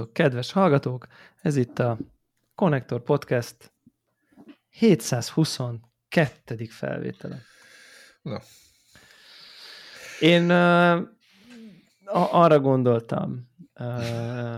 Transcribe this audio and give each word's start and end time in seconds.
Szervusztok, 0.00 0.12
kedves 0.12 0.52
hallgatók! 0.52 1.06
Ez 1.42 1.56
itt 1.56 1.78
a 1.78 1.98
Connector 2.54 3.02
Podcast 3.02 3.72
722. 4.70 6.64
felvétele. 6.68 7.42
Na. 8.22 8.40
Én 10.20 10.50
uh, 10.50 11.00
arra 12.32 12.60
gondoltam, 12.60 13.48
uh, 13.80 14.56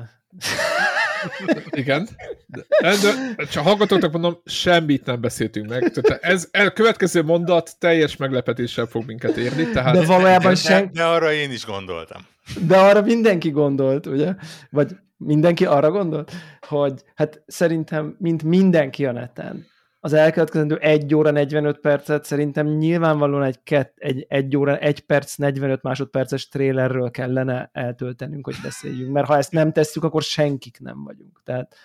Igen. 1.71 2.09
De, 2.47 2.65
de, 2.81 3.45
csak 3.45 3.65
hallgatóknak 3.65 4.13
mondom, 4.13 4.41
semmit 4.45 5.05
nem 5.05 5.21
beszéltünk 5.21 5.69
meg. 5.69 5.91
Tehát 5.91 6.23
ez, 6.23 6.49
a 6.53 6.71
következő 6.71 7.23
mondat 7.23 7.79
teljes 7.79 8.17
meglepetéssel 8.17 8.87
fog 8.87 9.07
minket 9.07 9.37
érni. 9.37 9.71
Tehát... 9.71 9.95
De 9.95 10.05
valójában 10.05 10.55
sen... 10.55 10.85
de, 10.85 10.91
de 10.93 11.05
arra 11.05 11.33
én 11.33 11.51
is 11.51 11.67
gondoltam. 11.67 12.27
De 12.67 12.79
arra 12.79 13.03
mindenki 13.03 13.51
gondolt, 13.51 14.07
ugye? 14.07 14.35
Vagy 14.71 14.97
mindenki 15.25 15.67
arra 15.67 15.91
gondolt, 15.91 16.33
hogy 16.61 17.03
hát 17.15 17.43
szerintem, 17.47 18.17
mint 18.19 18.43
mindenki 18.43 19.07
a 19.07 19.13
neten, 19.13 19.67
az 20.05 20.13
elkövetkezendő 20.13 20.77
1 20.77 21.15
óra 21.15 21.31
45 21.31 21.79
percet 21.79 22.25
szerintem 22.25 22.67
nyilvánvalóan 22.67 23.43
egy, 23.43 23.63
kett, 23.63 23.95
egy 23.99 24.27
1 24.29 24.57
óra 24.57 24.79
1 24.79 25.01
perc 25.01 25.35
45 25.35 25.83
másodperces 25.83 26.49
trélerről 26.49 27.11
kellene 27.11 27.71
eltöltenünk, 27.73 28.45
hogy 28.45 28.57
beszéljünk, 28.63 29.13
mert 29.13 29.27
ha 29.27 29.37
ezt 29.37 29.53
nem 29.53 29.73
tesszük, 29.73 30.05
akkor 30.05 30.23
senkik 30.23 30.81
nem 30.81 31.05
vagyunk. 31.05 31.41
Tehát... 31.45 31.77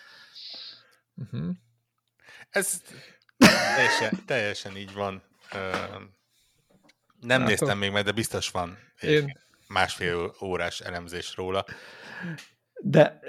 Uh-huh. 1.15 1.55
Ez 2.49 2.81
teljesen, 3.75 4.25
teljesen 4.25 4.77
így 4.77 4.93
van. 4.93 5.23
Nem 7.19 7.39
Látom. 7.39 7.45
néztem 7.45 7.77
még 7.77 7.91
meg, 7.91 8.03
de 8.03 8.11
biztos 8.11 8.49
van 8.49 8.77
egy 8.95 9.11
Én... 9.11 9.39
másfél 9.67 10.35
órás 10.41 10.80
elemzés 10.80 11.35
róla. 11.35 11.65
De 12.80 13.20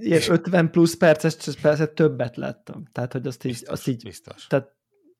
ilyen 0.00 0.22
50 0.28 0.70
plusz 0.70 0.96
perces 0.96 1.36
persze 1.62 1.86
többet 1.86 2.36
láttam. 2.36 2.84
Tehát, 2.92 3.12
hogy 3.12 3.26
azt 3.26 3.44
így... 3.44 3.50
Biztos, 3.50 3.68
azt 3.68 3.86
így 3.86 4.02
biztos. 4.02 4.46
Tehát 4.46 4.74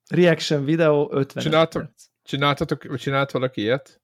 reaction 0.09 0.65
videó 0.65 1.09
50 1.13 1.43
Csináltok, 1.43 1.81
perc. 1.81 2.03
Csináltatok, 2.23 2.97
csinált 2.97 3.31
valaki 3.31 3.61
ilyet? 3.61 4.01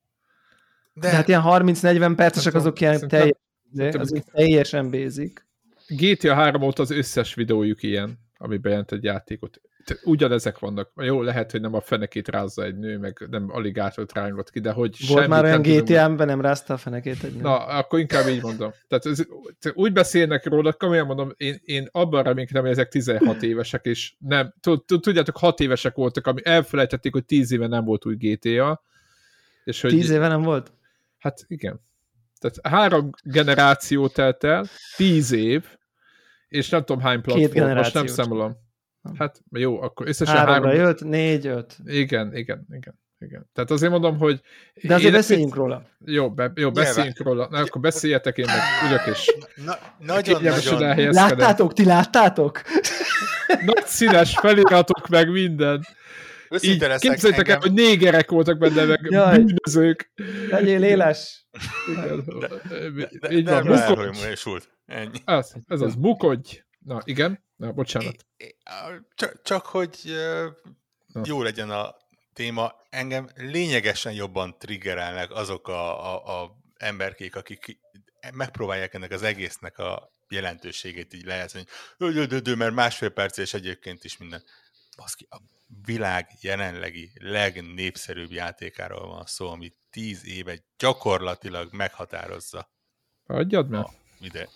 De, 0.93 1.09
De 1.09 1.15
hát 1.15 1.27
ilyen 1.27 1.41
30-40 1.45 2.13
percesek 2.15 2.53
azok 2.53 2.79
ilyen 2.79 3.07
teljes, 3.07 3.37
azok 3.75 4.23
teljesen 4.23 4.91
basic. 4.91 5.41
GTA 5.87 6.33
3 6.33 6.61
óta 6.61 6.81
az 6.81 6.91
összes 6.91 7.33
videójuk 7.33 7.83
ilyen, 7.83 8.19
ami 8.37 8.57
bejelent 8.57 8.91
egy 8.91 9.03
játékot 9.03 9.61
ugyanezek 10.03 10.59
vannak. 10.59 10.91
Jó, 10.95 11.21
lehet, 11.21 11.51
hogy 11.51 11.61
nem 11.61 11.73
a 11.73 11.81
fenekét 11.81 12.27
rázza 12.27 12.63
egy 12.63 12.77
nő, 12.77 12.97
meg 12.97 13.27
nem 13.29 13.49
aligátort 13.51 14.13
rángott 14.13 14.49
ki, 14.49 14.59
de 14.59 14.71
hogy 14.71 14.97
Volt 15.07 15.27
már 15.27 15.43
olyan 15.43 15.61
GTA-ben 15.61 16.27
nem 16.27 16.41
rázta 16.41 16.73
a 16.73 16.77
fenekét 16.77 17.23
egy 17.23 17.33
nő? 17.33 17.41
Na, 17.41 17.57
akkor 17.57 17.99
inkább 17.99 18.27
így 18.27 18.41
mondom. 18.41 18.71
Tehát 18.87 19.05
ez, 19.05 19.23
úgy 19.73 19.93
beszélnek 19.93 20.45
róla, 20.45 20.73
komolyan 20.73 21.05
mondom, 21.05 21.33
én, 21.37 21.61
én 21.63 21.87
abban 21.91 22.23
reménykedem, 22.23 22.61
hogy 22.61 22.71
ezek 22.71 22.89
16 22.89 23.43
évesek, 23.43 23.85
és 23.85 24.13
nem, 24.19 24.53
tudjátok, 24.85 25.37
6 25.37 25.59
évesek 25.59 25.95
voltak, 25.95 26.27
ami 26.27 26.41
elfelejtették, 26.43 27.13
hogy 27.13 27.25
10 27.25 27.51
éve 27.51 27.67
nem 27.67 27.85
volt 27.85 28.05
új 28.05 28.15
GTA. 28.15 28.83
És 29.63 29.81
hogy, 29.81 29.91
10 29.91 30.09
éve 30.09 30.27
nem 30.27 30.41
volt? 30.41 30.71
Hát 31.17 31.45
igen. 31.47 31.81
Tehát 32.39 32.75
három 32.75 33.09
generáció 33.23 34.07
telt 34.07 34.43
el, 34.43 34.65
10 34.95 35.31
év, 35.31 35.65
és 36.47 36.69
nem 36.69 36.83
tudom 36.83 37.01
hány 37.01 37.21
platform, 37.21 37.75
most 37.75 37.93
nem 37.93 38.07
számolom. 38.07 38.63
Hát 39.17 39.41
jó, 39.51 39.81
akkor 39.81 40.07
összesen 40.07 40.35
Háromra 40.35 40.69
három... 40.69 40.85
jött, 40.85 41.03
négy, 41.03 41.47
öt. 41.47 41.77
Igen, 41.85 42.35
igen, 42.35 42.67
igen. 42.71 43.03
Igen. 43.19 43.49
Tehát 43.53 43.71
azért 43.71 43.91
mondom, 43.91 44.17
hogy... 44.17 44.41
De 44.81 44.93
azért 44.93 45.13
beszéljünk 45.13 45.49
mit... 45.49 45.57
róla. 45.57 45.83
Jó, 46.05 46.31
be, 46.31 46.51
jó 46.55 46.71
beszéljünk 46.71 47.17
Nyilván. 47.17 47.35
róla. 47.35 47.47
Na, 47.51 47.65
akkor 47.65 47.81
beszéljetek, 47.81 48.37
én 48.37 48.45
meg 48.45 48.89
ülök 48.89 49.15
és... 49.15 49.35
Na, 49.65 49.77
nagyon, 49.99 50.41
nagyon. 50.41 51.13
Láttátok, 51.13 51.73
ti 51.73 51.85
láttátok? 51.85 52.61
Nagy 53.65 53.85
színes 53.85 54.37
feliratok 54.39 55.07
meg 55.07 55.31
minden. 55.31 55.85
Így, 56.61 56.87
képzeljétek 56.97 57.47
el, 57.47 57.57
hogy 57.57 57.73
négerek 57.73 58.31
voltak 58.31 58.57
benne, 58.57 58.85
meg 58.85 58.99
Jaj. 59.09 59.37
bűnözők. 59.37 60.11
Legyél 60.49 60.83
éles. 60.83 61.47
De, 61.95 62.15
de, 62.39 63.09
de, 63.19 63.31
Így 63.31 63.45
van, 63.45 63.65
mukodj. 63.65 64.19
Ez, 65.25 65.53
ez 65.67 65.81
az, 65.81 65.95
mukodj. 65.95 66.63
Na, 66.79 67.01
igen. 67.03 67.44
Na, 67.55 67.71
bocsánat. 67.71 68.25
Csak, 69.15 69.41
csak 69.41 69.65
hogy 69.65 69.99
Na. 71.13 71.21
jó 71.25 71.41
legyen 71.41 71.69
a 71.69 71.95
téma, 72.33 72.75
engem 72.89 73.29
lényegesen 73.35 74.13
jobban 74.13 74.57
triggerelnek 74.57 75.31
azok 75.31 75.67
a, 75.67 76.13
a, 76.13 76.41
a 76.41 76.55
emberkék, 76.77 77.35
akik 77.35 77.79
megpróbálják 78.33 78.93
ennek 78.93 79.11
az 79.11 79.23
egésznek 79.23 79.77
a 79.77 80.11
jelentőségét 80.29 81.13
így 81.13 81.25
lehetni, 81.25 81.65
hogy 81.97 82.57
mert 82.57 82.73
másfél 82.73 83.09
perc 83.09 83.37
és 83.37 83.53
egyébként 83.53 84.03
is 84.03 84.17
minden. 84.17 84.43
Baszki, 84.97 85.27
a 85.29 85.37
világ 85.85 86.29
jelenlegi 86.41 87.11
legnépszerűbb 87.13 88.31
játékáról 88.31 89.07
van 89.07 89.25
szó, 89.25 89.49
ami 89.49 89.73
tíz 89.89 90.25
éve 90.25 90.57
gyakorlatilag 90.77 91.73
meghatározza. 91.73 92.69
Adjad 93.25 93.69
meg. 93.69 93.85
Ide. 94.19 94.49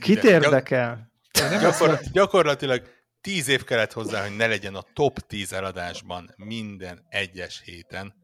Kit 0.00 0.24
érdekel? 0.24 1.11
Nem 1.32 1.60
Gyakor, 1.60 2.00
gyakorlatilag 2.12 2.88
tíz 3.20 3.48
év 3.48 3.64
kellett 3.64 3.92
hozzá, 3.92 4.22
hogy 4.22 4.36
ne 4.36 4.46
legyen 4.46 4.74
a 4.74 4.84
top 4.92 5.18
10 5.18 5.52
eladásban 5.52 6.34
minden 6.36 7.06
egyes 7.08 7.62
héten, 7.64 8.14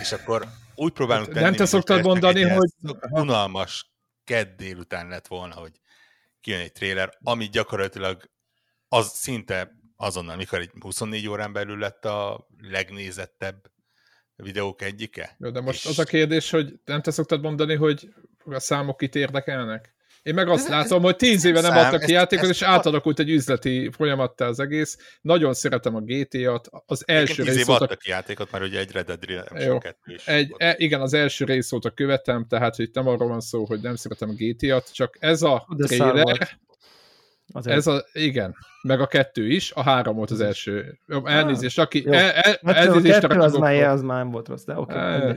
és 0.00 0.12
akkor 0.12 0.46
úgy 0.74 0.92
próbálunk 0.92 1.28
tenni, 1.28 1.40
Nem 1.40 1.54
te 1.54 1.64
szoktad 1.64 2.02
mondani, 2.02 2.42
hogy... 2.42 2.70
Unalmas 3.10 3.90
kedd 4.24 4.56
délután 4.56 5.08
lett 5.08 5.26
volna, 5.26 5.54
hogy 5.54 5.80
kijön 6.40 6.60
egy 6.60 6.72
tréler, 6.72 7.18
ami 7.22 7.48
gyakorlatilag 7.48 8.30
az 8.88 9.10
szinte 9.14 9.72
azonnal, 9.96 10.36
mikor 10.36 10.58
egy 10.58 10.70
24 10.80 11.28
órán 11.28 11.52
belül 11.52 11.78
lett 11.78 12.04
a 12.04 12.48
legnézettebb 12.60 13.70
videók 14.36 14.82
egyike. 14.82 15.36
Jó, 15.38 15.50
de 15.50 15.60
most 15.60 15.84
és... 15.84 15.90
az 15.90 15.98
a 15.98 16.04
kérdés, 16.04 16.50
hogy 16.50 16.80
nem 16.84 17.02
te 17.02 17.10
szoktad 17.10 17.42
mondani, 17.42 17.74
hogy 17.74 18.08
a 18.44 18.58
számok 18.60 19.02
itt 19.02 19.14
érdekelnek? 19.14 19.95
Én 20.26 20.34
meg 20.34 20.48
azt 20.48 20.68
látom, 20.68 21.02
hogy 21.02 21.16
tíz 21.16 21.44
éve 21.44 21.60
nem 21.60 21.76
adtak 21.76 22.02
ki 22.02 22.12
játékot, 22.12 22.48
és 22.48 22.62
átalakult 22.62 23.18
egy 23.18 23.30
üzleti 23.30 23.90
folyamattá 23.92 24.46
az 24.46 24.60
egész. 24.60 24.98
Nagyon 25.20 25.54
szeretem 25.54 25.94
a 25.94 26.00
GTA-t. 26.00 26.68
Az 26.86 27.02
első 27.06 27.42
rész 27.42 27.56
éve 27.56 27.72
adtak 27.72 27.98
ki 27.98 28.10
játékot, 28.10 28.50
mert 28.50 28.64
ugye 28.64 28.78
egy 28.78 28.90
Red 28.92 29.06
Dead 29.06 29.24
Redemption 29.24 29.78
2 29.78 29.96
is. 30.14 30.26
Egy, 30.26 30.54
e, 30.56 30.74
igen, 30.78 31.00
az 31.00 31.14
első 31.14 31.44
rész 31.44 31.72
óta 31.72 31.90
követem, 31.90 32.46
tehát 32.48 32.76
hogy 32.76 32.90
nem 32.92 33.06
arról 33.06 33.28
van 33.28 33.40
szó, 33.40 33.64
hogy 33.64 33.80
nem 33.80 33.94
szeretem 33.94 34.28
a 34.28 34.32
GTA-t, 34.36 34.92
csak 34.92 35.16
ez 35.20 35.42
a 35.42 35.66
De 35.76 35.86
trailer, 35.86 36.58
az 37.52 37.66
ez 37.66 37.86
a, 37.86 38.04
igen, 38.12 38.56
meg 38.82 39.00
a 39.00 39.06
kettő 39.06 39.48
is, 39.48 39.72
a 39.72 39.82
három 39.82 40.16
volt 40.16 40.30
az 40.30 40.40
első. 40.40 40.98
Elnézést, 41.24 41.78
aki... 41.78 42.02
Jó. 42.04 42.12
El, 42.12 42.30
el, 42.30 42.58
hát 42.64 42.76
elnézést 42.76 43.24
a 43.24 43.28
kettő 43.28 43.40
az 43.40 43.56
már, 43.56 43.82
az 43.82 44.02
már 44.02 44.18
nem 44.18 44.30
volt 44.30 44.48
rossz, 44.48 44.64
de 44.64 44.78
oké. 44.78 44.94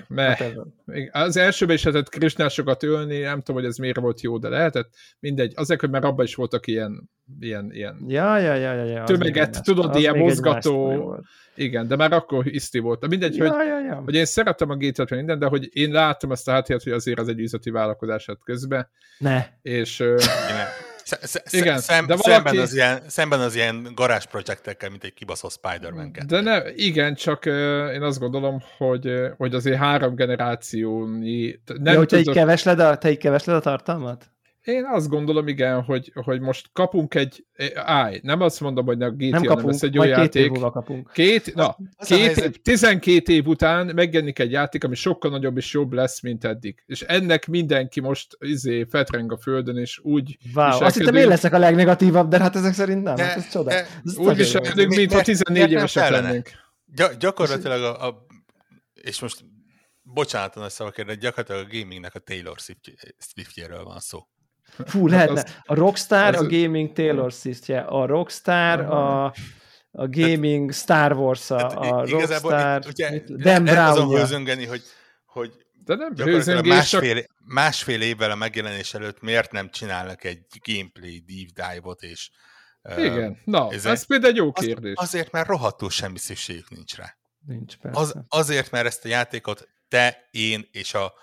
Okay, 0.10 1.10
az 1.12 1.38
elsőben 1.38 1.76
is 1.76 1.84
lehetett 1.84 2.10
Krisnásokat 2.10 2.84
ölni, 2.84 3.20
nem 3.20 3.38
tudom, 3.38 3.62
hogy 3.62 3.70
ez 3.70 3.78
miért 3.78 4.00
volt 4.00 4.22
jó, 4.22 4.38
de 4.38 4.50
lehetett. 4.50 4.90
Mindegy, 5.20 5.54
azért, 5.56 5.80
hogy 5.80 5.90
már 5.90 6.04
abban 6.04 6.26
is 6.26 6.36
voltak 6.36 6.68
ilyen, 6.68 7.10
ilyen, 7.40 7.70
ilyen 7.72 8.06
ja, 8.08 8.38
ja, 8.38 8.54
ja, 8.54 8.74
ja, 8.74 8.84
ja, 8.84 9.04
tömeget, 9.04 9.64
tudod, 9.64 9.96
ilyen 9.96 10.18
mozgató... 10.18 11.16
Igen, 11.56 11.88
de 11.88 11.96
már 11.96 12.14
akkor 12.14 12.48
iszti 12.48 12.80
volt. 12.80 13.08
Mindegy, 13.08 13.36
ja, 13.36 13.52
hogy, 13.52 13.68
ja, 13.68 13.80
ja. 13.80 14.02
hogy 14.06 14.16
én 14.16 14.26
szeretem 14.26 14.70
a 14.70 14.76
GTA-t 14.76 15.10
minden, 15.10 15.40
de 15.40 15.46
hogy 15.46 15.70
én 15.72 15.92
látom 15.92 16.32
ezt 16.32 16.48
a 16.48 16.52
háttért, 16.52 16.84
hogy 16.84 16.92
azért 16.92 17.20
az 17.20 17.28
egy 17.28 17.40
üzleti 17.40 17.70
vállalkozás 17.70 18.28
közben. 18.44 18.90
Ne. 19.18 19.46
És... 19.62 20.04
Igen, 21.50 21.80
szem, 21.80 22.08
de 22.08 22.16
valaki... 22.16 22.32
szemben, 22.32 22.58
az 22.58 22.74
ilyen, 22.74 23.02
szemben 23.08 23.40
az 23.40 23.56
ilyen 23.56 23.92
garázs 23.96 24.26
projektekkel, 24.26 24.90
mint 24.90 25.04
egy 25.04 25.14
kibaszott 25.14 25.52
Spider-Man 25.52 26.12
De 26.28 26.42
ne, 26.42 26.74
igen, 26.74 27.16
csak 27.16 27.44
uh, 27.46 27.54
én 27.94 28.02
azt 28.02 28.20
gondolom, 28.20 28.62
hogy, 28.78 29.12
hogy 29.38 29.54
azért 29.54 29.78
három 29.78 30.16
generációnyi... 30.16 31.60
Nem 31.66 31.94
ja, 31.94 31.98
hogy 31.98 32.08
te 32.08 32.20
így 32.20 32.32
kevesled 32.32 32.80
a, 32.80 32.98
te 32.98 33.12
így 33.12 33.18
kevesled 33.18 33.56
a 33.56 33.60
tartalmat? 33.60 34.32
Én 34.64 34.86
azt 34.86 35.08
gondolom, 35.08 35.48
igen, 35.48 35.82
hogy, 35.82 36.12
hogy 36.14 36.40
most 36.40 36.70
kapunk 36.74 37.16
egy, 37.16 37.46
állj, 37.74 38.20
nem 38.24 38.42
azt 38.42 38.60
mondom, 38.60 38.86
hogy 38.86 39.02
a 39.02 39.10
GTA 39.10 39.30
nem, 39.30 39.42
kapunk, 39.42 39.58
nem 39.58 39.66
lesz 39.66 39.84
egy 39.84 39.98
olyan 39.98 40.20
játék. 40.20 40.32
Két 40.32 40.56
év 40.56 40.62
kapunk. 40.62 41.12
Két, 41.14 41.56
na, 41.56 41.78
két 41.98 42.38
év, 42.38 42.62
12 42.62 43.34
év 43.34 43.48
után 43.48 43.92
megjelenik 43.96 44.40
egy 44.40 44.52
játék, 44.52 44.84
ami 44.84 44.96
sokkal 44.96 45.32
nagyobb 45.32 45.58
és 45.58 45.74
jobb 45.74 45.94
lesz, 45.94 46.22
mint 46.22 46.44
eddig. 46.44 46.84
És 46.86 47.02
ennek 47.02 47.48
mindenki 47.48 48.00
most 48.00 48.38
izé 48.40 48.84
fetreng 48.84 49.32
a 49.32 49.38
földön, 49.38 49.78
és 49.78 50.00
úgy 50.04 50.38
wow, 50.54 50.84
Azt 50.84 50.98
hittem 50.98 51.16
én 51.16 51.28
leszek 51.28 51.54
a 51.54 51.58
legnegatívabb, 51.58 52.30
de 52.30 52.40
hát 52.40 52.56
ezek 52.56 52.74
szerint 52.74 53.04
nem, 53.04 53.16
de, 53.16 53.24
hát 53.24 53.38
ez 53.38 53.50
csoda. 53.50 53.70
De, 53.70 53.88
ez 54.04 54.18
úgy 54.18 54.36
viselkedünk, 54.36 54.96
mintha 54.96 55.22
14 55.22 55.72
évesek 55.72 56.10
lennénk. 56.10 56.50
Gy- 56.86 57.18
gyakorlatilag 57.18 57.84
a, 57.84 58.08
a, 58.08 58.26
és 58.94 59.20
most 59.20 59.46
bocsánat 60.02 60.56
a 60.56 60.70
szavakért, 60.70 61.08
de 61.08 61.16
gyakorlatilag 61.16 61.66
a 61.66 61.78
gamingnek 61.78 62.16
a 62.16 62.20
Taylor 62.20 62.58
Swiftjéről 63.18 63.84
van 63.84 64.00
szó. 64.00 64.20
Fú, 64.86 65.08
hát 65.08 65.10
lehetne. 65.30 65.62
A 65.66 65.74
Rockstar 65.74 66.36
a 66.36 66.48
gaming 66.48 66.94
Taylor 66.94 67.32
Swiftje, 67.32 67.80
a 67.80 68.06
Rockstar 68.06 68.80
a, 68.80 69.26
a 69.92 70.08
gaming 70.08 70.74
Star 70.74 71.14
Wars 71.14 71.52
a, 71.52 71.58
hát 71.58 71.74
a 71.74 72.06
Rockstar, 72.06 72.82
ugye, 72.88 73.24
Dan 73.28 73.64
Brown 73.64 73.78
azon 73.78 74.10
hőzöngeni, 74.10 74.66
hogy, 74.66 74.82
hogy 75.26 75.52
De 75.86 75.96
nem 75.96 76.16
hőzöngés, 76.16 76.74
másfél, 76.74 77.16
csak... 77.16 77.30
másfél 77.46 78.02
évvel 78.02 78.32
a 78.32 78.36
megjelenés 78.36 78.94
előtt 78.94 79.22
miért 79.22 79.52
nem 79.52 79.70
csinálnak 79.70 80.24
egy 80.24 80.46
gameplay 80.66 81.24
deep 81.28 81.72
dive-ot, 81.74 82.02
és 82.02 82.30
igen, 82.98 83.42
na, 83.46 83.72
ez, 83.72 83.86
ez 83.86 84.06
például 84.06 84.32
egy 84.32 84.38
jó 84.38 84.52
kérdés. 84.52 84.94
Az, 84.96 85.04
azért, 85.04 85.32
mert 85.32 85.48
rohadtul 85.48 85.90
semmi 85.90 86.18
szükségük 86.18 86.70
nincs 86.70 86.96
rá. 86.96 87.18
Nincs, 87.46 87.78
persze. 87.78 88.00
Az, 88.00 88.16
azért, 88.30 88.72
mert 88.72 88.86
ezt 88.86 89.06
a 89.06 89.08
játékot 89.08 89.68
te, 89.88 90.28
én 90.32 90.68
és 90.72 90.94
a 90.94 91.14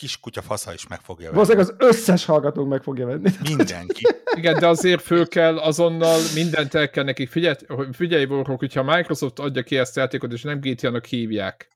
kis 0.00 0.20
kutya 0.20 0.42
fasza 0.42 0.72
is 0.72 0.86
meg 0.86 1.00
fogja 1.00 1.30
venni. 1.30 1.34
Valószínűleg 1.34 1.68
az 1.68 1.88
összes 1.88 2.24
hallgatónk 2.24 2.68
meg 2.68 2.82
fogja 2.82 3.06
venni. 3.06 3.30
Mindenki. 3.42 4.02
Igen, 4.36 4.58
de 4.58 4.66
azért 4.66 5.02
föl 5.02 5.28
kell 5.28 5.58
azonnal 5.58 6.20
mindent 6.34 6.74
el 6.74 6.90
kell 6.90 7.04
nekik. 7.04 7.28
Figyelj, 7.28 7.54
figyelj 7.92 8.24
Warhawk, 8.24 8.58
hogyha 8.58 8.82
Microsoft 8.82 9.38
adja 9.38 9.62
ki 9.62 9.76
ezt 9.76 9.96
a 9.96 10.00
játékot, 10.00 10.32
és 10.32 10.42
nem 10.42 10.60
GTA-nak 10.60 11.04
hívják, 11.04 11.68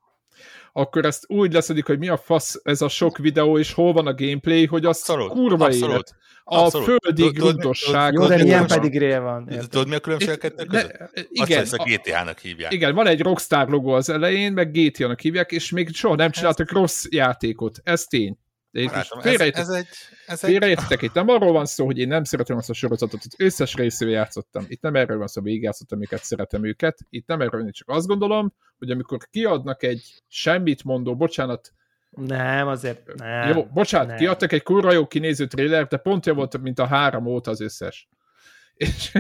akkor 0.77 1.05
ezt 1.05 1.25
úgy 1.29 1.53
leszedik, 1.53 1.87
hogy 1.87 1.99
mi 1.99 2.09
a 2.09 2.17
fasz 2.17 2.61
ez 2.63 2.83
a 2.83 2.89
sok 2.89 3.19
videó, 3.19 3.59
és 3.59 3.73
hol 3.73 3.93
van 3.93 4.07
a 4.07 4.15
gameplay, 4.15 4.67
hogy 4.67 4.85
az 4.85 4.99
abszolút, 4.99 5.31
kurva 5.31 5.65
abszolút. 5.65 5.91
élet. 5.91 6.15
A 6.45 6.57
abszolút. 6.57 6.87
földi 6.87 7.29
grundosság. 7.29 8.13
Jó, 8.13 8.27
de 8.27 8.43
ilyen 8.43 8.67
pedig 8.67 8.99
ré 8.99 9.17
van. 9.17 9.49
Tudod, 9.69 9.89
mi 9.89 9.95
a 9.95 10.01
különbség 10.01 10.31
a 10.31 10.37
kettő 10.37 10.65
között? 10.65 11.11
Igen. 11.29 11.61
Azt 11.61 11.73
a 11.73 11.85
GTA-nak 11.85 12.39
hívják. 12.39 12.73
Igen, 12.73 12.95
van 12.95 13.07
egy 13.07 13.21
Rockstar 13.21 13.69
logó 13.69 13.93
az 13.93 14.09
elején, 14.09 14.53
meg 14.53 14.71
GTA-nak 14.73 15.21
hívják, 15.21 15.53
és 15.53 15.71
még 15.71 15.95
soha 15.95 16.15
nem 16.15 16.31
csináltak 16.31 16.73
rossz 16.73 17.05
játékot. 17.11 17.81
Ez 17.85 18.05
tény. 18.05 18.39
Barátom, 18.83 19.19
ez, 19.23 19.41
ez 19.41 19.69
egy, 19.69 19.87
ez 20.27 20.41
félreértek, 20.41 20.99
egy... 20.99 21.03
itt 21.03 21.15
nem 21.15 21.29
arról 21.29 21.53
van 21.53 21.67
szó, 21.67 21.85
hogy 21.85 21.99
én 21.99 22.09
nem 22.09 22.25
szeretem 22.25 22.57
azt 22.57 22.71
a 22.71 22.73
sorozatot, 22.73 23.21
az 23.25 23.35
összes 23.37 23.75
részével 23.75 24.15
játszottam. 24.15 24.65
Itt 24.69 24.83
nem 24.83 24.95
erről 24.95 25.19
van 25.19 25.27
szó, 25.27 25.41
hogy 25.41 25.63
játszottam, 25.63 25.99
amiket 25.99 26.25
szeretem 26.25 26.65
őket. 26.65 26.99
Itt 27.11 27.27
nem 27.27 27.41
erről 27.41 27.63
van, 27.63 27.73
csak 27.73 27.89
azt 27.89 28.07
gondolom, 28.07 28.55
hogy 28.79 28.91
amikor 28.91 29.19
kiadnak 29.31 29.83
egy 29.83 30.23
semmit 30.29 30.85
mondó, 30.85 31.17
bocsánat, 31.17 31.73
nem, 32.11 32.69
azért 32.69 33.15
nem. 33.15 33.49
Jó, 33.49 33.65
bocsánat, 33.65 34.09
nem. 34.09 34.17
kiadtak 34.17 34.53
egy 34.53 34.63
kurva 34.63 34.93
jó 34.93 35.07
kinéző 35.07 35.47
trailer, 35.47 35.87
de 35.87 35.97
pont 35.97 36.27
jó 36.27 36.35
volt, 36.35 36.59
mint 36.59 36.79
a 36.79 36.87
három 36.87 37.27
óta 37.27 37.51
az 37.51 37.61
összes. 37.61 38.09
És, 38.75 39.19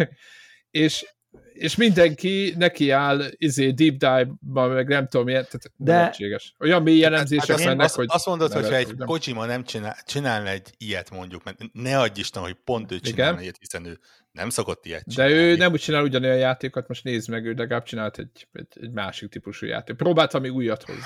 és 0.70 1.14
és 1.54 1.76
mindenki 1.76 2.54
neki 2.58 2.90
áll 2.90 3.22
izé, 3.36 3.70
deep 3.70 3.96
dive-ba, 3.96 4.68
meg 4.68 4.88
nem 4.88 5.08
tudom 5.08 5.26
milyen, 5.26 5.44
tehát 5.44 5.72
de... 5.76 5.92
lehetséges. 5.92 6.54
Olyan 6.58 6.82
mély 6.82 6.98
jellemzések 6.98 7.46
hát, 7.46 7.58
hát 7.58 7.66
mennek, 7.66 7.84
azt, 7.84 7.94
hogy... 7.94 8.06
Azt 8.08 8.26
mondod, 8.26 8.52
hogy 8.52 8.68
ha 8.68 8.76
egy 8.76 8.94
Kojima 8.98 9.46
nem 9.46 9.64
csinál, 9.64 9.96
csinálna 10.06 10.48
egy 10.48 10.70
ilyet 10.78 11.10
mondjuk, 11.10 11.44
mert 11.44 11.58
ne 11.72 11.98
adj 11.98 12.20
Isten, 12.20 12.42
hogy 12.42 12.56
pont 12.64 12.92
ő 12.92 13.00
csinálna 13.00 13.40
ilyet, 13.40 13.56
hiszen 13.60 13.84
ő 13.84 13.98
nem 14.32 14.50
szokott 14.50 14.86
ilyet 14.86 15.04
csinálni. 15.08 15.34
De 15.34 15.40
ő 15.40 15.56
nem 15.56 15.72
úgy 15.72 15.80
csinál 15.80 16.02
ugyanolyan 16.02 16.36
játékot, 16.36 16.88
most 16.88 17.04
nézd 17.04 17.28
meg, 17.28 17.46
ő 17.46 17.52
legalább 17.52 17.84
csinált 17.84 18.18
egy, 18.18 18.46
egy, 18.52 18.66
egy 18.80 18.90
másik 18.90 19.28
típusú 19.28 19.66
játék. 19.66 19.96
Próbált 19.96 20.32
valami 20.32 20.50
újat 20.50 20.82
hozni. 20.82 21.02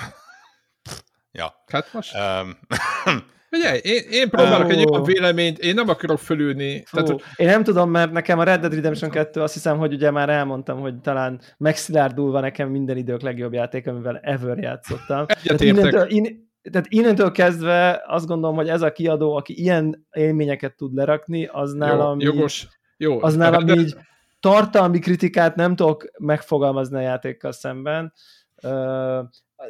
Ja. 1.32 1.54
Hát 1.66 1.92
most... 1.92 2.14
Um, 2.14 2.58
Ugye, 3.50 3.78
én, 3.78 4.02
én 4.10 4.28
próbálok 4.28 4.66
oh. 4.66 4.72
egy 4.72 4.86
olyan 4.88 5.02
véleményt, 5.02 5.58
én 5.58 5.74
nem 5.74 5.88
akarok 5.88 6.18
fölülni. 6.18 6.82
Tehát, 6.90 7.22
én 7.36 7.46
nem 7.46 7.62
tudom, 7.62 7.90
mert 7.90 8.12
nekem 8.12 8.38
a 8.38 8.42
Red 8.42 8.60
Dead 8.60 8.74
Redemption 8.74 9.10
2 9.10 9.40
azt 9.40 9.54
hiszem, 9.54 9.78
hogy 9.78 9.92
ugye 9.92 10.10
már 10.10 10.28
elmondtam, 10.28 10.80
hogy 10.80 11.00
talán 11.00 11.40
megszilárdulva 11.56 12.40
nekem 12.40 12.68
minden 12.68 12.96
idők 12.96 13.20
legjobb 13.22 13.52
játék, 13.52 13.86
amivel 13.86 14.18
ever 14.18 14.58
játszottam. 14.58 15.26
tehát 15.26 15.60
innentől, 15.60 16.10
in, 16.10 16.50
tehát 16.70 16.86
innentől 16.88 17.30
kezdve 17.30 18.04
azt 18.06 18.26
gondolom, 18.26 18.56
hogy 18.56 18.68
ez 18.68 18.82
a 18.82 18.92
kiadó, 18.92 19.36
aki 19.36 19.60
ilyen 19.60 20.06
élményeket 20.12 20.76
tud 20.76 20.94
lerakni, 20.94 21.46
az 21.46 21.72
nálam 21.72 22.20
Jó, 22.20 22.32
jogos. 22.32 22.68
Jó, 22.96 23.22
az 23.22 23.36
nálam 23.36 23.64
de... 23.64 23.74
így 23.74 23.96
tartalmi 24.40 24.98
kritikát 24.98 25.56
nem 25.56 25.76
tudok 25.76 26.04
megfogalmazni 26.18 26.96
a 26.96 27.00
játékkal 27.00 27.52
szemben. 27.52 28.12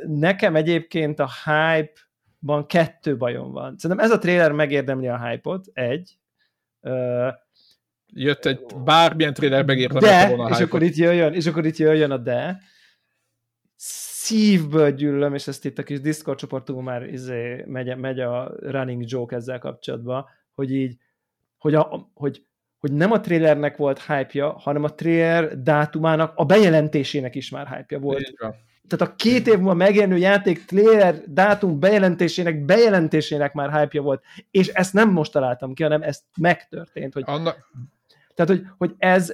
Nekem 0.07 0.57
egyébként 0.57 1.19
a 1.19 1.29
hype 1.45 1.93
ban 2.41 2.67
kettő 2.67 3.17
bajom 3.17 3.53
van. 3.53 3.79
Szerintem 3.79 4.07
ez 4.07 4.13
a 4.13 4.19
trailer 4.19 4.53
megérdemli 4.53 5.09
a 5.09 5.27
hype-ot, 5.27 5.67
egy. 5.73 6.19
Uh, 6.81 7.33
Jött 8.13 8.45
egy 8.45 8.61
bármilyen 8.85 9.35
trailer 9.35 9.65
megérdemli 9.65 10.09
de, 10.09 10.29
volna 10.29 10.45
a 10.45 10.49
és 10.49 10.61
akkor 10.61 10.83
itt 10.83 10.95
jöjjön, 10.95 11.33
és 11.33 11.47
akkor 11.47 11.67
itt 11.67 11.77
jöjjön 11.77 12.11
a 12.11 12.17
de. 12.17 12.61
Szívből 13.77 14.91
gyűlöm, 14.91 15.35
és 15.35 15.47
ezt 15.47 15.65
itt 15.65 15.79
a 15.79 15.83
kis 15.83 16.01
Discord 16.01 16.39
csoportunk 16.39 16.85
már 16.85 17.03
izé, 17.03 17.65
megy, 17.67 17.97
megy 17.97 18.21
a 18.21 18.53
running 18.61 19.03
joke 19.07 19.37
ezzel 19.37 19.59
kapcsolatban, 19.59 20.27
hogy 20.55 20.73
így, 20.73 20.97
hogy, 21.57 21.75
a, 21.75 22.11
hogy, 22.15 22.47
hogy 22.79 22.93
nem 22.93 23.13
a 23.13 23.21
trailernek 23.21 23.77
volt 23.77 24.03
hype-ja, 24.03 24.53
hanem 24.53 24.85
a 24.85 24.95
trailer 24.95 25.63
dátumának, 25.63 26.33
a 26.37 26.45
bejelentésének 26.45 27.35
is 27.35 27.51
már 27.51 27.69
hype-ja 27.69 28.01
volt 28.01 28.33
tehát 28.89 29.13
a 29.13 29.17
két 29.17 29.47
év 29.47 29.55
múlva 29.55 29.75
megjelenő 29.75 30.17
játék 30.17 30.65
trailer 30.65 31.23
dátum 31.27 31.81
bejelentésének 31.81 32.65
bejelentésének 32.65 33.53
már 33.53 33.81
hype 33.81 34.01
volt, 34.01 34.23
és 34.51 34.69
ezt 34.69 34.93
nem 34.93 35.11
most 35.11 35.33
találtam 35.33 35.75
ki, 35.75 35.83
hanem 35.83 36.03
ez 36.03 36.21
megtörtént, 36.37 37.13
hogy 37.13 37.23
Anna... 37.27 37.55
tehát, 38.35 38.51
hogy, 38.51 38.67
hogy 38.79 38.95
ez 38.99 39.33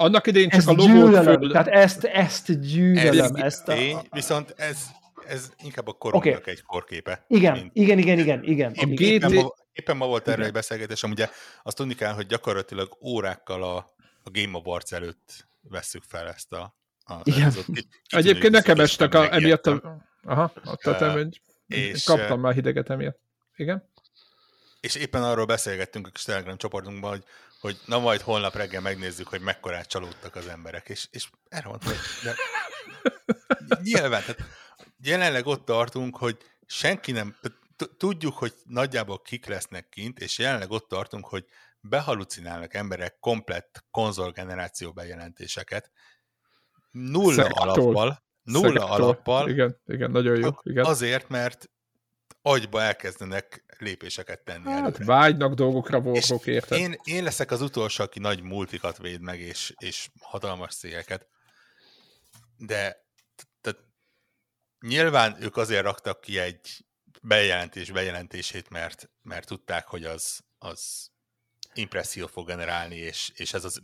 annak 0.00 0.26
idején 0.26 0.48
csak 0.48 0.68
a 0.68 0.72
logót 0.72 1.22
föl... 1.24 1.50
Tehát 1.50 1.68
ezt, 1.68 2.04
ezt 2.04 2.60
gyűlölöm. 2.60 3.34
Ez 3.34 3.42
ezt 3.42 3.68
a... 3.68 3.74
Tény, 3.74 3.98
viszont 4.10 4.54
ez, 4.56 4.86
ez 5.26 5.50
inkább 5.64 5.86
a 5.88 5.92
korunknak 5.92 6.36
okay. 6.36 6.52
egy 6.52 6.62
korképe. 6.62 7.24
Igen, 7.28 7.52
mint... 7.52 7.70
igen, 7.72 7.98
igen, 7.98 8.18
igen, 8.18 8.42
igen. 8.42 8.72
Épp, 8.74 8.98
éppen, 8.98 9.32
ma, 9.32 9.52
éppen 9.72 9.96
ma 9.96 10.06
volt 10.06 10.28
erre 10.28 10.44
egy 10.44 10.52
beszélgetés, 10.52 11.02
ugye 11.02 11.28
azt 11.62 11.76
tudni 11.76 11.94
kell, 11.94 12.12
hogy 12.12 12.26
gyakorlatilag 12.26 12.98
órákkal 13.02 13.62
a, 13.62 13.76
a 14.22 14.30
Game 14.30 14.58
Awards 14.58 14.92
előtt 14.92 15.48
vesszük 15.60 16.02
fel 16.02 16.28
ezt 16.28 16.52
a, 16.52 16.77
igen. 17.22 17.52
Egyébként 18.08 18.52
nekem 18.52 18.80
estek 18.80 19.14
a, 19.14 19.34
emiatt 19.34 19.66
a... 19.66 20.06
Aha, 20.22 20.52
tehát 20.82 21.16
egy, 21.16 21.40
és, 21.66 22.04
kaptam 22.04 22.40
már 22.40 22.54
hideget 22.54 22.90
emiatt. 22.90 23.20
Igen? 23.56 23.88
És 24.80 24.94
éppen 24.94 25.22
arról 25.22 25.46
beszélgettünk 25.46 26.06
a 26.06 26.10
kis 26.10 26.22
Telegram 26.22 26.56
csoportunkban, 26.56 27.10
hogy, 27.10 27.24
hogy 27.60 27.78
na 27.86 27.98
majd 27.98 28.20
holnap 28.20 28.54
reggel 28.54 28.80
megnézzük, 28.80 29.28
hogy 29.28 29.40
mekkorát 29.40 29.88
csalódtak 29.88 30.36
az 30.36 30.46
emberek, 30.46 30.88
és, 30.88 31.08
és 31.10 31.28
erre 31.48 31.68
mondtam, 31.68 31.92
hogy 31.92 31.98
de, 32.22 32.34
nyilván, 33.82 34.20
tehát 34.20 34.42
jelenleg 35.02 35.46
ott 35.46 35.64
tartunk, 35.64 36.16
hogy 36.16 36.36
senki 36.66 37.12
nem, 37.12 37.36
tudjuk, 37.96 38.38
hogy 38.38 38.54
nagyjából 38.64 39.22
kik 39.22 39.46
lesznek 39.46 39.88
kint, 39.88 40.18
és 40.18 40.38
jelenleg 40.38 40.70
ott 40.70 40.88
tartunk, 40.88 41.26
hogy 41.26 41.44
behalucinálnak 41.80 42.74
emberek 42.74 43.18
komplett 43.20 43.84
konzolgeneráció 43.90 44.92
bejelentéseket, 44.92 45.90
nulla 46.98 47.42
Szektól. 47.42 47.68
alappal, 47.68 48.22
nulla 48.42 48.68
Szektól. 48.68 48.90
alappal. 48.90 49.48
Igen, 49.50 49.80
igen, 49.86 50.10
nagyon 50.10 50.36
jó. 50.36 50.50
Igen. 50.62 50.84
Azért, 50.84 51.28
mert 51.28 51.70
agyba 52.42 52.82
elkezdenek 52.82 53.64
lépéseket 53.78 54.44
tenni 54.44 54.70
hát, 54.70 54.78
előre. 54.78 55.04
vágynak 55.04 55.54
dolgokra 55.54 56.00
voltok, 56.00 56.46
érted? 56.46 56.78
Én, 56.78 56.96
én 57.04 57.22
leszek 57.22 57.50
az 57.50 57.60
utolsó, 57.62 58.04
aki 58.04 58.18
nagy 58.18 58.42
multikat 58.42 58.98
véd 58.98 59.20
meg, 59.20 59.40
és, 59.40 59.74
és 59.78 60.08
hatalmas 60.20 60.74
cégeket. 60.74 61.26
De 62.56 63.06
tehát 63.60 63.78
nyilván 64.80 65.42
ők 65.42 65.56
azért 65.56 65.82
raktak 65.82 66.20
ki 66.20 66.38
egy 66.38 66.86
bejelentés 67.22 67.90
bejelentését, 67.90 68.70
mert, 68.70 69.10
mert 69.22 69.46
tudták, 69.46 69.86
hogy 69.86 70.04
az, 70.04 70.40
az 70.58 71.10
impresszió 71.74 72.26
fog 72.26 72.46
generálni, 72.46 72.96
és, 72.96 73.32
és 73.34 73.52
ez 73.52 73.64
az 73.64 73.82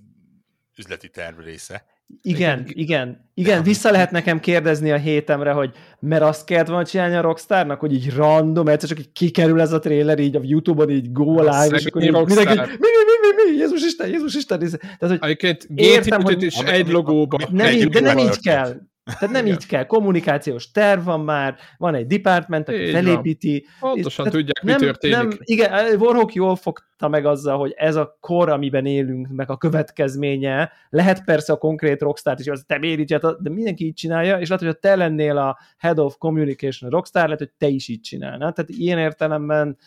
üzleti 0.77 1.11
terv 1.11 1.39
része. 1.39 1.87
Igen, 2.23 2.65
igen, 2.69 3.31
igen, 3.35 3.63
vissza 3.63 3.91
lehet 3.91 4.11
nekem 4.11 4.41
kérdezni 4.41 4.91
a 4.91 4.97
hétemre, 4.97 5.53
hogy 5.53 5.71
mert 5.99 6.23
azt 6.23 6.45
kellett 6.45 6.67
volna 6.67 6.85
csinálni 6.85 7.15
a 7.15 7.21
Rockstarnak, 7.21 7.81
hogy 7.81 7.93
így 7.93 8.15
random, 8.15 8.69
egyszer 8.69 8.89
csak 8.89 8.99
így 8.99 9.13
kikerül 9.13 9.61
ez 9.61 9.73
a 9.73 9.79
trailer 9.79 10.19
így 10.19 10.37
a 10.37 10.41
Youtube-on 10.43 10.91
így 10.91 11.13
go 11.13 11.41
live, 11.41 11.77
és 11.77 11.85
akkor 11.85 12.03
így 12.03 12.13
mindenki, 12.13 12.55
mi, 12.55 12.61
mi, 12.61 12.89
mi, 13.07 13.43
mi, 13.45 13.51
mi, 13.51 13.57
Jézus 13.57 13.85
Isten, 13.85 14.09
Jézus 14.09 14.35
Isten. 14.35 14.59
Tehát, 14.59 14.99
hogy 14.99 15.19
Egyébként 15.21 15.67
értem, 15.75 16.23
hogy 16.23 16.43
is 16.43 16.57
egy 16.57 16.89
logóban. 16.89 17.41
Nem 17.51 17.73
így, 17.73 17.89
de 17.89 18.01
nem 18.01 18.19
így 18.19 18.41
kell. 18.41 18.77
Tehát 19.05 19.35
nem 19.35 19.47
Igen. 19.47 19.57
így 19.57 19.67
kell, 19.67 19.87
kommunikációs 19.87 20.71
terv 20.71 21.05
van 21.05 21.21
már, 21.21 21.57
van 21.79 21.95
egy 21.95 22.07
department, 22.07 22.69
aki 22.69 22.83
így 22.83 22.91
felépíti. 22.91 23.67
Van. 23.81 23.93
Pontosan 23.93 24.31
tudják, 24.31 24.63
nem, 24.63 24.77
mi 24.79 24.85
történik. 24.85 25.17
Nem, 25.17 25.31
igen, 25.39 26.01
Warhawk 26.01 26.35
jól 26.35 26.57
fogta 26.57 27.09
meg 27.09 27.27
azzal, 27.27 27.59
hogy 27.59 27.73
ez 27.77 27.97
a 27.97 28.17
kor, 28.21 28.49
amiben 28.49 28.87
élünk, 28.87 29.29
meg 29.29 29.51
a 29.51 29.57
következménye, 29.57 30.73
lehet 30.89 31.25
persze 31.25 31.53
a 31.53 31.57
konkrét 31.57 32.01
rockstar 32.01 32.37
is, 32.39 32.47
az 32.47 32.65
te 32.67 32.79
miért 32.79 33.43
de 33.43 33.51
mindenki 33.51 33.85
így 33.85 33.95
csinálja, 33.95 34.39
és 34.39 34.49
lehet, 34.49 34.65
hogy 34.65 34.79
te 34.79 34.97
lennél 34.97 35.37
a 35.37 35.59
head 35.79 35.99
of 35.99 36.17
communication 36.19 36.91
rockstar, 36.91 37.25
lehet, 37.25 37.39
hogy 37.39 37.53
te 37.59 37.67
is 37.67 37.89
így 37.89 38.01
csinálnál. 38.01 38.53
Tehát 38.53 38.71
ilyen 38.71 38.99
értelemben, 38.99 39.79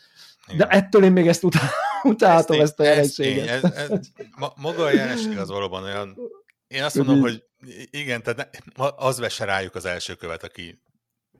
igen. 0.47 0.57
de 0.57 0.75
ettől 0.75 1.03
én 1.03 1.11
még 1.11 1.27
ezt 1.27 1.43
utálom, 1.43 1.69
utáltam 2.03 2.59
ezt, 2.59 2.61
ezt 2.61 2.79
a 2.79 2.83
jelenséget. 2.83 3.47
Ez, 3.47 3.63
ez, 3.63 3.89
ez, 3.89 4.11
maga 4.55 4.83
a 4.83 4.91
jelenség 4.91 5.37
az 5.37 5.49
valóban 5.49 5.83
olyan 5.83 6.15
én 6.67 6.83
azt 6.83 6.95
mondom, 6.95 7.19
hogy 7.19 7.43
igen, 7.89 8.23
tehát 8.23 8.63
az 8.95 9.17
vesse 9.17 9.45
rájuk 9.45 9.75
az 9.75 9.85
első 9.85 10.15
követ, 10.15 10.43
aki 10.43 10.81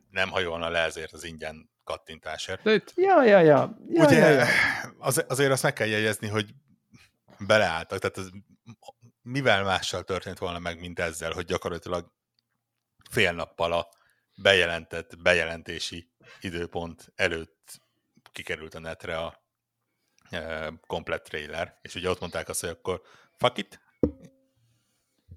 nem 0.10 0.30
hajolna 0.30 0.70
le 0.70 0.80
ezért 0.80 1.14
az 1.14 1.24
ingyen 1.24 1.70
kattintásért. 1.84 2.64
De 2.64 2.74
itt... 2.74 2.94
Ja, 2.96 3.24
ja, 3.24 3.40
ja. 3.40 3.78
ja, 3.90 4.06
Ugye, 4.06 4.18
ja, 4.18 4.30
ja. 4.30 4.46
Az, 4.98 5.26
azért 5.28 5.52
azt 5.52 5.64
meg 5.64 5.74
kell 5.74 5.88
jegyezni, 5.88 6.28
hogy 6.28 6.54
beleálltak, 7.40 8.00
tehát 8.00 8.18
ez, 8.18 8.28
mivel 9.22 9.64
mással 9.64 10.04
történt 10.04 10.38
volna 10.38 10.60
meg, 10.60 10.80
mint 10.80 11.00
ezzel, 11.00 11.32
hogy 11.32 11.46
gyakorlatilag 11.46 12.12
fél 13.10 13.32
nappal 13.32 13.72
a 13.72 13.90
bejelentett 14.42 15.22
bejelentési 15.22 16.12
időpont 16.42 17.12
előtt 17.16 17.82
kikerült 18.32 18.76
a 18.76 18.80
netre 18.80 19.18
a 19.18 19.42
e, 20.30 20.74
komplett 20.88 21.24
trailer, 21.24 21.78
és 21.82 21.96
ugye 21.96 22.10
ott 22.10 22.20
mondták 22.20 22.50
azt, 22.50 22.60
hogy 22.60 22.70
akkor 22.70 23.02
fuck 23.36 23.58
it, 23.58 23.80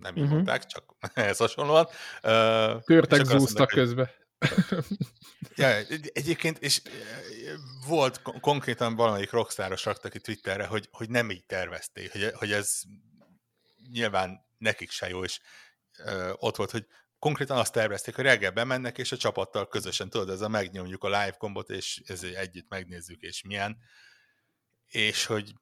nem 0.00 0.16
így 0.16 0.22
uh-huh. 0.22 0.34
mondták, 0.34 0.66
csak 0.66 0.84
ehhez 1.14 1.38
hasonlóan. 1.38 1.86
Uh, 2.22 2.84
Körtek 2.84 3.24
zúztak 3.24 3.68
közbe. 3.68 4.14
ja, 5.54 5.76
egyébként, 6.12 6.58
és 6.58 6.82
volt 7.86 8.22
konkrétan 8.40 8.96
valamelyik 8.96 9.30
rockstáros 9.30 9.84
rakta 9.84 10.08
ki 10.08 10.18
Twitterre, 10.18 10.66
hogy, 10.66 10.88
hogy 10.92 11.10
nem 11.10 11.30
így 11.30 11.44
tervezték, 11.44 12.12
hogy, 12.12 12.32
hogy 12.34 12.52
ez 12.52 12.80
nyilván 13.90 14.46
nekik 14.58 14.90
se 14.90 15.08
jó, 15.08 15.24
és 15.24 15.40
uh, 16.04 16.30
ott 16.34 16.56
volt, 16.56 16.70
hogy 16.70 16.86
konkrétan 17.18 17.58
azt 17.58 17.72
tervezték, 17.72 18.14
hogy 18.14 18.24
reggel 18.24 18.50
bemennek, 18.50 18.98
és 18.98 19.12
a 19.12 19.16
csapattal 19.16 19.68
közösen, 19.68 20.10
tudod, 20.10 20.30
ez 20.30 20.40
a 20.40 20.48
megnyomjuk 20.48 21.04
a 21.04 21.08
live 21.08 21.34
kombot, 21.38 21.70
és 21.70 22.02
ezért 22.06 22.36
együtt 22.36 22.68
megnézzük, 22.68 23.20
és 23.20 23.42
milyen. 23.42 23.78
És 24.86 25.24
hogy 25.24 25.54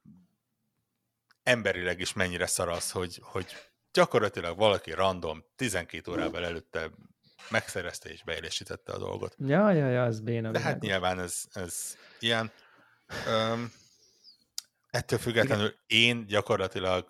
emberileg 1.43 1.99
is 1.99 2.13
mennyire 2.13 2.45
szar 2.45 2.69
az, 2.69 2.91
hogy, 2.91 3.19
hogy 3.21 3.55
gyakorlatilag 3.93 4.57
valaki 4.57 4.91
random 4.91 5.43
12 5.55 6.11
órával 6.11 6.45
előtte 6.45 6.91
megszerezte 7.49 8.09
és 8.09 8.23
beélesítette 8.23 8.91
a 8.91 8.97
dolgot. 8.97 9.35
Ja, 9.39 9.71
ja, 9.71 9.89
ja, 9.89 10.05
ez 10.05 10.19
béna. 10.19 10.51
De 10.51 10.59
hát 10.59 10.79
nyilván 10.79 11.19
ez, 11.19 11.43
ez 11.51 11.97
ilyen. 12.19 12.51
Um, 13.27 13.71
ettől 14.89 15.19
függetlenül 15.19 15.65
Igen. 15.65 15.79
én 15.87 16.25
gyakorlatilag 16.25 17.09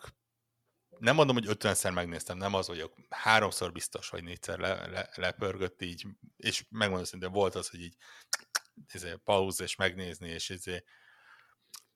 nem 0.99 1.15
mondom, 1.15 1.35
hogy 1.35 1.47
50-szer 1.49 1.93
megnéztem, 1.93 2.37
nem 2.37 2.53
az 2.53 2.67
vagyok, 2.67 2.93
háromszor 3.09 3.71
biztos, 3.71 4.09
hogy 4.09 4.23
négyszer 4.23 4.59
le, 4.59 4.87
le, 4.87 5.09
lepörgött 5.15 5.81
így, 5.81 6.07
és 6.37 6.65
megmondom 6.69 7.05
szintén 7.05 7.31
volt 7.31 7.55
az, 7.55 7.69
hogy 7.69 7.81
így 7.81 7.95
izé, 8.93 9.13
pauz 9.23 9.61
és 9.61 9.75
megnézni, 9.75 10.29
és 10.29 10.49
izé, 10.49 10.83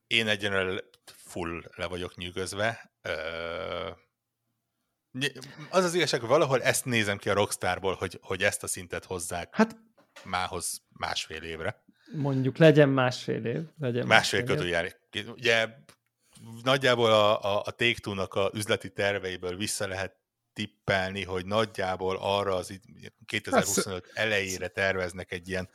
én 0.08 0.28
egyenlően 0.28 0.82
full 1.06 1.63
le 1.75 1.86
vagyok 1.86 2.16
nyűgözve. 2.16 2.92
Az 5.70 5.84
az 5.84 5.93
igazság, 5.93 6.20
hogy 6.20 6.29
valahol 6.29 6.62
ezt 6.62 6.86
nézem 6.86 7.17
ki 7.17 7.29
a 7.29 7.34
Rockstarból, 7.34 7.96
hogy, 7.96 8.20
hogy 8.22 8.43
ezt 8.43 8.63
a 8.63 8.67
szintet 8.67 9.05
hozzák 9.05 9.55
hát, 9.55 9.75
mához 10.24 10.82
másfél 10.89 11.43
évre. 11.43 11.84
Mondjuk 12.12 12.58
legyen 12.58 12.89
másfél 12.89 13.46
év. 13.46 13.62
Legyen 13.79 14.08
másfél, 14.08 14.43
másfél 14.43 14.91
év. 15.12 15.29
Ugye 15.29 15.67
nagyjából 16.63 17.12
a, 17.12 17.43
a, 17.43 17.62
a 17.65 17.72
take 17.72 18.39
a 18.41 18.51
üzleti 18.53 18.91
terveiből 18.91 19.58
vissza 19.58 19.88
lehet 19.88 20.15
tippelni, 20.53 21.24
hogy 21.24 21.46
nagyjából 21.46 22.17
arra 22.22 22.55
az 22.55 22.79
2025 23.25 24.05
hát, 24.05 24.25
elejére 24.25 24.67
terveznek 24.67 25.32
egy 25.32 25.50
ilyen 25.50 25.70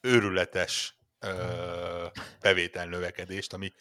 őrületes 0.00 0.98
ö, 1.18 2.06
bevétel 2.40 2.86
növekedést, 2.86 3.52
ami 3.52 3.72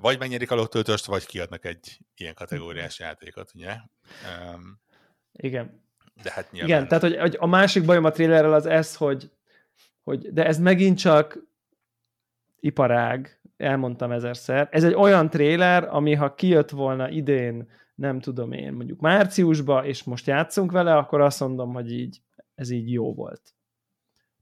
vagy 0.00 0.18
megnyerik 0.18 0.50
a 0.50 0.54
lottöltöst, 0.54 1.06
vagy 1.06 1.26
kiadnak 1.26 1.64
egy 1.64 1.98
ilyen 2.16 2.34
kategóriás 2.34 2.98
játékot, 2.98 3.50
ugye? 3.54 3.76
Um, 4.54 4.80
Igen. 5.32 5.82
De 6.22 6.32
hát 6.32 6.52
nyilván... 6.52 6.70
Igen, 6.70 6.88
tehát 6.88 7.02
hogy, 7.02 7.16
hogy 7.16 7.36
a 7.38 7.46
másik 7.46 7.84
bajom 7.84 8.04
a 8.04 8.10
trailerrel 8.10 8.52
az 8.52 8.66
ez, 8.66 8.96
hogy, 8.96 9.30
hogy 10.02 10.32
de 10.32 10.46
ez 10.46 10.58
megint 10.58 10.98
csak 10.98 11.38
iparág, 12.60 13.40
elmondtam 13.56 14.12
ezerszer. 14.12 14.68
Ez 14.70 14.84
egy 14.84 14.94
olyan 14.94 15.30
tréler, 15.30 15.84
ami 15.84 16.14
ha 16.14 16.34
kijött 16.34 16.70
volna 16.70 17.08
idén, 17.08 17.70
nem 17.94 18.20
tudom 18.20 18.52
én, 18.52 18.72
mondjuk 18.72 19.00
márciusba, 19.00 19.84
és 19.84 20.04
most 20.04 20.26
játszunk 20.26 20.72
vele, 20.72 20.96
akkor 20.96 21.20
azt 21.20 21.40
mondom, 21.40 21.72
hogy 21.72 21.92
így, 21.92 22.20
ez 22.54 22.70
így 22.70 22.92
jó 22.92 23.14
volt. 23.14 23.54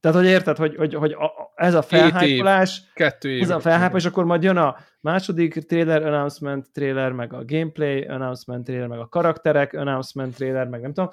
Tehát, 0.00 0.16
hogy 0.16 0.26
érted, 0.26 0.56
hogy, 0.56 0.76
hogy, 0.76 0.94
hogy 0.94 1.12
a, 1.12 1.52
ez 1.54 1.74
a 1.74 1.82
felhájpolás, 1.82 2.82
ez 2.94 3.50
a 3.50 3.60
felhájpolás, 3.60 4.02
és 4.02 4.08
akkor 4.08 4.24
majd 4.24 4.42
jön 4.42 4.56
a 4.56 4.76
második 5.00 5.66
trailer 5.66 6.06
announcement 6.06 6.72
trailer, 6.72 7.12
meg 7.12 7.32
a 7.32 7.44
gameplay 7.44 8.04
announcement 8.04 8.64
trailer, 8.64 8.88
meg 8.88 8.98
a 8.98 9.08
karakterek 9.08 9.72
announcement 9.72 10.34
trailer, 10.34 10.66
meg 10.66 10.80
nem 10.80 10.92
tudom. 10.92 11.10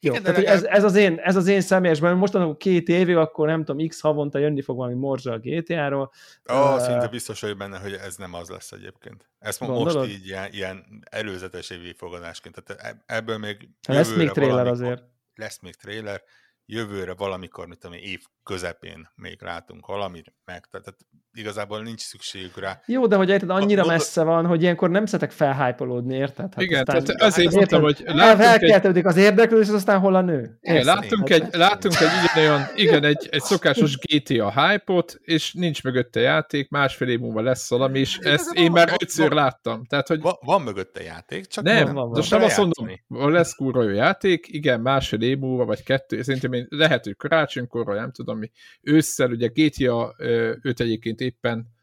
Jó, 0.00 0.12
Igen, 0.12 0.22
tehát, 0.22 0.38
legalább... 0.38 0.64
ez, 0.64 0.64
ez, 0.64 0.84
az 0.84 0.94
én, 0.94 1.18
ez 1.18 1.36
az 1.36 1.46
én 1.46 1.60
személyes, 1.60 2.00
mert 2.00 2.16
most 2.16 2.32
mondom, 2.32 2.56
két 2.56 2.88
évig, 2.88 3.16
akkor 3.16 3.46
nem 3.46 3.64
tudom, 3.64 3.88
x 3.88 4.00
havonta 4.00 4.38
jönni 4.38 4.62
fog 4.62 4.76
valami 4.76 4.94
morzsa 4.94 5.32
a 5.32 5.38
GTA-ról. 5.38 6.12
Ó, 6.52 6.56
oh, 6.56 6.74
uh, 6.74 6.80
szinte 6.80 7.08
biztos 7.08 7.40
vagyok 7.40 7.56
benne, 7.56 7.78
hogy 7.78 7.92
ez 7.92 8.16
nem 8.16 8.34
az 8.34 8.48
lesz 8.48 8.72
egyébként. 8.72 9.28
Ezt 9.38 9.58
Gondolod? 9.58 9.94
most 9.94 10.08
így 10.08 10.26
ilyen, 10.26 10.48
ilyen 10.52 11.04
előzetes 11.10 11.70
évi 11.70 11.94
fogadásként, 11.96 12.62
tehát 12.62 12.82
e- 12.82 13.14
ebből 13.16 13.38
még 13.38 13.68
Lesz 13.88 14.14
még 14.14 14.30
trailer 14.30 14.66
azért. 14.66 15.02
Lesz 15.34 15.58
még 15.60 15.74
trailer, 15.74 16.22
jövőre 16.66 17.14
valamikor, 17.14 17.66
mint 17.66 17.84
ami 17.84 17.98
év 17.98 18.22
közepén 18.42 19.10
még 19.14 19.42
látunk 19.42 19.86
valamit, 19.86 20.34
meg, 20.44 20.66
tehát 20.66 21.06
igazából 21.38 21.82
nincs 21.82 22.00
szükségük 22.00 22.58
rá. 22.58 22.80
Jó, 22.86 23.06
de 23.06 23.16
hogy 23.16 23.28
érted, 23.28 23.50
annyira 23.50 23.82
a, 23.82 23.86
messze 23.86 24.22
van, 24.22 24.46
hogy 24.46 24.62
ilyenkor 24.62 24.90
nem 24.90 25.06
szeretek 25.06 25.30
felhájpolódni, 25.30 26.16
érted? 26.16 26.54
Hát 26.54 26.62
igen, 26.62 26.84
tehát 26.84 27.22
azért 27.22 27.46
hát, 27.46 27.56
mondtam, 27.56 27.82
hogy 27.82 28.02
elkeltődik 28.04 29.04
egy... 29.04 29.10
az 29.10 29.16
érdeklődés, 29.16 29.68
aztán 29.68 29.98
hol 29.98 30.14
a 30.14 30.20
nő. 30.20 30.58
Igen, 30.60 30.84
látunk, 30.84 31.30
egy, 31.30 31.46
látunk 31.52 31.94
egy 32.00 32.08
ugyanolyan, 32.24 32.66
igen, 32.74 33.04
egy, 33.04 33.28
egy 33.30 33.40
szokásos 33.40 33.98
GTA 33.98 34.66
hype-ot, 34.66 35.18
és 35.20 35.52
nincs 35.52 35.82
mögötte 35.82 36.20
játék, 36.20 36.70
másfél 36.70 37.08
év 37.08 37.18
múlva 37.18 37.40
lesz 37.40 37.70
valami, 37.70 37.98
és 37.98 38.18
ezt 38.18 38.54
én 38.54 38.70
már 38.70 38.92
ötször 39.00 39.32
láttam. 39.32 39.84
Tehát, 39.84 40.08
hogy... 40.08 40.20
Van, 40.20 40.34
van 40.40 40.62
mögötte 40.62 41.02
játék, 41.02 41.46
csak 41.46 41.64
nem, 41.64 41.84
van, 41.84 41.94
van, 41.94 42.08
most 42.08 42.30
nem 42.30 42.42
azt 42.42 42.56
mondom, 42.56 43.32
lesz 43.32 43.54
kurva 43.54 43.82
jó 43.82 43.90
játék, 43.90 44.46
igen, 44.48 44.80
másfél 44.80 45.22
év 45.22 45.38
múlva, 45.38 45.64
vagy 45.64 45.82
kettő, 45.82 46.22
szerintem 46.22 46.52
én 46.52 46.66
lehet, 46.68 47.04
hogy 47.04 47.16
karácsonykor, 47.16 47.94
nem 47.94 48.12
tudom 48.12 48.38
mi, 48.38 48.50
ősszel, 48.82 49.30
ugye 49.30 49.50
GTA 49.54 50.14
5 50.18 50.80
egyébként 50.80 51.20
éppen 51.26 51.74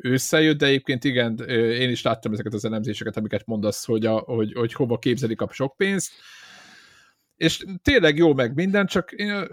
ősszel 0.00 0.40
jött, 0.40 0.58
de 0.58 0.66
egyébként 0.66 1.04
igen, 1.04 1.38
én 1.48 1.90
is 1.90 2.02
láttam 2.02 2.32
ezeket 2.32 2.52
az 2.54 2.64
elemzéseket, 2.64 3.16
amiket 3.16 3.46
mondasz, 3.46 3.84
hogy, 3.84 4.06
a, 4.06 4.18
hogy, 4.18 4.52
hogy 4.52 4.72
hova 4.72 4.98
képzelik 4.98 5.40
a 5.40 5.48
sok 5.52 5.76
pénzt, 5.76 6.12
és 7.36 7.64
tényleg 7.82 8.16
jó 8.16 8.34
meg 8.34 8.54
minden, 8.54 8.86
csak 8.86 9.12
én 9.12 9.46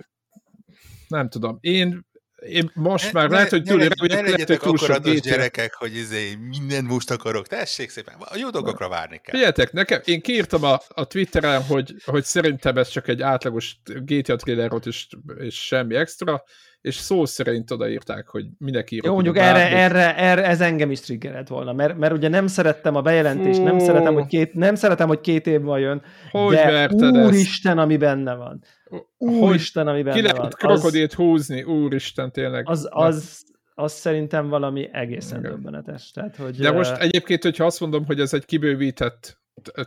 nem 1.08 1.30
tudom, 1.30 1.58
én 1.62 2.06
én 2.48 2.72
most 2.74 3.14
ne, 3.14 3.20
már 3.20 3.30
ne, 3.30 3.36
lehet, 3.36 3.50
hogy 3.50 3.64
túl 3.64 3.78
ne, 3.78 3.88
ne, 4.08 4.22
legyetek 4.22 4.64
akkor 4.64 4.92
adós 4.92 5.20
gyerekek, 5.20 5.74
hogy 5.74 5.96
izé 5.96 6.38
mindent 6.50 6.88
most 6.88 7.12
akarok. 7.12 7.48
Tessék 7.48 7.90
szépen, 7.90 8.14
a 8.20 8.38
jó 8.38 8.50
dolgokra 8.50 8.90
várni 8.90 9.18
kell. 9.24 9.34
Figyeljetek, 9.34 9.72
nekem, 9.72 10.02
én 10.06 10.22
kiírtam 10.22 10.64
a, 10.64 10.80
a 10.88 11.06
Twitteren, 11.06 11.64
hogy, 11.64 11.96
hogy 12.06 12.24
szerintem 12.24 12.78
ez 12.78 12.88
csak 12.88 13.08
egy 13.08 13.22
átlagos 13.22 13.76
GTA 13.84 14.36
trailer 14.36 14.70
volt, 14.70 14.86
és, 14.86 15.08
és 15.40 15.66
semmi 15.66 15.96
extra, 15.96 16.44
és 16.82 16.96
szó 16.96 17.26
szerint 17.26 17.72
odaírták, 17.72 18.28
hogy 18.28 18.46
mindenki 18.58 18.96
írott. 18.96 19.08
Jó, 19.08 19.14
mondjuk 19.14 19.38
erre, 19.38 19.78
erre, 19.78 20.18
erre, 20.18 20.46
ez 20.46 20.62
engem 20.62 20.92
is 20.92 21.00
triggerelt 21.00 21.48
volna, 21.48 21.74
mert, 21.74 21.98
mert 21.98 22.14
ugye 22.14 22.28
nem 22.28 22.48
szerettem 22.48 22.96
a 22.96 23.02
bejelentést, 23.02 23.58
Fú. 23.58 23.64
nem 23.64 23.80
szeretem, 23.80 24.14
hogy 24.14 24.26
két, 24.26 24.54
nem 24.54 24.76
szeretem, 24.76 25.08
hogy 25.08 25.22
két 25.22 25.48
év 25.48 25.62
van 25.62 25.80
jön, 25.80 26.02
hogy 26.32 26.56
de 26.56 26.88
úristen, 27.12 27.78
ezt? 27.78 27.86
ami 27.86 27.98
benne 27.98 28.36
van. 28.36 28.64
Úristen, 29.18 29.88
ami 29.88 30.04
benne 30.04 30.16
Ki 30.16 30.22
lehet 30.22 30.56
krokodilt 30.56 31.14
húzni, 31.14 31.64
úristen, 31.64 32.32
tényleg. 32.32 32.70
Az, 32.70 32.88
az, 32.92 33.46
az 33.74 33.94
szerintem 33.94 34.48
valami 34.48 34.90
egészen 34.92 35.40
Igen. 35.40 35.52
döbbenetes. 35.52 36.12
Tehát, 36.12 36.36
hogy, 36.36 36.58
De 36.58 36.72
most 36.72 36.98
egyébként, 36.98 37.44
hogyha 37.44 37.66
azt 37.66 37.80
mondom, 37.80 38.06
hogy 38.06 38.20
ez 38.20 38.34
egy 38.34 38.46
kibővített, 38.46 39.40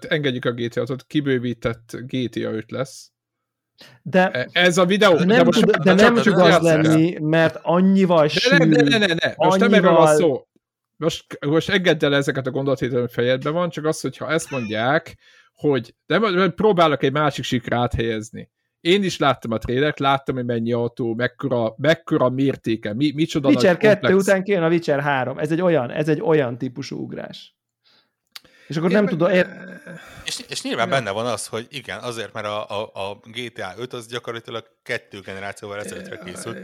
engedjük 0.08 0.44
a 0.44 0.52
GTA-t, 0.52 1.06
kibővített 1.06 1.96
GTA 2.06 2.50
5 2.50 2.70
lesz, 2.70 3.12
de 4.02 4.30
e, 4.30 4.48
ez 4.52 4.78
a 4.78 4.84
videó, 4.84 5.16
de 5.16 5.24
nem, 5.24 5.36
de 5.36 5.44
most 5.44 5.60
tud, 5.60 5.76
de 5.76 5.94
nem 5.94 6.14
tud 6.14 6.38
az 6.38 6.58
lenni, 6.58 7.18
mert 7.20 7.58
annyival 7.62 8.28
sűrű, 8.28 8.64
ne, 8.64 8.82
ne, 8.82 8.82
ne, 8.82 8.98
ne, 8.98 9.06
ne. 9.06 9.34
most 9.36 9.38
annyival... 9.38 9.58
nem 9.58 9.72
erről 9.72 9.96
van 9.96 10.16
szó. 10.16 10.46
Most, 10.96 11.38
most 11.46 11.70
engedd 11.70 12.04
el 12.04 12.14
ezeket 12.14 12.46
a 12.46 12.50
gondolatételem 12.50 13.08
fejedben 13.08 13.52
van, 13.52 13.70
csak 13.70 13.84
az, 13.84 14.00
hogyha 14.00 14.30
ezt 14.30 14.50
mondják, 14.50 15.16
hogy 15.54 15.94
de 16.06 16.48
próbálok 16.48 17.02
egy 17.02 17.12
másik 17.12 17.44
sikra 17.44 17.78
áthelyezni. 17.78 18.50
Én 18.84 19.02
is 19.02 19.18
láttam 19.18 19.50
a 19.50 19.58
trélert, 19.58 19.98
láttam, 19.98 20.34
hogy 20.34 20.44
mennyi 20.44 20.72
autó, 20.72 21.14
mekkora, 21.14 21.74
mekkora 21.76 22.28
mértéke, 22.28 22.94
mi, 22.94 23.12
micsoda 23.14 23.48
Witcher 23.48 23.76
2 23.76 24.14
után 24.14 24.42
kijön 24.42 24.62
a 24.62 24.68
Witcher 24.68 25.00
3. 25.00 25.38
Ez 25.38 25.52
egy 25.52 25.60
olyan, 25.60 25.90
ez 25.90 26.08
egy 26.08 26.20
olyan 26.20 26.58
típusú 26.58 26.98
ugrás. 26.98 27.56
És 28.66 28.76
akkor 28.76 28.88
Én 28.88 28.94
nem 28.94 29.04
meg... 29.04 29.12
tudom... 29.12 29.30
Ér... 29.30 29.46
És, 30.24 30.38
és 30.48 30.62
nyilván 30.62 30.88
ja. 30.88 30.94
benne 30.94 31.10
van 31.10 31.26
az, 31.26 31.46
hogy 31.46 31.66
igen, 31.70 31.98
azért, 31.98 32.32
mert 32.32 32.46
a, 32.46 32.80
a, 32.80 32.90
a 32.94 33.20
GTA 33.24 33.74
5 33.78 33.92
az 33.92 34.06
gyakorlatilag 34.06 34.64
kettő 34.82 35.20
generációval 35.20 35.80
ezelőttre 35.80 36.18
készült. 36.24 36.58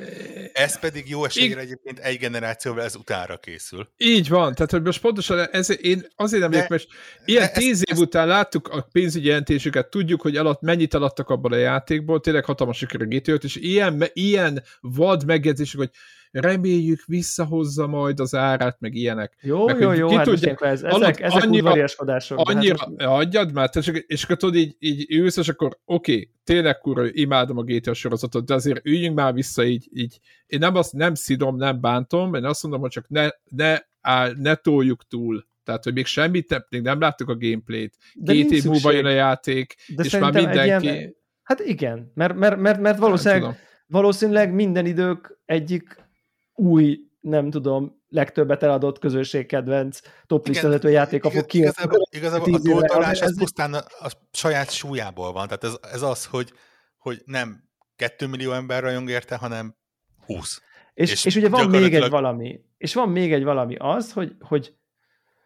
Ez 0.53 0.79
pedig 0.79 1.09
jó 1.09 1.25
esélyre 1.25 1.61
egyébként 1.61 1.99
egy 1.99 2.19
generációval 2.19 2.83
ez 2.83 2.95
utára 2.95 3.37
készül. 3.37 3.89
Így 3.97 4.29
van, 4.29 4.55
tehát 4.55 4.71
hogy 4.71 4.83
most 4.83 5.01
pontosan 5.01 5.49
ez, 5.51 5.83
én 5.83 6.07
azért 6.17 6.49
nem 6.49 6.67
mert 6.69 6.87
ilyen 7.25 7.43
de 7.43 7.49
tíz 7.49 7.79
év 7.79 7.85
ezt, 7.93 8.01
után 8.01 8.27
láttuk 8.27 8.69
a 8.69 8.89
pénzügyi 8.93 9.27
jelentésüket, 9.27 9.91
tudjuk, 9.91 10.21
hogy 10.21 10.37
alatt 10.37 10.61
mennyit 10.61 10.95
alattak 10.95 11.29
abban 11.29 11.53
a 11.53 11.57
játékból, 11.57 12.21
tényleg 12.21 12.45
hatalmas 12.45 12.77
siker 12.77 13.01
a 13.01 13.05
GTA 13.05 13.33
5, 13.33 13.45
és 13.45 13.57
ilyen, 13.57 14.05
ilyen 14.13 14.63
vad 14.81 15.25
megjegyzések, 15.25 15.79
hogy 15.79 15.91
reméljük 16.31 17.05
visszahozza 17.07 17.87
majd 17.87 18.21
az 18.21 18.35
árát, 18.35 18.81
meg 18.81 18.95
ilyenek. 18.95 19.37
Jó, 19.41 19.67
meg, 19.67 19.81
jó, 19.81 19.93
jó, 19.93 20.09
hát 20.09 20.25
tudja, 20.25 20.55
ez, 20.55 20.83
ezek, 20.83 21.21
ezek 21.21 21.43
annyira, 21.43 21.63
udvariaskodások. 21.63 22.39
Annyira, 22.39 22.77
hát 22.79 22.89
most... 22.89 23.05
adjad 23.05 23.53
már, 23.53 23.71
és, 23.73 23.91
és 24.07 24.25
akkor 24.25 24.37
tudod, 24.37 24.55
így, 24.55 24.77
így 24.79 25.07
ülsz, 25.13 25.37
és 25.37 25.49
akkor 25.49 25.79
oké, 25.85 26.13
okay, 26.13 26.31
tényleg 26.45 26.79
kurva, 26.79 27.07
imádom 27.11 27.59
a 27.59 27.63
GTA 27.63 27.95
sorozatot, 27.95 28.47
de 28.47 28.55
azért 28.55 28.87
üljünk 28.87 29.17
már 29.17 29.33
vissza 29.33 29.65
így, 29.65 29.89
így. 29.93 30.19
Én 30.47 30.59
nem 30.59 30.75
azt 30.75 30.93
nem 30.93 31.15
szidom, 31.15 31.57
nem 31.57 31.81
bántom, 31.81 32.35
én 32.35 32.45
azt 32.45 32.63
mondom, 32.63 32.81
hogy 32.81 32.91
csak 32.91 33.09
ne, 33.09 33.29
ne, 33.45 33.79
áll, 34.01 34.33
ne 34.37 34.55
toljuk 34.55 35.07
túl. 35.09 35.49
Tehát, 35.65 35.85
hogy 35.85 35.95
még 35.95 36.07
semmit 36.07 36.67
még 36.69 36.83
nem 36.83 37.01
láttuk 37.01 37.29
a 37.29 37.37
gameplayt. 37.37 37.97
De 38.15 38.33
Két 38.33 38.51
év 38.51 38.65
múlva 38.65 38.91
jön 38.93 39.05
a 39.05 39.11
játék, 39.11 39.75
de 39.97 40.03
és 40.03 40.19
már 40.19 40.33
mindenki... 40.33 40.87
Ilyen, 40.87 41.15
hát 41.43 41.61
igen, 41.61 42.11
mert, 42.15 42.35
mert, 42.35 42.57
mert, 42.57 42.81
mert 42.81 42.99
valószínűleg, 42.99 43.57
valószínűleg 43.87 44.53
minden 44.53 44.87
idők 44.87 45.39
egyik 45.45 45.97
új, 46.61 46.99
nem 47.21 47.51
tudom, 47.51 48.03
legtöbbet 48.09 48.63
eladott 48.63 48.99
közönségkedvenc 48.99 50.01
toplistvezető 50.27 50.91
játék, 50.91 51.23
fog 51.23 51.47
ki. 51.47 51.59
Igazából, 51.59 52.09
igazából 52.11 52.55
a 52.55 52.61
toltolás 52.61 53.21
ez 53.21 53.39
pusztán 53.39 53.75
a, 53.75 53.79
a 53.79 54.11
saját 54.33 54.71
súlyából 54.71 55.33
van. 55.33 55.47
Tehát 55.47 55.65
ez, 55.65 55.93
ez 55.93 56.03
az, 56.03 56.27
hogy, 56.27 56.53
hogy 56.99 57.23
nem 57.25 57.69
2 57.97 58.27
millió 58.27 58.53
ember 58.53 58.83
rajong 58.83 59.11
érte, 59.11 59.37
hanem 59.37 59.77
20. 60.27 60.63
És, 60.95 61.13
és, 61.13 61.25
és 61.25 61.37
ugye 61.37 61.49
van 61.49 61.71
még 61.71 61.95
egy 61.95 62.11
valami, 62.11 62.61
és 62.77 62.95
van 62.95 63.09
még 63.09 63.33
egy 63.33 63.45
valami 63.45 63.77
az, 63.79 64.13
hogy, 64.13 64.37
hogy, 64.41 64.75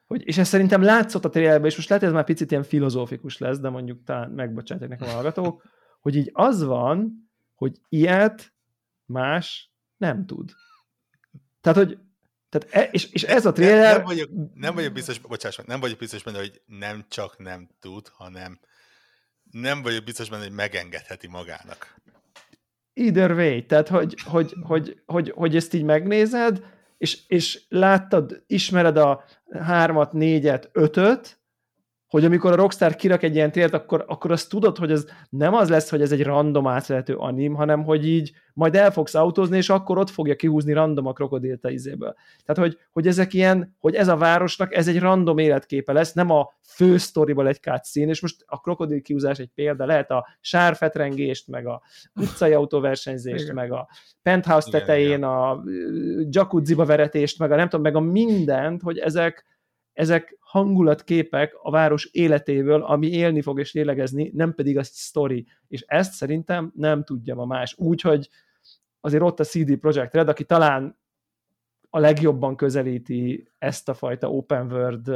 hogy 0.06 0.26
és 0.26 0.38
ez 0.38 0.48
szerintem 0.48 0.82
látszott 0.82 1.24
a 1.24 1.28
trailerben, 1.28 1.70
és 1.70 1.76
most 1.76 1.88
lehet, 1.88 2.04
hogy 2.04 2.12
ez 2.12 2.18
már 2.18 2.28
picit 2.28 2.50
ilyen 2.50 2.62
filozófikus 2.62 3.38
lesz, 3.38 3.58
de 3.58 3.68
mondjuk 3.68 4.04
talán 4.04 4.30
megbocsátják 4.30 4.90
nekem 4.90 5.08
a 5.08 5.12
hallgatók, 5.12 5.62
hogy 6.00 6.16
így 6.16 6.30
az 6.32 6.64
van, 6.64 7.28
hogy 7.54 7.80
ilyet 7.88 8.54
más 9.04 9.72
nem 9.96 10.26
tud. 10.26 10.50
Tehát, 11.64 11.78
hogy 11.78 11.98
tehát 12.48 12.88
e, 12.88 12.90
és, 12.92 13.04
és 13.12 13.22
ez 13.22 13.46
a 13.46 13.52
trailer... 13.52 13.82
Nem, 13.82 13.96
nem, 13.96 14.04
vagyok, 14.04 14.30
nem 14.54 14.74
vagyok 14.74 14.92
biztos, 14.92 15.18
bocsáss 15.18 15.56
nem 15.66 15.80
vagyok 15.80 15.98
biztos 15.98 16.22
benne, 16.22 16.38
hogy 16.38 16.60
nem 16.66 17.04
csak 17.08 17.38
nem 17.38 17.68
tud, 17.80 18.08
hanem 18.08 18.60
nem 19.50 19.82
vagyok 19.82 20.04
biztos 20.04 20.28
benne, 20.30 20.42
hogy 20.42 20.52
megengedheti 20.52 21.26
magának. 21.26 21.94
Either 22.94 23.30
way, 23.30 23.66
tehát 23.66 23.88
hogy, 23.88 24.14
hogy, 24.24 24.54
hogy, 24.62 25.02
hogy, 25.06 25.32
hogy 25.34 25.56
ezt 25.56 25.74
így 25.74 25.82
megnézed, 25.82 26.64
és, 26.98 27.26
és 27.26 27.62
láttad, 27.68 28.42
ismered 28.46 28.96
a 28.96 29.24
hármat, 29.50 30.12
négyet, 30.12 30.68
ötöt, 30.72 31.38
hogy 32.08 32.24
amikor 32.24 32.52
a 32.52 32.56
Rockstar 32.56 32.94
kirak 32.94 33.22
egy 33.22 33.34
ilyen 33.34 33.52
tért, 33.52 33.74
akkor, 33.74 34.04
akkor 34.08 34.30
azt 34.30 34.48
tudod, 34.48 34.78
hogy 34.78 34.90
ez 34.90 35.06
nem 35.28 35.54
az 35.54 35.68
lesz, 35.68 35.90
hogy 35.90 36.02
ez 36.02 36.12
egy 36.12 36.22
random 36.22 36.66
átvehető 36.66 37.14
anim, 37.14 37.54
hanem 37.54 37.84
hogy 37.84 38.06
így 38.06 38.32
majd 38.54 38.74
el 38.76 38.90
fogsz 38.90 39.14
autózni, 39.14 39.56
és 39.56 39.68
akkor 39.68 39.98
ott 39.98 40.10
fogja 40.10 40.36
kihúzni 40.36 40.72
random 40.72 41.06
a 41.06 41.12
krokodilt 41.12 41.64
a 41.64 41.70
izéből. 41.70 42.14
Tehát, 42.44 42.62
hogy, 42.62 42.78
hogy 42.92 43.06
ezek 43.06 43.32
ilyen, 43.32 43.76
hogy 43.78 43.94
ez 43.94 44.08
a 44.08 44.16
városnak, 44.16 44.74
ez 44.74 44.88
egy 44.88 44.98
random 44.98 45.38
életképe 45.38 45.92
lesz, 45.92 46.12
nem 46.12 46.30
a 46.30 46.52
fő 46.62 46.96
sztoriból 46.96 47.48
egy 47.48 47.60
cutscene, 47.60 48.10
és 48.10 48.20
most 48.20 48.44
a 48.46 48.60
krokodil 48.60 49.02
kihúzás 49.02 49.38
egy 49.38 49.50
példa, 49.54 49.86
lehet 49.86 50.10
a 50.10 50.26
sárfetrengést, 50.40 51.48
meg 51.48 51.66
a 51.66 51.82
utcai 52.14 52.52
autóversenyzést, 52.52 53.42
igen. 53.42 53.54
meg 53.54 53.72
a 53.72 53.88
penthouse 54.22 54.68
igen, 54.68 54.80
tetején 54.80 55.08
igen. 55.08 55.22
a 55.22 55.62
jacuzziba 56.30 56.84
veretést, 56.84 57.38
meg 57.38 57.52
a 57.52 57.56
nem 57.56 57.68
tudom, 57.68 57.82
meg 57.82 57.96
a 57.96 58.00
mindent, 58.00 58.82
hogy 58.82 58.98
ezek, 58.98 59.44
ezek 59.94 60.36
hangulatképek 60.40 61.54
a 61.62 61.70
város 61.70 62.04
életéből, 62.04 62.82
ami 62.82 63.06
élni 63.06 63.42
fog 63.42 63.58
és 63.58 63.72
lélegezni, 63.72 64.30
nem 64.34 64.54
pedig 64.54 64.78
a 64.78 64.82
sztori. 64.82 65.46
És 65.68 65.84
ezt 65.86 66.12
szerintem 66.12 66.72
nem 66.74 67.04
tudja 67.04 67.34
ma 67.34 67.44
más. 67.44 67.74
Úgyhogy 67.78 68.28
azért 69.00 69.22
ott 69.22 69.40
a 69.40 69.44
CD 69.44 69.76
Projekt 69.76 70.14
Red, 70.14 70.28
aki 70.28 70.44
talán 70.44 70.98
a 71.90 71.98
legjobban 71.98 72.56
közelíti 72.56 73.48
ezt 73.58 73.88
a 73.88 73.94
fajta 73.94 74.30
open 74.30 74.72
world 74.72 75.10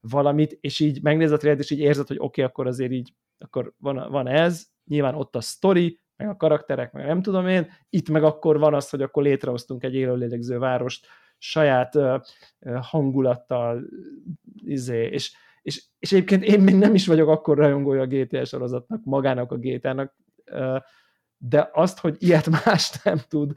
valamit, 0.00 0.58
és 0.60 0.80
így 0.80 1.02
megnézed 1.02 1.34
a 1.34 1.36
trailer, 1.36 1.60
és 1.60 1.70
így 1.70 1.78
érzed, 1.78 2.06
hogy 2.06 2.16
oké, 2.16 2.26
okay, 2.26 2.44
akkor 2.44 2.66
azért 2.66 2.92
így, 2.92 3.14
akkor 3.38 3.74
van, 3.78 4.10
van 4.10 4.26
ez, 4.26 4.66
nyilván 4.84 5.14
ott 5.14 5.36
a 5.36 5.40
story, 5.40 6.00
meg 6.16 6.28
a 6.28 6.36
karakterek, 6.36 6.92
meg 6.92 7.06
nem 7.06 7.22
tudom 7.22 7.46
én, 7.46 7.68
itt 7.88 8.08
meg 8.08 8.24
akkor 8.24 8.58
van 8.58 8.74
az, 8.74 8.90
hogy 8.90 9.02
akkor 9.02 9.22
létrehoztunk 9.22 9.82
egy 9.84 9.94
élőlélegző 9.94 10.58
várost, 10.58 11.06
saját 11.42 11.98
hangulattal, 12.80 13.82
izé, 14.64 15.06
és, 15.06 15.32
és, 15.62 15.84
és 15.98 16.12
egyébként 16.12 16.44
én 16.44 16.60
még 16.60 16.74
nem 16.74 16.94
is 16.94 17.06
vagyok 17.06 17.28
akkor 17.28 17.56
rajongója 17.56 18.02
a 18.02 18.06
GTA 18.06 18.44
sorozatnak, 18.44 19.04
magának 19.04 19.52
a 19.52 19.56
GTA-nak, 19.56 20.14
de 21.36 21.70
azt, 21.72 21.98
hogy 21.98 22.16
ilyet 22.18 22.48
más 22.64 23.02
nem 23.02 23.18
tud, 23.28 23.52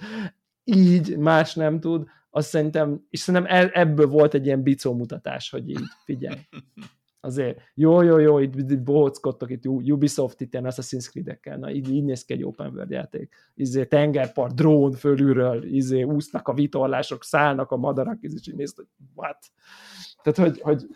így 0.64 1.18
más 1.18 1.54
nem 1.54 1.80
tud, 1.80 2.08
azt 2.30 2.50
szerintem, 2.50 3.06
és 3.10 3.20
szerintem 3.20 3.56
e, 3.58 3.70
ebből 3.74 4.08
volt 4.08 4.34
egy 4.34 4.46
ilyen 4.46 4.64
bicó 4.64 4.94
mutatás, 4.94 5.50
hogy 5.50 5.70
így 5.70 5.84
figyelj. 6.06 6.38
Azért 7.26 7.60
jó, 7.74 8.02
jó, 8.02 8.18
jó, 8.18 8.40
itt, 8.40 8.56
itt 8.56 8.82
bohockodtok, 8.82 9.50
itt 9.50 9.66
Ubisoft 9.66 10.42
itt 10.42 10.54
ilyen 10.54 10.66
Assassin's 10.70 11.10
Creed-ekkel, 11.10 11.58
na 11.58 11.72
így, 11.72 11.92
így 11.92 12.04
néz 12.04 12.26
ki 12.26 12.34
egy 12.34 12.44
open 12.44 12.74
world 12.74 12.90
játék. 12.90 13.36
Izé, 13.56 13.86
tengerpart, 13.86 14.56
drón 14.56 14.92
fölülről, 14.92 15.64
izé, 15.64 16.04
úsznak 16.04 16.48
a 16.48 16.54
vitorlások, 16.54 17.24
szállnak 17.24 17.72
a 17.72 17.78
madarak, 17.78 18.18
és 18.22 18.48
így 18.48 18.56
nézd, 18.56 18.76
hogy 18.76 18.88
what? 19.16 19.38
Tehát, 20.24 20.50
hogy, 20.50 20.62
hogy 20.62 20.88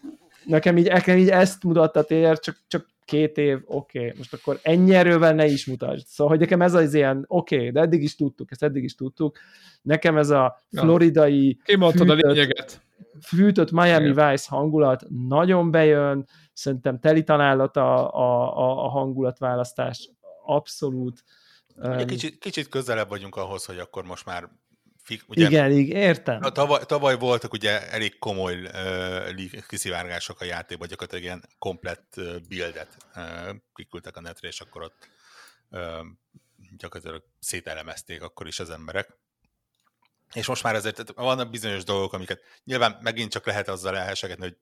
nekem 0.45 0.77
így, 0.77 0.87
nekem 0.87 1.17
így 1.17 1.29
ezt 1.29 1.63
mutatta 1.63 2.03
tér, 2.03 2.39
csak, 2.39 2.55
csak 2.67 2.87
két 3.07 3.37
év, 3.37 3.59
oké, 3.65 3.99
okay. 3.99 4.13
most 4.17 4.33
akkor 4.33 4.59
ennyi 4.61 4.95
erővel 4.95 5.33
ne 5.33 5.45
is 5.45 5.65
mutasd. 5.65 6.05
Szóval, 6.07 6.31
hogy 6.31 6.41
nekem 6.41 6.61
ez 6.61 6.73
az 6.73 6.93
ilyen, 6.93 7.25
oké, 7.27 7.55
okay, 7.55 7.71
de 7.71 7.79
eddig 7.79 8.03
is 8.03 8.15
tudtuk, 8.15 8.51
ezt 8.51 8.63
eddig 8.63 8.83
is 8.83 8.95
tudtuk. 8.95 9.37
Nekem 9.81 10.17
ez 10.17 10.29
a 10.29 10.63
floridai... 10.71 11.59
Kimondtad 11.63 12.09
a 12.09 12.13
lényeget 12.13 12.81
fűtött 13.21 13.71
Miami 13.71 14.07
Igen. 14.07 14.31
Vice 14.31 14.45
hangulat 14.49 15.05
nagyon 15.27 15.71
bejön, 15.71 16.27
szerintem 16.53 16.99
teli 16.99 17.23
találat 17.23 17.77
a, 17.77 18.13
a, 18.13 18.85
a 18.85 18.89
hangulatválasztás, 18.89 20.09
abszolút. 20.45 21.23
Ugye 21.75 22.05
kicsit, 22.05 22.37
kicsit 22.37 22.67
közelebb 22.67 23.09
vagyunk 23.09 23.35
ahhoz, 23.35 23.65
hogy 23.65 23.77
akkor 23.77 24.05
most 24.05 24.25
már 24.25 24.49
Ugye, 25.27 25.47
igen, 25.47 25.71
igen, 25.71 26.01
értem. 26.01 26.41
Tavaly, 26.41 26.85
tavaly 26.85 27.17
voltak 27.17 27.53
ugye 27.53 27.89
elég 27.89 28.19
komoly 28.19 28.61
uh, 28.63 29.65
kiszivárgások 29.67 30.41
a 30.41 30.45
játékban, 30.45 30.87
gyakorlatilag 30.87 31.23
ilyen 31.23 31.43
komplett 31.59 32.13
uh, 32.17 32.35
buildet 32.47 32.97
uh, 33.15 33.55
kiküldtek 33.73 34.17
a 34.17 34.21
netre, 34.21 34.47
és 34.47 34.61
akkor 34.61 34.81
ott 34.81 35.09
uh, 35.69 36.05
gyakorlatilag 36.77 37.23
szételemezték 37.39 38.21
akkor 38.21 38.47
is 38.47 38.59
az 38.59 38.69
emberek. 38.69 39.17
És 40.33 40.47
most 40.47 40.63
már 40.63 40.75
ezért 40.75 41.13
vannak 41.15 41.49
bizonyos 41.49 41.83
dolgok, 41.83 42.13
amiket 42.13 42.41
nyilván 42.63 42.97
megint 43.01 43.31
csak 43.31 43.45
lehet 43.45 43.67
azzal 43.67 43.97
elhesegetni, 43.97 44.43
hogy 44.43 44.57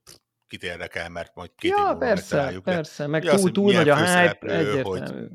kit 0.46 0.62
érdekel, 0.62 1.08
mert 1.08 1.34
majd 1.34 1.50
két 1.56 1.70
ja, 1.70 1.90
év 1.92 1.98
persze, 1.98 2.60
persze, 2.64 3.06
meg 3.06 3.24
túl, 3.24 3.52
túl 3.52 3.72
nagy 3.72 3.88
a 3.88 3.96
hype, 3.96 4.38
egyértelmű. 4.40 4.82
Hogy 4.82 5.28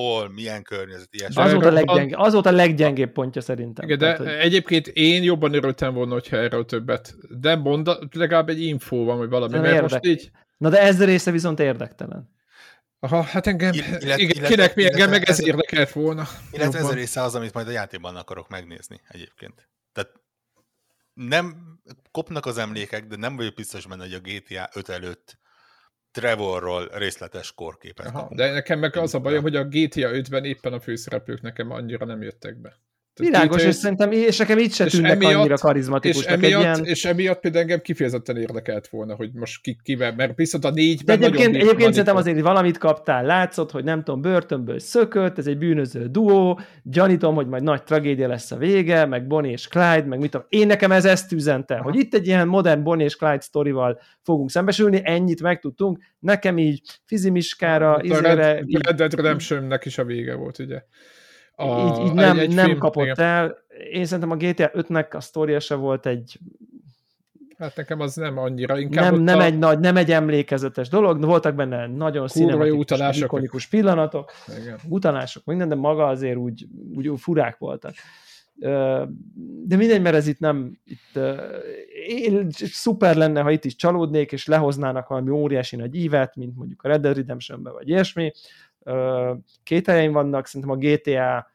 hol, 0.00 0.28
milyen 0.28 0.62
környezet, 0.62 1.08
ilyesmi. 1.10 1.42
Az 1.42 1.52
volt, 1.52 1.64
a 1.64 1.70
leggyenge, 1.70 2.16
az 2.18 2.32
volt 2.32 2.46
a 2.46 2.52
leggyengébb 2.52 3.12
pontja 3.12 3.40
szerintem. 3.40 3.84
Igen, 3.84 3.98
de 3.98 4.04
Tehát, 4.04 4.18
hogy... 4.18 4.44
egyébként 4.46 4.86
én 4.86 5.22
jobban 5.22 5.54
örültem 5.54 5.94
volna, 5.94 6.12
hogyha 6.12 6.36
erről 6.36 6.64
többet. 6.64 7.14
De 7.40 7.56
mondd, 7.56 7.90
legalább 8.12 8.48
egy 8.48 8.62
infó 8.62 9.04
van, 9.04 9.18
vagy 9.18 9.28
valami, 9.28 9.52
mert 9.52 9.66
érdek. 9.66 9.82
most 9.82 10.04
így... 10.04 10.30
Na 10.56 10.68
de 10.68 10.80
ez 10.80 11.04
része 11.04 11.30
viszont 11.30 11.60
érdektelen. 11.60 12.34
Aha, 12.98 13.22
hát 13.22 13.46
engem, 13.46 13.72
illet, 13.72 14.02
igen, 14.02 14.18
illet, 14.18 14.48
kinek 14.48 14.74
mi 14.74 14.84
engem 14.84 15.10
meg 15.10 15.24
ez 15.24 15.46
érdekelt 15.46 15.92
volna. 15.92 16.26
Illetve 16.52 16.78
ez 16.78 16.84
a 16.84 16.92
része 16.92 17.22
az, 17.22 17.34
amit 17.34 17.54
majd 17.54 17.68
a 17.68 17.70
játékban 17.70 18.16
akarok 18.16 18.48
megnézni 18.48 19.00
egyébként. 19.08 19.68
Tehát 19.92 20.12
nem 21.14 21.78
kopnak 22.10 22.46
az 22.46 22.58
emlékek, 22.58 23.06
de 23.06 23.16
nem 23.16 23.36
vagyok 23.36 23.54
biztos 23.54 23.86
benne, 23.86 24.02
hogy 24.02 24.12
a 24.14 24.20
GTA 24.20 24.68
5 24.74 24.88
előtt 24.88 25.38
Trevorról 26.16 26.88
részletes 26.92 27.52
korképet 27.52 28.06
Aha, 28.06 28.28
De 28.34 28.50
nekem 28.50 28.78
meg 28.78 28.96
az 28.96 29.14
a 29.14 29.20
bajom, 29.20 29.42
hogy 29.42 29.56
a 29.56 29.64
GTA 29.64 30.10
5-ben 30.12 30.44
éppen 30.44 30.72
a 30.72 30.80
főszereplők 30.80 31.40
nekem 31.40 31.70
annyira 31.70 32.06
nem 32.06 32.22
jöttek 32.22 32.60
be. 32.60 32.76
Világos, 33.18 33.64
és 33.64 33.74
szerintem 33.74 34.12
és 34.12 34.38
nekem 34.38 34.58
így 34.58 34.72
se 34.72 34.84
tűnnek 34.84 35.10
emiatt, 35.10 35.34
annyira 35.34 35.56
karizmatikusnak. 35.56 36.42
És 36.42 36.52
emiatt, 36.52 36.62
ilyen... 36.62 36.84
és 36.84 37.04
emiatt 37.04 37.40
például 37.40 37.62
engem 37.62 37.80
kifejezetten 37.80 38.36
érdekelt 38.36 38.88
volna, 38.88 39.14
hogy 39.14 39.30
most 39.32 39.60
ki, 39.62 39.78
kivel, 39.82 40.14
mert 40.16 40.36
viszont 40.36 40.64
a 40.64 40.70
négyben 40.70 41.18
De 41.18 41.26
egyébként, 41.26 41.54
egyébként 41.54 41.90
szerintem 41.90 42.16
azért 42.16 42.40
valamit 42.40 42.78
kaptál, 42.78 43.24
látszott, 43.24 43.70
hogy 43.70 43.84
nem 43.84 44.02
tudom, 44.02 44.20
börtönből 44.20 44.78
szökött, 44.78 45.38
ez 45.38 45.46
egy 45.46 45.58
bűnöző 45.58 46.06
duó, 46.06 46.60
gyanítom, 46.82 47.34
hogy 47.34 47.46
majd 47.46 47.62
nagy 47.62 47.82
tragédia 47.82 48.28
lesz 48.28 48.50
a 48.50 48.56
vége, 48.56 49.06
meg 49.06 49.26
Bonnie 49.26 49.52
és 49.52 49.68
Clyde, 49.68 50.04
meg 50.06 50.18
mit 50.18 50.30
tudom. 50.30 50.46
Én 50.48 50.66
nekem 50.66 50.92
ez 50.92 51.04
ezt 51.04 51.32
üzente, 51.32 51.74
Aha. 51.74 51.82
hogy 51.82 51.96
itt 51.96 52.14
egy 52.14 52.26
ilyen 52.26 52.48
modern 52.48 52.82
Bonnie 52.82 53.06
és 53.06 53.16
Clyde 53.16 53.40
sztorival 53.40 54.00
fogunk 54.22 54.50
szembesülni, 54.50 55.00
ennyit 55.04 55.42
megtudtunk, 55.42 55.98
nekem 56.18 56.58
így 56.58 56.80
fizimiskára, 57.04 57.94
a 57.94 58.02
izére... 58.02 58.34
Red, 58.34 58.68
így... 58.68 58.84
Red 58.86 58.96
Dead 58.96 59.14
Redemption-nek 59.14 59.84
is 59.84 59.98
a 59.98 60.04
vége 60.04 60.34
volt, 60.34 60.58
ugye? 60.58 60.82
A, 61.56 61.64
így, 61.64 62.06
így 62.06 62.12
nem, 62.12 62.38
egy, 62.38 62.42
egy 62.42 62.54
nem 62.54 62.66
film, 62.66 62.78
kapott 62.78 63.04
igen. 63.04 63.26
el. 63.26 63.56
Én 63.92 64.04
szerintem 64.04 64.30
a 64.30 64.36
GTA 64.36 64.70
5-nek 64.74 65.14
a 65.14 65.20
sztoria 65.20 65.60
se 65.60 65.74
volt 65.74 66.06
egy 66.06 66.38
Hát 67.58 67.76
nekem 67.76 68.00
az 68.00 68.14
nem 68.14 68.38
annyira, 68.38 68.78
inkább 68.78 69.12
nem, 69.12 69.22
nem, 69.22 69.38
a... 69.38 69.44
egy 69.44 69.58
nagy, 69.58 69.78
nem 69.78 69.96
egy 69.96 70.12
emlékezetes 70.12 70.88
dolog, 70.88 71.24
voltak 71.24 71.54
benne 71.54 71.86
nagyon 71.86 72.28
színematikus, 72.28 73.20
ikonikus 73.20 73.66
pillanatok, 73.66 74.32
Igen. 74.60 74.78
utalások, 74.88 75.44
minden, 75.44 75.68
de 75.68 75.74
maga 75.74 76.06
azért 76.06 76.36
úgy, 76.36 76.66
úgy 76.94 77.20
furák 77.20 77.58
voltak. 77.58 77.94
de 79.64 79.76
mindegy, 79.76 80.02
mert 80.02 80.16
ez 80.16 80.26
itt 80.26 80.38
nem 80.38 80.78
itt, 80.84 81.18
én, 82.08 82.46
szuper 82.50 83.16
lenne, 83.16 83.40
ha 83.40 83.50
itt 83.50 83.64
is 83.64 83.76
csalódnék, 83.76 84.32
és 84.32 84.46
lehoznának 84.46 85.08
valami 85.08 85.30
óriási 85.30 85.76
nagy 85.76 85.94
ívet, 85.94 86.36
mint 86.36 86.56
mondjuk 86.56 86.82
a 86.82 86.88
Red 86.88 87.00
Dead 87.00 87.16
redemption 87.16 87.62
vagy 87.62 87.88
ilyesmi. 87.88 88.32
Két 89.62 89.86
helyeim 89.86 90.12
vannak, 90.12 90.46
szerintem 90.46 90.70
a 90.70 90.80
GTA 90.80 91.50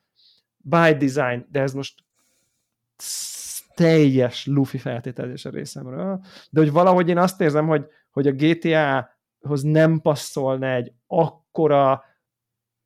by 0.58 1.06
design, 1.06 1.48
de 1.52 1.62
ez 1.62 1.74
most 1.74 2.04
teljes 3.76 4.46
lufi 4.46 4.78
feltételezés 4.78 5.46
a 5.46 5.50
részemről, 5.50 6.22
de 6.50 6.60
hogy 6.60 6.72
valahogy 6.72 7.10
én 7.10 7.18
azt 7.18 7.42
érzem, 7.42 7.68
hogy, 7.68 7.86
hogy 8.12 8.28
a 8.28 8.32
GTA-hoz 8.32 9.62
nem 9.62 10.00
passzolna 10.02 10.68
egy 10.68 10.92
akkora 11.08 12.04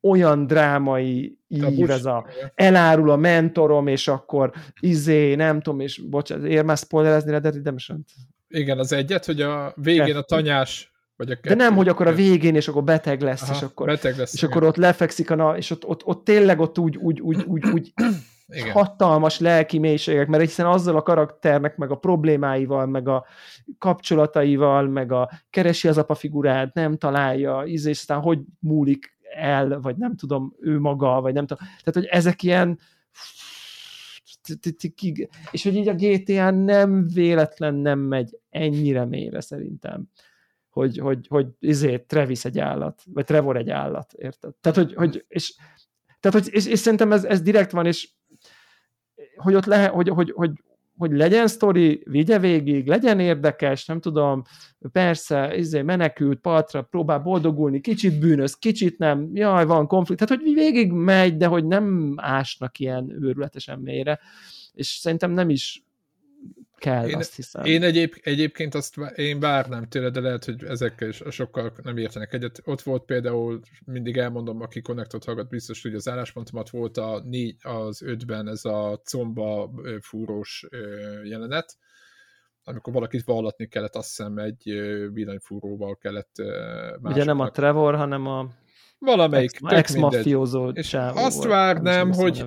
olyan 0.00 0.46
drámai 0.46 1.38
ív 1.48 1.90
ez 1.90 2.04
a 2.04 2.26
elárul 2.54 3.10
a 3.10 3.16
mentorom, 3.16 3.86
és 3.86 4.08
akkor 4.08 4.52
izé, 4.80 5.34
nem 5.34 5.60
tudom, 5.60 5.80
és 5.80 5.98
bocsánat, 5.98 6.46
ér 6.46 6.64
már 6.64 6.76
spoilerezni 6.76 7.30
Red 7.30 7.42
Dead 7.42 7.54
redemption 7.54 8.04
Igen, 8.48 8.78
az 8.78 8.92
egyet, 8.92 9.24
hogy 9.24 9.40
a 9.40 9.72
végén 9.76 10.16
a 10.16 10.22
tanyás 10.22 10.95
vagy 11.16 11.30
a 11.30 11.34
kettő. 11.34 11.48
De 11.48 11.54
nem, 11.54 11.74
hogy 11.74 11.88
akkor 11.88 12.06
a 12.06 12.14
végén, 12.14 12.54
és 12.54 12.68
akkor 12.68 12.84
beteg 12.84 13.20
lesz, 13.20 13.42
Aha, 13.42 13.54
és 13.54 13.62
akkor, 13.62 13.86
beteg 13.86 14.16
lesz, 14.16 14.34
és 14.34 14.42
akkor 14.42 14.64
ott 14.64 14.76
lefekszik, 14.76 15.30
a 15.30 15.34
na, 15.34 15.56
és 15.56 15.70
ott, 15.70 15.86
ott, 15.86 16.04
ott 16.04 16.24
tényleg 16.24 16.60
ott 16.60 16.78
úgy, 16.78 16.96
úgy, 16.96 17.20
úgy, 17.20 17.42
úgy, 17.42 17.66
úgy 17.66 17.92
igen. 18.48 18.70
hatalmas 18.70 19.38
lelki 19.38 19.78
mélységek, 19.78 20.26
mert 20.28 20.42
hiszen 20.42 20.66
azzal 20.66 20.96
a 20.96 21.02
karakternek, 21.02 21.76
meg 21.76 21.90
a 21.90 21.96
problémáival, 21.96 22.86
meg 22.86 23.08
a 23.08 23.26
kapcsolataival, 23.78 24.88
meg 24.88 25.12
a 25.12 25.30
keresi 25.50 25.88
az 25.88 25.98
apa 25.98 26.14
figurát, 26.14 26.74
nem 26.74 26.96
találja, 26.96 27.62
és 27.64 27.84
aztán 27.84 28.20
hogy 28.20 28.38
múlik 28.58 29.16
el, 29.36 29.80
vagy 29.80 29.96
nem 29.96 30.16
tudom, 30.16 30.54
ő 30.60 30.78
maga, 30.78 31.20
vagy 31.20 31.34
nem 31.34 31.46
tudom. 31.46 31.68
Tehát, 31.82 31.94
hogy 31.94 32.04
ezek 32.04 32.42
ilyen 32.42 32.78
és 35.50 35.62
hogy 35.62 35.76
így 35.76 35.88
a 35.88 35.94
GTA 35.94 36.50
nem 36.50 37.06
véletlen 37.14 37.74
nem 37.74 37.98
megy 37.98 38.38
ennyire 38.50 39.04
mélyre 39.04 39.40
szerintem, 39.40 40.08
hogy, 40.76 40.98
hogy, 40.98 41.26
hogy 41.28 41.46
izé, 41.58 41.98
Travis 41.98 42.44
egy 42.44 42.58
állat, 42.58 43.02
vagy 43.12 43.24
Trevor 43.24 43.56
egy 43.56 43.70
állat, 43.70 44.12
érted? 44.12 44.54
Tehát, 44.60 44.78
hogy, 44.78 44.94
hogy 44.94 45.24
és, 45.28 45.54
tehát, 46.20 46.42
hogy, 46.42 46.54
és, 46.54 46.66
és 46.66 46.78
szerintem 46.78 47.12
ez, 47.12 47.24
ez 47.24 47.42
direkt 47.42 47.70
van, 47.70 47.86
és 47.86 48.08
hogy 49.36 49.54
ott 49.54 49.64
lehet, 49.64 49.90
hogy, 49.90 50.08
hogy, 50.08 50.30
hogy, 50.30 50.50
hogy 50.96 51.12
legyen 51.12 51.46
sztori, 51.46 52.02
vigye 52.04 52.38
végig, 52.38 52.86
legyen 52.86 53.20
érdekes, 53.20 53.86
nem 53.86 54.00
tudom, 54.00 54.42
persze, 54.92 55.56
izé, 55.56 55.82
menekült 55.82 56.38
partra, 56.38 56.82
próbál 56.82 57.18
boldogulni, 57.18 57.80
kicsit 57.80 58.18
bűnöz, 58.18 58.54
kicsit 58.54 58.98
nem, 58.98 59.30
jaj, 59.32 59.66
van 59.66 59.86
konflikt, 59.86 60.26
tehát 60.26 60.42
hogy 60.42 60.54
végig 60.54 60.92
megy, 60.92 61.36
de 61.36 61.46
hogy 61.46 61.64
nem 61.64 62.14
ásnak 62.16 62.78
ilyen 62.78 63.10
őrületesen 63.22 63.78
mélyre, 63.78 64.20
és 64.72 64.86
szerintem 64.88 65.30
nem 65.30 65.50
is 65.50 65.85
kell, 66.78 67.08
én, 67.08 67.16
azt 67.16 67.36
hiszem. 67.36 67.64
Én 67.64 67.82
egyéb, 67.82 68.14
egyébként 68.22 68.74
azt 68.74 68.96
én 69.14 69.40
várnám 69.40 69.88
tőle, 69.88 70.10
de 70.10 70.20
lehet, 70.20 70.44
hogy 70.44 70.64
ezekkel 70.64 71.08
is 71.08 71.22
sokkal 71.30 71.72
nem 71.82 71.96
értenek 71.96 72.32
egyet. 72.32 72.60
Ott 72.64 72.82
volt 72.82 73.04
például, 73.04 73.60
mindig 73.84 74.16
elmondom, 74.16 74.60
aki 74.60 74.80
Connectot 74.80 75.24
hallgat, 75.24 75.48
biztos, 75.48 75.82
hogy 75.82 75.94
az 75.94 76.08
álláspontomat 76.08 76.70
volt 76.70 76.96
a 76.96 77.22
négy, 77.24 77.56
az 77.62 78.02
ötben 78.02 78.48
ez 78.48 78.64
a 78.64 79.00
comba 79.04 79.70
fúrós 80.00 80.66
jelenet, 81.24 81.76
amikor 82.64 82.92
valakit 82.92 83.24
vallatni 83.24 83.66
kellett, 83.66 83.94
azt 83.94 84.16
hiszem 84.16 84.38
egy 84.38 84.62
villanyfúróval 85.12 85.96
kellett 85.96 86.32
másoknak. 86.36 87.12
Ugye 87.12 87.24
nem 87.24 87.40
a 87.40 87.50
Trevor, 87.50 87.94
hanem 87.94 88.26
a 88.26 88.50
Valamelyik. 88.98 89.50
Ex-mafiózó 89.62 90.72
azt 91.14 91.44
várnám, 91.44 92.12
hogy 92.12 92.44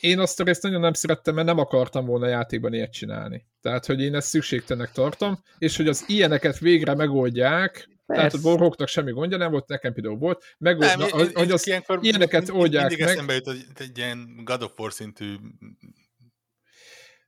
én 0.00 0.18
azt 0.18 0.40
a 0.40 0.44
részt 0.44 0.62
nagyon 0.62 0.80
nem 0.80 0.92
szerettem, 0.92 1.34
mert 1.34 1.46
nem 1.46 1.58
akartam 1.58 2.06
volna 2.06 2.26
játékban 2.26 2.74
ilyet 2.74 2.92
csinálni. 2.92 3.46
Tehát, 3.60 3.86
hogy 3.86 4.00
én 4.00 4.14
ezt 4.14 4.28
szükségtelennek 4.28 4.92
tartom, 4.92 5.42
és 5.58 5.76
hogy 5.76 5.88
az 5.88 6.04
ilyeneket 6.06 6.58
végre 6.58 6.94
megoldják, 6.94 7.88
Persze. 8.06 8.22
Tehát 8.22 8.44
a 8.44 8.48
borróknak 8.48 8.88
semmi 8.88 9.12
gondja 9.12 9.36
nem 9.36 9.50
volt, 9.50 9.68
nekem 9.68 9.92
például 9.92 10.16
volt, 10.16 10.44
meg 10.58 10.78
nem, 10.78 11.00
hogy, 11.00 11.32
hogy 11.34 11.50
az 11.50 11.70
ilyeneket 12.00 12.48
oldják 12.48 12.88
mindig 12.88 13.04
meg. 13.04 13.14
eszembe 13.14 13.34
jut, 13.34 13.44
hogy 13.44 13.64
egy 13.74 13.98
ilyen 13.98 14.40
God 14.44 14.62
of 14.62 14.78
War 14.78 14.92
szintű 14.92 15.34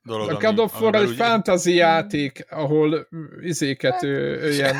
dolog. 0.03 0.29
A 0.29 0.37
God 0.37 0.59
of 0.59 0.81
War 0.81 0.95
egy 0.95 1.15
fantasy 1.15 1.73
játék, 1.73 2.45
ahol 2.49 3.07
izéket, 3.41 4.01
ilyen, 4.01 4.75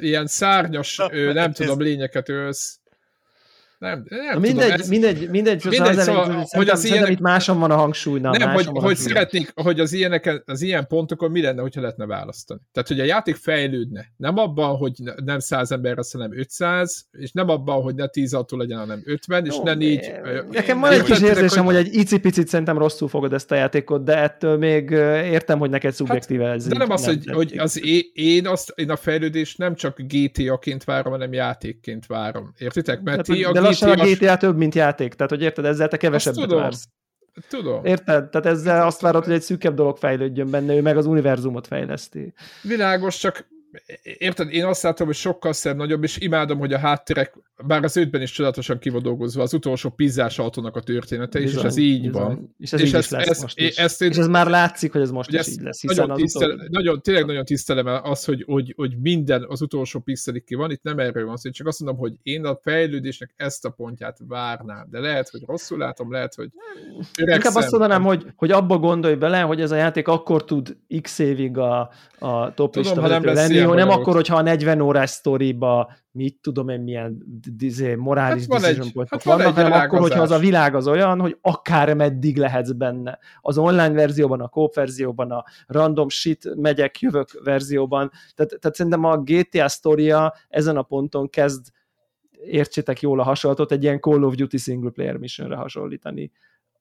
ilyen 0.00 0.26
szárnyas, 0.26 1.00
nem 1.12 1.52
tudom, 1.52 1.80
lényeket 1.80 2.28
ősz. 2.28 2.80
Nem, 3.82 4.04
nem 4.08 4.40
mindegy, 4.40 4.64
tudom, 4.64 4.80
ez... 4.80 4.88
mindegy, 4.88 5.30
mindegy, 5.30 5.64
mindegy 5.64 5.98
az 5.98 6.04
szóval, 6.04 6.32
elég, 6.32 6.46
hogy 6.50 6.68
az 6.68 6.84
ilyenek... 6.84 7.10
itt 7.10 7.20
máson 7.20 7.58
van 7.58 7.70
a 7.70 7.76
hangsúly. 7.76 8.20
Na, 8.20 8.30
nem, 8.30 8.50
hogy, 8.50 8.66
hogy 8.72 8.96
szeretnék, 8.96 9.52
hogy 9.54 9.80
az, 9.80 9.92
ilyenek, 9.92 10.42
az 10.46 10.62
ilyen 10.62 10.86
pontokon 10.86 11.30
mi 11.30 11.42
lenne, 11.42 11.60
hogyha 11.60 11.80
lehetne 11.80 12.06
választani. 12.06 12.60
Tehát, 12.72 12.88
hogy 12.88 13.00
a 13.00 13.04
játék 13.04 13.36
fejlődne. 13.36 14.12
Nem 14.16 14.38
abban, 14.38 14.76
hogy 14.76 14.92
nem 15.24 15.38
100 15.38 15.72
ember 15.72 15.96
lesz, 15.96 16.12
hanem 16.12 16.38
500, 16.38 17.06
és 17.12 17.32
nem 17.32 17.48
abban, 17.48 17.82
hogy 17.82 17.94
ne 17.94 18.06
10 18.06 18.32
autó 18.34 18.56
legyen, 18.56 18.78
hanem 18.78 19.02
50, 19.04 19.46
és 19.46 19.54
Jó, 19.56 19.62
ne 19.62 19.74
4. 19.74 20.12
Nekem 20.50 20.80
van 20.80 20.92
egy 20.92 21.02
kis 21.02 21.20
érzésem, 21.20 21.64
hogy 21.64 21.76
egy 21.76 21.94
icipicit 21.94 22.48
szerintem 22.48 22.78
rosszul 22.78 23.08
fogod 23.08 23.32
ezt 23.32 23.50
a 23.50 23.54
játékot, 23.54 24.04
de 24.04 24.16
ettől 24.16 24.58
még 24.58 24.90
értem, 24.90 25.58
hogy 25.58 25.70
neked 25.70 25.92
szubjektíve 25.92 26.44
hát, 26.44 26.54
ez. 26.54 26.66
De 26.66 26.76
nem 26.76 26.90
az, 26.90 27.04
hogy, 27.04 27.30
hogy 27.32 27.58
az 27.58 27.80
én, 28.12 28.46
azt, 28.46 28.72
én 28.76 28.90
a 28.90 28.96
fejlődést 28.96 29.58
nem 29.58 29.74
csak 29.74 30.00
GTA-ként 30.00 30.84
várom, 30.84 31.12
hanem 31.12 31.32
játékként 31.32 32.06
várom. 32.06 32.54
Értitek? 32.58 33.02
Mert 33.02 33.22
ti 33.22 33.44
a 33.44 33.71
lassan 33.80 33.98
a 33.98 34.04
GTA 34.04 34.36
több, 34.36 34.56
mint 34.56 34.74
játék, 34.74 35.14
tehát 35.14 35.32
hogy 35.32 35.42
érted, 35.42 35.64
ezzel 35.64 35.88
te 35.88 35.96
kevesebbet 35.96 36.50
vársz. 36.50 36.88
Tudom. 37.48 37.84
Érted? 37.84 38.28
Tehát 38.28 38.46
ezzel 38.46 38.86
azt 38.86 39.00
várod, 39.00 39.24
hogy 39.24 39.32
egy 39.34 39.42
szűkebb 39.42 39.74
dolog 39.74 39.96
fejlődjön 39.96 40.50
benne, 40.50 40.74
ő 40.74 40.82
meg 40.82 40.96
az 40.96 41.06
univerzumot 41.06 41.66
fejleszti. 41.66 42.32
Világos, 42.62 43.18
csak 43.18 43.46
érted, 44.02 44.52
én 44.52 44.64
azt 44.64 44.82
látom, 44.82 45.06
hogy 45.06 45.16
sokkal 45.16 45.52
szebb, 45.52 45.76
nagyobb, 45.76 46.02
és 46.02 46.18
imádom, 46.18 46.58
hogy 46.58 46.72
a 46.72 46.78
háttérek, 46.78 47.34
bár 47.66 47.84
az 47.84 47.96
ötben 47.96 48.22
is 48.22 48.30
csodálatosan 48.30 48.78
kivodolgozva, 48.78 49.42
az 49.42 49.54
utolsó 49.54 49.90
pizzás 49.90 50.38
autónak 50.38 50.76
a 50.76 50.80
története 50.80 51.38
bizony, 51.38 51.58
és 51.58 51.64
ez 51.64 51.76
így 51.76 52.00
bizony. 52.00 52.22
van. 52.22 52.54
És 52.58 52.72
ez 52.72 52.80
és 52.80 52.86
így 52.88 52.98
is 52.98 53.08
lesz 53.08 53.28
ezt, 53.28 53.42
most 53.42 53.58
is. 53.58 53.76
Ezt 53.76 54.02
én, 54.02 54.10
és 54.10 54.16
ez 54.16 54.26
már 54.26 54.46
látszik, 54.46 54.92
hogy 54.92 55.00
ez 55.00 55.10
most 55.10 55.32
is 55.32 55.48
így 55.48 55.60
lesz. 55.60 55.82
Nagyon, 55.82 56.16
tisztel, 56.16 56.50
utol... 56.50 56.66
nagyon, 56.70 57.02
tényleg 57.02 57.26
nagyon 57.26 57.44
tisztelem 57.44 57.86
az, 57.86 58.24
hogy, 58.24 58.44
hogy, 58.46 58.72
hogy 58.76 59.00
minden 59.00 59.44
az 59.48 59.62
utolsó 59.62 60.00
pixelig 60.00 60.44
ki 60.44 60.54
van, 60.54 60.70
itt 60.70 60.82
nem 60.82 60.98
erről 60.98 61.26
van 61.26 61.36
szó, 61.36 61.50
csak 61.50 61.66
azt 61.66 61.80
mondom, 61.80 61.98
hogy 62.00 62.12
én 62.22 62.44
a 62.44 62.58
fejlődésnek 62.62 63.34
ezt 63.36 63.64
a 63.64 63.70
pontját 63.70 64.18
várnám, 64.28 64.86
de 64.90 65.00
lehet, 65.00 65.28
hogy 65.28 65.42
rosszul 65.46 65.78
látom, 65.78 66.12
lehet, 66.12 66.34
hogy 66.34 66.48
öregszem. 67.18 67.34
Inkább 67.34 67.54
azt 67.54 67.70
mondanám, 67.70 68.02
hogy, 68.02 68.26
hogy 68.36 68.50
abba 68.50 68.78
gondolj 68.78 69.14
bele, 69.14 69.40
hogy 69.40 69.60
ez 69.60 69.70
a 69.70 69.76
játék 69.76 70.08
akkor 70.08 70.44
tud 70.44 70.76
x 71.00 71.18
évig 71.18 71.58
a, 71.58 71.90
a 72.18 72.54
top 72.54 72.72
Tudom, 72.72 73.24
lenni, 73.24 73.61
jó, 73.62 73.74
nem 73.74 73.90
akkor, 73.90 74.14
hogyha 74.14 74.36
a 74.36 74.42
40 74.42 74.80
órás 74.80 75.10
sztoriba 75.10 75.92
mit 76.10 76.38
tudom 76.40 76.68
én 76.68 76.80
milyen 76.80 77.40
dizé, 77.56 77.94
morális 77.94 78.46
hát 78.50 78.60
decision 78.60 78.86
egy, 78.86 79.08
hát 79.10 79.22
vannak, 79.22 79.54
van 79.54 79.54
hanem 79.54 79.72
akkor, 79.72 80.00
hogyha 80.00 80.22
az 80.22 80.30
a 80.30 80.38
világ 80.38 80.74
az 80.74 80.86
olyan, 80.86 81.20
hogy 81.20 81.36
akár 81.40 81.94
meddig 81.94 82.36
lehetsz 82.36 82.70
benne. 82.70 83.18
Az 83.40 83.58
online 83.58 83.92
verzióban, 83.92 84.40
a 84.40 84.48
coop 84.48 84.74
verzióban, 84.74 85.30
a 85.30 85.44
random 85.66 86.08
shit 86.08 86.54
megyek, 86.54 87.00
jövök 87.00 87.40
verzióban. 87.44 88.10
Tehát, 88.34 88.60
tehát 88.60 88.76
szerintem 88.76 89.04
a 89.04 89.16
GTA 89.16 89.68
sztoria 89.68 90.34
ezen 90.48 90.76
a 90.76 90.82
ponton 90.82 91.30
kezd 91.30 91.66
értsétek 92.46 93.00
jól 93.00 93.20
a 93.20 93.22
hasonlatot, 93.22 93.72
egy 93.72 93.82
ilyen 93.82 94.00
Call 94.00 94.22
of 94.22 94.34
Duty 94.34 94.56
single 94.56 94.90
player 94.90 95.16
missionre 95.16 95.56
hasonlítani 95.56 96.32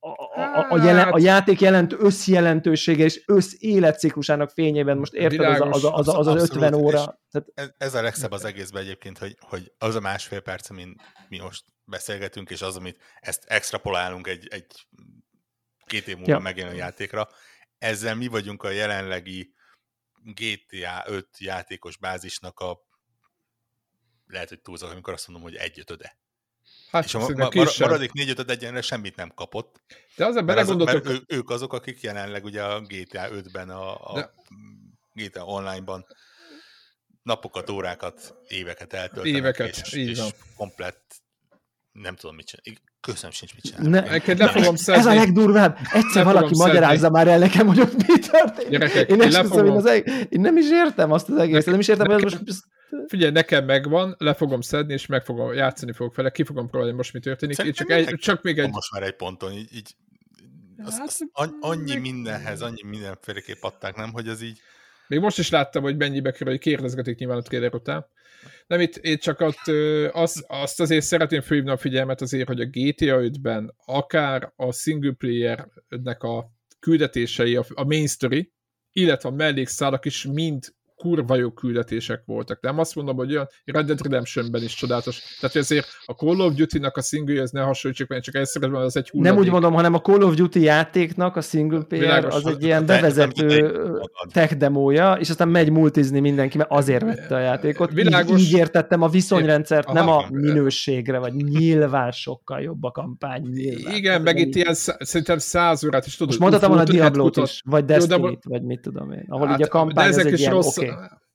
a, 0.04 0.10
a, 0.10 0.68
a, 0.70 0.84
jelen, 0.84 1.08
a 1.08 1.20
játék 1.20 1.60
jelent, 1.60 1.94
összjelentősége 1.94 3.06
és 3.06 3.24
életciklusának 3.60 4.50
fényében 4.50 4.98
most 4.98 5.14
érted 5.14 5.32
Világos, 5.32 5.76
az, 5.76 5.84
az, 5.84 6.08
az, 6.08 6.08
az, 6.08 6.28
az 6.28 6.42
50 6.42 6.74
óra. 6.74 7.20
Tehát... 7.32 7.52
Ez, 7.54 7.70
ez 7.78 7.94
a 7.94 8.02
legszebb 8.02 8.32
az 8.32 8.46
egészben 8.46 8.82
egyébként, 8.82 9.18
hogy, 9.18 9.38
hogy 9.40 9.72
az 9.78 9.96
a 9.96 10.00
másfél 10.00 10.40
perc, 10.40 10.70
amin 10.70 10.96
mi 11.30 11.40
most 11.40 11.64
beszélgetünk, 11.86 12.50
és 12.50 12.62
az, 12.62 12.76
amit 12.76 13.02
ezt 13.20 13.44
extrapolálunk 13.48 14.28
egy, 14.28 14.48
egy 14.50 14.88
két 15.86 16.08
év 16.08 16.16
múlva 16.16 16.32
ja. 16.32 16.40
megjelenő 16.40 16.78
játékra, 16.78 17.30
ezzel 17.78 18.16
mi 18.16 18.28
vagyunk 18.28 18.64
a 18.64 18.70
jelenlegi 18.70 19.54
GTA 20.24 21.04
5 21.06 21.28
játékos 21.40 21.98
bázisnak 21.98 22.60
a 22.60 22.80
lehet, 24.28 24.50
hogy 24.50 24.62
túlzok, 24.62 24.92
amikor 24.92 25.14
azt 25.14 25.28
mondom, 25.28 25.46
hogy 25.46 25.56
egyötöde. 25.56 26.18
Hát, 26.92 27.06
és 27.06 27.14
a 27.14 27.20
ma, 27.20 27.50
mar- 27.54 27.78
maradék 27.80 28.12
négy 28.12 28.30
5 28.30 28.50
egyenre 28.50 28.82
semmit 28.82 29.16
nem 29.16 29.32
kapott. 29.36 29.82
De 30.16 30.26
azért 30.26 30.46
belegondoltok... 30.46 31.04
Mert 31.04 31.16
ő, 31.16 31.36
ők 31.36 31.50
azok, 31.50 31.74
akik 31.74 32.02
jelenleg 32.02 32.44
ugye 32.44 32.64
a 32.64 32.80
GTA 32.80 33.28
5-ben, 33.32 33.70
a, 33.70 33.94
a 33.94 34.14
De... 34.14 34.34
GTA 35.14 35.46
Online-ban 35.46 36.06
napokat, 37.24 37.70
órákat, 37.70 38.36
éveket 38.48 38.94
eltöltenek, 38.94 39.40
éveket, 39.40 39.78
és, 39.78 39.94
így 39.94 40.10
és 40.10 40.20
komplett 40.56 41.22
nem 41.92 42.16
tudom 42.16 42.36
mit 42.36 42.46
csinálni. 42.46 42.84
Köszönöm 43.02 43.32
sincs 43.32 43.54
mit 43.54 43.64
csinálni. 43.64 43.90
Ne, 43.90 44.36
le 44.36 44.48
fogom 44.48 44.76
Ez 44.86 45.06
a 45.06 45.14
legdurvább. 45.14 45.78
Egyszer 45.94 46.26
le 46.26 46.34
valaki 46.34 46.56
magyarázza 46.56 47.10
már 47.10 47.28
el 47.28 47.40
nekem, 47.40 47.68
hogy 47.68 47.80
ott 47.80 48.08
mi 48.08 48.20
történik. 48.20 48.70
Gyerekek, 48.70 49.10
én, 49.10 49.22
én, 49.22 49.32
fogom... 49.32 49.66
én, 49.66 49.72
az 49.72 49.86
eg... 49.86 50.28
én 50.30 50.42
nem 50.42 50.58
is 50.58 50.70
értem 50.72 51.12
azt 51.12 51.30
az 51.30 51.38
egészet. 51.38 51.66
Nem 51.66 51.80
is 51.80 51.88
értem, 51.88 52.12
hogy 52.12 52.24
most 52.24 52.40
Figyelj, 53.08 53.32
nekem 53.32 53.66
megvan, 53.66 54.16
le 54.18 54.34
fogom 54.34 54.62
szedni, 54.62 54.94
és 54.94 55.06
meg 55.06 55.26
fogom 55.26 55.54
játszani 55.54 55.92
fogok 55.92 56.16
vele, 56.16 56.30
ki 56.32 56.44
fogom 56.44 56.70
próbálni 56.70 56.96
most 56.96 57.14
mi 57.14 57.20
történik. 57.20 57.58
Én 57.58 57.72
csak, 57.72 57.90
egy, 57.90 58.16
csak 58.16 58.44
még 58.44 58.60
egy... 58.60 58.70
Most 58.70 58.92
már 58.92 59.04
egy 59.04 59.16
ponton, 59.16 59.52
így, 59.52 59.76
így 59.76 59.96
az, 60.84 60.98
hát, 60.98 61.18
az 61.32 61.50
annyi 61.60 61.96
mindenhez, 61.96 62.62
annyi 62.62 62.84
mindenféleképp 62.84 63.62
adták, 63.62 63.96
nem, 63.96 64.12
hogy 64.12 64.28
az 64.28 64.42
így... 64.42 64.60
Még 65.08 65.20
most 65.20 65.40
is 65.40 65.50
láttam, 65.50 65.84
hogy 65.84 65.98
mennyibe 65.98 66.32
kerül, 66.32 66.54
hogy 66.54 66.62
kérdezgetik 66.62 67.18
nyilván 67.18 67.38
a 67.38 67.42
trailer 67.42 67.74
után. 67.74 68.06
Nem, 68.68 68.80
itt, 68.80 68.98
itt 69.02 69.22
csak 69.22 69.40
ott, 69.40 69.68
az, 70.12 70.46
azt 70.48 70.80
azért 70.80 71.06
szeretném 71.06 71.42
fölhívni 71.42 71.72
a 71.72 71.78
figyelmet 71.78 72.22
azért, 72.22 72.48
hogy 72.48 72.62
a 72.62 72.66
GTA 72.66 73.20
5-ben 73.20 73.74
akár 73.86 74.54
a 74.56 74.72
single 74.72 75.12
player-nek 75.12 76.24
a 76.24 76.52
küldetései, 76.80 77.56
a, 77.56 77.66
a 77.74 77.84
main 77.84 78.08
story, 78.08 78.52
illetve 78.92 79.30
a 79.30 79.32
mellékszálak 79.32 80.06
is 80.06 80.24
mind 80.24 80.74
kurva 81.02 81.36
jó 81.36 81.52
küldetések 81.52 82.22
voltak. 82.26 82.62
Nem 82.62 82.80
azt 82.80 82.96
mondom, 82.96 83.16
hogy 83.16 83.32
olyan 83.32 83.48
Red 83.66 83.86
Dead 83.86 84.02
Redemption-ben 84.02 84.64
is 84.64 84.76
csodálatos. 84.76 85.22
Tehát 85.40 85.56
ezért 85.56 85.88
a 86.06 86.12
Call 86.12 86.40
of 86.40 86.54
Duty-nak 86.54 86.98
a 86.98 87.02
single 87.02 87.42
ez 87.42 87.52
ne 87.52 87.62
hasonlítsuk, 87.62 88.08
mert 88.08 88.24
csak 88.24 88.36
egyszerűen 88.36 88.74
az 88.74 88.98
egy 88.98 89.10
hulladék. 89.10 89.34
Nem 89.34 89.44
úgy 89.44 89.52
mondom, 89.52 89.74
hanem 89.74 89.94
a 89.94 90.02
Call 90.02 90.22
of 90.22 90.36
Duty 90.36 90.62
játéknak 90.62 91.36
a 91.36 91.42
single 91.42 91.84
player 91.84 92.06
Világos, 92.06 92.34
az 92.34 92.46
egy 92.46 92.64
ilyen 92.64 92.86
bevezető 92.86 93.82
tech 94.32 94.56
demója, 94.56 95.14
és 95.14 95.30
aztán 95.30 95.48
megy 95.48 95.70
multizni 95.70 96.20
mindenki, 96.20 96.58
mert 96.58 96.72
azért 96.72 97.04
vette 97.04 97.36
a 97.36 97.40
játékot. 97.40 97.92
Világos. 97.92 98.40
Így, 98.40 98.46
így 98.48 98.54
értettem 98.54 99.02
a 99.02 99.08
viszonyrendszert, 99.08 99.88
Aha, 99.88 99.94
nem 99.94 100.08
a 100.10 100.26
minőségre, 100.30 101.20
vagy 101.20 101.34
nyilván 101.34 102.12
sokkal 102.12 102.62
jobb 102.62 102.84
a 102.84 102.92
kampány. 102.92 103.42
Nyilván. 103.42 103.96
Igen, 103.96 104.22
meg 104.22 104.40
itt 104.40 104.56
ilyen 104.56 104.74
szerintem 105.00 105.38
száz 105.38 105.84
órát 105.84 106.06
is 106.06 106.16
tudod. 106.16 106.28
Most 106.28 106.52
mondhatom 106.52 106.78
a 106.78 106.84
Diablo-t 106.84 107.38
is, 107.38 107.62
vagy 107.66 107.86
Destiny-t, 107.86 108.44
vagy 108.44 108.64
mit 108.64 108.82
tudom 108.82 109.12
én. 109.12 109.26
Ahol 109.28 109.48
hát, 109.48 109.60
így 109.60 109.66
a 109.66 109.70
kampány 109.70 110.08
az 110.08 110.18
egy 110.18 110.40
ilyen, 110.40 110.52
rossz, 110.52 110.78
okay 110.78 110.91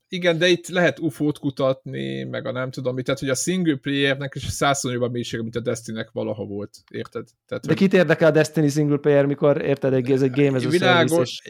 igen, 0.08 0.38
de 0.38 0.48
itt 0.48 0.68
lehet 0.68 0.98
UFO-t 0.98 1.38
kutatni, 1.38 2.24
meg 2.24 2.46
a 2.46 2.52
nem 2.52 2.70
tudom 2.70 2.94
mit, 2.94 3.04
tehát 3.04 3.20
hogy 3.20 3.28
a 3.28 3.34
single 3.34 3.76
playernek 3.76 4.34
is 4.34 4.42
százszor 4.42 4.92
jobb 4.92 5.02
a 5.02 5.08
mélysége, 5.08 5.42
mint 5.42 5.56
a 5.56 5.60
Destiny-nek 5.60 6.10
valaha 6.12 6.44
volt, 6.44 6.76
érted? 6.90 7.28
Tehát, 7.46 7.64
de 7.64 7.68
hogy... 7.70 7.76
kit 7.76 7.94
érdekel 7.94 8.28
a 8.28 8.32
Destiny 8.32 8.68
single 8.68 8.98
player, 8.98 9.26
mikor 9.26 9.62
érted, 9.62 9.92
egy, 9.92 10.10
ez 10.10 10.22
egy 10.22 10.30
game 10.30 10.56
ez 10.56 10.64
a 10.64 10.68
Világos, 10.68 11.42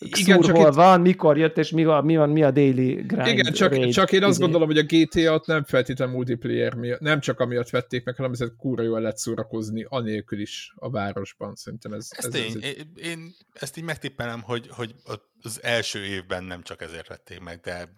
igen, 0.00 0.40
csak 0.40 0.56
hol 0.56 0.68
itt... 0.68 0.74
van, 0.74 1.00
mikor 1.00 1.38
jött, 1.38 1.58
és 1.58 1.70
mi, 1.70 1.84
a, 1.84 2.00
mi 2.00 2.16
van, 2.16 2.30
mi 2.30 2.42
a 2.42 2.50
daily 2.50 2.92
grind 2.92 3.26
Igen, 3.26 3.52
csak, 3.52 3.74
raid, 3.74 3.92
csak 3.92 4.12
én 4.12 4.22
azt 4.22 4.30
izé. 4.30 4.42
gondolom, 4.42 4.68
hogy 4.68 4.78
a 4.78 4.82
GTA-t 4.82 5.46
nem 5.46 5.64
feltétlenül 5.64 6.14
multiplayer 6.14 6.74
miatt, 6.74 7.00
nem 7.00 7.20
csak 7.20 7.40
amiatt 7.40 7.70
vették 7.70 8.04
meg, 8.04 8.16
hanem 8.16 8.32
ezért 8.32 8.56
kúra 8.56 8.82
jól 8.82 9.00
lehet 9.00 9.16
szórakozni, 9.16 9.86
anélkül 9.88 10.40
is 10.40 10.72
a 10.76 10.90
városban. 10.90 11.54
Szerintem 11.54 11.92
ez... 11.92 12.08
Ezt 12.10 12.26
ez, 12.26 12.34
én, 12.34 12.56
ez 12.56 12.62
egy... 12.62 12.86
én, 12.94 13.34
ezt 13.52 13.76
így 13.76 13.84
megtippelem, 13.84 14.42
hogy, 14.42 14.68
hogy 14.70 14.94
az 15.42 15.62
első 15.62 16.04
évben 16.04 16.44
nem 16.44 16.62
csak 16.62 16.82
ezért 16.82 17.08
vették 17.08 17.40
meg, 17.40 17.60
de 17.60 17.94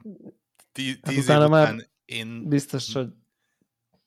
tíz, 0.72 0.98
hát 1.02 1.14
tíz 1.14 1.28
év 1.28 1.34
után 1.36 1.50
már 1.50 1.88
én 2.04 2.48
biztos, 2.48 2.92
hogy 2.92 3.08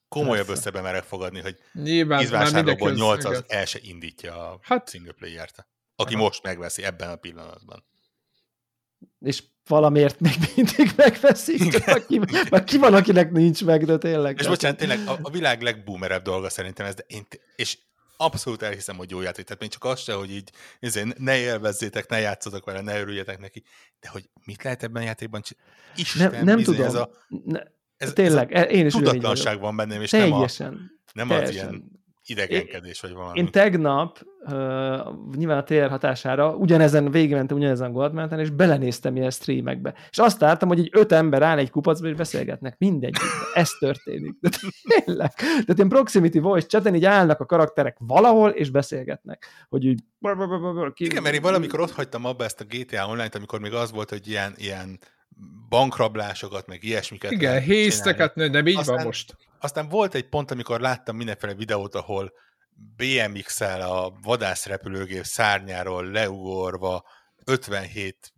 komolyabb 0.07 0.49
összebe 0.49 0.81
merek 0.81 1.03
fogadni, 1.03 1.39
hogy 1.39 1.57
Nyilván, 1.73 2.19
tíz 2.19 2.29
vásárlókból 2.29 2.91
nyolc 2.91 3.25
az 3.25 3.43
el 3.47 3.65
se 3.65 3.79
indítja 3.81 4.51
a 4.51 4.59
hát, 4.61 4.89
single 4.89 5.13
player-t 5.13 5.67
aki 5.95 6.13
Aha. 6.13 6.23
most 6.23 6.43
megveszi 6.43 6.83
ebben 6.83 7.09
a 7.09 7.15
pillanatban. 7.15 7.83
És 9.19 9.43
valamiért 9.67 10.19
még 10.19 10.35
mindig 10.55 10.91
megveszik, 10.95 11.87
aki, 11.87 12.19
ki 12.65 12.77
van, 12.77 12.93
akinek 12.93 13.31
nincs 13.31 13.65
meg, 13.65 13.85
de 13.85 13.97
tényleg. 13.97 14.39
És 14.39 14.47
bocsánat, 14.47 14.77
tényleg 14.77 15.07
a, 15.07 15.19
a 15.21 15.29
világ 15.29 15.61
legboomerebb 15.61 16.23
dolga 16.23 16.49
szerintem 16.49 16.85
ez, 16.85 16.95
de 16.95 17.03
én, 17.07 17.27
és 17.55 17.77
abszolút 18.17 18.61
elhiszem, 18.61 18.97
hogy 18.97 19.09
jó 19.09 19.21
játék. 19.21 19.45
Tehát 19.45 19.61
még 19.61 19.69
csak 19.69 19.83
az 19.83 19.99
se, 19.99 20.13
hogy 20.13 20.31
így 20.31 20.51
ezért 20.79 21.17
ne 21.17 21.37
élvezzétek, 21.37 22.09
ne 22.09 22.19
játszatok 22.19 22.65
vele, 22.65 22.81
ne 22.81 22.99
örüljetek 22.99 23.39
neki, 23.39 23.63
de 23.99 24.09
hogy 24.09 24.29
mit 24.45 24.63
lehet 24.63 24.83
ebben 24.83 25.01
a 25.01 25.05
játékban 25.05 25.41
csinálni? 25.41 25.71
Isten, 25.95 26.31
nem, 26.31 26.43
nem 26.43 26.63
tudom. 26.63 26.85
Ez 26.85 26.93
a, 26.93 27.09
ez, 27.97 28.13
tényleg, 28.13 28.53
ez 28.53 28.61
a 28.61 28.65
én 28.65 28.85
is 28.85 28.93
tudatlanság 28.93 29.59
van 29.59 29.75
bennem, 29.75 30.01
és 30.01 30.09
teljesen, 30.09 30.71
nem, 31.13 31.29
a, 31.29 31.33
nem 31.33 31.43
teljesen. 31.43 31.67
az 31.67 31.73
ilyen 31.73 32.03
idegenkedés, 32.29 33.01
vagy 33.01 33.13
valami. 33.13 33.39
Én 33.39 33.51
tegnap, 33.51 34.19
uh, 34.39 34.51
nyilván 35.35 35.57
a 35.57 35.63
tér 35.63 35.89
hatására, 35.89 36.55
ugyanezen 36.55 37.11
végigmentem 37.11 37.57
ugyanezen 37.57 37.91
Goldmenten, 37.91 38.39
és 38.39 38.49
belenéztem 38.49 39.15
ilyen 39.15 39.29
streamekbe. 39.29 39.93
És 40.09 40.17
azt 40.17 40.39
láttam, 40.39 40.67
hogy 40.67 40.79
egy 40.79 40.89
öt 40.91 41.11
ember 41.11 41.41
áll 41.41 41.57
egy 41.57 41.69
kupacba, 41.69 42.07
és 42.07 42.15
beszélgetnek. 42.15 42.75
Mindegy. 42.77 43.15
Ez 43.53 43.69
történik. 43.69 44.35
De 44.39 44.49
tényleg. 44.87 45.33
Tehát 45.33 45.73
ilyen 45.75 45.89
proximity 45.89 46.39
voice 46.39 46.67
chaten 46.67 46.95
így 46.95 47.05
állnak 47.05 47.39
a 47.39 47.45
karakterek 47.45 47.97
valahol, 47.99 48.49
és 48.49 48.69
beszélgetnek. 48.69 49.45
Hogy 49.69 49.85
így... 49.85 49.99
Igen, 50.95 51.23
mert 51.23 51.35
én 51.35 51.41
valamikor 51.41 51.79
ott 51.79 51.91
hagytam 51.91 52.25
abba 52.25 52.43
ezt 52.43 52.61
a 52.61 52.65
GTA 52.69 53.07
Online-t, 53.07 53.35
amikor 53.35 53.59
még 53.59 53.73
az 53.73 53.91
volt, 53.91 54.09
hogy 54.09 54.27
ilyen, 54.27 54.53
ilyen 54.57 54.99
bankrablásokat, 55.69 56.67
meg 56.67 56.83
ilyesmiket. 56.83 57.31
Igen, 57.31 57.61
hézteket, 57.61 58.35
nem 58.35 58.67
így 58.67 58.77
aztán, 58.77 58.95
van 58.95 59.05
most. 59.05 59.35
Aztán 59.59 59.89
volt 59.89 60.13
egy 60.13 60.29
pont, 60.29 60.51
amikor 60.51 60.79
láttam 60.79 61.15
mindenféle 61.15 61.53
videót, 61.53 61.95
ahol 61.95 62.33
BMX-el 62.95 63.81
a 63.81 64.09
vadászrepülőgép 64.21 65.23
szárnyáról 65.23 66.11
leugorva 66.11 67.09
57 67.45 68.33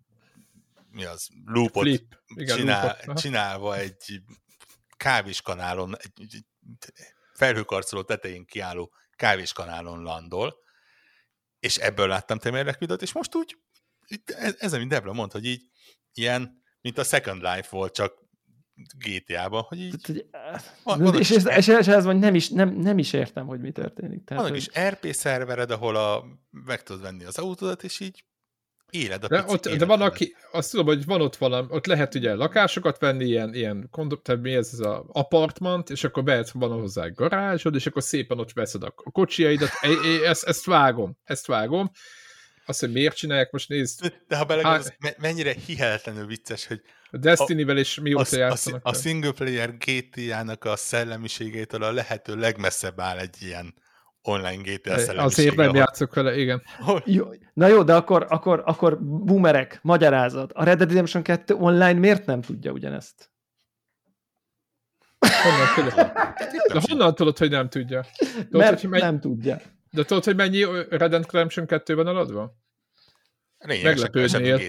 mi 0.90 1.06
az, 1.06 1.28
loopot 1.46 1.84
Flip. 1.84 2.16
Igen, 2.36 2.58
csinál, 2.58 2.86
loopot. 2.86 3.22
csinálva 3.22 3.78
egy 3.78 4.22
kávéskanálon, 4.98 5.98
egy, 5.98 6.12
egy 6.16 6.46
felhőkarcoló 7.34 8.02
tetején 8.02 8.46
kiálló 8.46 8.94
kávéskanálon 9.16 10.02
landol, 10.02 10.56
és 11.60 11.78
ebből 11.78 12.08
láttam 12.08 12.38
te 12.38 12.76
videót, 12.80 13.02
és 13.02 13.14
most 13.14 13.36
úgy, 13.36 13.58
ez, 14.26 14.56
ez 14.60 14.74
amit 14.74 14.88
Debla 14.88 15.14
mondta, 15.14 15.38
hogy 15.38 15.48
így 15.48 15.72
ilyen 16.14 16.64
mint 16.82 16.98
a 16.98 17.04
Second 17.04 17.42
Life 17.42 17.68
volt, 17.70 17.94
csak 17.94 18.27
GTA-ban, 18.98 19.62
hogy 19.62 19.82
így... 19.82 19.96
Tehát, 20.32 20.78
van, 20.84 21.00
van 21.00 21.16
és, 21.16 21.32
ez, 21.32 21.48
és, 21.48 21.68
és 21.68 21.88
ez 21.88 22.06
van, 22.06 22.18
nem 22.18 22.36
is, 22.36 22.50
nem, 22.50 22.70
nem 22.70 22.98
is 22.98 23.14
értem, 23.14 23.46
hogy 23.46 23.60
mi 23.60 23.72
történik. 23.72 24.24
Tehát, 24.24 24.44
van 24.44 24.52
hogy... 24.52 24.62
is 24.62 24.70
RP 24.90 25.14
szervered, 25.14 25.72
ahol 25.72 25.96
a, 25.96 26.26
meg 26.66 26.84
tudod 26.84 27.02
venni 27.02 27.24
az 27.24 27.38
autódat, 27.38 27.84
és 27.84 28.00
így 28.00 28.24
éled 28.90 29.24
a 29.24 29.28
de, 29.28 29.44
ott, 29.48 29.70
de 29.70 29.86
van, 29.86 30.02
aki, 30.02 30.36
azt 30.52 30.72
tudom, 30.72 30.86
hogy 30.86 31.06
van 31.06 31.22
ott 31.22 31.36
valami, 31.36 31.68
ott 31.70 31.86
lehet 31.86 32.16
ugye 32.16 32.34
lakásokat 32.34 33.00
venni, 33.00 33.26
ilyen, 33.26 33.54
ilyen 33.54 33.90
tehát 34.22 34.42
mi 34.42 34.54
ez, 34.54 34.70
ez 34.74 34.80
az 34.80 35.02
apartment, 35.08 35.90
és 35.90 36.04
akkor 36.04 36.24
behetsz, 36.24 36.52
van 36.52 36.72
hozzá 36.72 37.04
egy 37.04 37.14
garázsod, 37.14 37.76
és 37.76 37.88
akkor 37.88 38.04
szépen 38.04 38.40
ott 38.40 38.54
veszed 38.54 38.84
a 38.84 38.94
kocsiaidat, 39.12 39.70
ezt, 40.24 40.44
ezt 40.44 40.66
vágom, 40.66 41.18
ezt 41.24 41.46
vágom, 41.46 41.92
azt, 42.68 42.80
hogy 42.80 42.92
miért 42.92 43.16
csinálják, 43.16 43.52
most 43.52 43.70
nézd. 43.70 44.14
De 44.28 44.38
ha 44.38 44.46
belegondolsz, 44.46 44.94
Há... 45.00 45.10
mennyire 45.18 45.54
hihetetlenül 45.66 46.26
vicces, 46.26 46.68
hogy 46.68 46.82
a 47.12 47.18
Destiny-vel 47.18 47.78
is 47.78 48.00
mióta 48.00 48.36
a, 48.36 48.40
játszanak. 48.40 48.86
A, 48.86 48.90
a 48.90 48.94
single 48.94 49.32
player 49.32 49.78
GTA-nak 49.78 50.66
a 50.66 50.76
szellemiségétől 50.76 51.84
a 51.84 51.92
lehető 51.92 52.36
legmesszebb 52.36 53.00
áll 53.00 53.18
egy 53.18 53.36
ilyen 53.40 53.74
online 54.22 54.62
GTA 54.62 54.98
szellemisége. 54.98 55.24
Azért 55.24 55.56
nem 55.56 55.68
ahol... 55.68 55.78
játszok 55.78 56.14
vele, 56.14 56.38
igen. 56.38 56.62
Jó, 57.06 57.26
na 57.54 57.68
jó, 57.68 57.84
de 57.84 57.96
akkor, 57.96 58.26
akkor, 58.30 58.64
akkor 58.66 59.00
boomerek, 59.00 59.80
magyarázat. 59.82 60.52
A 60.52 60.64
Red 60.64 60.78
Dead 60.78 60.90
Redemption 60.90 61.24
2 61.24 61.54
online 61.54 62.00
miért 62.00 62.26
nem 62.26 62.42
tudja 62.42 62.72
ugyanezt? 62.72 63.32
Honnan 65.20 65.68
tudod? 65.76 66.12
De 66.74 66.82
honnan 66.90 67.16
tudod, 67.16 67.38
hogy 67.38 67.50
nem 67.50 67.70
tudja? 67.70 68.06
Tudod, 68.18 68.62
Mert 68.62 68.82
hogy 68.82 68.90
megy... 68.90 69.02
nem 69.02 69.20
tudja. 69.20 69.62
De 69.92 70.04
tudod, 70.04 70.24
hogy 70.24 70.36
mennyi 70.36 70.64
Red 70.90 71.10
Dead 71.12 71.32
Redemption 71.32 71.66
2 71.66 71.96
van 71.96 72.08
eladva? 72.08 72.56
Meglepődnél. 73.66 74.60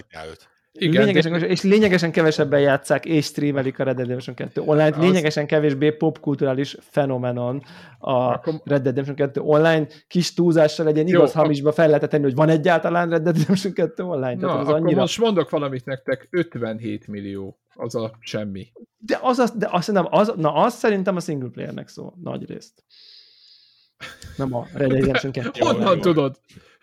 Igen, 0.71 1.01
lényegesen, 1.01 1.39
de... 1.39 1.47
és 1.47 1.61
lényegesen 1.61 2.11
kevesebben 2.11 2.59
játszák 2.59 3.05
és 3.05 3.25
streamelik 3.25 3.79
a 3.79 3.83
Red 3.83 3.95
Dead 3.95 4.07
Redemption 4.07 4.35
2 4.35 4.61
online, 4.61 4.95
az... 4.95 5.03
lényegesen 5.03 5.47
kevésbé 5.47 5.91
popkulturális 5.91 6.77
fenomenon 6.79 7.63
a 7.99 8.11
Akkor... 8.11 8.53
Red 8.53 8.81
Dead 8.81 8.85
Redemption 8.85 9.15
2 9.15 9.41
online, 9.41 9.87
kis 10.07 10.33
túlzással 10.33 10.85
legyen 10.85 11.07
Jó, 11.07 11.17
igaz 11.17 11.33
hamisba 11.33 11.71
fel 11.71 11.87
lehetett 11.87 12.09
tenni, 12.09 12.23
hogy 12.23 12.35
van 12.35 12.49
egyáltalán 12.49 13.09
Red 13.09 13.21
Dead 13.21 13.37
Redemption 13.37 13.73
2 13.73 14.03
online. 14.03 14.33
Na, 14.33 14.39
Tehát 14.39 14.57
az 14.57 14.67
akkor 14.67 14.79
annyira... 14.79 14.99
most 14.99 15.19
mondok 15.19 15.49
valamit 15.49 15.85
nektek, 15.85 16.27
57 16.29 17.07
millió, 17.07 17.59
az 17.73 17.95
a 17.95 18.11
semmi. 18.19 18.71
De 18.97 19.19
az, 19.21 19.39
az, 19.39 19.51
de 19.51 19.67
azt 19.71 19.91
nem, 19.91 20.07
az, 20.09 20.33
na 20.35 20.53
az 20.53 20.73
szerintem 20.73 21.15
a 21.15 21.19
single 21.19 21.49
playernek 21.49 21.87
szól, 21.87 22.13
nagy 22.21 22.49
részt. 22.49 22.83
Nem 24.37 24.53
a 24.53 24.67
Red 24.73 24.89
Dead 24.89 24.99
Redemption 24.99 25.31
2. 25.31 25.49
Honnan 25.65 26.01
tudod? 26.01 26.39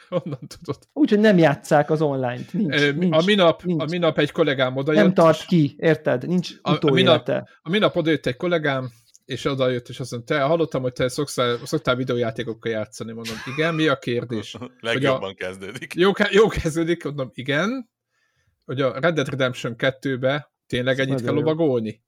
Honnan 0.09 0.39
tudod? 0.39 0.79
Úgyhogy 0.93 1.19
nem 1.19 1.39
játszák 1.39 1.91
az 1.91 2.03
online-t. 2.03 2.53
Nincs, 2.53 2.75
e, 2.75 2.91
nincs, 2.91 3.17
a, 3.17 3.23
minap, 3.25 3.63
nincs. 3.63 3.83
a 3.83 3.87
minap 3.91 4.19
egy 4.19 4.31
kollégám 4.31 4.77
odajött. 4.77 5.03
Nem 5.03 5.15
tart 5.15 5.45
ki, 5.45 5.77
érted? 5.79 6.27
Nincs 6.27 6.51
a, 6.63 6.79
a, 6.81 6.91
minap, 6.91 7.29
a 7.63 7.71
minap 7.71 7.97
odajött 7.97 8.27
egy 8.27 8.37
kollégám, 8.37 8.91
és 9.25 9.45
odajött, 9.45 9.89
és 9.89 10.01
azt 10.01 10.11
mondta, 10.11 10.35
te 10.35 10.41
hallottam, 10.41 10.83
hogy 10.83 10.93
te 10.93 11.09
szoktál, 11.09 11.59
szoktál 11.65 11.97
videójátékokkal 11.97 12.73
játszani. 12.73 13.13
Mondom, 13.13 13.37
igen, 13.55 13.75
mi 13.75 13.87
a 13.87 13.99
kérdés? 13.99 14.57
Legjobban 14.81 15.31
a, 15.31 15.35
kezdődik. 15.35 15.95
Jó, 15.95 16.11
jó 16.31 16.49
kezdődik, 16.49 17.05
mondom, 17.05 17.31
igen, 17.35 17.91
hogy 18.65 18.81
a 18.81 18.99
Red 19.01 19.15
Dead 19.15 19.29
Redemption 19.29 19.75
2-be 19.79 20.53
tényleg 20.67 20.99
ennyit 20.99 21.23
kell 21.23 21.35
lovagolni? 21.35 22.05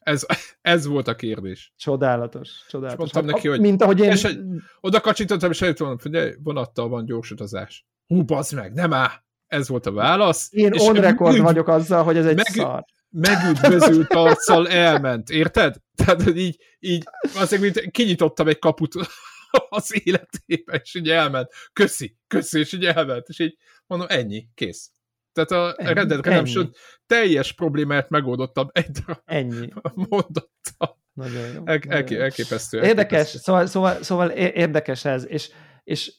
Ez, 0.00 0.26
ez 0.60 0.86
volt 0.86 1.08
a 1.08 1.14
kérdés. 1.14 1.72
Csodálatos, 1.76 2.64
csodálatos. 2.68 3.06
És 3.06 3.12
mondtam 3.12 3.24
hát, 3.24 3.34
neki, 3.34 3.48
hogy... 3.48 3.60
Mint 3.60 3.82
ahogy 3.82 4.00
én... 4.00 4.10
És 4.10 4.24
egy, 4.24 4.40
oda 4.80 5.00
kacsintottam, 5.00 5.50
és 5.50 5.62
eljöttem, 5.62 5.98
hogy 6.02 6.36
vonattal 6.42 6.88
van 6.88 7.04
gyorsutazás. 7.04 7.86
Hú, 8.06 8.24
bazd 8.24 8.54
meg, 8.54 8.72
nem 8.72 8.92
áll! 8.92 9.28
Ez 9.46 9.68
volt 9.68 9.86
a 9.86 9.92
válasz. 9.92 10.48
Én 10.50 10.72
on 10.78 10.94
record 10.94 11.32
meg, 11.32 11.42
vagyok 11.42 11.68
azzal, 11.68 12.04
hogy 12.04 12.16
ez 12.16 12.26
egy 12.26 12.36
meg, 12.36 12.46
szar. 12.46 12.84
Megüdvözült 13.08 14.12
arccal 14.12 14.68
elment, 14.68 15.30
érted? 15.30 15.76
Tehát 15.94 16.36
így, 16.36 16.56
így 16.78 17.04
azért, 17.34 17.62
mint 17.62 17.90
kinyitottam 17.90 18.48
egy 18.48 18.58
kaput 18.58 18.94
az 19.68 20.06
életében, 20.06 20.80
és 20.82 20.94
így 20.94 21.08
elment. 21.08 21.52
Köszi, 21.72 22.16
köszi, 22.26 22.58
és 22.58 22.72
így 22.72 22.84
elment. 22.84 23.28
És 23.28 23.38
így 23.38 23.56
mondom, 23.86 24.06
ennyi, 24.10 24.48
kész. 24.54 24.90
Tehát 25.32 25.50
a 25.50 25.74
ennyi, 25.76 25.92
Red 25.92 26.08
Dead 26.08 26.24
Redemption 26.24 26.72
teljes 27.06 27.52
problémát 27.52 28.08
megoldottam 28.08 28.68
egy 28.72 28.98
ennyi. 29.24 29.68
mondattal. 29.94 30.98
Nagyon 31.12 31.52
jó. 31.54 31.62
El, 31.64 31.78
elké, 31.88 32.20
elképesztő. 32.20 32.76
Érdekes, 32.76 32.96
elképesztő. 32.96 33.38
Szóval, 33.38 33.66
szóval, 33.66 34.02
szóval 34.02 34.30
érdekes 34.30 35.04
ez, 35.04 35.26
és, 35.26 35.50
és, 35.84 36.12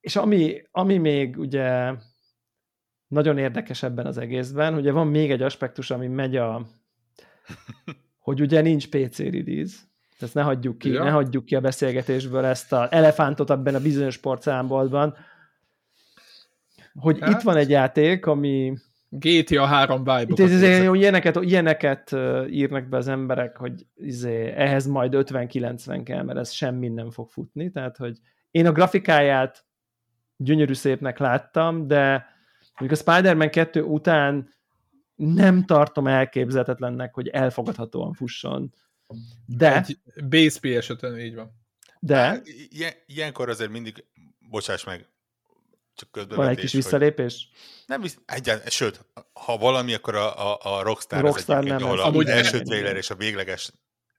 és 0.00 0.16
ami, 0.16 0.62
ami 0.70 0.98
még 0.98 1.38
ugye 1.38 1.94
nagyon 3.06 3.38
érdekes 3.38 3.82
ebben 3.82 4.06
az 4.06 4.18
egészben, 4.18 4.74
ugye 4.74 4.92
van 4.92 5.06
még 5.06 5.30
egy 5.30 5.42
aspektus, 5.42 5.90
ami 5.90 6.06
megy 6.06 6.36
a, 6.36 6.66
hogy 8.18 8.40
ugye 8.40 8.60
nincs 8.60 8.88
PC 8.88 9.18
release, 9.18 9.76
ezt 10.18 10.34
ne 10.34 10.42
hagyjuk 10.42 10.78
ki, 10.78 10.90
ja. 10.90 11.04
ne 11.04 11.10
hagyjuk 11.10 11.44
ki 11.44 11.54
a 11.54 11.60
beszélgetésből 11.60 12.44
ezt 12.44 12.72
a 12.72 12.88
elefántot 12.90 13.50
abban 13.50 13.74
a 13.74 13.80
bizonyos 13.80 14.14
sportszámboltban, 14.14 15.16
hogy 16.98 17.20
hát, 17.20 17.30
itt 17.30 17.40
van 17.40 17.56
egy 17.56 17.70
játék, 17.70 18.26
ami 18.26 18.76
GTA 19.08 19.66
3 19.66 19.98
vibe 19.98 20.42
izé, 20.42 20.82
jó, 20.82 20.94
ilyeneket, 20.94 21.36
ilyeneket 21.36 22.12
írnak 22.50 22.88
be 22.88 22.96
az 22.96 23.08
emberek, 23.08 23.56
hogy 23.56 23.86
izé, 23.94 24.50
ehhez 24.50 24.86
majd 24.86 25.12
50-90 25.16 26.00
kell, 26.04 26.22
mert 26.22 26.38
ez 26.38 26.50
semmi 26.50 26.88
nem 26.88 27.10
fog 27.10 27.30
futni, 27.30 27.70
tehát 27.70 27.96
hogy 27.96 28.18
én 28.50 28.66
a 28.66 28.72
grafikáját 28.72 29.64
gyönyörű 30.36 30.72
szépnek 30.72 31.18
láttam, 31.18 31.86
de 31.86 32.26
mondjuk 32.78 33.00
a 33.00 33.12
Spider-Man 33.12 33.50
2 33.50 33.82
után 33.82 34.52
nem 35.14 35.64
tartom 35.64 36.06
elképzelhetetlennek, 36.06 37.14
hogy 37.14 37.28
elfogadhatóan 37.28 38.12
fusson. 38.12 38.72
De... 39.46 39.76
Egy 39.76 39.98
base 40.28 40.58
ps 40.60 40.92
így 41.18 41.34
van. 41.34 41.50
De... 42.00 42.42
ilyenkor 43.06 43.48
azért 43.48 43.70
mindig, 43.70 44.04
bocsáss 44.50 44.84
meg, 44.84 45.08
csak 45.94 46.10
közben. 46.10 46.36
Van 46.36 46.48
egy 46.48 46.58
kis 46.58 46.72
visszalépés? 46.72 47.48
Nem 47.86 48.00
visz, 48.00 48.18
egyen, 48.26 48.60
sőt, 48.66 49.06
ha 49.32 49.56
valami, 49.56 49.94
akkor 49.94 50.14
a, 50.14 50.52
a, 50.52 50.58
a 50.62 50.82
Rockstar, 50.82 51.20
Rockstar 51.20 51.58
az 51.58 51.64
nem 51.64 51.82
ahol 51.82 52.00
az 52.00 52.06
Amúgy 52.06 52.28
első 52.28 52.60
trailer 52.62 52.96
és 52.96 53.10
a 53.10 53.14
végleges 53.14 53.70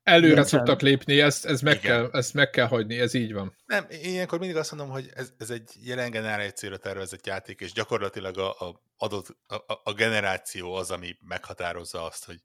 Előre 0.06 0.34
Nincsen. 0.34 0.46
szoktak 0.60 0.82
lépni, 0.82 1.20
ezt, 1.20 1.46
ez 1.46 1.62
meg 1.62 1.80
kell, 1.80 2.10
ezt 2.12 2.34
meg 2.34 2.50
kell 2.50 2.68
hagyni, 2.68 3.00
ez 3.00 3.14
így 3.14 3.34
van. 3.34 3.56
Nem, 3.66 3.86
én 3.90 4.00
ilyenkor 4.04 4.40
mindig 4.40 4.58
azt 4.58 4.72
mondom, 4.72 4.90
hogy 4.90 5.10
ez, 5.14 5.32
ez 5.38 5.50
egy 5.50 5.72
jelen 5.84 6.12
generációra 6.12 6.78
tervezett 6.78 7.26
játék, 7.26 7.60
és 7.60 7.72
gyakorlatilag 7.72 8.38
a, 8.38 8.50
a, 8.50 8.82
adott, 8.98 9.38
a, 9.48 9.82
a 9.84 9.94
generáció 9.94 10.74
az, 10.74 10.92
ami 10.92 11.18
meghatározza 11.28 12.04
azt, 12.04 12.26
hogy 12.26 12.40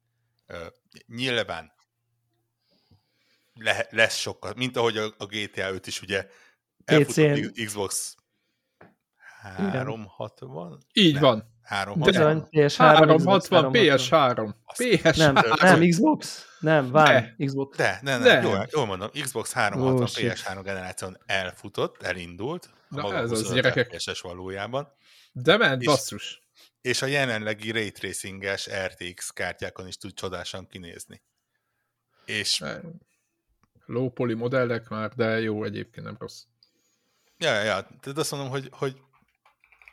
uh, 0.49 0.57
nyilván 1.07 1.73
le, 3.55 3.87
lesz 3.91 4.17
sokkal, 4.17 4.53
mint 4.57 4.77
ahogy 4.77 4.97
a, 4.97 5.15
a 5.19 5.27
GTA 5.27 5.71
5 5.73 5.87
is 5.87 6.03
ugye 6.03 6.27
elfutott 6.85 7.53
Xbox 7.65 8.15
360? 9.41 10.79
Így 10.93 11.13
nem. 11.13 11.23
van. 11.23 11.45
360. 11.63 12.49
PS3, 12.51 12.77
360, 12.77 13.71
PS3. 13.73 14.55
PS3. 14.79 15.17
Nem, 15.17 15.35
nem, 15.61 15.89
Xbox. 15.89 16.47
Nem, 16.61 16.91
várj, 16.91 17.45
Xbox. 17.45 17.77
De, 17.77 17.99
nem, 18.03 18.23
nem, 18.23 18.43
jól, 18.43 18.67
jól 18.71 18.87
mondom, 18.87 19.09
Xbox 19.11 19.53
360 19.53 20.25
oh, 20.25 20.33
PS3 20.33 20.61
generáción 20.65 21.19
elfutott, 21.27 22.03
elindult, 22.03 22.71
Na, 22.89 23.03
maga 23.03 23.17
ez 23.17 23.31
az 23.31 23.53
gyerekek. 23.53 23.93
es 23.93 24.21
valójában. 24.21 24.93
De 25.33 25.57
ment, 25.57 25.85
basszus. 25.85 26.43
És 26.81 27.03
a 27.03 27.07
jelenlegi 27.07 27.71
Ray 27.71 27.91
Tracing-es 27.91 28.69
RTX 28.87 29.31
kártyákon 29.31 29.87
is 29.87 29.97
tud 29.97 30.15
csodásan 30.15 30.67
kinézni. 30.67 31.23
És... 32.25 32.65
Low 33.87 34.11
poly 34.11 34.35
modellek 34.35 34.89
már, 34.89 35.11
de 35.15 35.41
jó, 35.41 35.65
egyébként 35.65 36.07
nem 36.07 36.17
rossz. 36.19 36.43
Ja, 37.39 37.55
ja, 37.55 37.63
ja. 37.63 37.89
Tehát 38.01 38.19
azt 38.19 38.31
mondom, 38.31 38.49
hogy, 38.49 38.69
hogy 38.73 39.01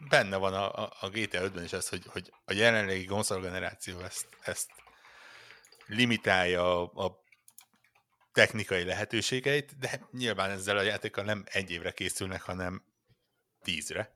benne 0.10 0.36
van 0.36 0.54
a, 0.54 0.84
a, 0.84 0.94
a 1.00 1.10
GTA 1.10 1.42
5-ben 1.42 1.64
is 1.64 1.74
ez, 1.74 1.90
hogy, 1.90 2.06
hogy 2.08 2.34
a 2.46 2.54
jelenlegi 2.54 3.10
generáció 3.30 4.00
ezt, 4.00 4.28
ezt 4.42 4.72
limitálja 5.86 6.82
a, 6.82 7.06
a 7.06 7.24
technikai 8.32 8.84
lehetőségeit, 8.84 9.78
de 9.78 10.08
nyilván 10.12 10.50
ezzel 10.50 10.78
a 10.78 10.82
játékkal 10.82 11.24
nem 11.24 11.44
egy 11.46 11.72
évre 11.72 11.92
készülnek, 11.92 12.42
hanem 12.42 12.84
tízre. 13.62 14.16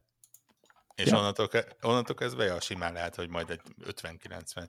És 0.95 1.09
ja. 1.09 1.17
onnantól, 1.17 1.49
onnantól 1.81 2.15
kezdve 2.15 2.43
ja, 2.43 2.59
simán 2.59 2.93
lehet, 2.93 3.15
hogy 3.15 3.29
majd 3.29 3.49
egy 3.49 3.61
50-90, 3.83 4.67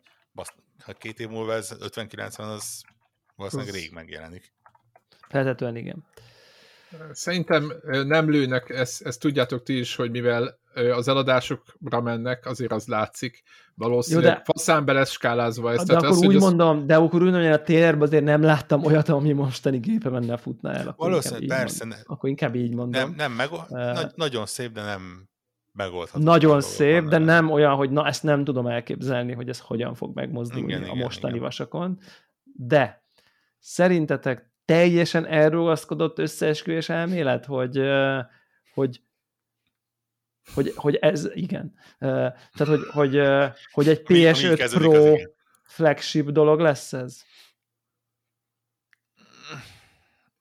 ha 0.79 0.93
két 0.93 1.21
év 1.21 1.29
múlva 1.29 1.53
ez 1.53 1.77
50-90, 1.81 2.39
az 2.39 2.83
valószínűleg 3.37 3.75
rég 3.75 3.93
megjelenik. 3.93 4.53
Feltetően 5.29 5.77
igen. 5.77 6.07
Szerintem 7.13 7.73
nem 7.83 8.31
lőnek, 8.31 8.69
ezt, 8.69 9.03
ezt 9.03 9.21
tudjátok 9.21 9.63
ti 9.63 9.79
is, 9.79 9.95
hogy 9.95 10.11
mivel 10.11 10.61
az 10.75 11.09
eladásokra 11.09 12.01
mennek, 12.01 12.47
azért 12.47 12.73
az 12.73 12.87
látszik. 12.87 13.43
Valószínűleg 13.75 14.31
Jó, 14.31 14.35
de... 14.35 14.43
faszán 14.45 14.85
be 14.85 14.93
lesz 14.93 15.11
skálázva 15.11 15.73
ezt. 15.73 15.87
De 15.87 15.97
akkor 15.97 16.09
az, 16.09 16.19
úgy 16.19 16.37
az... 16.37 16.43
mondom, 16.43 16.87
de 16.87 16.97
akkor 16.97 17.23
úgy 17.23 17.31
mondom, 17.31 17.43
hogy 17.43 17.61
a 17.61 17.63
térben 17.63 18.03
azért 18.03 18.25
nem 18.25 18.43
láttam 18.43 18.85
olyat, 18.85 19.09
ami 19.09 19.33
mostani 19.33 19.81
menne 20.11 20.37
futna 20.37 20.73
el. 20.73 20.89
Akkor 20.89 21.09
Valószínűleg, 21.09 21.59
persze. 21.59 21.85
Ne... 21.85 21.97
Akkor 22.05 22.29
inkább 22.29 22.55
így 22.55 22.75
mondom. 22.75 23.01
Nem, 23.01 23.15
nem 23.17 23.33
meg... 23.33 23.53
uh... 23.53 23.69
Nagy, 23.69 24.11
nagyon 24.15 24.47
szép, 24.47 24.73
de 24.73 24.83
nem 24.83 25.29
megoldható. 25.73 26.25
Nagyon 26.25 26.61
szép, 26.61 27.05
de 27.05 27.19
nem 27.19 27.51
olyan, 27.51 27.75
hogy 27.75 27.91
na 27.91 28.07
ezt 28.07 28.23
nem 28.23 28.45
tudom 28.45 28.67
elképzelni, 28.67 29.33
hogy 29.33 29.49
ez 29.49 29.59
hogyan 29.59 29.95
fog 29.95 30.15
megmozdulni 30.15 30.73
igen, 30.73 30.83
a 30.83 30.95
mostani 30.95 31.33
igen. 31.33 31.45
vasakon. 31.45 31.99
De 32.43 33.05
szerintetek 33.59 34.51
teljesen 34.65 35.27
elrugaszkodott 35.27 36.19
összeesküvés 36.19 36.89
elmélet, 36.89 37.45
hogy, 37.45 37.81
hogy 38.75 39.01
hogy, 40.55 40.73
hogy 40.77 40.95
ez, 40.95 41.29
igen. 41.35 41.75
Tehát, 41.99 42.67
hogy, 42.67 42.81
hogy, 42.91 43.21
hogy 43.73 43.89
egy 43.89 44.03
PS5 44.05 44.71
Pro 44.75 45.17
flagship 45.63 46.31
dolog 46.31 46.61
lesz 46.61 46.93
ez? 46.93 47.23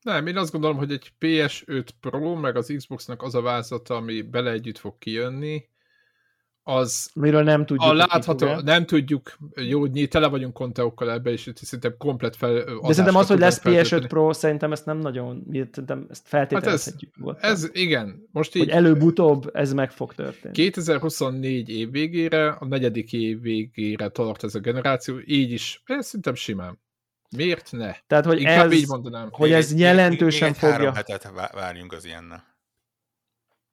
Nem, 0.02 0.28
én 0.28 0.38
azt 0.38 0.52
gondolom, 0.52 0.78
hogy 0.78 0.92
egy 0.92 1.14
PS5 1.20 1.88
Pro, 2.00 2.36
meg 2.36 2.56
az 2.56 2.74
Xboxnak 2.78 3.22
az 3.22 3.36
a 3.36 3.42
vázata, 3.42 3.96
ami 3.96 4.22
bele 4.22 4.52
együtt 4.52 4.78
fog 4.78 4.98
kijönni, 4.98 5.70
az 6.72 7.10
Miről 7.14 7.44
nem 7.44 7.66
tudjuk. 7.66 7.92
A 7.92 7.94
látható, 7.94 8.56
nem 8.56 8.86
tudjuk, 8.86 9.38
jó, 9.56 9.88
tele 9.88 10.28
vagyunk 10.28 10.54
konteókkal 10.54 11.12
ebbe, 11.12 11.32
és 11.32 11.52
szerintem 11.56 11.96
komplet 11.98 12.36
fel... 12.36 12.54
De 12.54 12.94
szerintem 12.94 13.16
az, 13.16 13.28
hogy 13.28 13.40
lesz 13.40 13.62
PS5 13.64 14.06
Pro, 14.08 14.34
szerintem 14.34 14.72
ezt 14.72 14.86
nem 14.86 14.98
nagyon, 14.98 15.44
szerintem 15.52 16.06
ezt 16.10 16.28
feltételezhetjük. 16.28 17.14
Hát 17.26 17.44
ez, 17.44 17.64
ez, 17.64 17.70
igen, 17.74 18.28
most 18.32 18.56
így... 18.56 18.64
Hogy 18.64 18.72
előbb-utóbb 18.72 19.50
ez 19.54 19.74
meg 19.74 19.92
fog 19.92 20.14
történni. 20.14 20.54
2024 20.54 21.70
év 21.70 21.92
végére, 21.92 22.50
a 22.50 22.66
negyedik 22.66 23.14
év 23.14 23.42
végére 23.42 24.10
tart 24.10 24.44
ez 24.44 24.56
a 24.56 24.60
generáció, 24.60 25.20
így 25.26 25.52
is, 25.52 25.82
ez 25.86 26.06
szerintem 26.06 26.36
simán. 26.36 26.80
Miért 27.36 27.72
ne? 27.72 27.96
Tehát, 28.08 28.26
hogy 28.26 28.40
Inkább 28.40 28.72
ez, 28.72 28.74
így 28.74 28.88
mondanám. 28.88 29.30
Hogy 29.32 29.52
ez 29.52 29.74
jelentősen 29.74 30.50
még, 30.52 30.62
még 30.62 30.70
fogja... 30.70 30.76
Három 30.76 30.94
hetet 30.94 31.32
várjunk 31.54 31.94
az 31.94 32.06
ilyennel. 32.06 32.44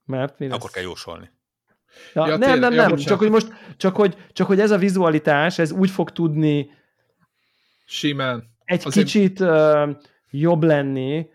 Mert 0.04 0.38
mi 0.38 0.46
lesz? 0.46 0.56
Akkor 0.56 0.70
kell 0.70 0.82
jósolni. 0.82 1.30
Ja, 2.14 2.26
ja, 2.26 2.36
nem, 2.36 2.58
nem, 2.58 2.74
nem, 2.74 2.90
ja, 2.90 2.96
csak 2.96 3.18
hogy 3.18 3.30
most, 3.30 3.52
csak 3.76 3.96
hogy, 3.96 4.16
csak 4.32 4.46
hogy 4.46 4.60
ez 4.60 4.70
a 4.70 4.78
vizualitás, 4.78 5.58
ez 5.58 5.72
úgy 5.72 5.90
fog 5.90 6.10
tudni 6.10 6.70
simán 7.86 8.56
egy 8.64 8.82
Azért... 8.84 9.06
kicsit 9.06 9.40
uh, 9.40 9.90
jobb 10.30 10.62
lenni, 10.62 11.26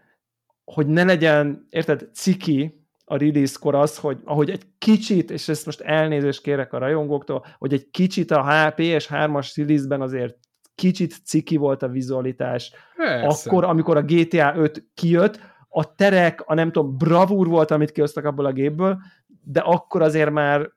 hogy 0.63 0.87
ne 0.87 1.03
legyen, 1.03 1.67
érted, 1.69 2.09
ciki 2.13 2.85
a 3.05 3.17
release-kor 3.17 3.75
az, 3.75 3.97
hogy 3.97 4.17
ahogy 4.23 4.49
egy 4.49 4.63
kicsit, 4.77 5.31
és 5.31 5.47
ezt 5.47 5.65
most 5.65 5.81
elnézést 5.81 6.41
kérek 6.41 6.73
a 6.73 6.77
rajongóktól, 6.77 7.45
hogy 7.57 7.73
egy 7.73 7.89
kicsit 7.91 8.31
a 8.31 8.43
PS3-as 8.77 9.51
release-ben 9.55 10.01
azért 10.01 10.37
kicsit 10.75 11.15
ciki 11.25 11.55
volt 11.55 11.83
a 11.83 11.87
vizualitás. 11.87 12.71
Persze. 12.95 13.49
Akkor, 13.49 13.63
amikor 13.63 13.97
a 13.97 14.01
GTA 14.01 14.55
5 14.55 14.85
kijött, 14.93 15.39
a 15.69 15.95
terek, 15.95 16.41
a 16.45 16.53
nem 16.53 16.71
tudom, 16.71 16.97
bravúr 16.97 17.47
volt, 17.47 17.71
amit 17.71 17.91
kihoztak 17.91 18.25
abból 18.25 18.45
a 18.45 18.51
gépből, 18.51 18.99
de 19.43 19.59
akkor 19.59 20.01
azért 20.01 20.31
már 20.31 20.69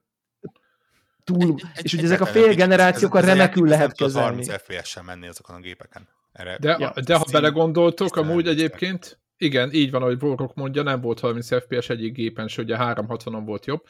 túl, 1.25 1.55
egy, 1.57 1.64
egy, 1.75 1.85
és 1.85 1.93
ugye 1.93 2.03
ezek 2.03 2.21
a 2.21 2.27
fél 2.27 2.55
generációkkal 2.55 3.23
remekül 3.23 3.69
lehet 3.69 3.93
kezelni. 3.93 4.47
30 4.47 4.62
FPS-sel 4.62 5.03
menni 5.03 5.27
azokon 5.27 5.57
a 5.57 5.61
gépeken. 5.61 6.09
Erre 6.33 6.59
de, 6.61 6.77
ja, 6.79 6.93
de 7.05 7.14
ha 7.14 7.25
belegondoltok, 7.33 8.17
amúgy 8.17 8.49
egyébként, 8.49 9.21
igen, 9.37 9.73
így 9.73 9.91
van, 9.91 10.03
ahogy 10.03 10.19
Vorok 10.19 10.55
mondja, 10.55 10.83
nem 10.83 11.01
volt 11.01 11.21
30 11.21 11.62
FPS 11.62 11.89
egyik 11.89 12.12
gépen, 12.12 12.49
se 12.49 12.62
ugye 12.62 12.77
360-on 12.79 13.43
volt 13.45 13.67
jobb, 13.67 13.85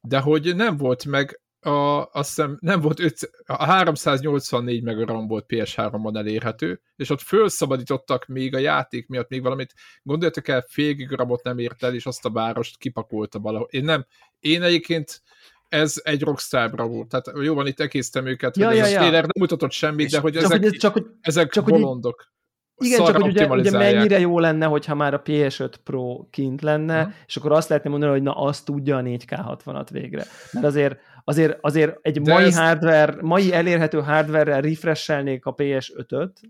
de 0.00 0.18
hogy 0.18 0.56
nem 0.56 0.76
volt 0.76 1.04
meg 1.04 1.40
a, 1.68 2.10
azt 2.12 2.28
hiszem 2.28 2.58
nem 2.60 2.80
volt 2.80 3.00
5, 3.00 3.30
a 3.46 3.64
384 3.64 4.82
meg 4.82 5.00
a 5.00 5.06
RAM 5.06 5.26
volt 5.26 5.44
PS3-on 5.48 6.16
elérhető, 6.16 6.80
és 6.96 7.10
ott 7.10 7.20
felszabadítottak 7.20 8.26
még 8.26 8.54
a 8.54 8.58
játék 8.58 9.08
miatt 9.08 9.28
még 9.28 9.42
valamit, 9.42 9.74
gondoljatok 10.02 10.48
el, 10.48 10.64
fél 10.68 10.92
gigramot 10.92 11.42
nem 11.42 11.58
ért 11.58 11.82
el, 11.82 11.94
és 11.94 12.06
azt 12.06 12.24
a 12.24 12.30
várost 12.30 12.78
kipakolta 12.78 13.38
valahol. 13.38 13.68
Én 13.70 13.84
nem, 13.84 14.06
én 14.40 14.62
egyébként 14.62 15.22
ez 15.68 16.00
egy 16.04 16.22
rockstar 16.22 16.70
bravúr. 16.70 17.06
Tehát 17.06 17.44
jó 17.44 17.54
van, 17.54 17.66
itt 17.66 17.80
ekésztem 17.80 18.26
őket, 18.26 18.56
ja, 18.56 18.66
hogy 18.66 18.76
ja, 18.76 18.84
ez 18.84 18.90
ja. 18.90 18.96
a 18.96 18.98
trailer 18.98 19.22
nem 19.22 19.30
mutatott 19.38 19.72
semmit, 19.72 20.06
és 20.06 20.12
de 20.12 20.18
hogy 20.18 20.36
ezek, 20.36 20.70
csak, 20.70 20.92
hogy, 20.92 21.06
ezek 21.20 21.50
csak, 21.50 21.64
bolondok. 21.64 22.32
Igen, 22.80 23.04
csak 23.04 23.16
hogy 23.16 23.30
ugye, 23.30 23.46
ugye 23.46 23.70
mennyire 23.70 24.18
jó 24.18 24.38
lenne, 24.38 24.66
hogyha 24.66 24.94
már 24.94 25.14
a 25.14 25.22
PS5 25.22 25.72
Pro 25.84 26.26
kint 26.30 26.62
lenne, 26.62 26.98
uh-huh. 26.98 27.14
és 27.26 27.36
akkor 27.36 27.52
azt 27.52 27.68
lehetne 27.68 27.90
mondani, 27.90 28.12
hogy 28.12 28.22
na, 28.22 28.32
azt 28.32 28.64
tudja 28.64 28.96
a 28.96 29.02
4K 29.02 29.58
60-at 29.64 29.86
végre. 29.90 30.24
Mert 30.52 30.66
azért, 30.66 30.98
azért, 31.28 31.58
azért 31.60 31.98
egy 32.00 32.20
De 32.20 32.32
mai 32.32 32.44
ez... 32.44 32.56
hardware, 32.56 33.16
mai 33.20 33.52
elérhető 33.52 34.00
hardware-rel 34.00 34.60
refreshelnék 34.60 35.44
a 35.44 35.54
PS5-öt, 35.54 36.40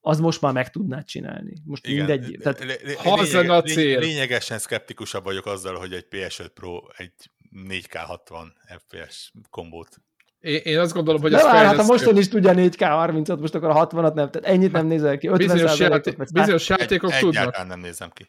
az 0.00 0.20
most 0.20 0.40
már 0.40 0.52
meg 0.52 0.70
tudnád 0.70 1.04
csinálni. 1.04 1.52
Most 1.64 1.86
Igen, 1.86 2.06
mindegy. 2.06 2.38
Tehát, 2.42 2.64
ha 2.96 3.12
az 3.12 3.32
lényeg, 3.32 3.50
a 3.50 3.62
cél. 3.62 3.98
Lényegesen 3.98 4.58
szkeptikusabb 4.58 5.24
vagyok 5.24 5.46
azzal, 5.46 5.74
hogy 5.74 5.92
egy 5.92 6.06
PS5 6.10 6.46
Pro 6.54 6.80
egy 6.96 7.12
4K 7.68 8.02
60 8.06 8.52
FPS 8.78 9.32
kombót 9.50 10.00
én, 10.40 10.60
én 10.64 10.78
azt 10.78 10.92
gondolom, 10.92 11.20
hogy 11.20 11.32
ez 11.34 11.42
hát 11.42 11.50
fejlesztő... 11.50 11.76
hát 11.76 11.86
mostan 11.86 12.16
is 12.16 12.28
tudja 12.28 12.52
4K 12.54 12.76
30-at, 12.78 13.40
most 13.40 13.54
akkor 13.54 13.70
a 13.70 13.86
60-at 13.86 14.14
nem, 14.14 14.30
tehát 14.30 14.44
ennyit 14.44 14.72
nem 14.72 14.86
nézel 14.86 15.18
ki. 15.18 15.28
Bizonyos, 15.28 15.78
játék, 15.78 16.32
bizonyos 16.32 16.68
játékok 16.68 17.12
egy, 17.12 17.18
tudnak. 17.18 17.40
Egyáltalán 17.40 17.66
nem 17.66 17.80
nézem 17.80 18.10
ki. 18.10 18.28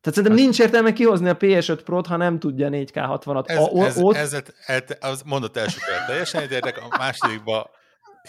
Tehát 0.00 0.18
szerintem 0.18 0.44
nincs 0.44 0.60
értelme 0.60 0.92
kihozni 0.92 1.28
a 1.28 1.36
PS5 1.36 1.80
Pro-t, 1.84 2.06
ha 2.06 2.16
nem 2.16 2.38
tudja 2.38 2.68
4K 2.70 2.92
60-at. 2.94 3.48
Ez, 3.48 3.58
a, 3.58 3.84
ez, 3.84 3.98
ott... 3.98 4.14
ez, 4.14 4.42
ez, 4.66 4.82
az 5.00 5.22
mondott 5.24 5.56
első 5.56 5.78
teljesen 6.06 6.40
egyetértek, 6.40 6.78
a 6.90 6.96
másodikba 6.98 7.70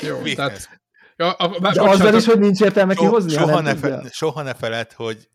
jó, 0.02 0.22
tehát, 0.36 0.70
ja, 1.16 1.32
a, 1.32 1.56
a, 1.56 1.72
De 1.72 1.82
azzal 1.82 2.14
is, 2.14 2.26
hogy 2.26 2.40
nincs 2.40 2.62
értelme 2.62 2.94
so, 2.94 3.02
kihozni, 3.02 3.32
soha, 3.32 3.62
ne 3.62 3.76
fe, 3.76 4.04
soha 4.12 4.42
ne 4.42 4.54
feled, 4.54 4.92
hogy 4.92 5.30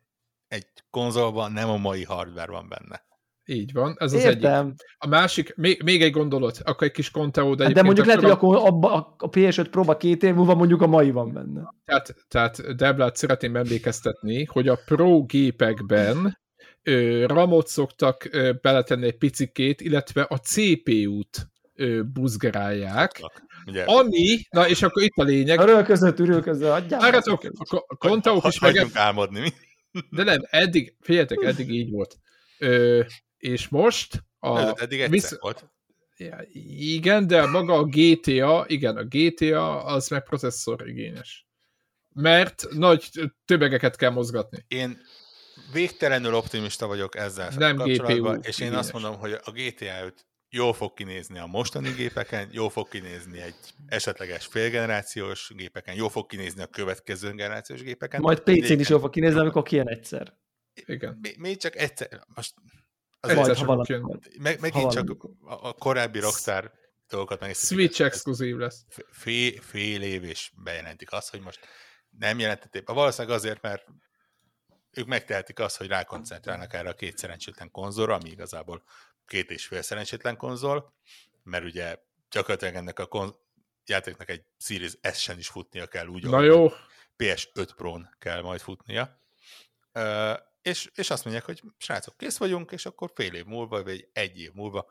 egy 0.49 0.67
konzolban 0.91 1.53
nem 1.53 1.69
a 1.69 1.77
mai 1.77 2.05
hardware 2.05 2.51
van 2.51 2.69
benne. 2.69 3.03
Így 3.47 3.73
van, 3.73 3.95
ez 3.99 4.13
az 4.13 4.25
Értem. 4.25 4.67
egyik. 4.67 4.75
A 4.99 5.07
másik, 5.07 5.55
még, 5.57 5.83
még 5.83 6.03
egy 6.03 6.11
gondolat, 6.11 6.61
akkor 6.65 6.87
egy 6.87 6.93
kis 6.93 7.11
konteó, 7.11 7.55
de 7.55 7.65
hát 7.65 7.73
De 7.73 7.83
mondjuk 7.83 8.07
lehet, 8.07 8.21
hogy 8.23 8.31
akkor 8.31 8.57
abba, 8.57 9.15
a 9.19 9.29
PS5 9.29 9.67
próba 9.71 9.97
két 9.97 10.23
év 10.23 10.35
múlva 10.35 10.55
mondjuk 10.55 10.83
a 10.83 10.87
mai 10.87 11.11
van 11.11 11.33
benne. 11.33 11.75
Tehát, 11.85 12.15
tehát 12.29 12.77
Deblát 12.77 13.17
szeretném 13.17 13.57
emlékeztetni, 13.57 14.45
hogy 14.45 14.69
a 14.69 14.79
Pro 14.85 15.23
gépekben 15.23 16.39
ö, 16.83 17.25
ramot 17.27 17.67
szoktak 17.67 18.29
ö, 18.31 18.53
beletenni 18.63 19.07
egy 19.07 19.19
picikét, 19.19 19.81
illetve 19.81 20.27
a 20.29 20.39
CPU-t 20.39 21.49
ö, 21.75 22.03
buzgerálják, 22.03 23.21
Ugye? 23.67 23.83
Ami, 23.85 24.39
na 24.51 24.69
és 24.69 24.83
akkor 24.83 25.03
itt 25.03 25.17
a 25.17 25.23
lényeg. 25.23 25.61
Örülközött, 25.61 26.19
örülközött, 26.19 26.71
adjál. 26.71 27.01
Várjatok, 27.01 27.43
a 27.87 27.97
kontauk 27.97 28.47
is 28.47 28.59
meg... 28.59 28.87
álmodni, 28.95 29.41
mi? 29.41 29.49
De 30.11 30.23
nem, 30.23 30.39
eddig, 30.51 30.97
figyeljetek, 31.01 31.43
eddig 31.43 31.71
így 31.71 31.91
volt. 31.91 32.17
Ö, 32.59 33.01
és 33.45 33.69
most 33.69 34.25
a... 34.39 34.59
Ez 34.59 34.73
eddig 34.77 35.01
egyszer 35.01 35.11
visz... 35.11 35.41
volt. 35.41 35.71
Ja, 36.17 36.45
igen, 36.53 37.27
de 37.27 37.47
maga 37.47 37.75
a 37.75 37.85
GTA, 37.85 38.65
igen, 38.67 38.97
a 38.97 39.05
GTA 39.05 39.85
az 39.85 40.09
meg 40.09 40.23
processzor 40.23 40.89
igényes. 40.89 41.47
Mert 42.13 42.67
nagy 42.71 43.11
tömegeket 43.45 43.97
kell 43.97 44.11
mozgatni. 44.11 44.65
Én 44.69 44.99
végtelenül 45.73 46.35
optimista 46.35 46.87
vagyok 46.87 47.17
ezzel 47.17 47.51
Nem 47.57 47.77
kapcsolatban, 47.77 48.35
GPU 48.35 48.49
és 48.49 48.59
én 48.59 48.67
igényes. 48.67 48.85
azt 48.85 48.93
mondom, 48.93 49.17
hogy 49.17 49.33
a 49.33 49.51
GTA 49.51 50.05
5 50.05 50.27
jól 50.49 50.73
fog 50.73 50.95
kinézni 50.95 51.39
a 51.39 51.47
mostani 51.47 51.93
gépeken, 51.93 52.49
jól 52.53 52.71
fog 52.71 52.89
kinézni 52.89 53.41
egy 53.41 53.55
esetleges 53.87 54.47
félgenerációs 54.47 55.53
gépeken, 55.57 55.95
jól 55.95 56.11
fog 56.11 56.27
kinézni 56.27 56.63
a 56.63 56.67
következő 56.67 57.31
generációs 57.31 57.83
gépeken. 57.83 58.21
Majd 58.21 58.41
PC-n 58.41 58.79
is 58.79 58.89
jól 58.89 59.01
fog 59.01 59.11
kinézni, 59.11 59.39
amikor 59.39 59.63
kijön 59.63 59.89
egyszer. 59.89 60.35
Igen. 60.87 61.19
Még, 61.21 61.39
még 61.39 61.57
csak 61.57 61.77
egyszer, 61.77 62.25
most 62.35 62.55
az 63.25 63.35
Majd, 63.35 63.57
ha 63.57 63.65
valami, 63.65 64.07
meg, 64.39 64.61
megint 64.61 64.93
csak 64.93 65.27
a, 65.41 65.69
a 65.69 65.73
korábbi 65.73 66.19
Rockstar 66.19 66.73
dolgokat 67.09 67.41
meg. 67.41 67.55
Switch 67.55 68.01
exkluzív 68.01 68.57
lesz. 68.57 68.85
Fél, 69.11 69.61
fél 69.61 70.03
év 70.03 70.25
és 70.25 70.53
bejelentik 70.57 71.13
azt, 71.13 71.31
hogy 71.31 71.41
most 71.41 71.61
nem 72.19 72.39
jelentették. 72.39 72.89
Valószínűleg 72.89 73.37
azért, 73.37 73.63
mert 73.63 73.87
ők 74.91 75.07
megtehetik 75.07 75.59
azt, 75.59 75.77
hogy 75.77 75.87
rákoncentrálnak 75.87 76.73
erre 76.73 76.89
a 76.89 76.95
két 76.95 77.19
szerencsétlen 77.19 77.71
konzolra, 77.71 78.15
ami 78.15 78.31
igazából 78.31 78.83
két 79.27 79.51
és 79.51 79.67
fél 79.67 79.83
szerencsétlen 79.83 80.37
konzol, 80.37 80.95
mert 81.43 81.65
ugye 81.65 81.97
gyakorlatilag 82.31 82.75
ennek 82.75 82.99
a 82.99 83.07
konz- 83.07 83.43
játéknak 83.87 84.29
egy 84.29 84.45
Series 84.59 84.93
S-sen 85.13 85.39
is 85.39 85.49
futnia 85.49 85.87
kell 85.87 86.07
úgy, 86.07 86.25
Na 86.25 86.43
jó. 86.43 86.69
PS5 87.17 87.69
Pro-n 87.77 88.17
kell 88.19 88.43
majd 88.43 88.61
futnia. 88.61 89.23
És, 90.65 90.91
és 90.95 91.11
azt 91.11 91.25
mondják, 91.25 91.45
hogy 91.45 91.63
srácok, 91.77 92.17
kész 92.17 92.37
vagyunk, 92.37 92.73
és 92.73 92.87
akkor 92.87 93.11
fél 93.15 93.35
év 93.35 93.45
múlva, 93.45 93.83
vagy 93.83 94.09
egy 94.13 94.41
év 94.41 94.53
múlva 94.53 94.91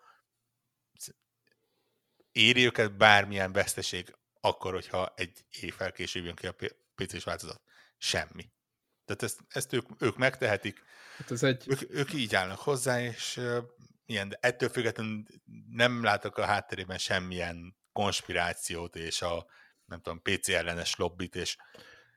éri 2.32 2.66
őket 2.66 2.98
bármilyen 2.98 3.52
veszteség 3.52 4.16
akkor, 4.42 4.74
hogyha 4.74 5.14
egy 5.16 5.46
évvel 5.50 5.92
később 5.92 6.26
jön 6.26 6.36
ki 6.36 6.48
a 6.48 6.56
PC-s 6.96 7.24
változat. 7.24 7.62
Semmi. 7.98 8.52
Tehát 9.06 9.24
ezt, 9.24 9.40
ezt 9.48 9.74
ők, 9.74 9.86
ők 10.00 10.18
megtehetik. 10.18 10.84
Hát 11.18 11.32
ez 11.32 11.44
egy... 11.44 11.64
ők, 11.68 11.82
ők 11.90 12.14
így 12.14 12.36
állnak 12.36 12.60
hozzá, 12.60 13.02
és 13.02 13.38
uh, 13.38 13.58
ilyen, 14.06 14.30
de 14.30 14.38
ettől 14.42 14.70
függetlenül 14.70 15.24
nem 15.70 16.04
látok 16.04 16.38
a 16.38 16.46
hátterében 16.46 16.98
semmilyen 16.98 17.78
konspirációt, 17.92 18.96
és 18.96 19.22
a 19.22 19.46
nem 19.86 20.02
tudom, 20.02 20.22
PC 20.22 20.50
ellenes 20.50 20.96
lobbit, 20.96 21.36
és 21.36 21.58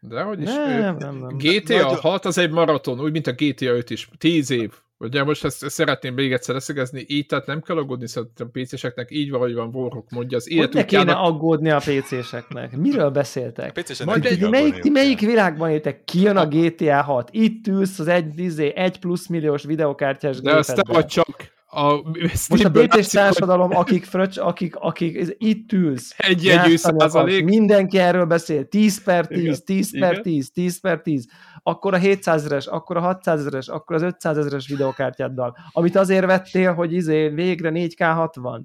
de 0.08 0.22
hogy 0.22 0.40
is, 0.40 0.48
nem, 0.48 0.70
ő, 0.70 0.80
nem, 0.80 0.96
nem. 0.96 1.36
GTA 1.36 1.82
Nagy... 1.82 2.00
6 2.00 2.24
az 2.24 2.38
egy 2.38 2.50
maraton, 2.50 3.00
úgy, 3.00 3.12
mint 3.12 3.26
a 3.26 3.32
GTA 3.32 3.70
5 3.70 3.90
is. 3.90 4.08
10 4.18 4.50
év. 4.50 4.72
Ugye 4.98 5.24
most 5.24 5.44
ezt, 5.44 5.64
ezt 5.64 5.74
szeretném 5.74 6.14
még 6.14 6.32
egyszer 6.32 6.54
leszögezni, 6.54 7.04
így, 7.06 7.26
tehát 7.26 7.46
nem 7.46 7.62
kell 7.62 7.76
aggódni 7.76 8.08
szerintem 8.08 8.50
a 8.52 8.58
PC-seknek, 8.58 9.10
így 9.10 9.30
van, 9.30 9.40
hogy 9.40 9.54
van, 9.54 9.70
Warhawk 9.72 10.10
mondja, 10.10 10.36
az 10.36 10.50
életük 10.50 10.74
ne 10.74 10.84
kéne 10.84 11.12
aggódni 11.12 11.70
a 11.70 11.76
PC-seknek? 11.78 12.76
Miről 12.76 13.10
beszéltek? 13.10 13.84
A 14.00 14.04
Majd 14.04 14.24
egy, 14.24 14.48
melyik, 14.48 14.78
ti 14.78 14.90
melyik 14.90 15.20
világban 15.20 15.70
éltek? 15.70 16.04
Kijön 16.04 16.36
a 16.36 16.46
GTA 16.46 17.02
6, 17.02 17.28
itt 17.32 17.66
ülsz 17.66 17.98
az 17.98 18.08
egy, 18.08 18.38
izé, 18.38 18.72
egy 18.76 18.98
plusz 18.98 19.26
milliós 19.26 19.62
videokártyás 19.62 20.40
De 20.40 20.54
azt 20.54 20.74
te 20.74 20.82
vagy 20.92 21.06
csak 21.06 21.54
a 21.76 22.02
Most 22.48 22.64
a 22.64 22.70
BT-s 22.70 23.06
társadalom, 23.06 23.66
hogy... 23.66 23.76
akik, 23.76 24.04
fröcs, 24.04 24.38
akik, 24.38 24.76
akik 24.76 25.34
itt 25.38 25.72
ülsz, 25.72 26.14
egy 26.16 26.46
egy 26.46 26.78
százalék. 26.78 27.44
Mindenki 27.44 27.98
erről 27.98 28.24
beszél, 28.24 28.68
10 28.68 29.02
per 29.02 29.26
10, 29.26 29.38
Igen. 29.38 29.58
10 29.64 29.98
per 29.98 30.10
Igen. 30.10 30.22
10, 30.22 30.50
10 30.50 30.80
per 30.80 31.00
10, 31.00 31.26
akkor 31.62 31.94
a 31.94 31.96
700 31.96 32.44
ezeres, 32.44 32.66
akkor 32.66 32.96
a 32.96 33.00
600 33.00 33.40
ezeres, 33.40 33.68
akkor 33.68 33.96
az 33.96 34.02
500 34.02 34.38
ezeres 34.38 34.68
videokártyáddal, 34.68 35.56
amit 35.72 35.96
azért 35.96 36.26
vettél, 36.26 36.74
hogy 36.74 36.92
izé 36.92 37.28
végre 37.28 37.70
4K60, 37.74 38.60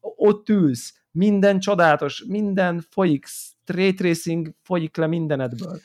ott 0.00 0.48
ülsz, 0.48 0.94
minden 1.10 1.58
csodálatos, 1.58 2.24
minden 2.28 2.84
folyik, 2.90 3.26
straight 3.26 4.00
racing 4.00 4.54
folyik 4.62 4.96
le 4.96 5.06
mindenedből. 5.06 5.80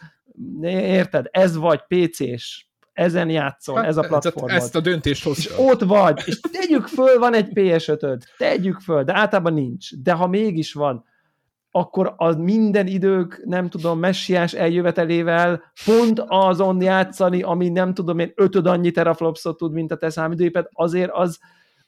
Érted? 0.62 1.28
Ez 1.32 1.56
vagy 1.56 1.82
PC-s, 1.88 2.66
ezen 2.94 3.30
játszol, 3.30 3.76
hát, 3.76 3.86
ez 3.86 3.98
a 3.98 4.02
platform. 4.02 4.54
Ezt 4.54 4.76
a 4.76 4.80
döntést 4.80 5.24
hozta. 5.24 5.54
És 5.54 5.60
ott 5.60 5.82
vagy, 5.82 6.22
és 6.26 6.39
tegyük 6.39 6.88
föl, 6.88 7.20
van 7.20 7.34
egy 7.34 7.48
PS5-öd, 7.54 8.22
tegyük 8.38 8.80
föl, 8.80 9.04
de 9.04 9.16
általában 9.16 9.54
nincs. 9.54 9.96
De 9.96 10.12
ha 10.12 10.28
mégis 10.28 10.74
van, 10.74 11.06
akkor 11.72 12.14
az 12.18 12.36
minden 12.36 12.88
idők, 12.88 13.42
nem 13.46 13.70
tudom, 13.70 14.00
messiás 14.00 14.54
eljövetelével 14.54 15.64
pont 15.86 16.24
azon 16.28 16.82
játszani, 16.82 17.42
ami 17.42 17.70
nem 17.70 17.94
tudom 17.94 18.20
én 18.20 18.32
ötöd 18.36 18.68
annyi 18.68 18.92
teraflopsot 18.92 19.58
tud, 19.58 19.74
mint 19.74 19.92
a 19.92 19.98
te 19.98 20.10
számítógéped, 20.10 20.68
azért 20.72 21.12
az, 21.12 21.39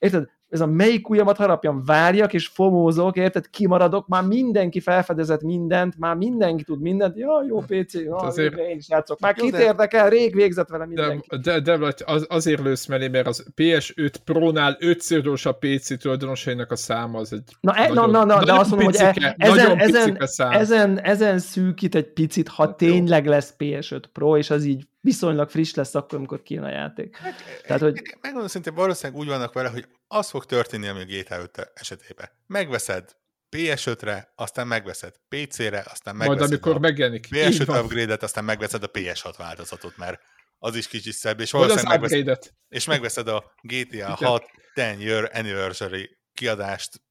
érted, 0.03 0.27
ez 0.49 0.61
a 0.61 0.65
melyik 0.65 1.09
ujjamat 1.09 1.37
harapjam, 1.37 1.83
várjak 1.85 2.33
és 2.33 2.47
fomózok, 2.47 3.17
érted, 3.17 3.49
kimaradok, 3.49 4.07
már 4.07 4.23
mindenki 4.23 4.79
felfedezett 4.79 5.41
mindent, 5.41 5.97
már 5.97 6.15
mindenki 6.15 6.63
tud 6.63 6.81
mindent, 6.81 7.17
ja, 7.17 7.43
jó 7.47 7.59
PC, 7.59 7.93
ja, 7.93 8.15
azért... 8.15 8.57
én 8.57 8.77
is 8.77 8.89
játszok, 8.89 9.19
már 9.19 9.33
kit 9.33 9.57
érdekel, 9.57 10.09
rég 10.09 10.35
végzett 10.35 10.69
vele 10.69 10.85
mindenki. 10.85 11.27
De, 11.41 11.59
de, 11.59 11.77
de 11.77 11.93
az, 12.05 12.25
azért 12.29 12.61
lősz 12.61 12.85
mellé, 12.85 13.07
mert 13.07 13.27
az 13.27 13.45
PS5 13.55 14.13
Pro-nál 14.23 14.77
ötször 14.79 15.21
gyorsabb 15.21 15.57
PC 15.59 15.99
tulajdonosainak 15.99 16.71
a 16.71 16.75
száma 16.75 17.19
az 17.19 17.33
egy 17.33 17.43
Na, 17.59 17.75
e, 17.75 17.87
nagyon, 17.87 18.09
na, 18.09 18.23
na, 18.23 18.35
na 18.35 18.43
de 18.43 18.53
azt 18.53 18.69
mondom, 18.69 18.91
picike, 18.91 19.35
hogy 19.39 19.47
e, 19.47 19.51
ezen, 19.51 19.77
ezen, 19.77 20.17
ezen, 20.51 20.99
ezen 20.99 21.39
szűkít 21.39 21.95
egy 21.95 22.13
picit, 22.13 22.47
ha 22.47 22.63
hát, 22.63 22.77
tényleg 22.77 23.27
lesz 23.27 23.53
PS5 23.59 24.03
Pro, 24.11 24.37
és 24.37 24.49
az 24.49 24.63
így 24.63 24.83
viszonylag 25.03 25.49
friss 25.49 25.73
lesz 25.73 25.95
akkor, 25.95 26.17
amikor 26.17 26.41
kijön 26.41 26.63
a 26.63 26.69
játék. 26.69 27.21
Meg, 27.21 27.35
Tehát, 27.61 27.81
hogy... 27.81 28.01
Megmondom 28.21 28.49
szintén 28.49 28.73
valószínűleg 28.73 29.21
úgy 29.21 29.27
vannak 29.27 29.53
vele, 29.53 29.69
hogy 29.69 29.87
az 30.07 30.29
fog 30.29 30.45
történni, 30.45 30.87
ami 30.87 31.01
a 31.01 31.05
GTA 31.05 31.39
5 31.39 31.71
esetében. 31.73 32.29
Megveszed 32.47 33.15
PS5-re, 33.55 34.33
aztán 34.35 34.67
megveszed 34.67 35.15
PC-re, 35.27 35.83
aztán 35.89 36.15
megveszed 36.15 36.39
Majd 36.39 36.51
amikor 36.51 36.79
megjelenik. 36.79 37.27
PS5 37.29 37.83
upgrade-et, 37.83 38.23
aztán 38.23 38.43
megveszed 38.43 38.83
a 38.83 38.91
PS6 38.91 39.33
változatot, 39.37 39.97
mert 39.97 40.21
az 40.59 40.75
is 40.75 40.87
kicsit 40.87 41.13
szebb, 41.13 41.39
és 41.39 41.51
valószínűleg 41.51 41.99
megveszed, 41.99 42.53
és 42.69 42.85
megveszed 42.85 43.27
a 43.27 43.53
GTA 43.61 44.15
6 44.15 44.45
10 44.73 44.99
year 44.99 45.29
anniversary 45.33 46.17
kiadást 46.33 47.01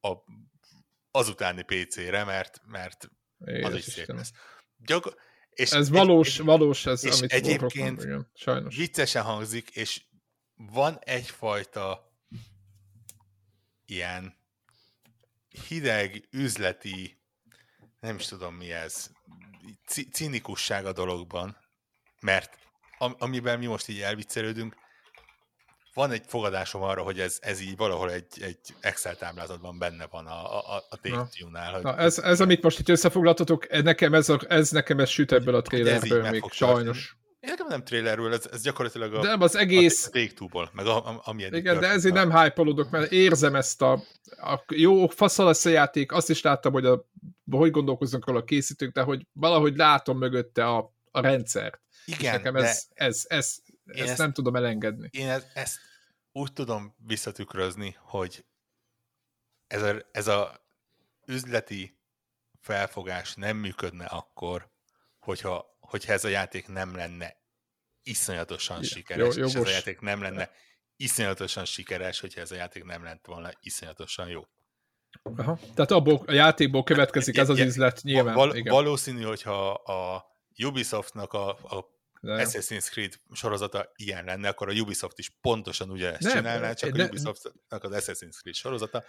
a, 0.00 0.12
azutáni 1.10 1.62
PC-re, 1.62 2.24
mert, 2.24 2.60
mert 2.66 3.08
az 3.62 3.74
is 3.74 3.84
szép 3.84 4.06
lesz. 4.06 4.30
Gyakor- 4.76 5.16
és 5.54 5.70
ez 5.70 5.88
valós, 5.88 6.38
egy, 6.38 6.44
valós 6.44 6.86
ez, 6.86 7.04
és 7.04 7.18
amit 7.18 7.32
egyébként 7.32 8.02
igen, 8.02 8.30
sajnos. 8.34 8.76
viccesen 8.76 9.22
hangzik, 9.22 9.70
és 9.70 10.02
van 10.54 10.98
egyfajta 11.00 12.12
ilyen 13.86 14.36
hideg, 15.68 16.28
üzleti, 16.30 17.22
nem 18.00 18.16
is 18.16 18.26
tudom 18.26 18.54
mi 18.54 18.72
ez, 18.72 19.10
cinikusság 20.12 20.86
a 20.86 20.92
dologban, 20.92 21.56
mert 22.20 22.58
amiben 22.98 23.58
mi 23.58 23.66
most 23.66 23.88
így 23.88 24.00
elviccelődünk, 24.00 24.76
van 25.94 26.10
egy 26.10 26.22
fogadásom 26.26 26.82
arra, 26.82 27.02
hogy 27.02 27.20
ez, 27.20 27.38
ez 27.40 27.60
így 27.60 27.76
valahol 27.76 28.10
egy, 28.10 28.26
egy 28.40 28.58
Excel 28.80 29.16
táblázatban 29.16 29.78
benne 29.78 30.06
van 30.10 30.26
a, 30.26 30.58
a, 30.58 30.84
a 30.90 30.96
Take-Two-nál. 30.96 31.72
Hogy... 31.72 31.82
Na, 31.82 31.96
ez, 31.96 32.18
ez, 32.18 32.40
amit 32.40 32.62
most 32.62 32.78
itt 32.78 32.88
összefoglaltatok, 32.88 33.82
nekem 33.82 34.14
ez, 34.14 34.28
a, 34.28 34.38
ez 34.48 34.70
nekem 34.70 35.00
ez 35.00 35.08
süt 35.08 35.32
ebből 35.32 35.54
a 35.54 35.62
trailerből 35.62 36.30
még, 36.30 36.44
sajnos. 36.50 37.16
Én 37.40 37.50
nekem 37.50 37.66
nem 37.66 37.84
trailerről, 37.84 38.32
ez, 38.32 38.48
ez 38.52 38.62
gyakorlatilag 38.62 39.14
a, 39.14 39.20
de 39.20 39.36
az 39.38 39.56
egész... 39.56 40.06
a 40.06 40.10
Take-Two-ból, 40.10 40.70
meg 40.72 40.86
a, 40.86 41.08
a, 41.08 41.20
ami 41.24 41.42
Igen, 41.50 41.80
de 41.80 41.88
ezért 41.88 42.14
nem 42.14 42.36
hype 42.36 42.86
mert 42.90 43.12
érzem 43.12 43.54
ezt 43.54 43.82
a, 43.82 43.92
a 44.24 44.64
jó, 44.68 45.06
faszal 45.06 45.46
lesz 45.46 45.64
a 45.64 45.70
játék, 45.70 46.12
azt 46.12 46.30
is 46.30 46.42
láttam, 46.42 46.72
hogy 46.72 46.86
a, 46.86 47.08
hogy 47.50 47.70
gondolkoznak 47.70 48.26
róla 48.26 48.38
a 48.38 48.44
készítők, 48.44 48.92
de 48.92 49.02
hogy 49.02 49.26
valahogy 49.32 49.76
látom 49.76 50.18
mögötte 50.18 50.66
a, 50.66 50.94
a 51.10 51.20
rendszert. 51.20 51.80
Igen, 52.06 52.20
és 52.20 52.30
nekem 52.30 52.56
ez, 52.56 52.86
ez, 52.94 53.24
ez, 53.28 53.56
ezt, 53.86 54.08
ezt 54.08 54.18
nem 54.18 54.32
tudom 54.32 54.56
elengedni. 54.56 55.08
Én 55.12 55.28
ezt, 55.28 55.50
ezt 55.54 55.78
úgy 56.32 56.52
tudom 56.52 56.94
visszatükrözni, 56.98 57.96
hogy 57.98 58.44
ez 59.66 59.82
a, 59.82 60.08
ez 60.12 60.26
a 60.26 60.66
üzleti 61.26 61.98
felfogás 62.60 63.34
nem 63.34 63.56
működne 63.56 64.04
akkor, 64.04 64.70
hogyha, 65.18 65.76
hogyha 65.80 66.12
ez 66.12 66.24
a 66.24 66.28
játék 66.28 66.68
nem 66.68 66.96
lenne 66.96 67.36
iszonyatosan 68.02 68.82
sikeres, 68.82 69.36
jó, 69.36 69.44
és 69.44 69.54
ez 69.54 69.66
a 69.66 69.70
játék 69.70 70.00
nem 70.00 70.22
lenne 70.22 70.50
iszonyatosan 70.96 71.64
sikeres, 71.64 72.20
hogyha 72.20 72.40
ez 72.40 72.50
a 72.50 72.54
játék 72.54 72.84
nem 72.84 73.04
lett 73.04 73.26
volna 73.26 73.50
iszonyatosan 73.60 74.28
jó. 74.28 74.46
Aha. 75.22 75.58
Tehát 75.74 75.90
abból 75.90 76.22
a 76.26 76.32
játékból 76.32 76.82
következik 76.82 77.36
ez 77.36 77.48
az 77.48 77.58
üzlet, 77.58 78.02
nyilván. 78.02 78.34
Val- 78.34 78.54
igen. 78.54 78.72
Valószínű, 78.72 79.22
hogyha 79.22 79.70
a 79.72 80.26
Ubisoftnak 80.64 81.32
a, 81.32 81.48
a 81.48 81.93
de... 82.24 82.44
Assassin's 82.44 82.90
Creed 82.90 83.14
sorozata 83.32 83.92
ilyen 83.96 84.24
lenne, 84.24 84.48
akkor 84.48 84.68
a 84.68 84.72
Ubisoft 84.72 85.18
is 85.18 85.30
pontosan 85.40 85.90
ugyanezt 85.90 86.22
nem, 86.22 86.36
csinálná, 86.36 86.72
csak 86.72 86.92
ne, 86.92 87.02
a 87.02 87.06
Ubisoftnak 87.06 87.84
az 87.84 87.90
Assassin's 87.94 88.36
Creed 88.40 88.54
sorozata 88.54 89.04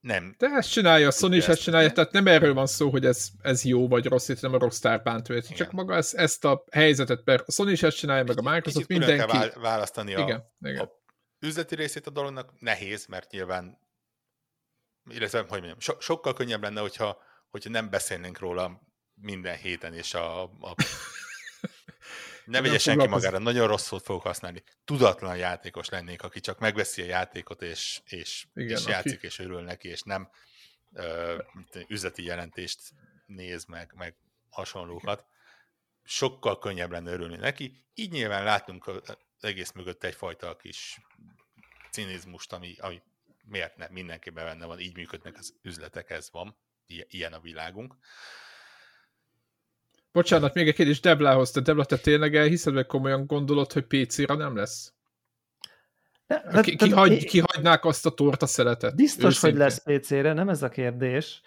nem. 0.00 0.34
De 0.38 0.46
ezt 0.46 0.70
csinálja, 0.70 1.06
a 1.06 1.10
Sony 1.10 1.32
is 1.32 1.48
ezt 1.48 1.62
csinálja, 1.62 1.92
tehát 1.92 2.12
nem 2.12 2.26
erről 2.26 2.54
van 2.54 2.66
szó, 2.66 2.90
hogy 2.90 3.04
ez, 3.04 3.28
ez 3.42 3.64
jó 3.64 3.88
vagy 3.88 4.06
rossz, 4.06 4.28
itt 4.28 4.40
nem 4.40 4.54
a 4.54 4.58
Rockstar 4.58 5.02
bánt 5.02 5.28
őt, 5.28 5.54
csak 5.54 5.72
maga 5.72 5.94
ezt, 5.94 6.14
ezt 6.14 6.44
a 6.44 6.64
helyzetet, 6.70 7.24
mert 7.24 7.48
a 7.48 7.52
Sony 7.52 7.68
is 7.68 7.82
ezt 7.82 7.96
csinálja, 7.96 8.24
meg 8.24 8.38
a 8.38 8.42
Microsoft, 8.42 8.86
Kicsit 8.86 8.88
mindenki. 8.88 9.38
Kell 9.38 9.50
választani 9.60 10.14
a, 10.14 10.20
igen, 10.20 10.44
igen. 10.60 10.78
a 10.78 10.90
üzleti 11.38 11.74
részét 11.74 12.06
a 12.06 12.10
dolognak, 12.10 12.60
nehéz, 12.60 13.06
mert 13.06 13.30
nyilván, 13.30 13.78
illetve, 15.10 15.38
hogy 15.38 15.48
mondjam, 15.48 15.80
so, 15.80 16.00
sokkal 16.00 16.32
könnyebb 16.32 16.62
lenne, 16.62 16.80
hogyha, 16.80 17.22
hogyha 17.50 17.70
nem 17.70 17.90
beszélnénk 17.90 18.38
róla 18.38 18.80
minden 19.14 19.56
héten, 19.56 19.94
és 19.94 20.14
a, 20.14 20.42
a 20.42 20.74
ne 22.44 22.60
vegye 22.60 22.78
senki 22.78 23.06
magára, 23.06 23.38
nagyon 23.38 23.66
rossz 23.66 23.86
szót 23.86 24.02
fogok 24.04 24.22
használni. 24.22 24.62
Tudatlan 24.84 25.36
játékos 25.36 25.88
lennék, 25.88 26.22
aki 26.22 26.40
csak 26.40 26.58
megveszi 26.58 27.02
a 27.02 27.04
játékot, 27.04 27.62
és, 27.62 28.00
és, 28.04 28.46
Igen, 28.54 28.78
és 28.78 28.86
játszik, 28.86 29.16
aki... 29.16 29.26
és 29.26 29.38
örül 29.38 29.60
neki, 29.60 29.88
és 29.88 30.02
nem 30.02 30.30
ö, 30.92 31.42
üzleti 31.88 32.24
jelentést 32.24 32.80
néz 33.26 33.64
meg, 33.64 33.92
meg 33.96 34.14
hasonlókat. 34.50 35.26
Sokkal 36.04 36.58
könnyebb 36.58 36.90
lenne 36.90 37.12
örülni 37.12 37.36
neki. 37.36 37.84
Így 37.94 38.10
nyilván 38.10 38.44
látunk 38.44 38.86
az 38.86 39.16
egész 39.40 39.72
mögött 39.72 40.04
egyfajta 40.04 40.56
kis 40.56 41.00
cinizmust, 41.90 42.52
ami, 42.52 42.76
ami 42.78 43.02
miért 43.44 43.76
nem, 43.76 43.92
mindenkiben 43.92 44.44
benne 44.44 44.66
van, 44.66 44.80
így 44.80 44.96
működnek 44.96 45.38
az 45.38 45.54
üzletek, 45.62 46.10
ez 46.10 46.28
van, 46.30 46.56
ilyen 46.86 47.32
a 47.32 47.40
világunk. 47.40 47.96
Bocsánat, 50.12 50.54
még 50.54 50.68
egy 50.68 50.74
kérdés 50.74 51.00
Deblához. 51.00 51.50
Te 51.50 51.60
Debla, 51.60 51.84
te 51.84 51.96
tényleg 51.96 52.36
elhiszed, 52.36 52.74
vagy 52.74 52.86
komolyan 52.86 53.26
gondolod, 53.26 53.72
hogy 53.72 53.84
PC-ra 53.84 54.34
nem 54.34 54.56
lesz? 54.56 54.92
Ne, 56.26 56.60
ki, 56.60 56.76
kihagy, 56.76 57.12
én... 57.12 57.18
Kihagynák 57.18 57.84
azt 57.84 58.06
a 58.06 58.10
torta 58.10 58.46
szeletet? 58.46 58.96
Biztos, 58.96 59.24
őszintén. 59.24 59.50
hogy 59.50 59.58
lesz 59.58 59.82
PC-re, 59.82 60.32
nem 60.32 60.48
ez 60.48 60.62
a 60.62 60.68
kérdés. 60.68 61.40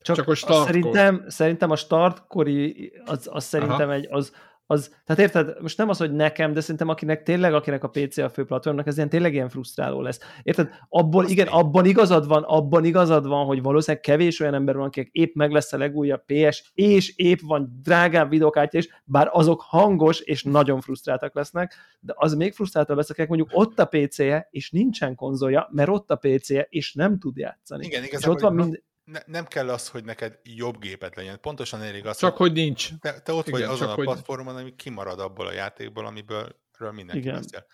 Csak, 0.00 0.16
Csak 0.16 0.28
a 0.28 0.34
szerintem, 0.34 1.24
szerintem 1.28 1.70
a 1.70 1.76
startkori, 1.76 2.92
az, 3.04 3.28
az 3.30 3.44
szerintem 3.44 3.88
Aha. 3.88 3.92
egy, 3.92 4.06
az, 4.10 4.32
az, 4.66 4.88
tehát 5.04 5.22
érted, 5.22 5.60
most 5.60 5.78
nem 5.78 5.88
az, 5.88 5.98
hogy 5.98 6.12
nekem, 6.12 6.52
de 6.52 6.60
szerintem 6.60 6.88
akinek 6.88 7.22
tényleg, 7.22 7.54
akinek 7.54 7.84
a 7.84 7.88
PC 7.88 8.16
a 8.16 8.28
fő 8.28 8.44
platformnak, 8.44 8.86
ez 8.86 8.96
ilyen 8.96 9.08
tényleg 9.08 9.32
ilyen 9.32 9.48
frusztráló 9.48 10.00
lesz. 10.00 10.18
Érted? 10.42 10.68
Abból, 10.88 11.26
igen, 11.26 11.46
abban 11.46 11.84
igazad 11.84 12.26
van, 12.26 12.42
abban 12.42 12.84
igazad 12.84 13.26
van, 13.26 13.46
hogy 13.46 13.62
valószínűleg 13.62 14.02
kevés 14.02 14.40
olyan 14.40 14.54
ember 14.54 14.76
van, 14.76 14.86
akik 14.86 15.08
épp 15.12 15.34
meg 15.34 15.50
lesz 15.50 15.72
a 15.72 15.78
legújabb 15.78 16.24
PS, 16.26 16.70
és 16.74 17.16
épp 17.16 17.38
van 17.40 17.80
drágább 17.82 18.30
videokártya 18.30 18.78
is, 18.78 18.88
bár 19.04 19.28
azok 19.32 19.60
hangos 19.60 20.20
és 20.20 20.42
nagyon 20.42 20.80
frusztráltak 20.80 21.34
lesznek, 21.34 21.74
de 22.00 22.12
az 22.16 22.34
még 22.34 22.52
frusztráltabb 22.52 22.96
lesz, 22.96 23.10
akik 23.10 23.28
mondjuk 23.28 23.50
ott 23.52 23.78
a 23.78 23.84
PC-je, 23.84 24.48
és 24.50 24.70
nincsen 24.70 25.14
konzolja, 25.14 25.68
mert 25.72 25.88
ott 25.88 26.10
a 26.10 26.16
PC-je, 26.16 26.66
és 26.68 26.94
nem 26.94 27.18
tud 27.18 27.36
játszani. 27.36 27.86
Igen, 27.86 28.02
és 28.02 28.26
ott 28.26 28.40
van 28.40 28.54
mind 28.54 28.82
ne, 29.04 29.20
nem 29.26 29.46
kell 29.46 29.70
az, 29.70 29.88
hogy 29.88 30.04
neked 30.04 30.38
jobb 30.42 30.78
gépet 30.78 31.16
legyen. 31.16 31.40
Pontosan 31.40 31.82
elég 31.82 32.06
az, 32.06 32.18
Csak 32.18 32.36
hogy, 32.36 32.48
hogy 32.48 32.56
nincs. 32.56 32.88
Te, 33.00 33.20
te 33.20 33.32
ott 33.32 33.48
Igen, 33.48 33.60
vagy 33.60 33.68
azon 33.68 33.88
a 33.88 33.94
platformon, 33.94 34.56
ami 34.56 34.74
kimarad 34.76 35.20
abból 35.20 35.46
a 35.46 35.52
játékból, 35.52 36.06
amiből 36.06 36.56
mindenki 36.78 37.18
Igen. 37.18 37.34
beszél. 37.34 37.66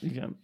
Igen. 0.00 0.40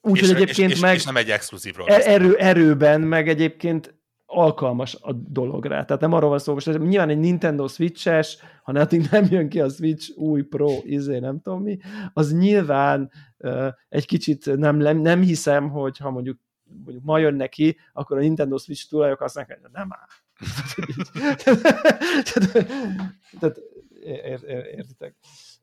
Úgyhogy 0.00 0.30
egyébként 0.30 0.70
és, 0.70 0.80
meg... 0.80 0.94
És 0.94 1.04
nem 1.04 1.16
egy 1.16 1.30
exkluzívról 1.30 1.88
er, 1.88 2.06
erő, 2.06 2.36
erőben, 2.36 3.00
meg 3.00 3.28
egyébként 3.28 4.00
alkalmas 4.26 4.96
a 5.00 5.12
dologra. 5.12 5.84
Tehát 5.84 6.00
nem 6.00 6.12
arról 6.12 6.30
van 6.30 6.38
szó, 6.38 6.52
most 6.52 6.78
nyilván 6.78 7.08
egy 7.08 7.18
Nintendo 7.18 7.68
Switch-es, 7.68 8.36
ha 8.62 8.72
addig 8.72 9.08
nem 9.10 9.26
jön 9.30 9.48
ki 9.48 9.60
a 9.60 9.68
Switch 9.68 10.18
új 10.18 10.42
Pro, 10.42 10.78
izé, 10.82 11.18
nem 11.18 11.40
tudom 11.40 11.62
mi, 11.62 11.78
az 12.12 12.32
nyilván 12.32 13.10
uh, 13.38 13.68
egy 13.88 14.06
kicsit 14.06 14.56
nem, 14.56 14.76
nem 14.76 15.20
hiszem, 15.20 15.70
hogy 15.70 15.98
ha 15.98 16.10
mondjuk 16.10 16.38
mondjuk 16.84 17.04
ma 17.04 17.18
jön 17.18 17.34
neki, 17.34 17.76
akkor 17.92 18.16
a 18.16 18.20
Nintendo 18.20 18.58
Switch 18.58 18.88
tulajok 18.88 19.20
azt 19.20 19.36
mondják, 19.36 19.60
hogy 19.62 19.70
nem 19.72 19.88
áll. 19.90 20.06
Tehát 23.38 23.60
ér, 24.02 24.40
ér, 24.46 24.64
értitek? 24.76 25.14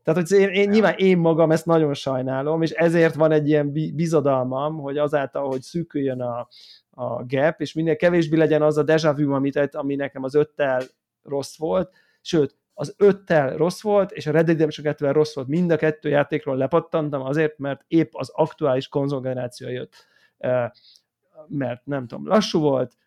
Tehát, 0.04 0.30
hogy 0.30 0.40
én, 0.40 0.50
én, 0.50 0.70
nyilván 0.70 0.94
én 0.98 1.18
magam 1.18 1.52
ezt 1.52 1.66
nagyon 1.66 1.94
sajnálom, 1.94 2.62
és 2.62 2.72
ezért 2.72 3.16
van 3.16 3.32
egy 3.32 3.48
ilyen 3.48 3.72
bizodalmam, 3.72 4.78
hogy 4.78 4.98
azáltal, 4.98 5.48
hogy 5.48 5.62
szűküljön 5.62 6.22
a, 6.22 6.48
a 6.90 7.26
gap, 7.26 7.62
és 7.62 7.74
minél 7.74 7.96
kevésbé 7.96 8.38
legyen 8.38 8.62
az 8.62 8.78
a 8.78 8.84
deja 8.84 9.14
vu, 9.14 9.32
amit, 9.32 9.76
ami 9.76 9.96
nekem 9.96 10.24
az 10.24 10.36
öttel 10.36 10.82
rossz 11.24 11.58
volt, 11.58 11.92
sőt, 12.22 12.58
az 12.74 12.94
öttel 12.98 13.58
rossz 13.58 13.82
volt, 13.82 14.12
és 14.12 14.28
a 14.28 14.32
Red 14.32 14.46
Dead 14.46 14.58
Redemption 14.58 14.86
2 14.86 15.12
rossz 15.12 15.36
volt. 15.36 15.48
Mind 15.48 15.72
a 15.72 15.76
kettő 15.76 16.10
játékról 16.10 16.58
lepattantam 16.58 17.22
azért, 17.22 17.58
mert 17.58 17.84
épp 17.88 18.10
az 18.14 18.30
aktuális 18.34 18.88
konzolgeneráció 18.88 19.70
jött 19.70 20.08
mert 21.48 21.86
nem 21.86 22.08
tudom, 22.08 22.28
lassú 22.28 22.60
volt, 22.60 22.98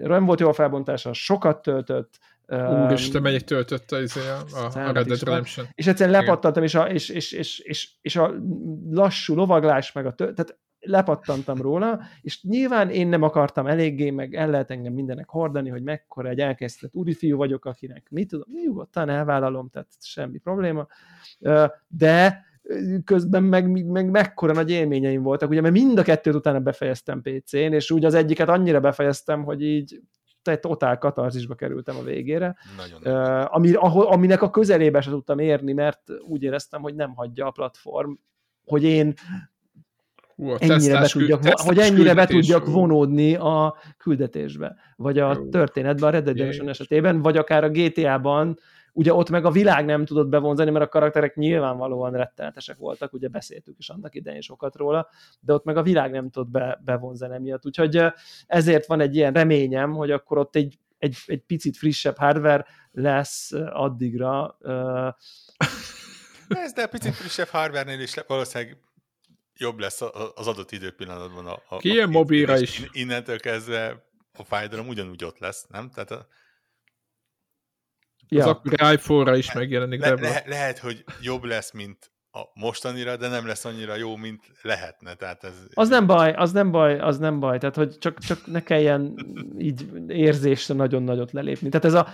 nem 0.00 0.24
volt 0.24 0.40
jó 0.40 0.48
a 0.48 0.52
felbontása, 0.52 1.12
sokat 1.12 1.62
töltött, 1.62 2.18
Úristen, 2.46 3.22
melyik 3.22 3.42
töltött 3.42 3.90
izé 3.90 4.20
a, 4.20 4.58
a, 4.64 4.92
Red 4.92 5.06
Dead 5.06 5.22
Redemption. 5.22 5.66
És 5.74 5.86
egyszerűen 5.86 6.20
lepattantam, 6.20 6.62
és 6.62 6.74
a, 6.74 6.88
és, 6.88 7.08
és, 7.08 7.32
és, 7.32 7.58
és, 7.58 7.90
és 8.00 8.16
a 8.16 8.34
lassú 8.90 9.34
lovaglás, 9.34 9.92
meg 9.92 10.06
a 10.06 10.12
tő, 10.12 10.24
tehát 10.32 10.58
lepattantam 10.80 11.60
róla, 11.60 12.00
és 12.20 12.42
nyilván 12.42 12.90
én 12.90 13.08
nem 13.08 13.22
akartam 13.22 13.66
eléggé, 13.66 14.10
meg 14.10 14.34
el 14.34 14.50
lehet 14.50 14.70
engem 14.70 14.92
mindenek 14.92 15.28
hordani, 15.28 15.68
hogy 15.68 15.82
mekkora 15.82 16.28
egy 16.28 16.38
elkezdett 16.38 16.94
úrifiú 16.94 17.36
vagyok, 17.36 17.64
akinek 17.64 18.06
mit 18.10 18.28
tudom, 18.28 18.46
nyugodtan 18.64 19.08
elvállalom, 19.08 19.68
tehát 19.68 19.88
semmi 20.00 20.38
probléma, 20.38 20.86
de 21.88 22.44
közben 23.04 23.42
meg, 23.42 23.86
meg 23.86 24.10
mekkora 24.10 24.52
nagy 24.52 24.70
élményeim 24.70 25.22
voltak, 25.22 25.50
ugye, 25.50 25.60
mert 25.60 25.74
mind 25.74 25.98
a 25.98 26.02
kettőt 26.02 26.34
utána 26.34 26.60
befejeztem 26.60 27.22
PC-n, 27.22 27.56
és 27.56 27.90
úgy 27.90 28.04
az 28.04 28.14
egyiket 28.14 28.48
annyira 28.48 28.80
befejeztem, 28.80 29.44
hogy 29.44 29.62
így 29.62 30.00
egy 30.42 30.60
totál 30.60 30.98
katarzisba 30.98 31.54
kerültem 31.54 31.96
a 31.96 32.02
végére, 32.02 32.56
uh, 33.04 33.54
ami, 33.54 33.72
ahol, 33.72 34.06
aminek 34.06 34.42
a 34.42 34.50
közelébe 34.50 35.00
se 35.00 35.10
tudtam 35.10 35.38
érni, 35.38 35.72
mert 35.72 36.02
úgy 36.28 36.42
éreztem, 36.42 36.80
hogy 36.80 36.94
nem 36.94 37.14
hagyja 37.14 37.46
a 37.46 37.50
platform, 37.50 38.12
hogy 38.64 38.82
én 38.82 39.14
Hú, 40.36 40.54
ennyire 40.58 41.00
be 41.00 41.06
tudjak, 41.08 41.42
hogy 41.54 41.78
ennyire 41.78 42.14
be 42.14 42.26
tudjak 42.26 42.66
vonódni 42.66 43.34
a 43.34 43.76
küldetésbe, 43.98 44.76
vagy 44.96 45.18
a 45.18 45.48
történetben, 45.50 46.08
a 46.08 46.12
Red 46.12 46.24
Dead 46.24 46.36
Redemption 46.36 46.68
esetében, 46.68 47.22
vagy 47.22 47.36
akár 47.36 47.64
a 47.64 47.70
GTA-ban, 47.70 48.58
Ugye 48.92 49.14
ott 49.14 49.30
meg 49.30 49.44
a 49.44 49.50
világ 49.50 49.84
nem 49.84 50.04
tudott 50.04 50.28
bevonzani, 50.28 50.70
mert 50.70 50.84
a 50.84 50.88
karakterek 50.88 51.34
nyilvánvalóan 51.34 52.12
rettenetesek 52.12 52.76
voltak, 52.76 53.12
ugye 53.12 53.28
beszéltük 53.28 53.78
is 53.78 53.88
annak 53.88 54.14
idején 54.14 54.40
sokat 54.40 54.76
róla, 54.76 55.08
de 55.40 55.52
ott 55.52 55.64
meg 55.64 55.76
a 55.76 55.82
világ 55.82 56.10
nem 56.10 56.30
tudott 56.30 56.50
be, 56.50 56.80
bevonzani 56.84 57.34
emiatt. 57.34 57.66
Úgyhogy 57.66 58.04
ezért 58.46 58.86
van 58.86 59.00
egy 59.00 59.16
ilyen 59.16 59.32
reményem, 59.32 59.92
hogy 59.92 60.10
akkor 60.10 60.38
ott 60.38 60.56
egy, 60.56 60.78
egy, 60.98 61.16
egy 61.26 61.42
picit 61.42 61.76
frissebb 61.76 62.16
hardware 62.16 62.66
lesz 62.92 63.52
addigra. 63.72 64.56
Ez, 66.48 66.72
de 66.72 66.82
a 66.82 66.86
picit 66.86 67.14
frissebb 67.14 67.48
hardware-nél 67.48 68.00
is 68.00 68.14
valószínűleg 68.26 68.78
jobb 69.56 69.78
lesz 69.78 70.00
az 70.34 70.46
adott 70.46 70.70
időpillanatban. 70.70 71.46
A, 71.46 71.62
a, 71.68 71.76
Ki 71.76 71.88
ilyen 71.88 72.08
mobilra 72.08 72.58
is. 72.58 72.82
Innentől 72.92 73.40
kezdve 73.40 74.06
a 74.32 74.44
fájdalom 74.44 74.88
ugyanúgy 74.88 75.24
ott 75.24 75.38
lesz, 75.38 75.66
nem? 75.68 75.90
Tehát 75.90 76.10
a, 76.10 76.26
Ja. 78.32 78.44
Az 78.44 78.50
akkor 78.50 78.92
iPhone-ra 78.92 79.36
is 79.36 79.52
megjelenik. 79.52 80.00
Le, 80.00 80.14
le, 80.14 80.42
lehet, 80.46 80.78
hogy 80.78 81.04
jobb 81.20 81.44
lesz, 81.44 81.72
mint 81.72 82.10
a 82.34 82.40
mostanira, 82.54 83.16
de 83.16 83.28
nem 83.28 83.46
lesz 83.46 83.64
annyira 83.64 83.96
jó, 83.96 84.16
mint 84.16 84.40
lehetne. 84.62 85.14
Tehát 85.14 85.44
ez, 85.44 85.54
az 85.74 85.88
nem 85.88 86.06
baj, 86.06 86.32
az 86.32 86.52
nem 86.52 86.70
baj, 86.70 86.98
az 86.98 87.18
nem 87.18 87.40
baj. 87.40 87.58
Tehát, 87.58 87.76
hogy 87.76 87.98
csak, 87.98 88.18
csak 88.18 88.46
ne 88.46 88.62
kelljen 88.62 89.14
így 89.58 89.86
érzésre 90.08 90.74
nagyon 90.74 91.02
nagyot 91.02 91.32
lelépni. 91.32 91.68
Tehát 91.68 91.84
ez 91.84 91.94
a 91.94 92.08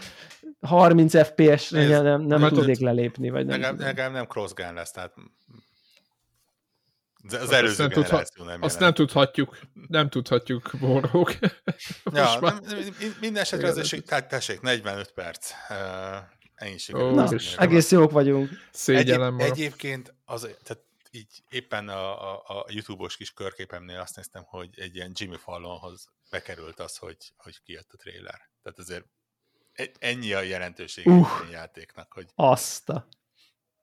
30 0.60 1.26
FPS-re 1.26 2.00
nem, 2.00 2.20
nem 2.20 2.48
tudnék 2.48 2.78
lelépni. 2.80 3.30
Vagy 3.30 3.46
nem 3.46 3.60
nekem, 3.60 3.76
nekem 3.76 4.12
nem 4.12 4.26
crossgun 4.26 4.74
lesz, 4.74 4.90
tehát 4.90 5.12
az 7.30 7.50
előző 7.50 7.84
azt 7.84 7.94
nem, 7.94 8.04
tudha, 8.04 8.24
nem 8.44 8.62
azt 8.62 8.78
nem 8.78 8.94
tudhatjuk, 8.94 9.58
nem 9.88 10.08
tudhatjuk, 10.08 10.70
borrók. 10.80 11.34
ja, 12.04 12.38
nem, 12.40 12.60
minden 13.20 13.42
esetre 13.42 13.68
az 13.68 14.02
tehát 14.06 14.28
tessék, 14.28 14.60
45 14.60 15.12
perc. 15.12 15.50
Ennyi 16.54 16.76
Na, 16.88 17.28
egész 17.56 17.90
jók 17.90 18.10
vagyunk. 18.10 18.50
Szégyellem 18.72 19.38
Egyéb, 19.38 19.52
Egyébként 19.52 20.14
az, 20.24 20.40
tehát 20.40 20.84
így 21.10 21.42
éppen 21.48 21.88
a, 21.88 22.32
a, 22.32 22.42
a 22.46 22.66
YouTube-os 22.68 23.16
kis 23.16 23.32
körképemnél 23.32 23.98
azt 23.98 24.16
néztem, 24.16 24.42
hogy 24.46 24.70
egy 24.76 24.94
ilyen 24.94 25.12
Jimmy 25.14 25.36
Fallonhoz 25.36 26.08
bekerült 26.30 26.80
az, 26.80 26.96
hogy, 26.96 27.16
hogy 27.36 27.62
kijött 27.62 27.92
a 27.92 27.96
trailer. 27.96 28.50
Tehát 28.62 28.78
azért 28.78 29.04
e- 29.72 29.90
ennyi 29.98 30.32
a 30.32 30.40
jelentőség 30.40 31.06
uh, 31.06 31.40
a 31.40 31.50
játéknak, 31.50 32.12
hogy... 32.12 32.26
Azt 32.34 32.88
a 32.88 33.08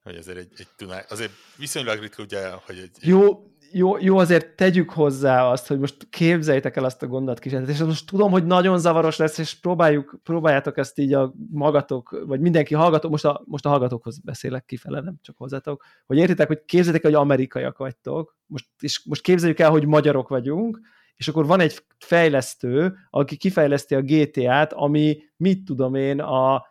hogy 0.06 0.16
azért 0.16 0.38
egy, 0.38 0.51
egy 0.58 0.68
tunál, 0.76 1.06
azért 1.10 1.32
viszonylag 1.58 1.99
ritka 1.99 2.24
ugye, 2.24 2.49
hogy 2.49 2.78
egy... 2.78 2.89
Jó, 2.99 3.49
jó, 3.72 3.97
jó, 3.97 4.18
azért 4.18 4.56
tegyük 4.56 4.89
hozzá 4.89 5.49
azt, 5.49 5.68
hogy 5.68 5.80
most 5.80 6.08
képzeljétek 6.10 6.76
el 6.76 6.84
azt 6.84 7.03
a 7.03 7.08
gondolatkísérletet, 7.08 7.76
és 7.76 7.82
most 7.82 8.08
tudom, 8.08 8.32
hogy 8.32 8.45
nagyon 8.45 8.80
zavaros 8.80 9.18
lesz, 9.18 9.38
és 9.38 9.60
próbáljuk, 9.60 10.20
próbáljátok 10.24 10.78
ezt 10.78 10.99
így 10.99 11.14
a 11.14 11.34
magatok, 11.51 12.24
vagy 12.26 12.39
mindenki 12.39 12.74
hallgató, 12.74 13.10
most 13.10 13.26
a, 13.26 13.41
most 13.45 13.66
a 13.66 13.70
hallgatókhoz 13.70 14.20
beszélek 14.20 14.66
kifele, 14.66 15.01
nem 15.01 15.16
csak 15.22 15.38
hozzátok, 15.38 15.84
hogy 16.06 16.18
értitek, 16.18 16.47
hogy 16.47 16.66
képzeljétek 16.66 17.03
el, 17.03 17.12
hogy 17.12 17.20
amerikaiak 17.20 17.78
vagytok, 17.78 18.38
most, 18.45 18.68
és 18.80 19.01
most 19.06 19.22
képzeljük 19.22 19.60
el, 19.60 19.70
hogy 19.70 19.88
magyarok 19.88 20.28
vagyunk, 20.28 20.80
és 21.16 21.28
akkor 21.28 21.45
van 21.45 21.60
egy 21.60 21.84
fejlesztő, 21.97 22.95
aki 23.10 23.38
kifejleszti 23.38 23.95
a 23.95 24.01
GTA-t, 24.01 24.74
ami, 24.74 25.18
mit 25.38 25.64
tudom 25.64 25.95
én, 25.95 26.20
a 26.22 26.66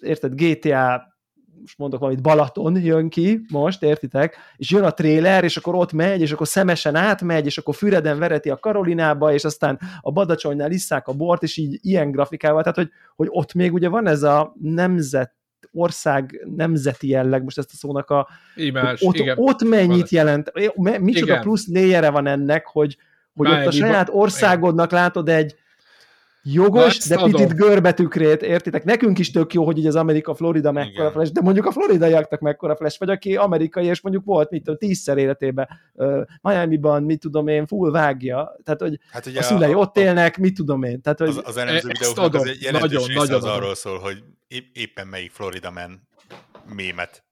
érted, 0.00 0.34
GTA 0.34 1.07
most 1.60 1.78
mondok 1.78 2.00
valamit, 2.00 2.22
Balaton 2.22 2.76
jön 2.76 3.08
ki 3.08 3.40
most, 3.48 3.82
értitek? 3.82 4.36
És 4.56 4.70
jön 4.70 4.84
a 4.84 4.90
tréler, 4.90 5.44
és 5.44 5.56
akkor 5.56 5.74
ott 5.74 5.92
megy, 5.92 6.20
és 6.20 6.32
akkor 6.32 6.46
szemesen 6.46 6.94
átmegy, 6.94 7.46
és 7.46 7.58
akkor 7.58 7.74
Füreden 7.74 8.18
vereti 8.18 8.50
a 8.50 8.56
Karolinába, 8.56 9.32
és 9.32 9.44
aztán 9.44 9.78
a 10.00 10.12
Badacsonynál 10.12 10.70
isszák 10.70 11.08
a 11.08 11.12
bort, 11.12 11.42
és 11.42 11.56
így 11.56 11.78
ilyen 11.82 12.10
grafikával, 12.10 12.60
tehát 12.62 12.76
hogy, 12.76 12.90
hogy 13.16 13.28
ott 13.30 13.54
még 13.54 13.72
ugye 13.72 13.88
van 13.88 14.06
ez 14.06 14.22
a 14.22 14.54
nemzet 14.60 15.36
ország 15.72 16.46
nemzeti 16.56 17.08
jelleg, 17.08 17.42
most 17.42 17.58
ezt 17.58 17.70
a 17.72 17.76
szónak 17.76 18.10
a... 18.10 18.28
Imás, 18.54 19.02
ott, 19.02 19.14
igen. 19.14 19.36
ott 19.38 19.62
mennyit 19.62 20.08
jelent, 20.08 20.52
micsoda 20.98 21.32
igen. 21.32 21.40
plusz 21.40 21.66
léjere 21.66 22.10
van 22.10 22.26
ennek, 22.26 22.66
hogy, 22.66 22.96
hogy 23.34 23.50
ott 23.50 23.66
a 23.66 23.70
saját 23.70 24.08
országodnak 24.12 24.90
látod 24.90 25.28
egy, 25.28 25.54
jogos, 26.52 26.98
de 26.98 27.16
adom. 27.16 27.30
picit 27.30 27.54
görbetükrét, 27.54 28.42
értitek? 28.42 28.84
Nekünk 28.84 29.18
is 29.18 29.30
tök 29.30 29.52
jó, 29.52 29.64
hogy 29.64 29.78
így 29.78 29.86
az 29.86 29.96
Amerika, 29.96 30.34
Florida 30.34 30.72
mekkora 30.72 31.10
flash, 31.10 31.32
de 31.32 31.40
mondjuk 31.40 31.66
a 31.66 31.72
floridaiaknak 31.72 32.40
mekkora 32.40 32.76
flash, 32.76 32.98
vagy 32.98 33.10
aki 33.10 33.36
amerikai, 33.36 33.86
és 33.86 34.00
mondjuk 34.00 34.24
volt, 34.24 34.50
mit 34.50 34.62
tudom, 34.62 34.78
tízszer 34.78 35.18
életében 35.18 35.68
uh, 35.92 36.20
Miami-ban, 36.42 37.02
mit 37.02 37.20
tudom 37.20 37.48
én, 37.48 37.66
full 37.66 37.90
vágja. 37.90 38.56
Tehát, 38.64 38.80
hogy 38.80 38.98
hát 39.10 39.26
ugye 39.26 39.38
a 39.38 39.42
szülei 39.42 39.72
a, 39.72 39.76
ott 39.76 39.96
a, 39.96 40.00
élnek, 40.00 40.38
mit 40.38 40.54
tudom 40.54 40.82
én. 40.82 41.00
Tehát, 41.00 41.18
hogy 41.18 41.28
az, 41.28 41.40
az 41.44 41.56
elemző 41.56 41.88
videóknak 41.88 42.34
az 42.34 42.46
egy 42.46 42.62
jelentős 42.62 42.90
nagyon, 42.90 43.12
nagyon, 43.14 43.36
az 43.36 43.44
arról 43.44 43.74
szól, 43.74 43.98
hogy 43.98 44.22
éppen 44.72 45.06
melyik 45.06 45.30
Florida 45.30 45.70
men 45.70 46.08
mémet 46.74 47.24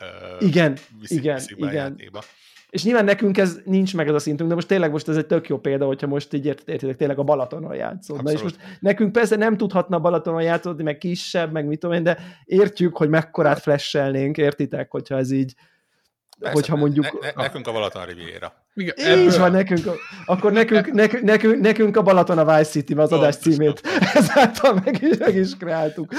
uh, 0.00 0.48
igen, 0.48 0.76
viszik, 1.00 1.18
igen, 1.18 1.34
viszik 1.34 1.56
igen. 1.56 1.72
Játékba. 1.72 2.22
És 2.74 2.84
nyilván 2.84 3.04
nekünk 3.04 3.38
ez 3.38 3.60
nincs 3.64 3.94
meg 3.94 4.08
ez 4.08 4.14
a 4.14 4.18
szintünk, 4.18 4.48
de 4.48 4.54
most 4.54 4.66
tényleg 4.66 4.90
most 4.90 5.08
ez 5.08 5.16
egy 5.16 5.26
tök 5.26 5.48
jó 5.48 5.58
példa, 5.58 5.86
hogyha 5.86 6.06
most 6.06 6.32
így 6.32 6.46
értitek, 6.46 6.96
tényleg 6.96 7.18
a 7.18 7.22
Balatonon 7.22 7.74
játszódna. 7.74 8.22
Na 8.22 8.32
És 8.32 8.42
most 8.42 8.56
nekünk 8.80 9.12
persze 9.12 9.36
nem 9.36 9.56
tudhatna 9.56 9.96
a 9.96 10.00
Balatonon 10.00 10.42
játszódni, 10.42 10.82
meg 10.82 10.98
kisebb, 10.98 11.52
meg 11.52 11.66
mit 11.66 11.78
tudom 11.78 11.96
én, 11.96 12.02
de 12.02 12.18
értjük, 12.44 12.96
hogy 12.96 13.08
mekkorát 13.08 13.58
flashelnénk, 13.58 14.36
értitek, 14.36 14.90
hogyha 14.90 15.16
ez 15.16 15.30
így, 15.30 15.54
Persze, 16.38 16.54
hogyha 16.54 16.76
mondjuk... 16.76 17.20
Ne, 17.20 17.30
ne, 17.34 17.42
nekünk 17.42 17.66
a 17.66 17.72
Balaton 17.72 18.04
Riviera. 18.04 18.52
Igen, 18.74 19.18
Így 19.18 19.38
van, 19.38 19.50
nekünk, 19.50 19.84
akkor 20.26 20.52
nekünk, 20.52 20.92
nekünk, 20.92 21.22
nekünk, 21.22 21.60
nekünk 21.60 21.96
a 21.96 22.02
Balaton 22.02 22.38
a 22.38 22.56
Vice 22.56 22.70
City 22.70 22.94
az 22.94 23.12
adás 23.12 23.36
címét 23.36 23.80
ezáltal 24.14 24.80
meg 24.84 25.02
is, 25.02 25.18
meg 25.18 25.36
is 25.36 25.56
kreáltuk. 25.56 26.12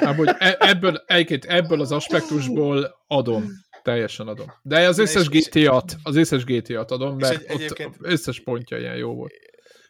Amúgy 0.00 0.30
e- 0.38 0.56
ebből, 0.58 1.04
ebből 1.46 1.80
az 1.80 1.92
aspektusból 1.92 3.04
adom 3.06 3.63
teljesen 3.84 4.28
adom. 4.28 4.52
De 4.62 4.88
az 4.88 4.98
összes 4.98 5.28
GTA-t, 5.28 5.96
az 6.02 6.16
összes 6.16 6.44
GTA-t 6.44 6.90
adom, 6.90 7.16
mert 7.16 7.40
egy, 7.40 7.44
egyébként... 7.46 7.94
ott 7.94 8.06
összes 8.06 8.40
pontja 8.40 8.78
ilyen 8.78 8.96
jó 8.96 9.14
volt. 9.14 9.32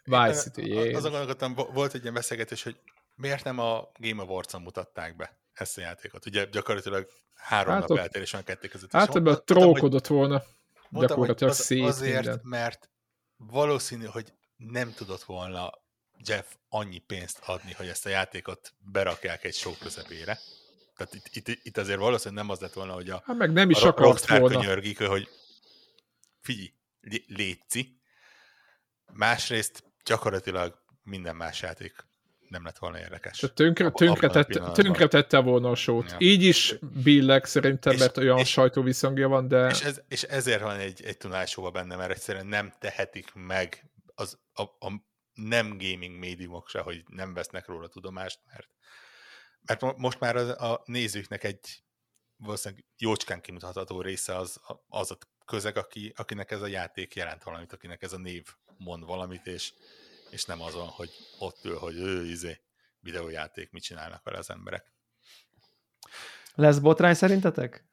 Vice 0.05 0.33
City, 0.33 0.69
jé. 0.69 0.93
Azon 0.93 1.11
gondolkodtam, 1.11 1.55
volt 1.55 1.95
egy 1.95 2.03
ilyen 2.03 2.15
beszélgetés, 2.15 2.63
hogy 2.63 2.77
miért 3.15 3.45
nem 3.45 3.59
a 3.59 3.91
Game 3.99 4.23
Awards-on 4.23 4.63
mutatták 4.63 5.17
be 5.17 5.39
ezt 5.53 5.79
a 5.79 5.81
játékot. 5.81 6.27
Ugye 6.27 6.45
gyakorlatilag 6.45 7.09
három 7.35 7.75
hát 7.75 7.89
nap 7.89 7.99
eltérés 7.99 8.31
van 8.31 8.45
ketté 8.45 8.69
között. 8.69 8.93
Hát 8.93 9.17
ebben 9.17 9.43
trókodott 9.45 10.07
volna. 10.07 10.43
Gyakorlatilag 10.91 11.53
az, 11.53 11.59
szét 11.59 11.83
Azért, 11.83 12.15
minden. 12.15 12.41
mert 12.43 12.91
valószínű, 13.37 14.05
hogy 14.05 14.33
nem 14.57 14.93
tudott 14.93 15.23
volna 15.23 15.71
Jeff 16.27 16.47
annyi 16.69 16.99
pénzt 16.99 17.41
adni, 17.47 17.73
hogy 17.73 17.87
ezt 17.87 18.07
a 18.07 18.09
játékot 18.09 18.75
berakják 18.79 19.45
egy 19.45 19.55
show 19.55 19.75
közepére. 19.79 20.39
Tehát 20.97 21.15
itt, 21.15 21.49
itt, 21.49 21.65
itt 21.65 21.77
azért 21.77 21.99
valószínűleg 21.99 22.45
nem 22.45 22.53
az 22.53 22.61
lett 22.61 22.73
volna, 22.73 22.93
hogy 22.93 23.11
a, 23.11 23.23
hát 23.27 23.37
meg 23.37 23.53
nem 23.53 23.71
is 23.71 23.83
a 23.83 23.89
akart 23.89 24.27
volna. 24.29 24.59
könyörgik, 24.59 25.03
hogy 25.03 25.29
figyelj, 26.41 26.73
létszi. 27.27 28.01
Másrészt 29.13 29.85
gyakorlatilag 30.05 30.83
minden 31.03 31.37
más 31.37 31.63
játék 31.63 32.07
nem 32.49 32.65
lett 32.65 32.79
volna 32.79 32.99
érdekes. 32.99 33.39
Tehát 33.39 33.57
tönkre, 33.57 33.91
tönkre, 33.91 34.29
tette, 34.29 34.73
tönkre 34.73 35.07
tette 35.07 35.39
volna 35.39 35.71
a 35.71 35.75
sót. 35.75 36.11
Ja. 36.11 36.17
Így 36.19 36.43
is 36.43 36.75
billeg 37.03 37.45
szerintem, 37.45 37.93
és, 37.93 37.99
mert 37.99 38.17
olyan 38.17 38.39
és, 38.39 38.51
sajtóviszongja 38.51 39.29
van, 39.29 39.49
de... 39.49 39.67
És, 39.67 39.83
ez, 39.83 40.01
és 40.09 40.23
ezért 40.23 40.61
van 40.61 40.77
egy, 40.77 41.03
egy 41.05 41.17
tunálsóva 41.17 41.71
benne, 41.71 41.97
mert 41.97 42.11
egyszerűen 42.11 42.47
nem 42.47 42.73
tehetik 42.79 43.31
meg 43.35 43.91
az, 44.15 44.39
a, 44.53 44.63
a 44.63 44.93
nem 45.35 45.69
gaming 45.79 46.19
médiumok 46.19 46.69
se, 46.69 46.81
hogy 46.81 47.05
nem 47.07 47.35
vesznek 47.35 47.67
róla 47.67 47.89
tudomást, 47.89 48.41
mert 48.53 48.69
mert 49.67 49.97
most 49.97 50.21
már 50.21 50.37
az, 50.37 50.49
a 50.49 50.83
nézőknek 50.85 51.45
egy 51.45 51.85
valószínűleg 52.37 52.85
jócskán 52.99 53.41
kimutatható 53.41 54.01
része 54.01 54.37
az, 54.37 54.61
az 54.89 55.11
a 55.11 55.17
közeg, 55.45 55.77
aki, 55.77 56.13
akinek 56.17 56.51
ez 56.51 56.61
a 56.61 56.67
játék 56.67 57.15
jelent 57.15 57.43
valamit, 57.43 57.73
akinek 57.73 58.03
ez 58.03 58.13
a 58.13 58.19
név 58.19 58.45
mond 58.77 59.05
valamit, 59.05 59.47
és, 59.47 59.73
és 60.31 60.45
nem 60.45 60.61
azon, 60.61 60.87
hogy 60.87 61.11
ott 61.39 61.65
ül, 61.65 61.77
hogy 61.79 61.97
ő 61.97 62.25
izé, 62.27 62.61
videójáték, 63.01 63.71
mit 63.71 63.83
csinálnak 63.83 64.23
vele 64.23 64.39
az 64.39 64.51
emberek. 64.51 64.93
Lesz 66.55 66.79
botrány 66.79 67.15
szerintetek? 67.15 67.85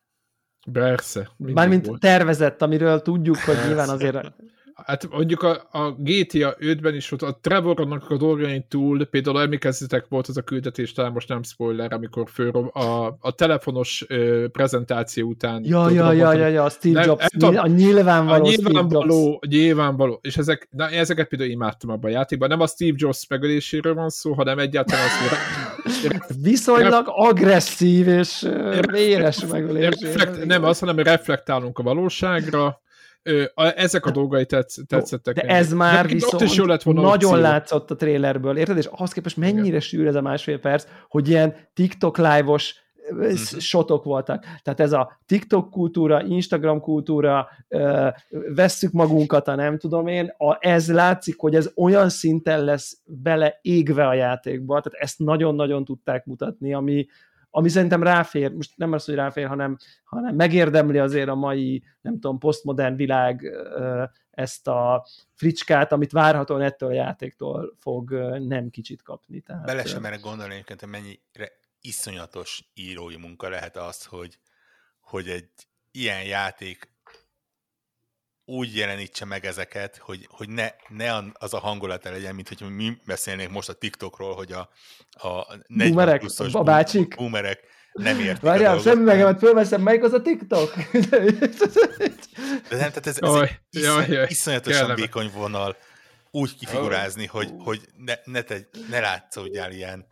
Persze. 0.72 1.32
Mármint 1.38 2.00
tervezett, 2.00 2.62
amiről 2.62 3.02
tudjuk, 3.02 3.38
hogy 3.38 3.56
nyilván 3.56 3.90
azért 3.90 4.34
Hát 4.86 5.10
mondjuk 5.10 5.44
a, 5.44 5.68
a 5.72 5.92
GTA 5.98 6.56
5-ben 6.60 6.96
is 6.96 7.10
volt, 7.10 7.22
a 7.22 7.38
Trevornak 7.42 8.10
a 8.10 8.18
dolgain 8.18 8.66
túl, 8.70 9.06
például 9.06 9.42
emlékezzetek 9.42 10.06
volt 10.10 10.28
az 10.28 10.38
a 10.38 10.42
küldetés, 10.42 10.92
talán 10.92 11.12
most 11.12 11.28
nem 11.28 11.44
spoiler, 11.44 11.94
amikor 11.94 12.30
föl 12.30 12.50
a, 12.74 13.18
a 13.20 13.32
telefonos 13.32 14.06
ö, 14.08 14.46
prezentáció 14.52 15.28
után... 15.28 15.62
Ja, 15.66 15.90
ja, 15.90 16.12
ja, 16.12 16.34
ja, 16.34 16.48
ja, 16.48 16.64
a 16.64 16.70
Steve 16.70 17.00
nem, 17.00 17.10
Jobs, 17.10 17.58
a, 17.58 17.62
a 17.62 17.68
nyilvánvaló, 17.68 18.46
a 18.46 18.48
nyilvánvaló, 18.48 19.02
Steve 19.12 19.28
Jobs. 19.32 19.48
nyilvánvaló, 19.48 20.20
és 20.22 20.38
ezek, 20.38 20.68
na, 20.72 20.90
ezeket 20.90 21.28
például 21.28 21.50
imádtam 21.50 21.90
abban 21.90 22.12
a 22.12 22.14
játékban. 22.14 22.50
Nem 22.50 22.62
a 22.62 22.68
Steve 22.68 22.96
Jobs 22.96 23.28
megöléséről 23.28 23.94
van 23.94 24.10
szó, 24.10 24.34
hanem 24.34 24.60
egyáltalán 24.60 25.06
az... 25.06 25.12
Viszonylag 26.44 27.04
agresszív 27.08 28.08
és 28.08 28.48
véres 28.92 29.46
megölés. 29.46 29.96
nem 30.46 30.64
az, 30.64 30.80
hanem 30.80 31.00
reflektálunk 31.00 31.80
a 31.80 31.84
valóságra, 31.84 32.82
ezek 33.76 34.06
a 34.06 34.12
dolgai 34.12 34.46
tetsz, 34.46 34.78
tetszettek. 34.88 35.36
De 35.36 35.42
ez 35.42 35.74
már 35.74 36.06
de 36.06 36.14
viszont 36.14 36.44
is 36.44 36.58
lett 36.58 36.84
volna 36.84 37.02
nagyon 37.02 37.32
opció. 37.32 37.44
látszott 37.44 37.92
a 37.92 37.96
trailerből, 37.96 38.58
érted? 38.58 38.78
És 38.78 38.86
ahhoz 38.86 39.12
képest 39.12 39.38
mennyire 39.38 39.66
Igen. 39.66 39.80
sűr 39.80 40.08
ez 40.08 40.16
a 40.16 40.22
másfél 40.22 40.60
perc, 40.60 40.86
hogy 41.08 41.30
ilyen 41.30 41.56
TikTok 41.74 42.18
live-os 42.18 42.76
mm-hmm. 43.14 43.34
sotok 43.58 44.04
voltak. 44.04 44.46
Tehát 44.64 44.80
ez 44.80 44.92
a 44.92 45.20
TikTok 45.26 45.70
kultúra, 45.70 46.24
Instagram 46.24 46.80
kultúra, 46.80 47.48
vesszük 48.56 48.92
magunkat, 48.92 49.48
a 49.48 49.56
nem 49.56 49.78
tudom 49.78 50.08
én, 50.08 50.34
a, 50.38 50.58
ez 50.60 50.92
látszik, 50.92 51.40
hogy 51.40 51.56
ez 51.56 51.72
olyan 51.76 52.10
szinten 52.10 52.64
lesz 52.64 53.02
bele 53.06 53.60
égve 53.62 54.08
a 54.08 54.14
játékba, 54.14 54.82
tehát 54.82 55.04
ezt 55.04 55.20
nagyon-nagyon 55.20 55.86
tudták 55.86 56.26
mutatni, 56.26 56.74
ami, 56.74 57.08
ami 57.52 57.70
szerintem 57.70 58.04
ráfér, 58.04 58.52
most 58.52 58.72
nem 58.76 58.92
az, 58.92 59.06
hogy 59.06 59.16
ráfér, 59.16 59.48
hanem, 59.48 59.78
hanem 60.04 60.36
megérdemli 60.36 60.98
azért 60.98 61.30
a 61.30 61.36
mai, 61.36 61.84
nem 62.02 62.14
tudom, 62.14 62.38
posztmodern 62.38 62.96
világ 62.96 63.52
ezt 64.32 64.68
a 64.68 65.06
fricskát, 65.36 65.92
amit 65.92 66.12
várhatóan 66.12 66.62
ettől 66.62 66.90
a 66.90 66.94
játéktól 66.94 67.76
fog 67.80 68.12
nem 68.48 68.70
kicsit 68.70 69.02
kapni. 69.02 69.40
Tehát, 69.40 69.66
Bele 69.66 69.86
sem 69.86 70.02
merek 70.02 70.20
gondolni 70.20 70.54
egyébként, 70.54 70.80
hogy 70.80 70.90
mennyire 70.90 71.60
iszonyatos 71.82 72.72
írói 72.74 73.18
munka 73.18 73.50
lehet 73.50 73.78
az, 73.78 74.06
hogy, 74.06 74.40
hogy 75.00 75.28
egy 75.28 75.50
ilyen 75.92 76.24
játék 76.24 76.91
úgy 78.46 78.76
jelenítse 78.76 79.26
meg 79.26 79.46
ezeket, 79.46 79.98
hogy, 79.98 80.28
hogy 80.30 80.50
ne, 80.50 80.68
ne 80.88 81.14
az 81.34 81.54
a 81.54 81.60
hangulata 81.60 82.12
legyen, 82.12 82.36
mint 82.36 82.48
hogy 82.48 82.76
mi 82.76 82.98
beszélnénk 83.06 83.52
most 83.52 83.70
a 83.70 83.74
TikTokról, 83.74 84.36
hogy 84.36 84.52
a, 84.52 84.70
a 85.28 85.56
40 85.68 85.88
boomerek, 85.88 86.20
pluszos 86.20 86.54
a 86.54 86.64
bácsik. 86.64 87.16
boomerek 87.16 87.60
nem 87.94 88.20
értik 88.20 88.42
Várjál, 88.42 88.80
szemüvegemet 88.80 89.40
fölveszem, 89.40 89.82
melyik 89.82 90.04
az 90.04 90.14
a 90.14 90.22
TikTok? 90.22 90.74
De 92.70 92.78
nem, 92.78 92.90
tehát 92.90 93.08
ez, 93.08 93.18
ez 93.22 93.30
Oly, 93.30 93.60
egy 93.72 93.82
jaj, 93.82 94.08
jaj, 94.08 94.28
iszonyatosan 94.30 94.96
vékony 94.96 95.32
vonal 95.34 95.78
úgy 96.32 96.58
kifigurázni, 96.58 97.26
hogy, 97.26 97.54
hogy 97.58 97.82
ne, 97.98 98.14
ne, 98.24 98.42
te, 98.42 98.58
ne 98.90 99.00
látszódjál 99.00 99.72
ilyen 99.72 100.06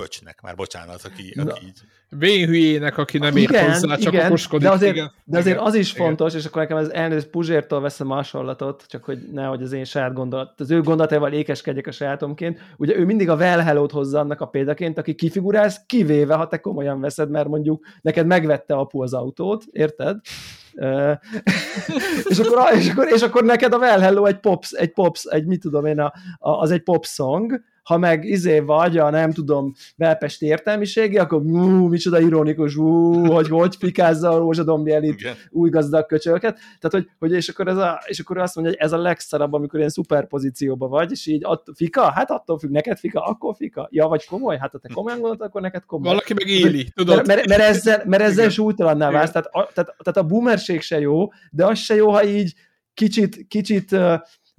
pöcsnek, 0.00 0.40
már 0.42 0.54
bocsánat, 0.54 1.02
aki, 1.04 1.34
aki 1.38 1.64
így... 1.64 1.78
Vén 2.18 2.46
hülyének, 2.46 2.98
aki 2.98 3.18
nem 3.18 3.36
ér 3.36 3.42
igen, 3.42 3.72
hozzá, 3.72 3.96
csak 3.96 4.12
igen, 4.12 4.26
okoskodik. 4.26 4.66
De 4.66 4.72
azért, 4.72 4.94
igen, 4.94 5.12
de 5.24 5.38
azért 5.38 5.56
igen, 5.56 5.66
az 5.66 5.74
is 5.74 5.92
igen. 5.92 6.06
fontos, 6.06 6.34
és 6.34 6.44
akkor 6.44 6.62
nekem 6.62 6.76
ez 6.76 6.88
elnézést 6.88 7.26
Puzsértól 7.26 7.80
veszem 7.80 8.10
a 8.10 8.14
hasonlatot, 8.14 8.84
csak 8.88 9.04
hogy 9.04 9.18
nehogy 9.32 9.62
az 9.62 9.72
én 9.72 9.84
saját 9.84 10.12
gondolat, 10.12 10.60
az 10.60 10.70
ő 10.70 10.82
gondolatával 10.82 11.32
ékeskedjek 11.32 11.86
a 11.86 11.92
sajátomként. 11.92 12.60
Ugye 12.76 12.96
ő 12.96 13.04
mindig 13.04 13.28
a 13.28 13.34
well 13.34 13.58
hello 13.58 13.86
hozza 13.92 14.18
annak 14.18 14.40
a 14.40 14.46
példaként, 14.46 14.98
aki 14.98 15.14
kifigurálsz, 15.14 15.80
kivéve, 15.86 16.34
ha 16.34 16.48
te 16.48 16.60
komolyan 16.60 17.00
veszed, 17.00 17.30
mert 17.30 17.48
mondjuk 17.48 17.86
neked 18.00 18.26
megvette 18.26 18.74
apu 18.74 19.02
az 19.02 19.14
autót, 19.14 19.64
érted? 19.70 20.16
és, 22.30 22.38
akkor, 22.38 22.74
és, 22.74 22.90
akkor, 22.90 23.08
és 23.12 23.22
akkor 23.22 23.44
neked 23.44 23.72
a 23.72 23.78
Well 23.78 24.00
Hello 24.00 24.24
egy 24.24 24.38
pops, 24.38 24.72
egy 24.72 24.92
pops, 24.92 25.24
egy 25.24 25.46
mit 25.46 25.60
tudom 25.60 25.86
én, 25.86 26.00
a, 26.00 26.12
a, 26.38 26.50
az 26.50 26.70
egy 26.70 26.82
pop 26.82 27.04
song, 27.04 27.62
ha 27.82 27.98
meg 27.98 28.24
izé 28.24 28.58
vagy 28.58 28.98
a 28.98 29.10
nem 29.10 29.32
tudom, 29.32 29.72
belpesti 29.96 30.46
értelmiségi, 30.46 31.18
akkor 31.18 31.40
ú, 31.40 31.86
micsoda 31.86 32.20
ironikus, 32.20 32.76
ú, 32.76 33.26
hogy 33.26 33.48
hogy 33.48 33.76
fikázza 33.76 34.30
a 34.30 34.38
rózsadombi 34.38 34.90
elit 34.90 35.20
Igen. 35.20 35.34
új 35.50 35.70
gazdag 35.70 36.06
köcsölket. 36.06 36.54
Tehát, 36.54 36.90
hogy, 36.90 37.08
hogy 37.18 37.32
és, 37.32 37.48
akkor 37.48 37.68
ez 37.68 37.76
a, 37.76 38.02
és 38.06 38.18
akkor 38.18 38.38
azt 38.38 38.54
mondja, 38.54 38.74
hogy 38.74 38.84
ez 38.86 38.92
a 38.92 38.98
legszarabb, 38.98 39.52
amikor 39.52 39.78
ilyen 39.78 39.90
szuperpozícióban 39.90 40.90
vagy, 40.90 41.10
és 41.10 41.26
így 41.26 41.44
att, 41.44 41.66
fika? 41.74 42.10
Hát 42.10 42.30
attól 42.30 42.58
függ, 42.58 42.70
neked 42.70 42.98
fika, 42.98 43.20
akkor 43.20 43.54
fika. 43.56 43.88
Ja, 43.90 44.06
vagy 44.06 44.26
komoly? 44.26 44.56
Hát 44.56 44.70
ha 44.70 44.78
te 44.78 44.88
komolyan 44.94 45.20
gondolod, 45.20 45.46
akkor 45.46 45.60
neked 45.60 45.84
komoly. 45.84 46.08
Valaki 46.08 46.34
meg 46.34 46.48
éli, 46.48 46.90
tudod? 46.94 47.16
Mert, 47.16 47.26
mert, 47.26 47.48
mert 47.48 47.62
ezzel, 47.62 48.02
mert 48.06 48.22
ezzel 48.22 48.48
súlytalanná 48.48 49.10
válsz. 49.10 49.30
Tehát, 49.30 49.46
a, 49.46 49.70
tehát, 49.74 49.94
tehát 50.02 50.16
a 50.16 50.22
boomerség 50.22 50.80
se 50.80 51.00
jó, 51.00 51.28
de 51.50 51.66
az 51.66 51.78
se 51.78 51.94
jó, 51.94 52.10
ha 52.10 52.24
így 52.24 52.54
kicsit, 52.94 53.46
kicsit 53.48 53.96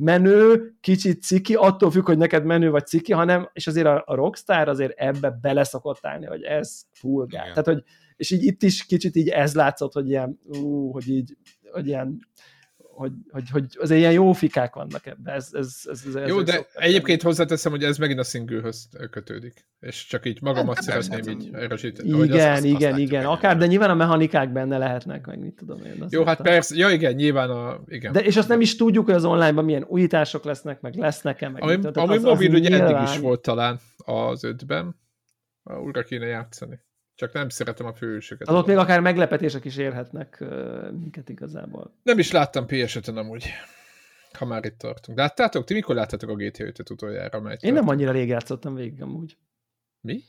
menő, 0.01 0.73
kicsit 0.79 1.21
ciki, 1.21 1.55
attól 1.55 1.91
függ, 1.91 2.05
hogy 2.05 2.17
neked 2.17 2.43
menő 2.45 2.69
vagy 2.69 2.85
ciki, 2.85 3.13
hanem, 3.13 3.49
és 3.53 3.67
azért 3.67 3.87
a, 3.87 4.03
a 4.05 4.15
Rockstar 4.15 4.67
azért 4.67 4.99
ebbe 4.99 5.37
bele 5.41 5.63
szokott 5.63 6.05
állni, 6.05 6.25
hogy 6.25 6.43
ez 6.43 6.81
fulgár. 6.91 7.47
Tehát, 7.47 7.65
hogy, 7.65 7.83
és 8.15 8.31
így 8.31 8.43
itt 8.43 8.63
is 8.63 8.85
kicsit 8.85 9.15
így 9.15 9.29
ez 9.29 9.55
látszott, 9.55 9.93
hogy 9.93 10.09
ilyen, 10.09 10.39
ú, 10.43 10.91
hogy 10.91 11.09
így, 11.09 11.37
hogy 11.71 11.87
ilyen 11.87 12.19
hogy, 13.01 13.11
hogy, 13.31 13.49
hogy 13.49 13.65
azért 13.79 13.99
ilyen 13.99 14.11
jó 14.11 14.31
fikák 14.31 14.73
vannak 14.73 15.05
ebben. 15.05 15.33
Ez, 15.33 15.49
ez, 15.53 15.81
ez, 15.85 16.15
ez, 16.15 16.27
jó, 16.27 16.41
de 16.41 16.67
egyébként 16.73 17.21
hozzáteszem, 17.21 17.71
hogy 17.71 17.83
ez 17.83 17.97
megint 17.97 18.19
a 18.19 18.23
singlehöz 18.23 18.89
kötődik. 19.11 19.65
És 19.79 20.05
csak 20.05 20.25
így 20.25 20.41
magamat 20.41 20.75
hát, 20.75 20.83
szeretném 20.83 21.39
így 21.39 21.49
erősíteni. 21.53 22.23
Igen, 22.23 22.53
az, 22.53 22.63
igen, 22.63 22.97
igen. 22.97 23.25
Akár, 23.25 23.57
de 23.57 23.65
nyilván 23.65 23.89
a 23.89 23.93
mechanikák 23.93 24.51
benne 24.51 24.77
lehetnek, 24.77 25.25
meg 25.25 25.39
mit 25.39 25.55
tudom 25.55 25.85
én. 25.85 26.05
Jó, 26.09 26.23
hát 26.23 26.41
persze, 26.41 26.75
ja 26.75 26.89
igen, 26.89 27.13
nyilván 27.13 27.49
a... 27.49 27.79
Igen. 27.87 28.11
De, 28.11 28.19
és 28.19 28.37
azt 28.37 28.47
nem 28.47 28.61
is 28.61 28.75
tudjuk, 28.75 29.05
hogy 29.05 29.15
az 29.15 29.25
online-ban 29.25 29.65
milyen 29.65 29.85
újítások 29.87 30.43
lesznek, 30.43 30.81
meg 30.81 30.95
lesznek-e, 30.95 31.49
meg 31.49 31.63
Ami, 31.63 31.73
ami 31.93 32.15
az, 32.15 32.23
mobil 32.23 32.49
az 32.49 32.59
ugye 32.59 32.69
nyilván... 32.69 32.95
eddig 32.95 33.13
is 33.13 33.17
volt 33.17 33.41
talán 33.41 33.79
az 33.97 34.43
ötben. 34.43 34.95
Újra 35.63 36.03
kéne 36.03 36.25
játszani. 36.25 36.79
Csak 37.15 37.33
nem 37.33 37.49
szeretem 37.49 37.85
a 37.85 37.93
főhősöket. 37.93 38.47
Az 38.47 38.55
ott 38.55 38.65
még 38.65 38.77
akár 38.77 38.99
meglepetések 38.99 39.65
is 39.65 39.77
érhetnek 39.77 40.37
uh, 40.41 40.91
minket 40.91 41.29
igazából. 41.29 41.93
Nem 42.03 42.19
is 42.19 42.31
láttam 42.31 42.65
ps 42.65 42.95
amúgy, 42.95 43.45
ha 44.37 44.45
már 44.45 44.65
itt 44.65 44.77
tartunk. 44.77 45.17
Láttátok? 45.17 45.63
Ti 45.63 45.73
mikor 45.73 45.95
láttátok 45.95 46.29
a 46.29 46.35
GTA 46.35 46.63
5-öt 46.63 46.89
utoljára? 46.89 47.51
Én 47.59 47.73
nem 47.73 47.87
annyira 47.87 48.11
rég 48.11 48.27
játszottam 48.27 48.75
végig 48.75 49.01
amúgy. 49.01 49.37
Mi? 50.01 50.23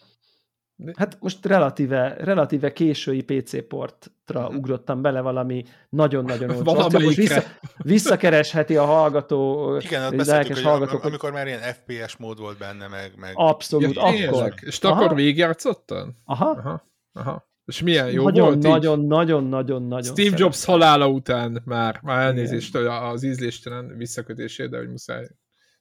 Hát 0.97 1.17
most 1.21 1.47
relatíve, 1.47 2.17
relatíve 2.19 2.73
késői 2.73 3.23
PC 3.23 3.67
portra 3.69 4.41
uh-huh. 4.41 4.57
ugrottam 4.57 5.03
bele 5.03 5.21
valami 5.21 5.65
nagyon-nagyon 5.89 6.51
olcsó. 6.51 6.99
most 6.99 7.17
vissza, 7.17 7.43
visszakeresheti 7.77 8.77
a 8.77 8.85
hallgató, 8.85 9.77
Igen, 9.77 10.09
hogy 10.09 10.63
hallgatók, 10.63 11.05
amikor 11.05 11.33
már 11.33 11.47
ilyen 11.47 11.61
FPS 11.61 12.17
mód 12.17 12.39
volt 12.39 12.59
benne, 12.59 12.89
meg... 12.89 13.13
meg... 13.17 13.33
Abszolút, 13.35 13.95
ja, 13.95 14.03
akkor. 14.03 14.55
És 14.61 14.79
te 14.79 14.89
akkor 14.89 15.15
végigjátszottad? 15.15 16.09
Aha. 16.25 16.51
Aha. 16.51 16.91
Aha. 17.13 17.51
És 17.65 17.83
milyen 17.83 18.11
jó 18.11 18.25
nagyon, 18.25 18.47
volt 18.47 18.63
Nagyon, 18.63 19.01
így? 19.01 19.07
nagyon, 19.07 19.45
nagyon, 19.45 19.83
nagyon 19.83 20.03
Steve 20.03 20.23
szeretem. 20.23 20.39
Jobs 20.39 20.65
halála 20.65 21.09
után 21.09 21.63
már, 21.65 22.01
már 22.03 22.27
elnézést 22.27 22.75
Igen. 22.75 23.03
az 23.03 23.23
ízléstelen 23.23 23.97
visszakötését, 23.97 24.71
de 24.71 24.79
hogy 24.79 24.89
muszáj. 24.89 25.29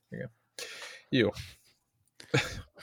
Igen. 0.09 0.31
Jó. 1.09 1.29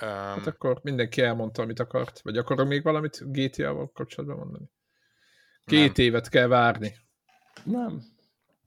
Um, 0.03 0.09
hát 0.09 0.47
akkor 0.47 0.81
mindenki 0.83 1.23
elmondta, 1.23 1.63
amit 1.63 1.81
akart. 1.81 2.21
Vagy 2.21 2.37
akarok 2.37 2.69
még 2.69 2.83
valamit 2.83 3.33
GTA-val 3.33 3.91
kapcsolatban 3.93 4.39
mondani? 4.39 4.71
Két 5.65 5.97
nem. 5.97 6.07
évet 6.07 6.29
kell 6.29 6.47
várni. 6.47 6.97
Nem. 7.65 8.03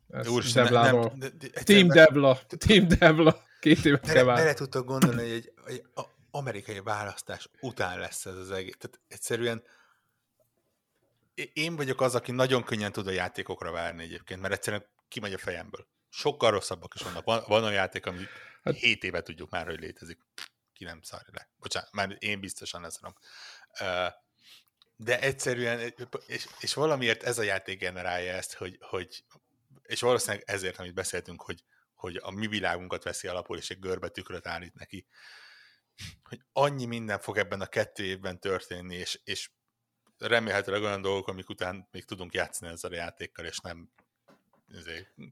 Ez 0.09 0.27
Úr, 0.27 0.43
nem, 0.53 0.73
nem, 0.73 1.19
de, 1.19 1.29
de, 1.29 1.63
Team 1.63 1.87
Devla. 1.87 2.39
Team 2.47 2.87
Devla. 2.87 3.43
Két 3.59 3.85
évet 3.85 4.01
bele, 4.01 4.13
kell 4.13 4.23
várni. 4.23 4.41
Bele 4.41 4.53
tudtok 4.53 4.85
gondolni, 4.85 5.21
hogy 5.21 5.31
egy, 5.31 5.53
egy 5.65 5.83
amerikai 6.31 6.79
választás 6.79 7.49
után 7.59 7.99
lesz 7.99 8.25
ez 8.25 8.35
az 8.35 8.51
egész. 8.51 8.77
Tehát 8.77 8.99
egyszerűen 9.07 9.63
én 11.53 11.75
vagyok 11.75 12.01
az, 12.01 12.15
aki 12.15 12.31
nagyon 12.31 12.63
könnyen 12.63 12.91
tud 12.91 13.07
a 13.07 13.11
játékokra 13.11 13.71
várni 13.71 14.03
egyébként, 14.03 14.41
mert 14.41 14.53
egyszerűen 14.53 14.85
kimegy 15.07 15.33
a 15.33 15.37
fejemből. 15.37 15.87
Sokkal 16.09 16.51
rosszabbak 16.51 16.93
is 16.95 17.01
vannak. 17.01 17.23
Van, 17.23 17.43
van 17.47 17.61
olyan 17.61 17.73
játék, 17.73 18.05
ami 18.05 18.23
hát, 18.63 18.75
7 18.75 19.03
éve 19.03 19.21
tudjuk 19.21 19.49
már, 19.49 19.65
hogy 19.65 19.79
létezik 19.79 20.19
ki 20.81 20.87
nem 20.87 21.01
szarja 21.01 21.33
le. 21.33 21.49
Bocsánat, 21.59 21.91
már 21.91 22.15
én 22.19 22.39
biztosan 22.39 22.81
leszarom. 22.81 23.13
De 24.95 25.19
egyszerűen, 25.19 25.93
és, 26.25 26.47
és 26.59 26.73
valamiért 26.73 27.23
ez 27.23 27.37
a 27.37 27.43
játék 27.43 27.79
generálja 27.79 28.33
ezt, 28.33 28.53
hogy, 28.53 28.77
hogy 28.79 29.23
és 29.83 30.01
valószínűleg 30.01 30.43
ezért, 30.47 30.79
amit 30.79 30.93
beszéltünk, 30.93 31.41
hogy, 31.41 31.63
hogy 31.93 32.19
a 32.21 32.31
mi 32.31 32.47
világunkat 32.47 33.03
veszi 33.03 33.27
alapul, 33.27 33.57
és 33.57 33.69
egy 33.69 33.79
görbe 33.79 34.09
tükröt 34.09 34.47
állít 34.47 34.73
neki, 34.73 35.05
hogy 36.23 36.41
annyi 36.53 36.85
minden 36.85 37.19
fog 37.19 37.37
ebben 37.37 37.61
a 37.61 37.65
kettő 37.65 38.03
évben 38.03 38.39
történni, 38.39 38.95
és, 38.95 39.19
és 39.23 39.49
remélhetőleg 40.17 40.81
olyan 40.81 41.01
dolgok, 41.01 41.27
amik 41.27 41.49
után 41.49 41.87
még 41.91 42.05
tudunk 42.05 42.33
játszani 42.33 42.71
ezzel 42.71 42.91
a 42.91 42.95
játékkal, 42.95 43.45
és 43.45 43.59
nem 43.59 43.91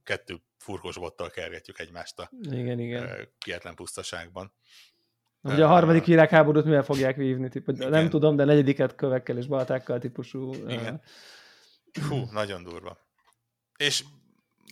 kettő 0.04 0.42
furkos 0.58 0.98
bottal 0.98 1.30
kergetjük 1.30 1.80
egymást 1.80 2.20
a 2.20 2.30
igen, 2.42 2.80
igen. 2.80 3.34
kietlen 3.38 3.76
pusztaságban. 3.76 4.54
Ugye 5.42 5.66
a 5.66 5.68
harmadik 5.68 6.06
világháborút 6.06 6.66
mivel 6.66 6.84
fogják 6.84 7.16
vívni? 7.16 7.50
Típus, 7.50 7.78
nem 7.78 8.10
tudom, 8.10 8.36
de 8.36 8.44
negyediket 8.44 8.96
kövekkel 8.96 9.38
és 9.38 9.48
baltákkal 9.48 10.00
típusú. 10.00 10.54
Igen. 10.54 11.02
Fú, 11.92 12.28
nagyon 12.32 12.64
durva. 12.64 12.98
És 13.78 14.04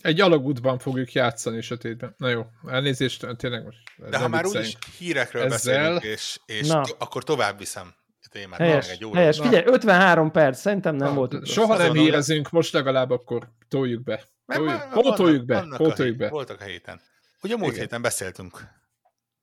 egy 0.02 0.20
alagútban 0.20 0.78
fogjuk 0.78 1.12
játszani 1.12 1.60
sötétben. 1.60 2.14
Na 2.16 2.28
jó, 2.28 2.46
elnézést, 2.66 3.26
tényleg 3.36 3.64
most. 3.64 3.78
De 4.10 4.18
ha 4.18 4.28
már 4.28 4.46
úgyis 4.46 4.76
hírekről 4.98 5.42
Ezzel... 5.42 5.92
beszélünk, 5.92 6.02
és, 6.02 6.40
és 6.46 6.68
Na. 6.68 6.82
akkor 6.98 7.24
tovább 7.24 7.58
viszem 7.58 7.94
a 8.20 8.28
témát. 8.30 8.58
Helyes, 8.58 8.88
egy 8.88 9.06
helyes. 9.12 9.40
Figyelj, 9.40 9.64
53 9.66 10.30
perc, 10.30 10.58
szerintem 10.58 10.94
nem 10.94 11.08
Na, 11.08 11.14
volt. 11.14 11.46
Soha 11.46 11.76
nem 11.76 11.92
hírezünk, 11.92 12.50
most 12.50 12.72
legalább 12.72 13.10
akkor 13.10 13.48
toljuk 13.68 14.02
be. 14.02 14.24
Toljuk, 14.46 14.88
pótoljuk 14.90 15.44
be, 15.44 15.66
pótoljuk 15.76 16.16
be. 16.16 16.28
Voltak 16.28 16.60
a 16.60 16.64
héten. 16.64 17.00
Ugye 17.42 17.56
múlt 17.56 17.70
Igen. 17.70 17.80
héten 17.80 18.02
beszéltünk 18.02 18.76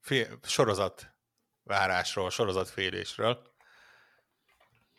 fél, 0.05 0.27
sorozat 0.43 1.14
várásról, 1.65 2.29
sorozatfélésről. 2.29 3.53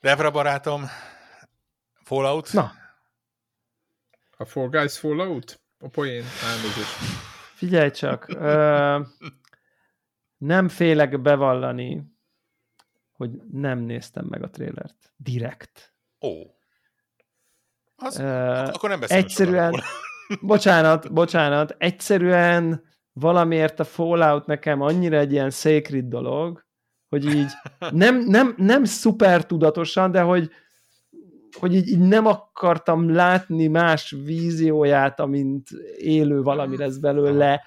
Devra 0.01 0.31
barátom, 0.31 0.85
Fallout. 1.93 2.53
Na. 2.53 2.73
A 4.37 4.45
Fall 4.45 4.69
Guys 4.69 4.99
Fallout? 4.99 5.61
A 5.79 5.89
poén 5.89 6.25
elnézést. 6.43 6.97
Figyelj 7.55 7.91
csak, 7.91 8.29
ö, 8.29 9.01
nem 10.37 10.69
félek 10.69 11.21
bevallani, 11.21 12.05
hogy 13.13 13.31
nem 13.51 13.79
néztem 13.79 14.25
meg 14.29 14.43
a 14.43 14.51
trélert. 14.51 15.13
Direkt. 15.17 15.95
Ó. 16.21 16.31
Az, 17.97 18.19
uh, 18.19 18.69
akkor 18.75 18.89
nem 18.89 19.01
beszélünk 19.01 19.27
Egyszerűen, 19.27 19.83
bocsánat, 20.41 21.13
bocsánat, 21.13 21.75
egyszerűen 21.79 22.85
valamiért 23.21 23.81
a 23.81 23.85
Fallout 23.85 24.47
nekem 24.47 24.81
annyira 24.81 25.17
egy 25.17 25.33
ilyen 25.33 25.51
sacred 25.51 26.05
dolog, 26.05 26.65
hogy 27.09 27.25
így 27.25 27.51
nem, 27.91 28.19
nem, 28.19 28.55
nem 28.57 28.85
szuper 28.85 29.47
tudatosan, 29.47 30.11
de 30.11 30.21
hogy, 30.21 30.51
hogy 31.59 31.75
így, 31.75 31.89
így 31.89 31.99
nem 31.99 32.27
akartam 32.27 33.15
látni 33.15 33.67
más 33.67 34.17
vízióját, 34.25 35.21
amint 35.21 35.69
élő 35.97 36.43
valami 36.43 36.77
lesz 36.77 36.97
belőle. 36.97 37.63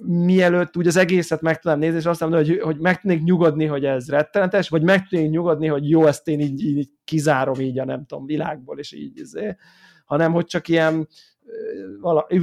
mielőtt 0.00 0.76
úgy 0.76 0.86
az 0.86 0.96
egészet 0.96 1.40
meg 1.40 1.58
tudnám 1.58 1.80
nézni, 1.80 1.98
és 1.98 2.06
azt 2.06 2.20
mondom, 2.20 2.44
hogy, 2.44 2.60
hogy 2.60 2.78
meg 2.78 3.00
tudnék 3.00 3.22
nyugodni, 3.22 3.64
hogy 3.64 3.84
ez 3.84 4.08
rettenetes, 4.08 4.68
vagy 4.68 4.82
meg 4.82 5.08
tudnék 5.08 5.30
nyugodni, 5.30 5.66
hogy 5.66 5.90
jó, 5.90 6.06
ezt 6.06 6.28
én 6.28 6.40
így, 6.40 6.64
így 6.64 6.90
kizárom 7.04 7.60
így 7.60 7.78
a 7.78 7.84
nem 7.84 8.04
tudom, 8.06 8.26
világból, 8.26 8.78
és 8.78 8.92
így, 8.92 9.18
izé, 9.18 9.56
hanem 10.04 10.32
hogy 10.32 10.44
csak 10.44 10.68
ilyen 10.68 11.08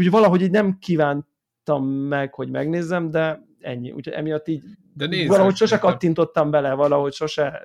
valahogy 0.10 0.42
így 0.42 0.52
nem 0.52 0.78
kívántam 1.64 1.88
meg, 1.88 2.34
hogy 2.34 2.50
megnézzem, 2.50 3.12
de 3.12 3.42
ennyi. 3.60 3.92
Úgyhogy 3.92 4.14
emiatt 4.14 4.48
így 4.48 4.64
de 4.94 5.06
nézd, 5.06 5.28
valahogy 5.28 5.56
sose 5.56 5.78
kattintottam 5.78 6.52
bele, 6.52 6.74
valahogy 6.74 7.14
sose, 7.14 7.62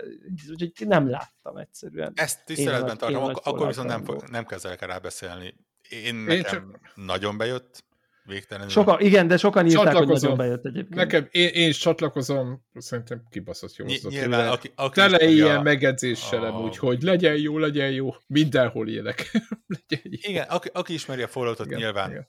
úgyhogy 0.50 0.88
nem 0.88 1.10
láttam 1.10 1.56
egyszerűen. 1.56 2.12
Ezt 2.14 2.44
tiszteletben 2.44 2.98
tartom, 2.98 3.22
akkor, 3.22 3.42
akkor 3.44 3.66
viszont 3.66 3.88
nem, 3.88 4.04
nem 4.30 4.44
kezdek 4.44 4.86
rá 4.86 4.98
beszélni. 4.98 5.54
Én 5.88 6.14
nekem 6.14 6.36
én 6.36 6.42
csak... 6.42 6.80
nagyon 6.94 7.36
bejött, 7.36 7.84
végtelenül. 8.24 8.70
Soka, 8.70 9.00
igen, 9.00 9.26
de 9.26 9.36
sokan 9.36 9.66
írták, 9.66 9.94
hogy 9.94 10.06
nagyon 10.06 10.36
bejött 10.36 10.64
egyébként. 10.64 10.94
Nekem, 10.94 11.28
én, 11.30 11.48
én 11.48 11.68
is 11.68 11.78
csatlakozom, 11.78 12.64
szerintem 12.74 13.22
kibaszott 13.30 13.76
jó 13.76 13.84
Ny- 13.84 14.08
nyilván, 14.08 14.48
aki, 14.48 14.72
aki 14.74 15.00
Tele 15.00 15.24
ilyen 15.24 15.56
a... 15.56 15.62
megedzéssel 15.62 16.44
a... 16.44 16.60
úgy, 16.60 16.76
hogy 16.76 17.02
legyen 17.02 17.36
jó, 17.36 17.58
legyen 17.58 17.90
jó, 17.90 18.14
mindenhol 18.26 18.88
ilyenek. 18.88 19.30
legyen 19.88 20.04
jó. 20.04 20.30
Igen, 20.30 20.46
aki, 20.48 20.70
aki 20.72 20.92
ismeri 20.92 21.22
a 21.22 21.28
falloutot, 21.28 21.68
nyilván 21.68 22.10
igen. 22.10 22.28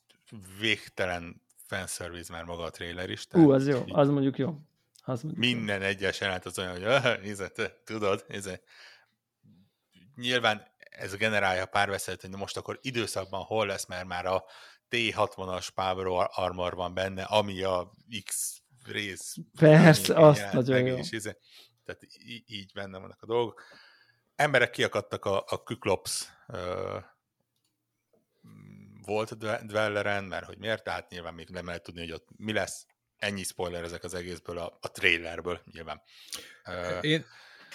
végtelen 0.60 1.42
fanservice 1.68 2.34
már 2.34 2.44
maga 2.44 2.64
a 2.64 2.70
trailer 2.70 3.10
is. 3.10 3.28
Ú, 3.34 3.52
az 3.52 3.68
jó, 3.68 3.84
az 3.88 4.10
mondjuk 4.10 4.38
jó. 4.38 4.56
Az 5.04 5.22
mondjuk 5.22 5.46
minden 5.46 5.82
jó. 5.82 5.88
egyes 5.88 6.20
jelent 6.20 6.46
az 6.46 6.60
olyan, 6.60 6.72
hogy 6.72 6.84
ah, 6.84 7.22
nézze, 7.22 7.52
tudod, 7.84 8.26
nézze. 8.28 8.62
Nyilván 10.16 10.68
ez 10.78 11.16
generálja 11.16 11.66
párbeszédet, 11.66 12.22
hogy 12.22 12.30
most 12.30 12.58
akkor 12.58 12.80
időszakban 12.82 13.42
hol 13.42 13.66
lesz, 13.66 13.86
mert 13.86 14.08
már 14.08 14.26
a 14.26 14.44
T60-as 14.90 15.68
Power 15.76 16.30
Armor 16.32 16.76
van 16.76 16.94
benne, 16.94 17.24
ami 17.24 17.62
a 17.62 17.92
X 18.26 18.62
rész. 18.86 19.36
Persze, 19.60 20.16
azt 20.16 20.52
nagyon 20.54 20.86
jó. 20.86 20.98
És 20.98 21.12
íze. 21.12 21.38
Tehát 21.86 22.02
így 22.46 22.72
benne 22.74 22.98
vannak 22.98 23.22
a 23.22 23.26
dolgok. 23.26 23.64
Emberek 24.36 24.70
kiakadtak 24.70 25.26
a, 25.26 25.44
a 25.48 25.64
Kyklops 25.64 26.28
uh, 26.48 27.04
volt 29.08 29.38
Dwelleren, 29.68 30.24
mert 30.24 30.46
hogy 30.46 30.58
miért, 30.58 30.84
tehát 30.84 31.10
nyilván 31.10 31.34
még 31.34 31.50
nem 31.50 31.66
lehet 31.66 31.84
tudni, 31.84 32.00
hogy 32.00 32.12
ott 32.12 32.28
mi 32.38 32.54
lesz. 32.54 32.86
Ennyi 33.18 33.44
spoiler 33.44 33.84
ezek 33.84 34.04
az 34.04 34.14
egészből, 34.14 34.58
a, 34.58 34.78
a 34.82 34.92
trailerből 34.92 35.62
nyilván. 35.72 36.02
Én, 37.02 37.26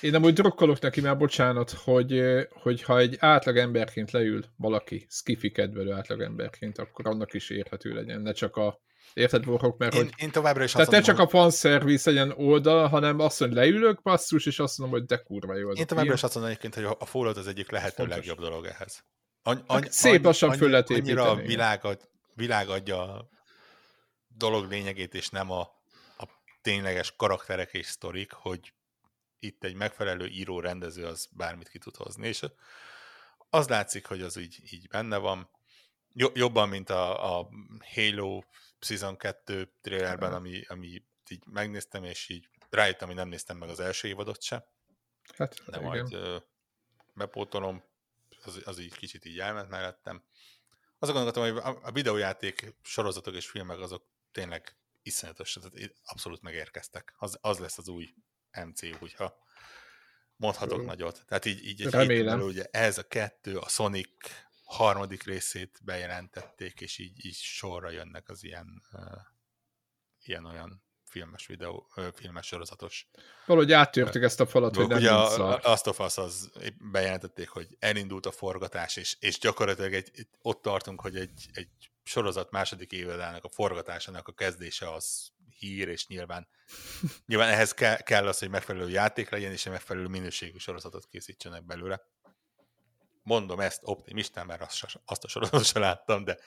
én 0.01 0.15
amúgy 0.15 0.33
drukkolok 0.33 0.81
neki 0.81 1.01
már, 1.01 1.17
bocsánat, 1.17 1.71
hogy, 1.71 2.23
hogy 2.51 2.83
ha 2.83 2.99
egy 2.99 3.17
átlag 3.19 3.57
emberként 3.57 4.11
leül 4.11 4.45
valaki, 4.57 5.07
skifi 5.11 5.51
kedvelő 5.51 5.93
átlag 5.93 6.21
emberként, 6.21 6.79
akkor 6.79 7.07
annak 7.07 7.35
is 7.35 7.51
érhető 7.51 7.95
legyen, 7.95 8.21
ne 8.21 8.33
csak 8.33 8.57
a 8.57 8.81
Érted, 9.15 9.45
Borhok? 9.45 9.79
Mert 9.79 9.95
én, 9.95 10.01
hogy... 10.01 10.13
én 10.17 10.31
továbbra 10.31 10.65
is 10.65 10.73
Tehát 10.73 10.91
ne 10.91 11.01
csak 11.01 11.19
a 11.19 11.29
fanszervisz 11.29 12.05
legyen 12.05 12.31
oldal, 12.37 12.89
hanem 12.89 13.19
azt, 13.19 13.39
hogy 13.39 13.53
leülök 13.53 14.03
basszus, 14.03 14.47
és 14.47 14.59
azt 14.59 14.79
mondom, 14.79 14.99
hogy 14.99 15.09
de 15.09 15.17
kurva 15.17 15.55
jó. 15.55 15.71
Én 15.71 15.87
továbbra 15.87 16.13
is 16.13 16.23
azt 16.23 16.35
mondom 16.35 16.53
egyébként, 16.53 16.75
hogy 16.75 16.97
a 16.99 17.05
Fallout 17.05 17.37
az 17.37 17.47
egyik 17.47 17.71
lehető 17.71 17.95
Fontos. 17.95 18.17
legjobb 18.17 18.39
dolog 18.39 18.67
ehhez. 18.67 19.05
Any, 19.43 19.63
any, 19.67 19.91
szép 19.91 20.25
lassan 20.25 20.57
föl 20.57 20.71
lehet 20.71 20.91
Annyira 20.91 21.31
a 21.31 21.35
világ, 21.35 21.83
világ 22.35 22.69
adja 22.69 23.15
a 23.15 23.29
dolog 24.29 24.71
lényegét, 24.71 25.15
és 25.15 25.29
nem 25.29 25.51
a, 25.51 25.61
a 26.19 26.29
tényleges 26.63 27.17
karakterek 27.17 27.73
és 27.73 27.87
sztorik, 27.87 28.33
hogy 28.33 28.73
itt 29.39 29.65
egy 29.65 29.75
megfelelő 29.75 30.27
író, 30.27 30.61
rendező 30.61 31.07
az 31.07 31.29
bármit 31.31 31.69
ki 31.69 31.79
tud 31.79 31.97
hozni, 31.97 32.29
és 32.29 32.45
az 33.51 33.69
látszik, 33.69 34.07
hogy 34.07 34.23
az 34.23 34.37
így, 34.37 34.59
így 34.71 34.89
benne 34.89 35.17
van. 35.17 35.51
Jobban, 36.15 36.69
mint 36.69 36.91
a, 36.91 37.39
a 37.39 37.49
Halo 37.95 38.43
Season 38.79 39.17
2 39.17 39.73
trailerben, 39.81 40.33
ami, 40.33 40.65
ami 40.69 41.03
így 41.29 41.45
megnéztem, 41.47 42.05
és 42.05 42.29
így 42.29 42.49
rájöttem, 42.71 43.07
hogy 43.07 43.17
nem 43.17 43.29
néztem 43.29 43.57
meg 43.57 43.69
az 43.69 43.81
első 43.81 44.09
évadot 44.09 44.43
se. 44.43 44.67
Hát, 45.37 45.55
de 45.67 45.79
igen. 45.79 45.83
majd 45.83 46.13
ö, 46.13 46.37
bepótolom, 47.15 47.83
az, 48.47 48.61
az 48.65 48.79
így 48.79 48.95
kicsit 48.95 49.25
így 49.25 49.39
elment 49.39 49.69
mellettem. 49.69 50.25
Azon 50.99 51.15
gondoltam, 51.15 51.43
hogy 51.43 51.77
a, 51.83 51.93
videójáték 51.93 52.75
sorozatok 52.83 53.35
és 53.35 53.47
filmek 53.47 53.79
azok 53.79 54.07
tényleg 54.33 54.77
iszonyatos, 55.03 55.53
tehát 55.53 55.95
abszolút 56.05 56.43
megérkeztek. 56.43 57.15
Az, 57.17 57.39
az 57.41 57.59
lesz 57.59 57.79
az 57.79 57.89
új 57.89 58.15
MCU, 58.67 58.97
hogyha 58.97 59.39
mondhatok 60.37 60.79
Jó. 60.79 60.85
nagyot. 60.85 61.25
Tehát 61.27 61.45
így, 61.45 61.65
így 61.67 61.81
egy. 61.83 62.25
Belül, 62.25 62.49
ugye 62.49 62.65
ez 62.71 62.99
a 62.99 63.09
kettő, 63.09 63.59
a 63.59 63.69
Sonic 63.69 64.09
harmadik 64.65 65.23
részét 65.23 65.81
bejelentették, 65.83 66.81
és 66.81 66.99
így, 66.99 67.25
így 67.25 67.35
sorra 67.35 67.91
jönnek 67.91 68.29
az 68.29 68.45
ilyen 68.45 68.83
uh, 68.93 69.01
ilyen-olyan 70.25 70.83
filmes 71.13 71.47
videó, 71.47 71.87
filmes 72.15 72.47
sorozatos. 72.47 73.07
Valahogy 73.47 73.73
áttörtük 73.73 74.23
ezt 74.23 74.41
a 74.41 74.47
falat, 74.47 74.77
hogy 74.77 74.87
nem 74.87 74.99
Ugye 74.99 75.11
a, 75.11 75.53
a 75.53 75.61
Last 75.63 75.87
of 75.87 75.99
Us 75.99 76.17
az 76.17 76.51
bejelentették, 76.93 77.49
hogy 77.49 77.77
elindult 77.79 78.27
a 78.27 78.31
forgatás, 78.31 78.97
és, 78.97 79.17
és 79.21 79.39
gyakorlatilag 79.39 79.93
egy, 79.93 80.11
ott 80.43 80.63
tartunk, 80.63 81.01
hogy 81.01 81.17
egy, 81.17 81.49
egy 81.53 81.69
sorozat 82.03 82.51
második 82.51 82.93
évadának 82.93 83.45
a 83.45 83.49
forgatásának 83.49 84.29
a 84.29 84.33
kezdése 84.33 84.93
az 84.93 85.33
hír, 85.59 85.89
és 85.89 86.07
nyilván, 86.07 86.49
nyilván 87.27 87.49
ehhez 87.49 87.73
kell, 87.75 87.97
kell 87.97 88.27
az, 88.27 88.39
hogy 88.39 88.51
megfelelő 88.51 88.89
játék 88.89 89.31
legyen, 89.31 89.53
és 89.53 89.67
egy 89.67 89.73
megfelelő 89.73 90.07
minőségű 90.07 90.59
sorozatot 90.59 91.07
készítsenek 91.07 91.65
belőle. 91.65 92.03
Mondom 93.23 93.61
ezt 93.61 93.81
optimistán, 93.83 94.47
mert 94.47 94.63
azt, 94.63 95.01
azt 95.05 95.25
a 95.25 95.29
sorozatot 95.29 95.65
sem 95.65 95.83
láttam, 95.83 96.25
de 96.25 96.39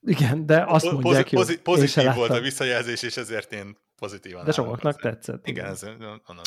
igen, 0.00 0.46
de 0.46 0.64
azt 0.66 0.84
po- 0.84 1.02
mondják, 1.02 1.28
pozi- 1.28 1.60
pozi- 1.60 1.86
Pozitív 1.90 2.14
volt 2.14 2.30
a 2.30 2.40
visszajelzés, 2.40 3.02
és 3.02 3.16
ezért 3.16 3.52
én 3.52 3.76
pozitívan 3.96 4.44
De 4.44 4.52
sokaknak 4.52 5.00
tetszett. 5.00 5.46
Igen, 5.46 5.66
ez 5.66 5.82
onnan, 5.82 6.42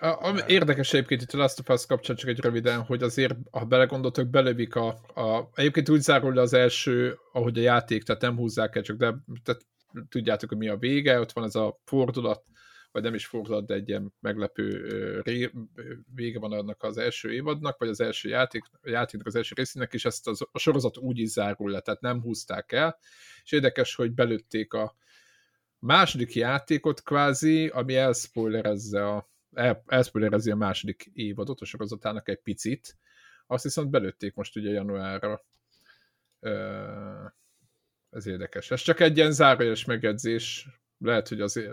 a, 0.00 0.06
a, 0.06 0.44
érdekes 0.46 0.92
egyébként 0.92 1.22
itt 1.22 1.32
a 1.32 1.36
Last 1.36 1.60
of 1.60 1.68
Us 1.68 1.86
kapcsán 1.86 2.16
csak 2.16 2.28
egy 2.30 2.40
röviden, 2.40 2.82
hogy 2.82 3.02
azért, 3.02 3.34
ha 3.50 3.64
belegondoltok, 3.64 4.28
belövik 4.28 4.74
a, 4.74 4.88
a... 5.14 5.50
Egyébként 5.54 5.88
úgy 5.88 6.00
zárul 6.00 6.34
le 6.34 6.40
az 6.40 6.52
első, 6.52 7.18
ahogy 7.32 7.58
a 7.58 7.62
játék, 7.62 8.02
tehát 8.02 8.22
nem 8.22 8.36
húzzák 8.36 8.76
el, 8.76 8.82
csak 8.82 8.96
de 8.96 9.14
tehát 9.44 9.62
tudjátok, 10.08 10.48
hogy 10.48 10.58
mi 10.58 10.68
a 10.68 10.76
vége, 10.76 11.20
ott 11.20 11.32
van 11.32 11.44
ez 11.44 11.54
a 11.54 11.80
fordulat, 11.84 12.42
vagy 12.96 13.04
nem 13.04 13.14
is 13.14 13.26
fordulat, 13.26 13.66
de 13.66 13.74
egy 13.74 13.88
ilyen 13.88 14.14
meglepő 14.20 15.20
ré, 15.20 15.50
vége 16.14 16.38
van 16.38 16.52
annak 16.52 16.82
az 16.82 16.98
első 16.98 17.32
évadnak, 17.32 17.78
vagy 17.78 17.88
az 17.88 18.00
első 18.00 18.28
játék, 18.28 18.64
játéknak 18.82 19.26
az 19.26 19.34
első 19.34 19.54
részének, 19.56 19.92
és 19.92 20.04
ezt 20.04 20.28
az, 20.28 20.46
a 20.52 20.58
sorozat 20.58 20.96
úgy 20.96 21.18
is 21.18 21.28
zárul 21.28 21.70
le, 21.70 21.80
tehát 21.80 22.00
nem 22.00 22.20
húzták 22.20 22.72
el, 22.72 22.98
és 23.44 23.52
érdekes, 23.52 23.94
hogy 23.94 24.12
belőtték 24.12 24.72
a 24.72 24.96
második 25.78 26.34
játékot 26.34 27.02
kvázi, 27.02 27.68
ami 27.68 27.96
elspoilerezze 27.96 29.06
a 29.08 29.28
el, 29.54 29.82
a 29.86 30.54
második 30.54 31.10
évadot 31.12 31.60
a 31.60 31.64
sorozatának 31.64 32.28
egy 32.28 32.40
picit, 32.40 32.96
azt 33.46 33.64
viszont 33.64 33.90
belőtték 33.90 34.34
most 34.34 34.56
ugye 34.56 34.70
januárra. 34.70 35.44
Ez 38.10 38.26
érdekes. 38.26 38.70
Ez 38.70 38.80
csak 38.80 39.00
egy 39.00 39.16
ilyen 39.16 39.32
zárójeles 39.32 39.84
megjegyzés. 39.84 40.68
Lehet, 40.98 41.28
hogy 41.28 41.40
azért, 41.40 41.72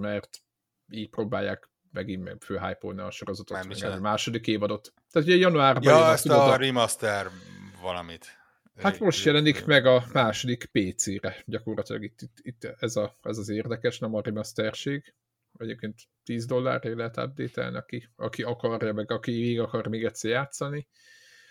mert 0.00 0.42
így 0.90 1.08
próbálják 1.08 1.68
megint 1.92 2.44
főhypolni 2.44 3.00
a 3.00 3.10
sorozatot, 3.10 3.66
meg 3.66 3.92
a 3.92 4.00
második 4.00 4.46
évadot. 4.46 4.92
Tehát 5.10 5.28
ugye 5.28 5.36
januárban... 5.36 5.82
Ja, 5.82 6.10
ezt 6.10 6.28
a, 6.28 6.52
a 6.52 6.56
remaster 6.56 7.30
valamit. 7.82 8.36
Hát 8.76 8.98
most 8.98 9.24
jelenik 9.24 9.64
meg 9.64 9.86
a 9.86 10.04
második 10.12 10.64
PC-re, 10.64 11.42
gyakorlatilag 11.44 12.02
itt, 12.02 12.20
itt, 12.22 12.36
itt 12.42 12.64
ez, 12.64 12.96
a, 12.96 13.16
ez 13.22 13.38
az 13.38 13.48
érdekes, 13.48 13.98
nem 13.98 14.14
a 14.14 14.20
remasterség, 14.20 15.14
egyébként 15.58 15.94
10 16.24 16.46
dollárra 16.46 16.96
lehet 16.96 17.16
update 17.16 17.66
aki, 17.66 18.08
aki 18.16 18.42
akarja, 18.42 18.92
meg 18.92 19.10
aki 19.10 19.30
még 19.30 19.60
akar 19.60 19.86
még 19.86 20.04
egyszer 20.04 20.30
játszani. 20.30 20.88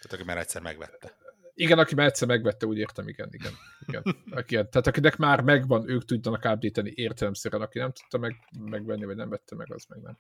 Tehát 0.02 0.18
aki 0.18 0.24
már 0.24 0.38
egyszer 0.38 0.62
megvette. 0.62 1.18
Igen, 1.60 1.80
aki 1.80 1.96
már 1.96 2.06
egyszer 2.06 2.28
megvette, 2.28 2.66
úgy 2.66 2.78
értem, 2.78 3.08
igen, 3.08 3.30
igen. 3.32 3.52
igen. 3.88 4.04
Aki, 4.32 4.54
tehát 4.54 4.88
akinek 4.88 5.18
már 5.18 5.42
megvan, 5.42 5.90
ők 5.90 6.06
tudjanak 6.06 6.46
update-elni 6.46 6.92
értelemszerűen, 6.96 7.62
aki 7.62 7.80
nem 7.80 7.92
tudta 7.92 8.18
meg, 8.18 8.36
megvenni, 8.60 9.06
vagy 9.06 9.16
nem 9.16 9.30
vette 9.30 9.56
meg, 9.56 9.74
az 9.74 9.86
meg 9.90 10.00
nem. 10.02 10.18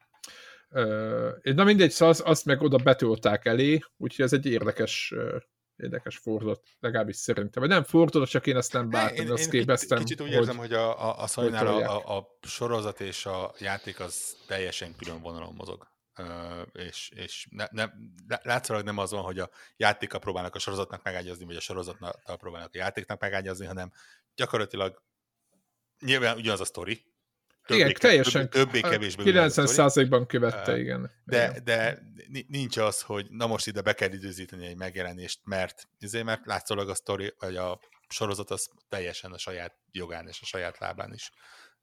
Uh, 0.70 1.54
na 1.54 1.64
mindegy, 1.64 1.92
szóval 1.92 2.10
azt, 2.10 2.22
azt 2.22 2.46
meg 2.46 2.62
oda 2.62 2.78
betolták 2.78 3.46
elé, 3.46 3.80
úgyhogy 3.98 4.26
ez 4.26 4.34
egy 4.34 4.46
érdekes 4.46 5.14
uh, 5.16 5.42
érdekes 5.76 6.18
fordulat, 6.18 6.62
legalábbis 6.80 7.16
szerintem. 7.16 7.62
Vagy 7.62 7.72
nem 7.72 7.84
fordulat, 7.84 8.30
csak 8.30 8.48
én 8.48 8.56
ezt 8.56 8.74
nem 8.74 8.90
bártam, 8.90 9.26
én, 9.26 9.32
azt 9.32 9.50
képeztem. 9.50 9.98
Kicsit 9.98 10.22
úgy 10.22 10.32
érzem, 10.32 10.58
hogy 10.58 10.74
a, 10.74 11.10
a, 11.10 11.24
a 11.24 11.42
a, 11.42 11.96
a, 11.96 12.18
a 12.18 12.38
sorozat 12.42 13.00
és 13.00 13.26
a 13.26 13.54
játék 13.60 14.00
az 14.00 14.38
teljesen 14.48 14.96
külön 14.96 15.22
vonalon 15.22 15.54
mozog. 15.58 15.88
És, 16.72 17.10
és 17.10 17.48
ne, 17.50 17.66
ne, 17.72 17.90
látszólag 18.42 18.84
nem 18.84 18.98
az 18.98 19.12
van, 19.12 19.24
hogy 19.24 19.40
a 19.40 19.50
játékkal 19.78 20.20
próbálnak 20.20 20.56
a 20.56 20.60
sorozatnak 20.60 21.04
megágyazni, 21.04 21.46
vagy 21.46 21.56
a 21.56 21.60
sorozatnak 21.60 22.38
próbálnak 22.38 22.70
a 22.74 22.78
játéknak 22.78 23.20
megágyazni, 23.20 23.66
hanem 23.66 23.92
gyakorlatilag 24.36 25.02
nyilván 26.00 26.38
ugyanaz 26.38 26.60
a 26.60 26.66
sztori, 26.66 27.06
többé, 27.66 27.80
igen, 27.80 27.94
teljesen. 27.94 28.50
Többé-kevésbé. 28.50 29.24
90%-ban 29.26 30.26
követte, 30.26 30.78
igen. 30.78 31.12
De, 31.24 31.50
igen. 31.50 31.64
de 31.64 32.00
nincs 32.48 32.78
az, 32.78 33.02
hogy 33.02 33.28
na 33.30 33.48
most 33.48 33.68
ide 33.68 33.82
be 33.82 33.94
kell 33.94 34.12
időzíteni 34.12 34.68
egy 34.68 34.78
megjelenést, 34.78 35.40
mert, 35.44 35.88
azért, 36.02 36.26
mert 36.26 36.46
látszólag 36.46 36.90
a 36.90 36.96
sztori, 36.96 37.34
vagy 37.40 37.56
a 37.56 37.80
sorozat 38.10 38.50
az 38.50 38.70
teljesen 38.90 39.32
a 39.32 39.38
saját 39.38 39.76
jogán 39.92 40.28
és 40.28 40.42
a 40.42 40.46
saját 40.46 40.78
lábán 40.78 41.14
is 41.14 41.32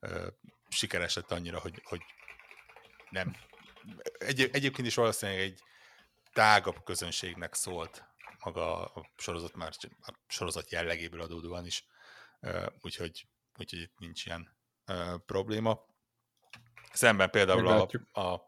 ö, 0.00 0.26
sikeres 0.68 1.14
lett 1.14 1.30
annyira, 1.30 1.58
hogy, 1.58 1.80
hogy 1.84 2.00
nem. 3.10 3.36
Egy, 4.18 4.48
egyébként 4.52 4.86
is 4.86 4.94
valószínűleg 4.94 5.40
egy 5.40 5.60
tágabb 6.32 6.84
közönségnek 6.84 7.54
szólt 7.54 8.04
maga 8.44 8.84
a 8.84 9.10
sorozat 9.16 9.54
már 9.54 9.70
a 10.00 10.12
sorozat 10.26 10.70
jellegéből 10.70 11.20
adódóan 11.20 11.66
is, 11.66 11.86
úgyhogy, 12.80 13.26
úgyhogy 13.58 13.80
itt 13.80 13.98
nincs 13.98 14.26
ilyen 14.26 14.56
probléma. 15.26 15.86
Szemben 16.92 17.30
például 17.30 17.66
a, 17.66 17.88
a 18.20 18.40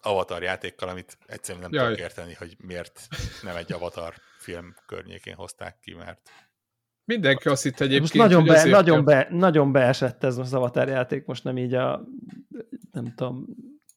Avatar 0.00 0.42
játékkal, 0.42 0.88
amit 0.88 1.18
egyszerűen 1.26 1.62
nem 1.62 1.72
Jaj. 1.72 1.84
tudok 1.84 2.00
érteni, 2.00 2.34
hogy 2.34 2.56
miért 2.58 3.08
nem 3.42 3.56
egy 3.56 3.72
Avatar 3.72 4.14
film 4.38 4.74
környékén 4.86 5.34
hozták 5.34 5.78
ki, 5.78 5.94
mert 5.94 6.30
Mindenki 7.04 7.48
azt 7.48 7.62
hitt 7.62 7.80
egyébként, 7.80 8.00
most 8.00 8.14
nagyon, 8.14 8.44
be, 8.44 8.64
nagyon, 8.64 9.04
be, 9.04 9.26
nagyon 9.30 9.72
beesett 9.72 10.24
ez 10.24 10.38
az 10.38 10.54
Avatar 10.54 10.88
játék, 10.88 11.24
most 11.24 11.44
nem 11.44 11.58
így 11.58 11.74
a 11.74 12.04
nem 12.92 13.14
tudom, 13.14 13.46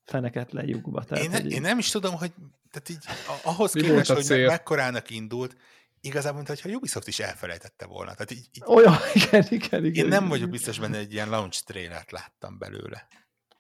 feneket 0.06 0.52
lejugva. 0.52 1.04
Tehát, 1.04 1.24
én, 1.24 1.30
ne, 1.30 1.40
én 1.40 1.62
nem 1.62 1.78
is 1.78 1.90
tudom, 1.90 2.16
hogy 2.16 2.32
tehát 2.72 2.90
így, 2.90 3.16
ahhoz 3.44 3.72
képest, 3.72 4.12
hogy 4.12 4.24
cél? 4.24 4.48
mekkorának 4.48 5.10
indult, 5.10 5.56
igazából, 6.02 6.36
mint 6.36 6.48
hogyha 6.48 6.70
a 6.70 6.72
Ubisoft 6.72 7.08
is 7.08 7.20
elfelejtette 7.20 7.86
volna. 7.86 8.12
Tehát 8.12 8.32
így, 8.32 8.48
így, 8.54 8.64
Olyan, 8.66 8.96
igen, 9.14 9.46
igen, 9.60 9.86
igen. 9.86 10.04
Én 10.04 10.10
nem 10.10 10.28
vagyok 10.28 10.50
biztos 10.50 10.80
benne, 10.80 10.98
egy 10.98 11.14
ilyen 11.14 11.30
launch 11.30 11.64
trailert 11.64 12.12
láttam 12.12 12.58
belőle. 12.58 13.08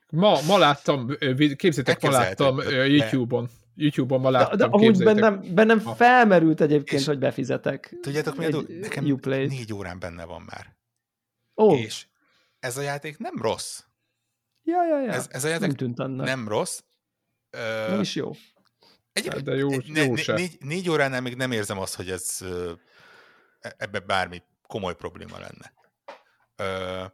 Ma, 0.09 0.41
ma 0.41 0.57
láttam, 0.57 1.15
képzétek, 1.55 2.01
ma 2.01 2.09
láttam 2.09 2.61
YouTube-on. 2.69 3.49
YouTube-on 3.75 4.19
ma 4.21 4.29
láttam, 4.29 4.57
de, 4.57 4.65
de 4.65 4.69
amúgy 4.71 5.03
bennem, 5.03 5.41
bennem 5.53 5.79
felmerült 5.79 6.61
egyébként, 6.61 7.01
és 7.01 7.07
hogy 7.07 7.19
befizetek. 7.19 7.95
Tudjátok 8.01 8.37
mi? 8.37 8.45
Nekem 8.79 9.05
Uplay. 9.05 9.47
négy 9.47 9.73
órán 9.73 9.99
benne 9.99 10.25
van 10.25 10.41
már. 10.41 10.75
Ó. 11.55 11.75
És 11.75 12.05
ez 12.59 12.77
a 12.77 12.81
játék 12.81 13.17
nem 13.17 13.33
rossz. 13.41 13.79
Ja, 14.63 14.87
ja, 14.87 15.01
ja. 15.01 15.11
Ez, 15.11 15.27
ez 15.29 15.43
a 15.43 15.47
játék 15.47 15.67
nem, 15.67 15.75
tűnt 15.75 15.99
annak. 15.99 16.25
nem 16.25 16.47
rossz. 16.47 16.79
Ö, 17.49 17.87
nem 17.89 17.99
is 17.99 18.15
jó. 18.15 18.31
Egyébként 19.11 19.43
de 19.43 19.55
jó, 19.55 19.69
ne, 19.69 20.03
jó 20.03 20.15
ne, 20.25 20.33
négy, 20.33 20.57
négy 20.59 20.89
óránál 20.89 21.21
még 21.21 21.35
nem 21.35 21.51
érzem 21.51 21.79
azt, 21.79 21.95
hogy 21.95 22.09
ez 22.09 22.37
e, 23.61 23.73
ebbe 23.77 23.99
bármi 23.99 24.43
komoly 24.67 24.95
probléma 24.95 25.39
lenne. 25.39 25.73
Ö, 26.55 27.05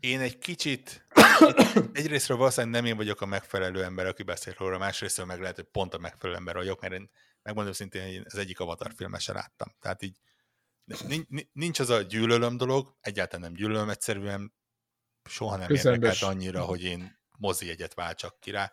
én 0.00 0.20
egy 0.20 0.38
kicsit, 0.38 1.06
egy, 1.38 1.90
egyrésztről 1.92 2.36
valószínűleg 2.36 2.82
nem 2.82 2.90
én 2.90 2.96
vagyok 2.96 3.20
a 3.20 3.26
megfelelő 3.26 3.84
ember, 3.84 4.06
aki 4.06 4.22
beszél 4.22 4.54
róla, 4.58 4.78
másrésztről 4.78 5.26
meg 5.26 5.40
lehet, 5.40 5.56
hogy 5.56 5.64
pont 5.64 5.94
a 5.94 5.98
megfelelő 5.98 6.38
ember 6.38 6.54
vagyok, 6.54 6.80
mert 6.80 6.92
én 6.92 7.10
megmondom 7.42 7.72
szintén, 7.72 8.02
hogy 8.02 8.12
én 8.12 8.24
az 8.24 8.38
egyik 8.38 8.60
Avatar 8.60 8.92
filmet 8.96 9.20
sem 9.20 9.34
láttam. 9.34 9.74
Tehát 9.80 10.02
így 10.02 10.16
nincs 11.52 11.78
az 11.78 11.90
a 11.90 12.00
gyűlölöm 12.00 12.56
dolog, 12.56 12.96
egyáltalán 13.00 13.40
nem 13.40 13.52
gyűlölöm, 13.52 13.88
egyszerűen 13.88 14.54
soha 15.24 15.56
nem 15.56 15.66
Közembes. 15.66 16.00
érdekelt 16.00 16.34
annyira, 16.34 16.64
hogy 16.64 16.82
én 16.82 17.18
mozi 17.36 17.70
egyet 17.70 17.94
váltsak 17.94 18.40
ki 18.40 18.50
rá, 18.50 18.72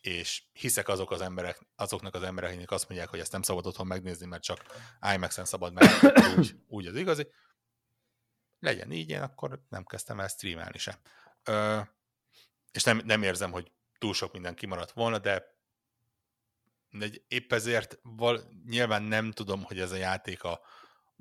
és 0.00 0.42
hiszek 0.52 0.88
azok 0.88 1.10
az 1.10 1.20
emberek, 1.20 1.66
azoknak 1.76 2.14
az 2.14 2.22
embereknek 2.22 2.70
azt 2.70 2.88
mondják, 2.88 3.10
hogy 3.10 3.18
ezt 3.18 3.32
nem 3.32 3.42
szabad 3.42 3.66
otthon 3.66 3.86
megnézni, 3.86 4.26
mert 4.26 4.42
csak 4.42 4.64
IMAX-en 5.14 5.44
szabad 5.44 5.72
meg, 5.72 5.88
úgy, 6.38 6.56
úgy 6.66 6.86
az 6.86 6.96
igazi. 6.96 7.28
Legyen 8.58 8.92
így, 8.92 9.10
én 9.10 9.22
akkor 9.22 9.62
nem 9.68 9.84
kezdtem 9.84 10.20
el 10.20 10.28
streamelni 10.28 10.78
sem. 10.78 10.94
Ö, 11.42 11.80
és 12.72 12.82
nem, 12.82 13.00
nem 13.04 13.22
érzem, 13.22 13.50
hogy 13.52 13.72
túl 13.98 14.14
sok 14.14 14.32
minden 14.32 14.54
kimaradt 14.54 14.92
volna, 14.92 15.18
de 15.18 15.52
de 16.98 17.08
épp 17.28 17.52
ezért 17.52 17.98
val, 18.02 18.40
nyilván 18.66 19.02
nem 19.02 19.30
tudom, 19.30 19.62
hogy 19.62 19.80
ez 19.80 19.92
a 19.92 19.96
játék 19.96 20.42
a, 20.42 20.60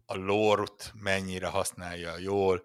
a 0.05 0.15
lore-t 0.15 0.93
mennyire 0.95 1.47
használja 1.47 2.17
jól, 2.17 2.63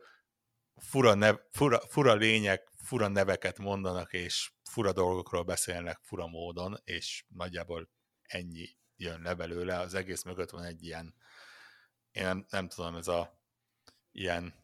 fura, 0.79 1.14
nev, 1.14 1.37
fura, 1.51 1.81
fura 1.89 2.14
lények, 2.14 2.68
fura 2.76 3.09
neveket 3.09 3.59
mondanak, 3.59 4.12
és 4.12 4.51
fura 4.70 4.93
dolgokról 4.93 5.43
beszélnek 5.43 5.99
fura 6.03 6.26
módon, 6.26 6.81
és 6.85 7.24
nagyjából 7.29 7.89
ennyi 8.22 8.76
jön 8.97 9.22
le 9.22 9.35
belőle. 9.35 9.79
Az 9.79 9.95
egész 9.95 10.22
mögött 10.22 10.51
van 10.51 10.64
egy 10.64 10.85
ilyen, 10.85 11.14
én 12.11 12.22
nem, 12.22 12.47
nem 12.51 12.68
tudom, 12.68 12.95
ez 12.95 13.09
a 13.09 13.41
ilyen 14.12 14.55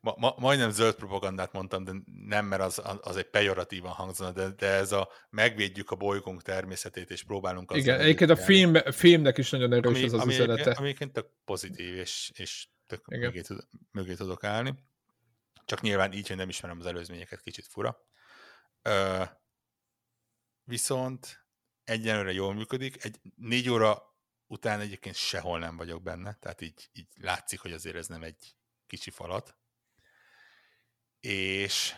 ma, 0.00 0.14
ma, 0.16 0.34
majdnem 0.38 0.70
zöld 0.70 0.94
propagandát 0.94 1.52
mondtam, 1.52 1.84
de 1.84 1.92
nem, 2.26 2.46
mert 2.46 2.62
az, 2.62 2.82
az 3.00 3.16
egy 3.16 3.30
pejoratívan 3.30 3.92
hangzana, 3.92 4.32
de, 4.32 4.48
de 4.48 4.66
ez 4.66 4.92
a 4.92 5.08
megvédjük 5.30 5.90
a 5.90 5.96
bolygónk 5.96 6.42
természetét, 6.42 7.10
és 7.10 7.22
próbálunk 7.22 7.72
Igen, 7.74 8.00
egyébként 8.00 8.30
a 8.30 8.36
film, 8.36 8.74
filmnek 8.74 9.38
is 9.38 9.50
nagyon 9.50 9.72
erős 9.72 9.96
ami, 9.96 10.04
az 10.04 10.12
az 10.12 10.20
ami 10.20 10.32
üzenete. 10.32 10.70
Ami 10.70 10.86
egyébként 10.86 11.12
tök 11.12 11.26
pozitív, 11.44 11.94
és, 11.94 12.32
és 12.34 12.68
tök 12.90 13.06
mögé, 13.06 13.40
tud, 13.40 13.68
mögé 13.90 14.14
tudok 14.14 14.44
állni. 14.44 14.74
Csak 15.64 15.80
nyilván 15.80 16.12
így, 16.12 16.28
hogy 16.28 16.36
nem 16.36 16.48
ismerem 16.48 16.78
az 16.78 16.86
előzményeket, 16.86 17.40
kicsit 17.40 17.66
fura. 17.66 18.04
Ö, 18.82 19.24
viszont 20.64 21.46
egyenlőre 21.84 22.32
jól 22.32 22.54
működik. 22.54 23.04
Egy 23.04 23.20
négy 23.36 23.68
óra 23.68 24.02
után 24.46 24.80
egyébként 24.80 25.14
sehol 25.14 25.58
nem 25.58 25.76
vagyok 25.76 26.02
benne, 26.02 26.34
tehát 26.34 26.60
így, 26.60 26.88
így 26.92 27.08
látszik, 27.14 27.60
hogy 27.60 27.72
azért 27.72 27.96
ez 27.96 28.06
nem 28.06 28.22
egy 28.22 28.56
kicsi 28.86 29.10
falat. 29.10 29.56
És 31.20 31.94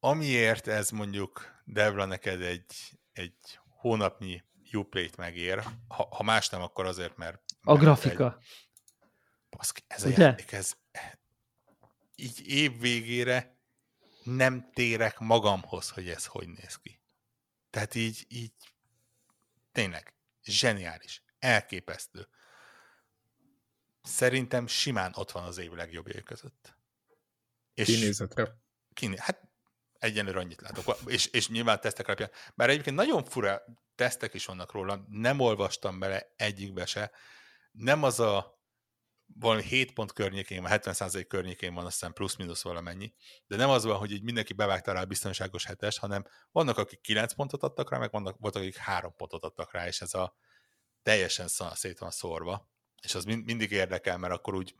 amiért 0.00 0.66
ez 0.66 0.90
mondjuk 0.90 1.62
Devla 1.64 2.04
neked 2.04 2.42
egy, 2.42 2.74
egy 3.12 3.58
hónapnyi 3.68 4.44
Uplay-t 4.72 5.16
megér, 5.16 5.62
ha, 5.88 6.08
ha 6.10 6.22
más 6.22 6.48
nem, 6.48 6.62
akkor 6.62 6.86
azért, 6.86 7.16
mert... 7.16 7.42
A 7.62 7.74
grafika. 7.74 8.38
Egy, 8.38 8.67
Baszki, 9.50 9.82
ez 9.86 10.04
a 10.04 10.08
játék, 10.08 10.52
ez 10.52 10.76
így 12.16 12.46
év 12.46 12.80
végére 12.80 13.56
nem 14.22 14.70
térek 14.72 15.18
magamhoz, 15.18 15.90
hogy 15.90 16.08
ez 16.08 16.26
hogy 16.26 16.48
néz 16.48 16.76
ki. 16.76 17.00
Tehát 17.70 17.94
így, 17.94 18.26
így 18.28 18.52
tényleg 19.72 20.14
zseniális, 20.44 21.22
elképesztő. 21.38 22.28
Szerintem 24.02 24.66
simán 24.66 25.12
ott 25.16 25.30
van 25.30 25.44
az 25.44 25.58
év 25.58 25.72
legjobbjai 25.72 26.22
között. 26.22 26.76
És 27.74 27.86
Kinézetre. 27.86 28.56
Kiné, 28.92 29.16
hát 29.18 29.48
egyenlőre 29.98 30.38
annyit 30.38 30.60
látok. 30.60 30.98
És, 31.06 31.26
és 31.26 31.48
nyilván 31.48 31.80
tesztek 31.80 32.06
alapján. 32.06 32.30
Bár 32.54 32.70
egyébként 32.70 32.96
nagyon 32.96 33.24
fura 33.24 33.64
tesztek 33.94 34.34
is 34.34 34.44
vannak 34.44 34.72
róla, 34.72 35.04
nem 35.08 35.40
olvastam 35.40 35.98
bele 35.98 36.32
egyikbe 36.36 36.86
se. 36.86 37.10
Nem 37.72 38.02
az 38.02 38.20
a 38.20 38.57
valami 39.34 39.62
7 39.62 39.92
pont 39.92 40.12
környékén, 40.12 40.62
vagy 40.62 40.80
70% 40.84 41.24
környékén 41.28 41.74
van, 41.74 41.84
azt 41.84 41.92
hiszem 41.94 42.12
plusz-minusz 42.12 42.62
valamennyi, 42.62 43.12
de 43.46 43.56
nem 43.56 43.70
az 43.70 43.84
van, 43.84 43.96
hogy 43.96 44.10
így 44.10 44.22
mindenki 44.22 44.52
bevágta 44.52 44.92
rá 44.92 45.00
a 45.00 45.04
biztonságos 45.04 45.64
hetes, 45.64 45.98
hanem 45.98 46.24
vannak, 46.52 46.78
akik 46.78 47.00
9 47.00 47.32
pontot 47.32 47.62
adtak 47.62 47.90
rá, 47.90 47.98
meg 47.98 48.10
vannak, 48.10 48.36
voltak, 48.38 48.62
akik 48.62 48.76
3 48.76 49.14
pontot 49.16 49.44
adtak 49.44 49.72
rá, 49.72 49.86
és 49.86 50.00
ez 50.00 50.14
a 50.14 50.36
teljesen 51.02 51.48
szét 51.74 51.98
van 51.98 52.10
szórva, 52.10 52.70
és 53.02 53.14
az 53.14 53.24
mind, 53.24 53.44
mindig 53.44 53.70
érdekel, 53.70 54.18
mert 54.18 54.32
akkor 54.32 54.54
úgy 54.54 54.74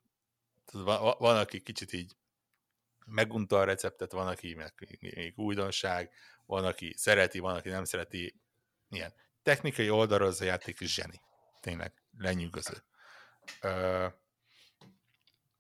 van, 0.72 1.14
van 1.18 1.36
aki 1.36 1.61
kicsit 1.61 1.92
így 1.92 2.16
megunta 3.07 3.59
a 3.59 3.64
receptet, 3.64 4.12
van, 4.12 4.26
aki 4.26 4.57
még 5.01 5.32
újdonság, 5.36 6.12
van, 6.46 6.64
aki 6.64 6.94
szereti, 6.96 7.38
van, 7.38 7.55
aki 7.55 7.68
nem 7.68 7.84
szereti. 7.84 8.40
Ilyen 8.90 9.14
technikai 9.42 9.90
oldalról 9.90 10.28
az 10.28 10.40
a 10.40 10.44
játék 10.44 10.78
zseni. 10.78 11.20
Tényleg, 11.61 11.92
lenyűgöző. 12.18 12.74
Ö, 13.61 14.07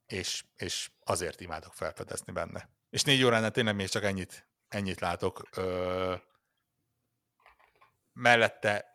és, 0.08 0.44
és 0.56 0.90
azért 1.04 1.40
imádok 1.40 1.74
felfedezni 1.74 2.32
benne. 2.32 2.70
És 2.90 3.02
négy 3.02 3.22
óránál 3.22 3.50
tényleg 3.50 3.74
még 3.74 3.88
csak 3.88 4.04
ennyit, 4.04 4.48
ennyit 4.68 5.00
látok. 5.00 5.48
Ö, 5.56 6.14
mellette 8.12 8.94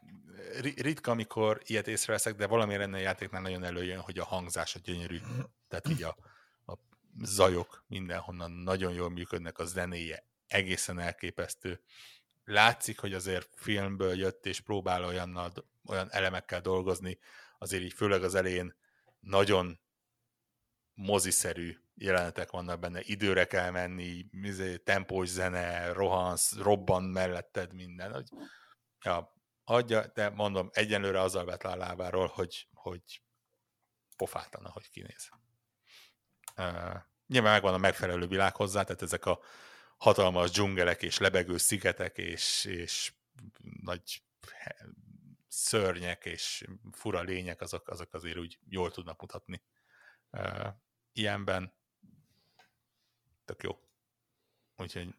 ritka, 0.75 1.11
amikor 1.11 1.61
ilyet 1.65 1.87
észreveszek, 1.87 2.35
de 2.35 2.47
valami 2.47 2.73
ennél 2.73 2.93
a 2.93 2.97
játéknál 2.97 3.41
nagyon 3.41 3.63
előjön, 3.63 3.99
hogy 3.99 4.19
a 4.19 4.25
hangzás 4.25 4.75
a 4.75 4.79
gyönyörű. 4.83 5.19
Tehát 5.67 5.87
így 5.87 6.03
a, 6.03 6.17
a 6.65 6.77
zajok 7.21 7.83
mindenhonnan 7.87 8.51
nagyon 8.51 8.93
jól 8.93 9.09
működnek, 9.09 9.57
a 9.57 9.65
zenéje 9.65 10.27
egészen 10.47 10.99
elképesztő. 10.99 11.81
Látszik, 12.43 12.99
hogy 12.99 13.13
azért 13.13 13.49
filmből 13.55 14.17
jött, 14.17 14.45
és 14.45 14.59
próbál 14.59 15.05
olyannal, 15.05 15.51
olyan 15.85 16.11
elemekkel 16.11 16.61
dolgozni, 16.61 17.19
azért 17.57 17.83
így 17.83 17.93
főleg 17.93 18.23
az 18.23 18.35
elején 18.35 18.75
nagyon 19.19 19.79
moziszerű 20.93 21.77
jelenetek 21.95 22.51
vannak 22.51 22.79
benne, 22.79 23.01
időre 23.01 23.45
kell 23.45 23.69
menni, 23.69 24.25
izé, 24.31 24.77
tempós 24.77 25.27
zene, 25.27 25.91
rohansz, 25.91 26.55
robban 26.57 27.03
melletted 27.03 27.73
minden. 27.73 28.13
Hogy, 28.13 28.29
ja, 29.01 29.33
adja, 29.63 30.07
de 30.13 30.29
mondom, 30.29 30.69
egyenlőre 30.73 31.21
azzal 31.21 31.45
vett 31.45 31.63
a 31.63 31.75
lábáról, 31.75 32.27
hogy, 32.27 32.67
hogy 32.73 33.21
pofátlan, 34.17 34.65
ahogy 34.65 34.89
kinéz. 34.89 35.29
Uh, 36.57 36.95
nyilván 37.27 37.51
megvan 37.51 37.73
a 37.73 37.77
megfelelő 37.77 38.27
világ 38.27 38.55
hozzá, 38.55 38.83
tehát 38.83 39.01
ezek 39.01 39.25
a 39.25 39.39
hatalmas 39.97 40.51
dzsungelek 40.51 41.01
és 41.01 41.17
lebegő 41.17 41.57
szigetek 41.57 42.17
és, 42.17 42.65
és 42.65 43.13
nagy 43.81 44.23
szörnyek 45.47 46.25
és 46.25 46.65
fura 46.91 47.21
lények, 47.21 47.61
azok, 47.61 47.87
azok 47.87 48.13
azért 48.13 48.37
úgy 48.37 48.59
jól 48.69 48.91
tudnak 48.91 49.21
mutatni 49.21 49.61
ilyenben. 51.11 51.73
Tök 53.45 53.63
jó. 53.63 53.77
Úgyhogy 54.77 55.15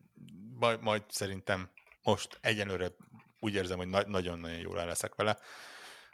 majd, 0.55 0.81
majd 0.81 1.03
szerintem 1.09 1.71
most 2.03 2.39
egyenlőre 2.41 2.91
úgy 3.39 3.55
érzem, 3.55 3.77
hogy 3.77 3.89
na- 3.89 4.09
nagyon-nagyon 4.09 4.59
jól 4.59 4.81
el 4.81 4.87
leszek 4.87 5.15
vele. 5.15 5.39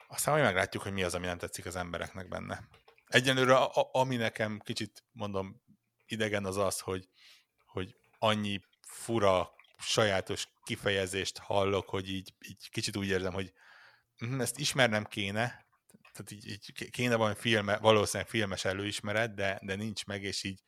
Aztán 0.08 0.34
majd 0.34 0.46
meglátjuk, 0.46 0.82
hogy 0.82 0.92
mi 0.92 1.02
az, 1.02 1.14
ami 1.14 1.26
nem 1.26 1.38
tetszik 1.38 1.66
az 1.66 1.76
embereknek 1.76 2.28
benne. 2.28 2.68
Egyenlőre, 3.06 3.56
a- 3.56 3.88
ami 3.92 4.16
nekem 4.16 4.58
kicsit, 4.58 5.04
mondom, 5.12 5.62
idegen 6.06 6.44
az 6.44 6.56
az, 6.56 6.80
hogy, 6.80 7.08
hogy 7.66 7.96
annyi 8.18 8.60
fura, 8.80 9.54
sajátos 9.78 10.48
kifejezést 10.62 11.38
hallok, 11.38 11.88
hogy 11.88 12.10
így, 12.10 12.34
így 12.48 12.70
kicsit 12.70 12.96
úgy 12.96 13.06
érzem, 13.06 13.32
hogy 13.32 13.52
hm, 14.16 14.40
ezt 14.40 14.58
ismernem 14.58 15.04
kéne, 15.04 15.66
tehát 16.12 16.30
így, 16.30 16.48
így 16.48 16.90
kéne 16.90 17.16
valami 17.16 17.34
filme, 17.34 17.78
valószínűleg 17.78 18.28
filmes 18.30 18.64
előismeret, 18.64 19.34
de, 19.34 19.60
de 19.62 19.74
nincs 19.74 20.06
meg, 20.06 20.22
és 20.22 20.42
így 20.42 20.62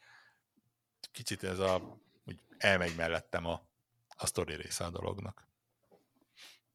kicsit 1.12 1.44
ez 1.44 1.58
a, 1.58 2.00
úgy 2.24 2.40
elmegy 2.58 2.96
mellettem 2.96 3.46
a, 3.46 3.68
a 4.16 4.26
sztori 4.26 4.54
része 4.54 4.84
a 4.84 4.90
dolognak. 4.90 5.48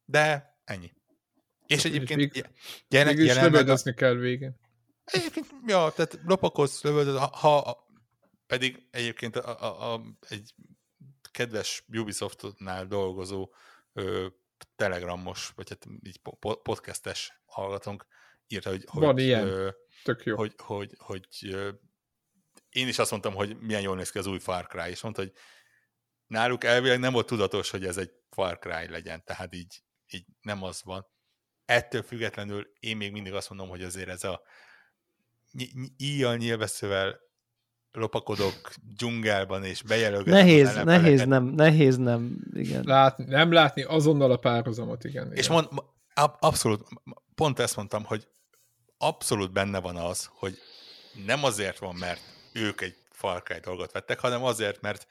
De 0.04 0.54
ennyi. 0.64 0.92
És 1.66 1.84
egyébként 1.84 2.18
még, 2.18 2.46
jelen, 2.88 3.14
mégis 3.14 3.34
lövöldözni 3.34 3.94
kell 3.94 4.14
végén. 4.14 4.58
Egyébként, 5.04 5.46
ja, 5.66 5.92
tehát 5.94 6.18
lopakodsz, 6.24 6.82
lövöldöz, 6.82 7.16
ha, 7.16 7.26
ha 7.36 7.86
pedig 8.46 8.86
egyébként 8.90 9.36
a, 9.36 9.62
a, 9.62 9.94
a, 9.94 10.02
egy 10.28 10.54
kedves 11.30 11.84
Ubisoftnál 11.88 12.86
dolgozó 12.86 13.54
ö, 13.92 14.26
telegramos, 14.76 15.52
vagy 15.54 15.68
hát 15.68 15.86
így 16.02 16.20
podcastes 16.40 17.40
hallgatónk 17.44 18.06
írta, 18.48 18.70
hogy, 18.70 18.84
Van 18.92 19.12
hogy, 19.12 19.22
ilyen. 19.22 19.46
Ö, 19.46 19.68
Tök 20.04 20.24
jó. 20.24 20.36
Hogy, 20.36 20.54
hogy, 20.56 20.94
hogy 20.98 21.26
ö, 21.42 21.68
én 22.68 22.88
is 22.88 22.98
azt 22.98 23.10
mondtam, 23.10 23.34
hogy 23.34 23.58
milyen 23.60 23.80
jól 23.80 23.96
néz 23.96 24.10
ki 24.10 24.18
az 24.18 24.26
új 24.26 24.38
Far 24.38 24.66
Cry, 24.66 24.90
és 24.90 25.02
mondta, 25.02 25.20
hogy 25.20 25.32
náluk 26.26 26.64
elvileg 26.64 26.98
nem 26.98 27.12
volt 27.12 27.26
tudatos, 27.26 27.70
hogy 27.70 27.84
ez 27.84 27.96
egy 27.96 28.10
Far 28.30 28.58
Cry 28.58 28.88
legyen, 28.88 29.24
tehát 29.24 29.54
így, 29.54 29.82
így 30.10 30.24
nem 30.40 30.62
az 30.62 30.82
van. 30.84 31.06
Ettől 31.64 32.02
függetlenül 32.02 32.72
én 32.80 32.96
még 32.96 33.12
mindig 33.12 33.32
azt 33.32 33.48
mondom, 33.48 33.68
hogy 33.68 33.82
azért 33.82 34.08
ez 34.08 34.24
a 34.24 34.42
íjjal 35.96 36.36
nyilveszővel 36.36 37.20
lopakodok 37.92 38.72
dzsungelban, 38.96 39.64
és 39.64 39.82
bejelölgetem. 39.82 40.32
Nehéz, 40.32 40.74
nehéz 40.74 41.24
nem, 41.24 41.44
nehéz 41.44 41.96
nem, 41.96 42.38
igen. 42.52 42.82
Látni, 42.84 43.24
nem 43.24 43.52
látni 43.52 43.82
azonnal 43.82 44.30
a 44.30 44.36
párhuzamot, 44.36 45.04
igen. 45.04 45.32
És 45.32 45.46
igen. 45.46 45.68
mond, 45.70 45.84
abszolút, 46.40 46.88
pont 47.34 47.58
ezt 47.58 47.76
mondtam, 47.76 48.04
hogy 48.04 48.28
abszolút 48.98 49.52
benne 49.52 49.80
van 49.80 49.96
az, 49.96 50.30
hogy 50.32 50.58
nem 51.24 51.44
azért 51.44 51.78
van, 51.78 51.94
mert 51.94 52.20
ők 52.52 52.80
egy 52.80 52.96
Far 53.10 53.42
Cry 53.42 53.60
dolgot 53.60 53.92
vettek, 53.92 54.18
hanem 54.18 54.44
azért, 54.44 54.80
mert 54.80 55.06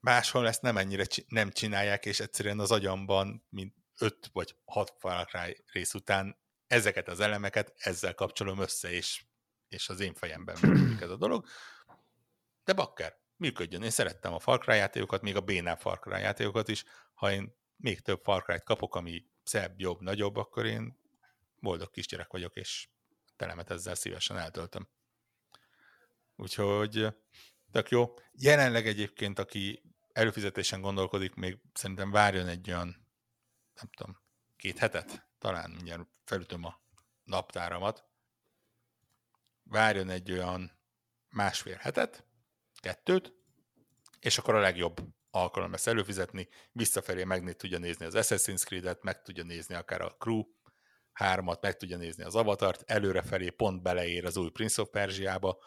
máshol 0.00 0.46
ezt 0.46 0.62
nem 0.62 0.76
ennyire 0.76 1.06
nem 1.28 1.50
csinálják, 1.50 2.06
és 2.06 2.20
egyszerűen 2.20 2.58
az 2.58 2.70
agyamban, 2.70 3.46
mint 3.48 3.74
öt 3.98 4.30
vagy 4.32 4.56
hat 4.64 4.94
Far 4.98 5.26
Cry 5.26 5.64
rész 5.72 5.94
után 5.94 6.42
ezeket 6.66 7.08
az 7.08 7.20
elemeket 7.20 7.72
ezzel 7.76 8.14
kapcsolom 8.14 8.60
össze, 8.60 8.90
és, 8.90 9.24
és 9.68 9.88
az 9.88 10.00
én 10.00 10.14
fejemben 10.14 10.56
működik 10.62 11.00
ez 11.00 11.10
a 11.10 11.16
dolog. 11.16 11.46
De 12.64 12.72
bakker, 12.72 13.16
működjön. 13.36 13.82
Én 13.82 13.90
szerettem 13.90 14.32
a 14.32 14.38
Far 14.38 14.64
játékokat, 14.66 15.22
még 15.22 15.36
a 15.36 15.40
bénál 15.40 15.76
Far 15.76 16.00
játékokat 16.06 16.68
is. 16.68 16.84
Ha 17.14 17.32
én 17.32 17.56
még 17.76 18.00
több 18.00 18.20
Far 18.22 18.62
kapok, 18.64 18.94
ami 18.94 19.24
szebb, 19.42 19.80
jobb, 19.80 20.00
nagyobb, 20.00 20.36
akkor 20.36 20.66
én 20.66 20.98
boldog 21.56 21.90
kisgyerek 21.90 22.32
vagyok, 22.32 22.56
és 22.56 22.88
telemet 23.36 23.70
ezzel 23.70 23.94
szívesen 23.94 24.38
eltöltöm. 24.38 24.88
Úgyhogy 26.36 27.06
tök 27.70 27.88
jó. 27.88 28.14
Jelenleg 28.32 28.86
egyébként, 28.86 29.38
aki 29.38 29.82
előfizetésen 30.12 30.80
gondolkodik, 30.80 31.34
még 31.34 31.58
szerintem 31.72 32.10
várjon 32.10 32.48
egy 32.48 32.70
olyan, 32.70 33.08
nem 33.74 33.90
tudom, 33.96 34.22
két 34.56 34.78
hetet, 34.78 35.28
talán 35.38 35.70
mindjárt 35.70 36.08
felütöm 36.24 36.64
a 36.64 36.80
naptáramat, 37.24 38.04
várjon 39.62 40.08
egy 40.08 40.32
olyan 40.32 40.80
másfél 41.28 41.76
hetet, 41.76 42.26
kettőt, 42.74 43.32
és 44.20 44.38
akkor 44.38 44.54
a 44.54 44.60
legjobb 44.60 45.00
alkalom 45.30 45.70
lesz 45.70 45.86
előfizetni, 45.86 46.48
visszafelé 46.72 47.24
meg 47.24 47.56
tudja 47.56 47.78
nézni 47.78 48.04
az 48.04 48.14
Assassin's 48.16 48.64
Creed-et, 48.64 49.02
meg 49.02 49.22
tudja 49.22 49.44
nézni 49.44 49.74
akár 49.74 50.00
a 50.00 50.16
Crew 50.16 50.42
3-at, 51.20 51.60
meg 51.60 51.76
tudja 51.76 51.96
nézni 51.96 52.22
az 52.24 52.34
Avatart, 52.34 52.82
előrefelé 52.86 53.50
pont 53.50 53.82
beleér 53.82 54.24
az 54.24 54.36
új 54.36 54.50
Prince 54.50 54.82
of 54.82 54.88
Persia-ba, 54.88 55.58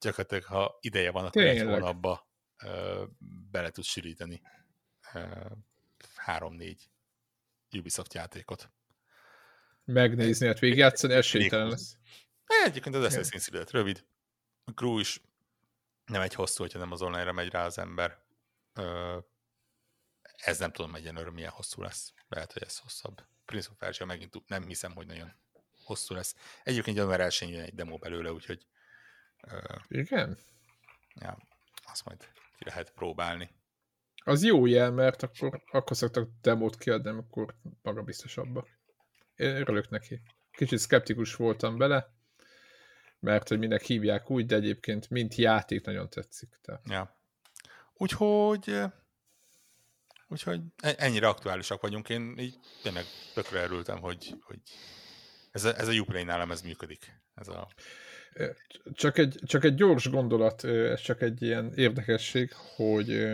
gyakorlatilag 0.00 0.44
ha 0.44 0.78
ideje 0.80 1.10
van, 1.10 1.24
akkor 1.24 1.42
egy 1.42 1.62
hónapba 1.62 2.30
ö, 2.64 3.04
bele 3.50 3.70
tud 3.70 3.84
sűríteni 3.84 4.42
három-négy 6.16 6.90
Ubisoft 7.72 8.14
játékot. 8.14 8.70
Megnézni, 9.84 10.46
hát 10.46 10.58
végigjátszani 10.58 11.14
esélytelen 11.14 11.68
lesz. 11.68 11.96
Egyébként 12.64 12.94
az 12.94 13.14
Assassin's 13.14 13.48
Creed 13.48 13.70
rövid. 13.70 14.04
A 14.64 14.70
Crew 14.70 14.98
is 14.98 15.20
nem 16.04 16.20
egy 16.20 16.34
hosszú, 16.34 16.62
hogyha 16.62 16.78
nem 16.78 16.92
az 16.92 17.02
online-ra 17.02 17.32
megy 17.32 17.50
rá 17.50 17.64
az 17.64 17.78
ember. 17.78 18.18
Ö, 18.72 19.18
ez 20.36 20.58
nem 20.58 20.72
tudom 20.72 20.94
egyenlőre 20.94 21.30
milyen 21.30 21.50
hosszú 21.50 21.82
lesz. 21.82 22.12
Lehet, 22.30 22.52
hogy 22.52 22.62
ez 22.62 22.78
hosszabb. 22.78 23.22
Prince 23.44 23.68
of 23.70 23.76
Persia 23.76 24.06
megint 24.06 24.48
nem 24.48 24.66
hiszem, 24.66 24.92
hogy 24.94 25.06
nagyon 25.06 25.32
hosszú 25.84 26.14
lesz. 26.14 26.36
Egyébként 26.64 26.96
január 26.96 27.20
1 27.20 27.36
jön 27.40 27.60
egy 27.60 27.74
demo 27.74 27.98
belőle, 27.98 28.32
úgyhogy 28.32 28.66
ö, 29.40 29.58
Igen? 29.88 30.38
Ja, 31.14 31.38
azt 31.84 32.04
majd 32.04 32.28
ki 32.58 32.64
lehet 32.64 32.92
próbálni. 32.92 33.50
Az 34.24 34.42
jó 34.42 34.66
jel, 34.66 34.90
mert 34.90 35.22
akkor, 35.22 35.62
akkor 35.70 35.96
szoktak 35.96 36.28
demót 36.40 36.76
kiadni, 36.76 37.10
akkor 37.10 37.54
maga 37.82 38.02
biztosabbak. 38.02 38.68
Én 39.36 39.56
örülök 39.56 39.88
neki. 39.88 40.20
Kicsit 40.50 40.78
szkeptikus 40.78 41.34
voltam 41.34 41.78
bele, 41.78 42.14
mert 43.18 43.48
hogy 43.48 43.58
minek 43.58 43.82
hívják 43.82 44.30
úgy, 44.30 44.46
de 44.46 44.54
egyébként 44.54 45.10
mint 45.10 45.34
játék 45.34 45.84
nagyon 45.84 46.10
tetszik. 46.10 46.58
Tehát. 46.62 46.82
Ja. 46.88 47.18
Úgyhogy 47.94 48.82
úgyhogy 50.30 50.60
e- 50.82 50.94
ennyire 50.98 51.28
aktuálisak 51.28 51.80
vagyunk. 51.80 52.08
Én 52.08 52.34
így 52.38 52.54
tényleg 52.82 53.04
tökre 53.34 53.62
örültem, 53.62 54.00
hogy, 54.00 54.34
hogy 54.40 54.58
ez 55.50 55.64
a, 55.64 55.78
ez 55.78 55.88
a 55.88 55.92
Uplay 55.92 56.22
nálam 56.22 56.50
ez 56.50 56.62
működik. 56.62 57.20
Ez 57.34 57.48
a... 57.48 57.68
csak, 58.92 59.18
egy, 59.18 59.40
csak 59.44 59.64
egy 59.64 59.74
gyors 59.74 60.10
gondolat, 60.10 60.64
ez 60.64 61.00
csak 61.00 61.22
egy 61.22 61.42
ilyen 61.42 61.72
érdekesség, 61.74 62.52
hogy 62.76 63.26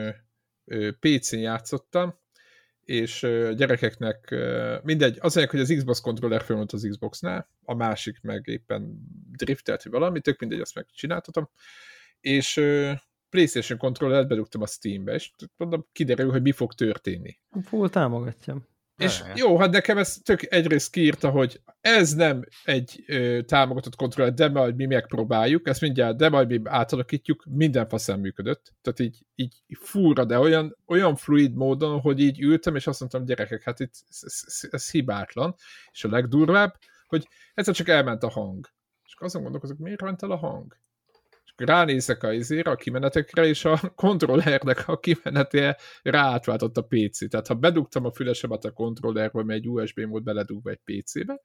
PC-n 1.00 1.38
játszottam, 1.38 2.18
és 2.80 3.22
a 3.22 3.52
gyerekeknek 3.52 4.34
mindegy, 4.82 5.16
az 5.20 5.34
hogy 5.34 5.60
az 5.60 5.74
Xbox 5.76 6.00
controller 6.00 6.42
fölmondott 6.42 6.80
az 6.80 6.86
Xboxnál, 6.90 7.50
a 7.64 7.74
másik 7.74 8.20
meg 8.20 8.46
éppen 8.46 8.98
driftelt, 9.32 9.82
vagy 9.82 9.92
valami, 9.92 10.20
tök 10.20 10.40
mindegy, 10.40 10.60
azt 10.60 10.74
megcsináltatom, 10.74 11.50
és 12.20 12.60
PlayStation 13.30 13.78
controller 13.78 14.26
bedugtam 14.26 14.62
a 14.62 14.66
Steambe, 14.66 15.14
és 15.14 15.30
mondom, 15.56 15.86
kiderül, 15.92 16.30
hogy 16.30 16.42
mi 16.42 16.52
fog 16.52 16.72
történni. 16.72 17.38
Full 17.64 17.88
támogatjam. 17.88 18.66
És 18.96 19.20
ja, 19.20 19.32
jó, 19.34 19.58
hát 19.58 19.70
nekem 19.70 19.98
ez 19.98 20.16
tök 20.22 20.52
egyrészt 20.52 20.90
kiírta, 20.90 21.30
hogy 21.30 21.60
ez 21.80 22.14
nem 22.14 22.44
egy 22.64 23.04
ö, 23.06 23.40
támogatott 23.46 23.96
kontroller, 23.96 24.34
de 24.34 24.48
majd 24.48 24.76
mi 24.76 24.86
megpróbáljuk, 24.86 25.68
ezt 25.68 25.80
mindjárt, 25.80 26.16
de 26.16 26.28
majd 26.28 26.48
mi 26.48 26.60
átalakítjuk, 26.64 27.44
minden 27.48 27.88
faszán 27.88 28.20
működött. 28.20 28.74
Tehát 28.82 28.98
így, 28.98 29.26
így 29.34 29.54
fúra, 29.80 30.24
de 30.24 30.38
olyan, 30.38 30.76
olyan 30.86 31.16
fluid 31.16 31.54
módon, 31.54 32.00
hogy 32.00 32.20
így 32.20 32.40
ültem, 32.40 32.76
és 32.76 32.86
azt 32.86 33.00
mondtam, 33.00 33.24
gyerekek, 33.24 33.62
hát 33.62 33.80
itt 33.80 33.94
ez, 34.08 34.22
ez, 34.22 34.68
ez 34.70 34.90
hibátlan. 34.90 35.54
És 35.92 36.04
a 36.04 36.08
legdurvább, 36.08 36.78
hogy 37.06 37.28
egyszer 37.54 37.74
csak 37.74 37.88
elment 37.88 38.22
a 38.22 38.30
hang. 38.30 38.66
És 39.04 39.14
azon 39.18 39.42
gondolkozok, 39.42 39.78
miért 39.78 40.02
ment 40.02 40.22
el 40.22 40.30
a 40.30 40.36
hang? 40.36 40.76
Ránézek 41.56 42.22
a 42.22 42.32
izére, 42.32 42.70
a 42.70 42.76
kimenetekre, 42.76 43.44
és 43.46 43.64
a 43.64 43.80
kontrollernek 43.94 44.88
a 44.88 44.98
kimenete 44.98 45.78
ráátváltott 46.02 46.76
a 46.76 46.86
PC. 46.88 47.28
Tehát 47.30 47.46
ha 47.46 47.54
bedugtam 47.54 48.04
a 48.04 48.12
fülesemet 48.12 48.64
a 48.64 48.72
kontrollerbe, 48.72 49.42
mert 49.42 49.58
egy 49.58 49.68
USB 49.68 50.00
mód 50.00 50.22
beledugva 50.22 50.70
egy 50.70 50.80
PC-be, 50.84 51.42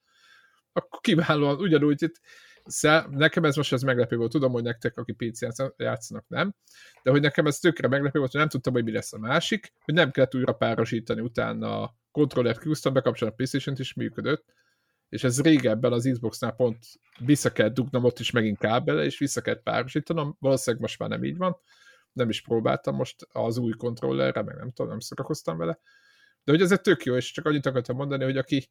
akkor 0.73 0.99
kiválóan 0.99 1.59
ugyanúgy 1.59 2.03
itt 2.03 2.19
nekem 3.09 3.43
ez 3.43 3.55
most 3.55 3.73
ez 3.73 3.81
meglepő 3.81 4.15
volt, 4.15 4.31
tudom, 4.31 4.51
hogy 4.51 4.63
nektek, 4.63 4.97
aki 4.97 5.11
PC 5.11 5.39
játszanak, 5.77 6.25
nem, 6.27 6.55
de 7.03 7.11
hogy 7.11 7.21
nekem 7.21 7.45
ez 7.45 7.57
tökre 7.57 7.87
meglepő 7.87 8.19
volt, 8.19 8.31
hogy 8.31 8.39
nem 8.39 8.49
tudtam, 8.49 8.73
hogy 8.73 8.83
mi 8.83 8.91
lesz 8.91 9.13
a 9.13 9.17
másik, 9.17 9.73
hogy 9.85 9.93
nem 9.93 10.11
kellett 10.11 10.35
újra 10.35 10.53
párosítani 10.53 11.21
utána 11.21 11.81
a 11.81 11.95
kontrollert 12.11 12.59
kiúztam, 12.59 12.93
bekapcsolom 12.93 13.33
a 13.33 13.35
Playstation-t, 13.35 13.79
és 13.79 13.93
működött 13.93 14.45
és 15.11 15.23
ez 15.23 15.41
régebben 15.41 15.91
az 15.91 16.09
Xboxnál 16.11 16.51
pont 16.51 16.77
vissza 17.19 17.51
kell 17.51 17.69
dugnom 17.69 18.03
ott 18.03 18.19
is 18.19 18.31
megint 18.31 18.57
kábele, 18.57 19.03
és 19.03 19.17
vissza 19.17 19.41
kell 19.41 19.61
párosítanom, 19.61 20.35
valószínűleg 20.39 20.81
most 20.81 20.99
már 20.99 21.09
nem 21.09 21.23
így 21.23 21.37
van, 21.37 21.57
nem 22.13 22.29
is 22.29 22.41
próbáltam 22.41 22.95
most 22.95 23.27
az 23.31 23.57
új 23.57 23.71
kontrollerre, 23.71 24.41
meg 24.41 24.55
nem 24.55 24.71
tudom, 24.71 24.91
nem 24.91 24.99
szórakoztam 24.99 25.57
vele, 25.57 25.79
de 26.43 26.51
hogy 26.51 26.61
ez 26.61 26.71
egy 26.71 26.81
tök 26.81 27.03
jó, 27.03 27.15
és 27.15 27.31
csak 27.31 27.45
annyit 27.45 27.65
akartam 27.65 27.95
mondani, 27.95 28.23
hogy 28.23 28.37
aki 28.37 28.69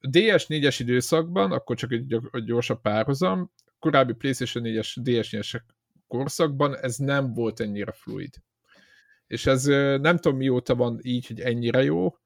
DS4-es 0.00 0.76
időszakban, 0.78 1.52
akkor 1.52 1.76
csak 1.76 1.92
egy 1.92 2.20
gyorsabb 2.44 2.80
párhuzam, 2.80 3.52
korábbi 3.78 4.12
PlayStation 4.12 4.64
4-es, 4.66 4.96
DS4-es 5.02 5.60
korszakban 6.06 6.76
ez 6.76 6.96
nem 6.96 7.32
volt 7.32 7.60
ennyire 7.60 7.92
fluid. 7.92 8.34
És 9.26 9.46
ez 9.46 9.64
nem 10.00 10.16
tudom 10.16 10.38
mióta 10.38 10.74
van 10.74 10.98
így, 11.02 11.26
hogy 11.26 11.40
ennyire 11.40 11.82
jó, 11.82 12.16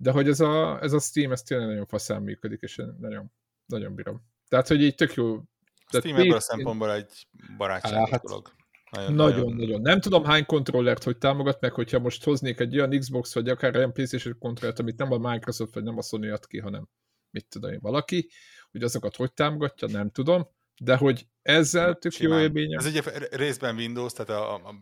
de 0.00 0.10
hogy 0.10 0.28
ez 0.28 0.40
a, 0.40 0.82
ez 0.82 0.92
a 0.92 0.98
Steam, 0.98 1.32
ez 1.32 1.42
tényleg 1.42 1.66
nagyon 1.66 1.86
faszán 1.86 2.22
működik, 2.22 2.60
és 2.60 2.82
nagyon, 2.98 3.32
nagyon 3.66 3.94
bírom. 3.94 4.22
Tehát, 4.48 4.68
hogy 4.68 4.82
így 4.82 4.94
tök 4.94 5.14
jó. 5.14 5.42
Steam 5.88 6.16
ebből 6.16 6.34
a 6.34 6.40
szempontból 6.40 6.92
egy 6.92 7.26
barátságos 7.56 8.10
hát, 8.10 8.22
dolog. 8.22 8.52
Nagyon, 8.90 9.14
nagyon, 9.14 9.54
nagyon. 9.54 9.80
Nem 9.80 10.00
tudom 10.00 10.24
hány 10.24 10.46
kontrollert, 10.46 11.02
hogy 11.02 11.18
támogat 11.18 11.60
meg, 11.60 11.72
hogyha 11.72 11.98
most 11.98 12.24
hoznék 12.24 12.60
egy 12.60 12.78
olyan 12.78 12.98
Xbox, 12.98 13.34
vagy 13.34 13.48
akár 13.48 13.76
olyan 13.76 13.92
PlayStation 13.92 14.38
kontrollert, 14.38 14.78
amit 14.78 14.98
nem 14.98 15.12
a 15.12 15.30
Microsoft, 15.30 15.74
vagy 15.74 15.82
nem 15.82 15.98
a 15.98 16.02
Sony 16.02 16.30
ad 16.30 16.46
ki, 16.46 16.58
hanem 16.58 16.88
mit 17.30 17.46
tudom 17.48 17.72
én, 17.72 17.78
valaki, 17.80 18.30
hogy 18.70 18.82
azokat 18.82 19.16
hogy 19.16 19.32
támogatja, 19.32 19.88
nem 19.88 20.10
tudom, 20.10 20.48
de 20.80 20.96
hogy 20.96 21.26
ezzel 21.42 21.94
tök 21.94 22.16
jó 22.16 22.38
élményem. 22.38 22.78
Ez 22.78 22.86
ugye 22.86 23.02
részben 23.30 23.76
Windows, 23.76 24.12
tehát 24.12 24.30
a, 24.30 24.54
a, 24.54 24.74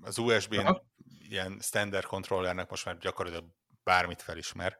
az 0.00 0.18
USB-n 0.18 0.82
ilyen 1.28 1.58
standard 1.60 2.04
kontrollernek 2.04 2.70
most 2.70 2.84
már 2.84 2.98
gyakorlatilag 2.98 3.44
bármit 3.88 4.22
felismer. 4.22 4.78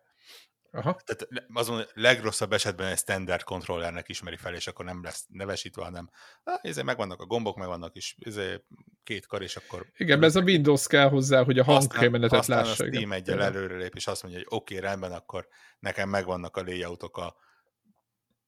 Aha. 0.71 1.01
Tehát 1.05 1.45
azon 1.53 1.85
legrosszabb 1.95 2.53
esetben 2.53 2.87
egy 2.87 2.99
standard 2.99 3.43
kontrollernek 3.43 4.09
ismeri 4.09 4.37
fel, 4.37 4.55
és 4.55 4.67
akkor 4.67 4.85
nem 4.85 5.03
lesz 5.03 5.27
nevesítve, 5.29 5.85
hanem 5.85 6.11
ezért 6.45 6.87
megvannak 6.87 7.21
a 7.21 7.27
gombok, 7.27 7.57
megvannak 7.57 7.97
is 7.97 8.17
ezért 8.21 8.63
két 9.03 9.27
kar, 9.27 9.43
és 9.43 9.57
akkor... 9.57 9.87
Igen, 9.97 10.23
ez 10.23 10.37
a 10.37 10.41
Windows 10.41 10.87
kell 10.87 11.09
hozzá, 11.09 11.45
hogy 11.45 11.59
a 11.59 11.65
hangkémenetet 11.65 12.47
lássa. 12.47 12.71
Aztán 12.71 12.89
a 12.89 12.93
Steam 12.93 13.13
egyel 13.13 13.43
előrelép, 13.43 13.95
és 13.95 14.07
azt 14.07 14.23
mondja, 14.23 14.41
hogy 14.41 14.59
oké, 14.59 14.77
okay, 14.77 14.89
rendben, 14.89 15.13
akkor 15.13 15.49
nekem 15.79 16.09
megvannak 16.09 16.57
a 16.57 16.63
layoutok 16.63 17.17
a 17.17 17.37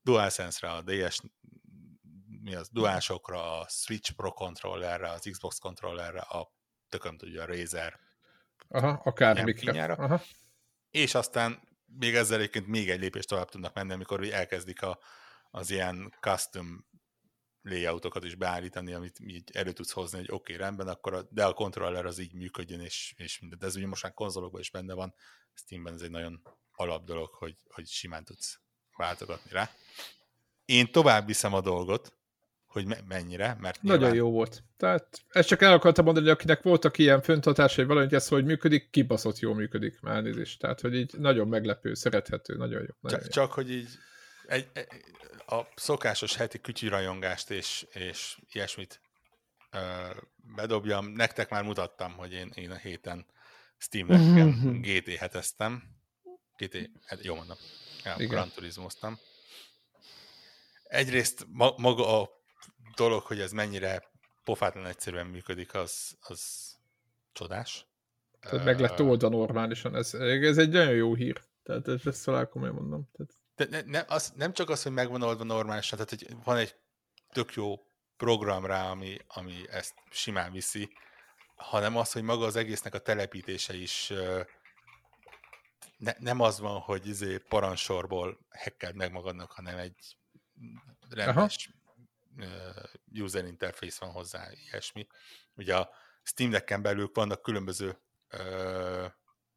DualSense-re, 0.03 0.73
a 0.73 0.83
DS 0.83 1.21
mi 2.43 2.55
az, 2.55 2.69
DualShock-ra, 2.73 3.61
a 3.61 3.67
Switch 3.69 4.13
Pro 4.13 4.33
controllerre, 4.33 5.11
az 5.11 5.29
Xbox 5.31 5.59
controllerre, 5.59 6.21
a 6.21 6.53
tököm 6.89 7.17
tudja, 7.17 7.43
a 7.43 7.47
Razer 7.47 7.99
Aha, 8.69 9.01
akármikre. 9.05 9.85
Aha. 9.85 10.21
És 10.91 11.15
aztán 11.15 11.69
még 11.99 12.15
ezzel 12.15 12.39
egyébként 12.39 12.67
még 12.67 12.91
egy 12.91 13.01
lépést 13.01 13.29
tovább 13.29 13.49
tudnak 13.49 13.75
menni, 13.75 13.93
amikor 13.93 14.25
elkezdik 14.33 14.83
a, 14.83 14.99
az 15.51 15.71
ilyen 15.71 16.15
custom 16.21 16.89
layoutokat 17.63 18.25
is 18.25 18.35
beállítani, 18.35 18.93
amit 18.93 19.19
így 19.21 19.51
elő 19.53 19.73
tudsz 19.73 19.93
hozni, 19.93 20.19
hogy 20.19 20.31
oké, 20.31 20.53
okay, 20.53 20.65
rendben, 20.65 20.89
akkor 20.89 21.15
a, 21.15 21.23
de 21.31 21.45
a 21.45 21.53
controller 21.53 22.07
az 22.07 22.19
így 22.19 22.35
működjön, 22.35 22.81
és, 22.81 23.15
és 23.17 23.39
minden. 23.39 23.59
De 23.59 23.67
ez 23.67 23.77
ugye 23.77 23.87
most 23.87 24.03
már 24.03 24.15
konzolokban 24.15 24.61
is 24.61 24.71
benne 24.71 24.95
van, 24.95 25.15
Steamben 25.55 25.95
ez 25.95 26.01
egy 26.01 26.11
nagyon 26.11 26.43
alap 26.73 27.05
dolog, 27.05 27.35
hogy, 27.35 27.57
hogy 27.69 27.87
simán 27.87 28.25
tudsz 28.25 28.61
váltogatni 28.97 29.51
rá. 29.51 29.71
Én 30.65 30.93
tovább 30.93 31.27
viszem 31.27 31.55
a 31.55 31.61
dolgot, 31.61 32.20
hogy 32.71 32.87
mennyire, 33.09 33.57
mert 33.61 33.83
Nagyon 33.83 33.99
nyilván... 33.99 34.17
jó 34.17 34.31
volt. 34.31 34.63
Tehát 34.77 35.25
ezt 35.29 35.49
csak 35.49 35.63
el 35.63 35.73
akartam 35.73 36.05
mondani, 36.05 36.27
hogy 36.27 36.35
akinek 36.35 36.63
voltak 36.63 36.99
ilyen 36.99 37.23
föntartásai 37.23 37.85
valahogy 37.85 38.15
ez, 38.15 38.29
hogy 38.29 38.45
működik, 38.45 38.91
kibaszott 38.91 39.39
jól 39.39 39.55
működik 39.55 40.01
már 40.01 40.23
nézést. 40.23 40.61
Tehát, 40.61 40.81
hogy 40.81 40.95
így 40.95 41.15
nagyon 41.19 41.49
meglepő, 41.49 41.95
szerethető, 41.95 42.57
nagyon 42.57 42.81
jó. 42.81 42.95
Nagyon 43.01 43.19
csak, 43.19 43.35
jó. 43.35 43.43
csak, 43.43 43.53
hogy 43.53 43.71
így 43.71 43.89
egy, 44.47 44.69
egy, 44.73 44.87
a 45.47 45.61
szokásos 45.75 46.37
heti 46.37 46.61
kütyűrajongást 46.61 47.51
és, 47.51 47.87
és 47.93 48.39
ilyesmit 48.53 49.01
ö, 49.71 49.79
bedobjam. 50.57 51.07
Nektek 51.07 51.51
már 51.51 51.63
mutattam, 51.63 52.13
hogy 52.13 52.33
én, 52.33 52.51
én 52.55 52.71
a 52.71 52.77
héten 52.77 53.27
Steam-en 53.79 54.81
GT 54.87 55.09
heteztem. 55.09 55.83
GT, 56.57 56.91
hát 57.07 57.25
jó 57.25 57.35
mondom, 57.35 57.57
ja, 58.05 58.27
Gran 58.27 58.51
Turismo-ztam. 58.55 59.19
Egyrészt 60.83 61.47
ma, 61.49 61.75
maga 61.77 62.21
a 62.21 62.40
dolog, 63.01 63.23
hogy 63.23 63.41
ez 63.41 63.53
mennyire 63.53 64.11
pofátlan 64.45 64.87
egyszerűen 64.87 65.27
működik, 65.27 65.75
az, 65.75 66.17
az 66.21 66.73
csodás. 67.33 67.87
Tehát 68.41 68.65
meg 68.65 68.81
lett 68.81 69.01
oldva 69.01 69.29
normálisan, 69.29 69.97
ez, 69.97 70.15
ez 70.15 70.59
egy 70.59 70.71
nagyon 70.71 70.95
jó 70.95 71.15
hír. 71.15 71.43
Tehát 71.63 71.89
ezt 71.89 72.25
talán 72.25 72.49
komolyan 72.49 72.75
mondom. 72.75 73.09
Tehát... 73.13 73.33
De 73.57 73.67
ne, 73.71 73.99
ne, 73.99 74.05
az, 74.15 74.33
nem 74.37 74.53
csak 74.53 74.69
az, 74.69 74.83
hogy 74.83 74.93
megvan 74.93 75.23
oldva 75.23 75.45
normálisan, 75.45 75.99
tehát 75.99 76.11
hogy 76.11 76.45
van 76.45 76.57
egy 76.57 76.77
tök 77.33 77.53
jó 77.53 77.75
program 78.17 78.67
rá, 78.67 78.91
ami, 78.91 79.17
ami 79.27 79.55
ezt 79.71 79.95
simán 80.11 80.53
viszi, 80.53 80.89
hanem 81.57 81.97
az, 81.97 82.13
hogy 82.13 82.23
maga 82.23 82.45
az 82.45 82.57
egésznek 82.57 82.95
a 82.95 82.99
telepítése 82.99 83.75
is 83.75 84.13
ne, 85.97 86.13
nem 86.19 86.41
az 86.41 86.61
van, 86.61 86.81
hogy 86.81 87.07
izé 87.07 87.39
paransorból 87.39 88.39
hackeld 88.51 88.95
meg 88.95 89.13
magadnak, 89.13 89.53
hanem 89.53 89.79
egy 89.79 90.17
rendes 91.09 91.71
user 93.13 93.45
interface 93.45 94.05
van 94.05 94.15
hozzá, 94.15 94.49
ilyesmi. 94.53 95.07
Ugye 95.55 95.77
a 95.77 95.91
Steam 96.23 96.51
Deck-en 96.51 96.83
belül 96.83 97.11
vannak 97.15 97.43
különböző 97.43 97.99
uh, 98.33 99.07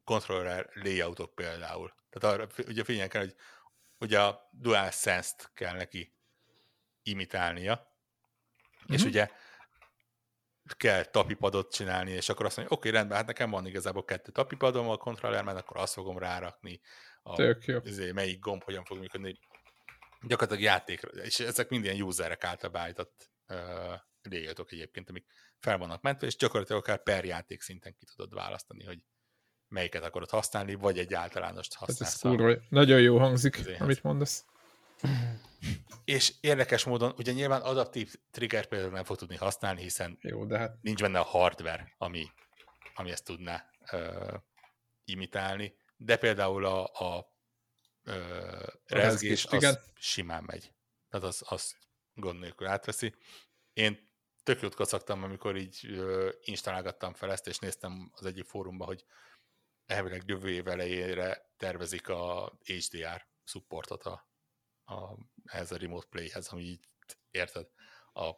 controller 0.04 0.70
layoutok 0.74 1.36
például. 1.36 1.94
Tehát 2.10 2.36
arra 2.38 2.48
ugye 2.68 2.84
figyeljen 2.84 3.10
kell, 3.10 3.22
hogy 3.22 3.36
ugye 4.00 4.22
a 4.22 4.50
DualSense-t 4.52 5.52
kell 5.54 5.76
neki 5.76 6.14
imitálnia, 7.04 7.74
mm-hmm. 7.74 8.94
és 8.94 9.00
mhm. 9.00 9.10
ugye 9.10 9.30
kell 10.78 11.04
tapipadot 11.04 11.74
csinálni, 11.74 12.12
és 12.12 12.30
akkor 12.30 12.46
azt 12.46 12.58
mondja, 12.58 12.76
oké, 12.78 12.88
okay, 12.88 13.00
rendben, 13.00 13.18
hát 13.18 13.28
nekem 13.28 13.50
van 13.50 13.66
igazából 13.66 14.06
kettő 14.06 14.32
tapipadom 14.32 14.90
a 14.90 14.98
kontrollerben, 14.98 15.56
akkor 15.56 15.78
azt 15.78 15.94
fogom 15.94 16.18
rárakni, 16.18 16.82
a, 17.24 17.36
Tök 17.36 17.66
jó. 17.66 17.80
Azért, 17.86 18.14
melyik 18.14 18.40
gomb 18.40 18.64
hogyan 18.64 18.84
fog 18.86 18.98
működni, 18.98 19.40
gyakorlatilag 20.28 20.72
játékra, 20.72 21.10
és 21.10 21.40
ezek 21.40 21.70
mind 21.70 21.84
ilyen 21.84 22.02
userek 22.02 22.44
által 22.44 22.70
beállított 22.70 23.32
uh, 23.48 24.70
egyébként, 24.70 25.10
amik 25.10 25.26
fel 25.60 25.78
vannak 25.78 26.02
mentve, 26.02 26.28
és 26.28 26.36
gyakorlatilag 26.36 26.82
akár 26.82 27.04
per 27.04 27.26
játék 27.26 27.62
szinten 27.62 27.96
ki 27.96 28.06
tudod 28.06 28.34
választani, 28.34 28.84
hogy 28.84 29.04
melyiket 29.68 30.04
akarod 30.04 30.30
használni, 30.30 30.74
vagy 30.74 31.00
egy 31.00 31.14
általánost 31.14 31.74
használsz. 31.74 32.22
Hát 32.22 32.32
ez 32.32 32.38
kurva, 32.38 32.62
nagyon 32.70 33.02
jó 33.02 33.18
hangzik, 33.18 33.60
amit 33.80 34.04
mondasz. 34.04 34.46
És 36.06 36.34
érdekes 36.42 36.84
módon, 36.84 37.14
ugye 37.18 37.32
nyilván 37.32 37.62
adaptív 37.62 38.16
trigger 38.32 38.66
például 38.66 38.92
nem 38.92 39.04
fog 39.04 39.18
tudni 39.18 39.36
használni, 39.36 39.82
hiszen 39.82 40.18
jó, 40.22 40.46
de 40.46 40.58
hát... 40.58 40.78
nincs 40.82 41.02
benne 41.02 41.20
a 41.20 41.24
hardware, 41.24 41.94
ami, 41.98 42.26
ami 42.94 43.12
ezt 43.12 43.26
tudná 43.26 43.70
uh, 43.92 44.34
imitálni, 45.06 45.76
de 45.98 46.18
például 46.18 46.66
a, 46.66 46.84
a 46.84 47.33
ö, 48.04 48.66
rezgés, 48.86 49.46
az 49.46 49.54
igen. 49.54 49.76
simán 49.96 50.44
megy. 50.44 50.74
Tehát 51.10 51.28
az, 51.28 51.44
az 51.46 51.76
gond 52.14 52.40
nélkül 52.40 52.68
átveszi. 52.68 53.16
Én 53.74 54.12
tök 54.44 54.62
jót 54.62 54.76
kacagtam, 54.76 55.24
amikor 55.24 55.58
így 55.58 55.86
ö, 55.90 56.30
installálgattam 56.42 57.14
fel 57.14 57.32
ezt, 57.32 57.48
és 57.48 57.60
néztem 57.60 58.12
az 58.16 58.26
egyik 58.26 58.46
fórumban, 58.46 58.88
hogy 58.88 59.06
elvileg 59.86 60.24
jövő 60.26 60.50
év 60.50 60.68
elejére 60.68 61.52
tervezik 61.58 62.08
a 62.10 62.52
HDR 62.64 63.28
supportot 63.44 64.04
a, 64.04 64.30
a, 64.84 65.18
ehhez 65.46 65.72
a 65.72 65.78
remote 65.78 66.08
playhez, 66.10 66.48
ami 66.48 66.62
így, 66.62 66.88
érted? 67.32 67.68
A, 68.14 68.32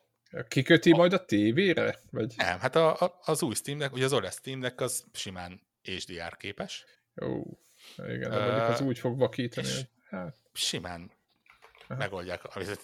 Kiköti 0.48 0.92
a, 0.92 0.96
majd 0.96 1.14
a 1.14 1.26
tévére? 1.26 2.00
Vagy? 2.12 2.34
Nem, 2.38 2.60
hát 2.60 2.76
a, 2.76 3.00
a, 3.00 3.20
az 3.22 3.42
új 3.42 3.56
Steam 3.56 3.78
Deck, 3.78 3.94
ugye 3.94 4.06
az 4.06 4.14
OLED 4.14 4.34
Steam 4.34 4.60
Deck 4.60 4.82
az 4.82 5.06
simán 5.14 5.68
HDR 5.82 6.38
képes. 6.38 6.86
Jó. 7.14 7.44
Igen, 7.98 8.30
de 8.30 8.40
mondjuk 8.40 8.70
az 8.70 8.82
úgy 8.82 9.00
fog 9.00 9.18
vakítani, 9.18 9.68
hogy 9.68 9.88
hát... 10.10 10.36
Simán 10.54 11.12
Aha. 11.88 12.00
megoldják, 12.00 12.42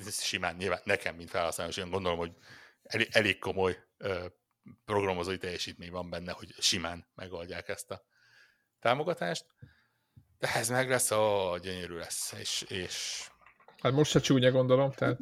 simán 0.09 0.55
nyilván 0.55 0.81
nekem, 0.83 1.15
mint 1.15 1.29
felhasználó, 1.29 1.69
és 1.69 1.77
én 1.77 1.89
gondolom, 1.89 2.17
hogy 2.17 2.31
elég, 2.83 3.07
elég 3.11 3.39
komoly 3.39 3.77
ö, 3.97 4.25
programozói 4.85 5.37
teljesítmény 5.37 5.91
van 5.91 6.09
benne, 6.09 6.31
hogy 6.31 6.53
simán 6.59 7.05
megoldják 7.15 7.69
ezt 7.69 7.91
a 7.91 8.05
támogatást. 8.79 9.45
De 10.39 10.53
ez 10.53 10.69
meg 10.69 10.89
lesz, 10.89 11.11
a 11.11 11.57
gyönyörű 11.61 11.95
lesz, 11.95 12.31
és, 12.39 12.61
és... 12.61 13.27
Hát 13.81 13.91
most 13.91 14.11
se 14.11 14.19
csúnya 14.19 14.51
gondolom, 14.51 14.91
tehát... 14.91 15.19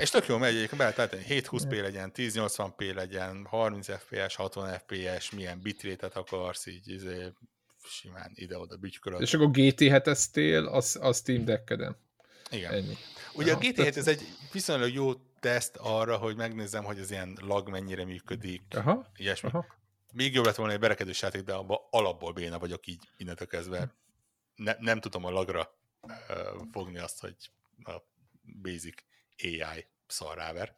És 0.00 0.10
tök 0.10 0.26
jó 0.26 0.38
megy, 0.38 0.68
be 0.70 0.76
lehet 0.76 1.16
720p 1.28 1.80
legyen, 1.80 2.12
1080p 2.14 2.94
legyen, 2.94 3.46
30 3.46 3.86
fps, 3.98 4.34
60 4.34 4.78
fps, 4.78 5.30
milyen 5.30 5.60
bitrétet 5.60 6.16
akarsz, 6.16 6.66
így 6.66 6.88
izé, 6.88 7.32
simán 7.86 8.30
ide-oda 8.34 8.76
bütykölöd. 8.76 9.20
És 9.20 9.34
akkor 9.34 9.50
gt 9.50 9.78
7 9.78 10.06
az, 10.66 10.98
az 11.00 11.16
Steam 11.16 11.44
Deck-eden. 11.44 11.96
Igen. 12.50 12.72
Ennyi. 12.72 12.96
Ugye 13.34 13.52
Aha, 13.52 13.60
a 13.60 13.62
GT7 13.62 13.74
tehát... 13.74 13.96
ez 13.96 14.08
egy 14.08 14.22
viszonylag 14.52 14.92
jó 14.92 15.14
teszt 15.40 15.76
arra, 15.76 16.16
hogy 16.16 16.36
megnézzem, 16.36 16.84
hogy 16.84 16.98
az 16.98 17.10
ilyen 17.10 17.38
lag 17.40 17.68
mennyire 17.68 18.04
működik, 18.04 18.62
Aha. 18.70 19.10
ilyesmi. 19.16 19.48
Aha. 19.48 19.66
Még 20.12 20.34
jobb 20.34 20.44
lett 20.44 20.54
volna 20.54 20.72
egy 20.72 20.78
berekedős 20.78 21.22
játék, 21.22 21.42
de 21.42 21.52
abban 21.52 21.78
alapból 21.90 22.32
béna 22.32 22.58
vagyok 22.58 22.86
így 22.86 23.08
innentől 23.16 23.46
kezdve. 23.46 23.94
Ne, 24.54 24.76
nem 24.78 25.00
tudom 25.00 25.24
a 25.24 25.30
lagra 25.30 25.74
uh, 26.00 26.12
fogni 26.72 26.98
azt, 26.98 27.20
hogy 27.20 27.36
a 27.84 27.92
basic 28.62 29.02
AI 29.42 29.86
szarráver. 30.06 30.76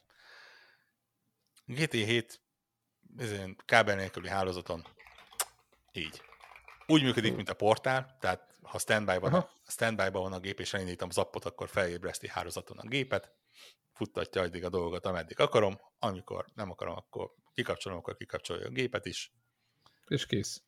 GT7 1.69 2.35
kábel 3.65 3.97
nélküli 3.97 4.29
hálózaton 4.29 4.85
így 5.93 6.23
úgy 6.87 7.03
működik, 7.03 7.37
mint 7.37 7.51
a 7.51 7.55
portál, 7.55 8.17
tehát 8.21 8.55
ha 8.63 8.79
standby 8.79 9.19
van, 9.19 9.35
a, 9.35 9.51
standby 9.67 10.11
van 10.11 10.33
a 10.33 10.41
gép, 10.41 10.61
és 10.61 10.75
elindítom 10.75 11.09
az 11.09 11.19
appot, 11.19 11.45
akkor 11.45 11.69
felébreszti 11.69 12.29
hálózaton 12.29 12.79
a 12.79 12.89
gépet, 12.89 13.33
futtatja 13.93 14.43
addig 14.43 14.65
a 14.65 14.69
dolgokat, 14.69 15.07
ameddig 15.07 15.41
akarom, 15.41 15.81
amikor 15.99 16.47
nem 16.55 16.71
akarom, 16.71 16.97
akkor 16.97 17.31
kikapcsolom, 17.55 17.99
akkor 17.99 18.17
kikapcsolja 18.17 18.67
a 18.67 18.71
gépet 18.71 19.07
is. 19.07 19.33
És 20.07 20.27
kész. 20.27 20.63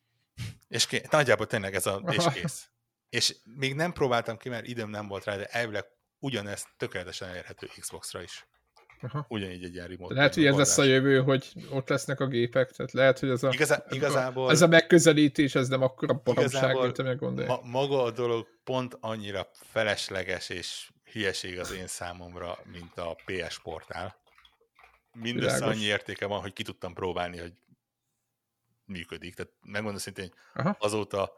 És 0.67 0.85
kész. 0.85 1.07
Nagyjából 1.09 1.47
tényleg 1.47 1.75
ez 1.75 1.85
a, 1.85 2.03
és 2.11 2.25
kész. 2.33 2.69
És 3.09 3.35
még 3.43 3.75
nem 3.75 3.93
próbáltam 3.93 4.37
ki, 4.37 4.49
mert 4.49 4.67
időm 4.67 4.89
nem 4.89 5.07
volt 5.07 5.23
rá, 5.23 5.35
de 5.35 5.45
elvileg 5.45 5.85
ugyanezt 6.19 6.67
tökéletesen 6.77 7.29
elérhető 7.29 7.67
Xbox-ra 7.79 8.21
is. 8.21 8.47
Aha. 9.01 9.25
Ugyanígy 9.29 9.63
egy 9.63 9.73
ilyen 9.73 9.87
remote. 9.87 10.13
Lehet, 10.13 10.33
hogy 10.33 10.45
ez 10.45 10.55
lesz 10.55 10.77
a 10.77 10.83
jövő, 10.83 11.21
hogy 11.21 11.53
ott 11.69 11.89
lesznek 11.89 12.19
a 12.19 12.27
gépek, 12.27 12.71
tehát 12.71 12.91
lehet, 12.91 13.19
hogy 13.19 13.29
ez 13.29 13.43
a, 13.43 13.49
Igazá, 13.51 13.83
igazából, 13.89 14.51
ez 14.51 14.61
a 14.61 14.67
megközelítés, 14.67 15.55
ez 15.55 15.67
nem 15.67 15.81
akkora 15.81 16.21
baromság, 16.23 16.75
mint 16.75 16.99
amilyen 16.99 17.17
gondolják. 17.17 17.61
Ma, 17.61 17.69
maga 17.69 18.03
a 18.03 18.11
dolog 18.11 18.47
pont 18.63 18.97
annyira 18.99 19.49
felesleges 19.53 20.49
és 20.49 20.89
hülyeség 21.11 21.59
az 21.59 21.71
én 21.71 21.87
számomra, 21.87 22.57
mint 22.71 22.97
a 22.97 23.15
PS 23.25 23.59
portál. 23.59 24.15
Mindössze 25.13 25.55
Világos. 25.55 25.75
annyi 25.75 25.85
értéke 25.85 26.25
van, 26.25 26.41
hogy 26.41 26.53
ki 26.53 26.63
tudtam 26.63 26.93
próbálni, 26.93 27.37
hogy 27.37 27.53
működik. 28.85 29.35
Tehát 29.35 29.51
megmondom 29.61 29.99
szintén, 29.99 30.33
hogy 30.53 30.75
azóta 30.79 31.31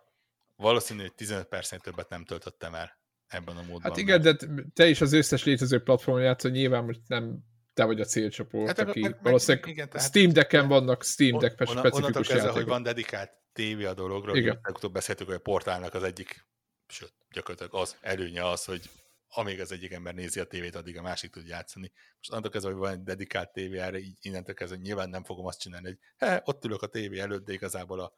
valószínű, 0.56 1.02
hogy 1.02 1.14
15 1.14 1.46
percnél 1.46 1.80
többet 1.80 2.10
nem 2.10 2.26
töltöttem 2.26 2.76
el 2.76 3.00
ebben 3.28 3.58
a 3.58 3.62
módban. 3.62 3.82
Hát 3.82 3.98
igen, 3.98 4.22
mert... 4.22 4.46
de 4.46 4.64
te 4.74 4.88
is 4.88 5.02
az 5.02 5.14
összes 5.14 5.44
létező 5.44 5.84
platformon 5.84 6.24
játszol, 6.24 6.52
nyilván 6.52 6.84
most 6.84 7.02
nem 7.08 7.40
te 7.73 7.84
vagy 7.84 8.02
a 8.02 8.06
célcsoport, 8.06 8.68
hát, 8.68 8.80
aki 8.80 8.99
meg, 8.99 9.18
valószínűleg 9.22 9.68
igen, 9.68 9.89
tehát, 9.89 10.07
Steam 10.07 10.31
Deck-en 10.31 10.68
vannak 10.68 11.03
Steam 11.03 11.38
Deck 11.38 11.60
on, 11.60 11.77
specifikus 11.77 12.30
játékok. 12.30 12.53
hogy 12.53 12.65
van 12.65 12.84
dedikált 12.84 13.31
tévé 13.53 13.85
a 13.85 13.93
dologról, 13.93 14.38
igen. 14.38 14.60
legutóbb 14.64 14.93
beszéltük, 14.93 15.27
hogy 15.27 15.35
a 15.35 15.39
portálnak 15.39 15.93
az 15.93 16.03
egyik, 16.03 16.45
sőt, 16.88 17.14
gyakorlatilag 17.31 17.81
az 17.81 17.98
előnye 18.02 18.48
az, 18.48 18.65
hogy 18.65 18.89
amíg 19.34 19.60
az 19.60 19.72
egyik 19.72 19.91
ember 19.91 20.14
nézi 20.14 20.39
a 20.39 20.45
tévét, 20.45 20.76
addig 20.76 20.98
a 20.98 21.02
másik 21.02 21.31
tud 21.31 21.48
játszani. 21.48 21.91
Most 22.18 22.31
annól 22.31 22.49
kezdve, 22.49 22.72
hogy 22.72 22.80
van 22.80 22.91
egy 22.91 23.03
dedikált 23.03 23.52
tévé 23.52 23.80
erre, 23.80 23.98
így 23.98 24.18
innentől 24.22 24.56
kezdve 24.56 24.77
nyilván 24.77 25.10
nem 25.10 25.23
fogom 25.23 25.45
azt 25.45 25.60
csinálni, 25.60 25.88
hogy 25.88 25.98
he, 26.18 26.41
ott 26.45 26.65
ülök 26.65 26.81
a 26.81 26.88
tévé 26.88 27.19
előtt, 27.19 27.45
de 27.45 27.53
igazából 27.53 27.99
a 27.99 28.14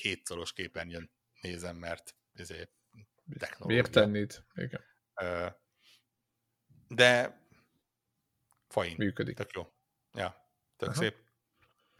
hétszoros 0.00 0.52
képernyőn 0.52 1.10
nézem, 1.40 1.76
mert 1.76 2.16
ezért 2.34 2.70
technológia. 3.38 3.76
Miért 3.76 3.90
tennéd? 3.90 4.44
Igen. 4.54 4.84
De 6.88 7.40
fain. 8.68 8.94
Működik. 8.98 9.36
Tök 9.36 9.50
jó. 9.52 9.72
Ja, 10.12 10.50
tök 10.76 10.88
Aha. 10.88 10.98
szép. 10.98 11.16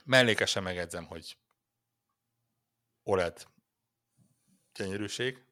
Mellékesen 0.05 0.63
megedzem, 0.63 1.05
hogy 1.05 1.39
OLED 3.03 3.47
gyönyörűség, 4.75 5.45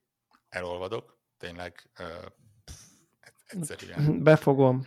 elolvadok, 0.48 1.18
tényleg 1.36 1.90
uh, 1.98 2.26
egyszerűen. 3.46 4.22
Befogom. 4.22 4.86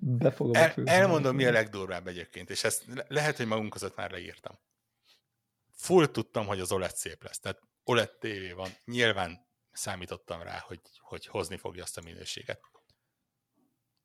Befogom. 0.00 0.54
El, 0.54 0.74
elmondom, 0.84 1.36
mi 1.36 1.44
a 1.44 1.50
legdurvább 1.50 2.06
egyébként, 2.06 2.50
és 2.50 2.64
ezt 2.64 2.84
lehet, 3.08 3.36
hogy 3.36 3.46
magunk 3.46 3.72
között 3.72 3.96
már 3.96 4.10
leírtam 4.10 4.58
full 5.84 6.06
tudtam, 6.06 6.46
hogy 6.46 6.60
az 6.60 6.72
OLED 6.72 6.96
szép 6.96 7.22
lesz. 7.22 7.38
Tehát 7.38 7.60
OLED 7.84 8.10
TV 8.10 8.54
van, 8.54 8.70
nyilván 8.84 9.46
számítottam 9.72 10.42
rá, 10.42 10.58
hogy, 10.58 10.80
hogy 10.98 11.26
hozni 11.26 11.56
fogja 11.56 11.82
azt 11.82 11.98
a 11.98 12.02
minőséget. 12.02 12.60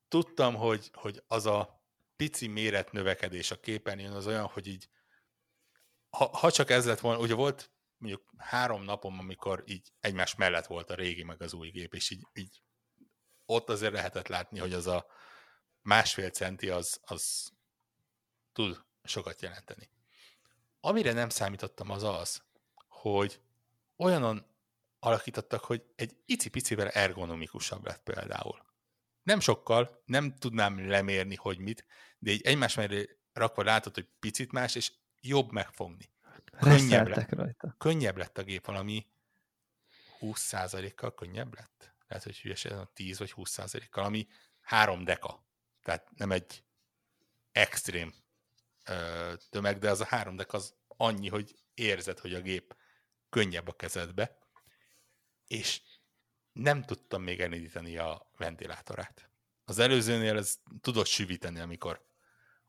Tudtam, 0.10 0.56
hogy, 0.56 0.90
hogy 0.94 1.24
az 1.28 1.46
a 1.46 1.84
pici 2.16 2.48
méret 2.48 2.92
növekedés 2.92 3.52
a 3.52 3.60
képernyőn 3.60 4.12
az 4.12 4.28
olyan, 4.28 4.46
hogy 4.46 4.68
így, 4.68 4.90
ha, 6.10 6.38
ha 6.38 6.52
csak 6.52 6.70
ez 6.70 6.86
lett 6.86 7.00
volna, 7.00 7.20
ugye 7.20 7.34
volt 7.34 7.72
mondjuk 7.98 8.34
három 8.38 8.84
napom, 8.84 9.20
amikor 9.20 9.64
így 9.66 9.92
egymás 10.00 10.36
mellett 10.36 10.66
volt 10.66 10.90
a 10.90 10.96
régi 10.96 11.24
meg 11.24 11.42
az 11.42 11.54
új 11.54 11.70
gép, 11.70 11.94
és 11.94 12.10
így, 12.10 12.24
így 12.34 12.62
ott 13.46 13.70
azért 13.70 13.94
lehetett 13.94 14.28
látni, 14.28 14.60
hogy 14.60 14.74
az 14.74 14.88
a 14.88 15.06
másfél 15.82 16.30
centi 16.30 16.70
az, 16.70 17.00
az 17.06 17.52
tud 18.52 18.84
sokat 19.04 19.42
jelenteni. 19.42 19.90
Amire 20.80 21.14
nem 21.14 21.30
számítottam 21.30 21.90
az 21.90 22.04
az, 22.04 22.44
hogy 22.88 23.42
olyanon 23.96 24.46
alakítottak, 25.00 25.64
hogy 25.64 25.86
egy 25.96 26.18
icipicivel 26.26 26.90
ergonomikusabb 26.90 27.86
lett 27.86 28.04
például. 28.04 28.69
Nem 29.24 29.40
sokkal, 29.40 30.02
nem 30.06 30.36
tudnám 30.36 30.90
lemérni, 30.90 31.36
hogy 31.36 31.60
mit, 31.60 31.86
de 32.20 32.32
egy 32.32 32.42
egymás 32.42 32.76
mellé 32.76 33.20
rakva 33.34 33.64
látod, 33.64 33.94
hogy 33.94 34.08
picit 34.20 34.52
más, 34.52 34.76
és 34.76 34.92
jobb 35.22 35.52
megfogni. 35.52 36.12
Könnyebb 36.60 37.08
lett, 37.08 37.30
rajta. 37.30 37.76
könnyebb 37.78 38.18
lett 38.18 38.38
a 38.38 38.44
gép, 38.44 38.66
valami 38.66 39.08
20%-kal 40.20 41.14
könnyebb 41.14 41.56
lett. 41.56 41.94
Lehet, 42.08 42.24
hogy 42.24 42.40
hülyesen 42.40 42.90
10 42.94 43.20
vagy 43.20 43.34
20%-kal, 43.36 44.04
ami 44.04 44.28
három 44.62 45.04
deka. 45.04 45.46
Tehát 45.84 46.10
nem 46.16 46.32
egy 46.32 46.64
extrém 47.52 48.14
tömeg, 49.50 49.78
de 49.78 49.90
az 49.90 50.02
a 50.02 50.06
három 50.06 50.36
dek 50.36 50.54
az 50.54 50.76
annyi, 50.88 51.30
hogy 51.30 51.56
érzed, 51.74 52.20
hogy 52.20 52.34
a 52.34 52.42
gép 52.42 52.76
könnyebb 53.30 53.68
a 53.68 53.76
kezedbe, 53.76 54.38
és 55.48 55.82
nem 56.62 56.84
tudtam 56.84 57.24
még 57.24 57.40
elindítani 57.40 57.98
a 57.98 58.32
ventilátorát. 58.38 59.30
Az 59.66 59.80
előzőnél 59.80 60.38
ez 60.38 60.56
tudott 60.82 61.06
süvíteni, 61.06 61.60
amikor 61.60 62.06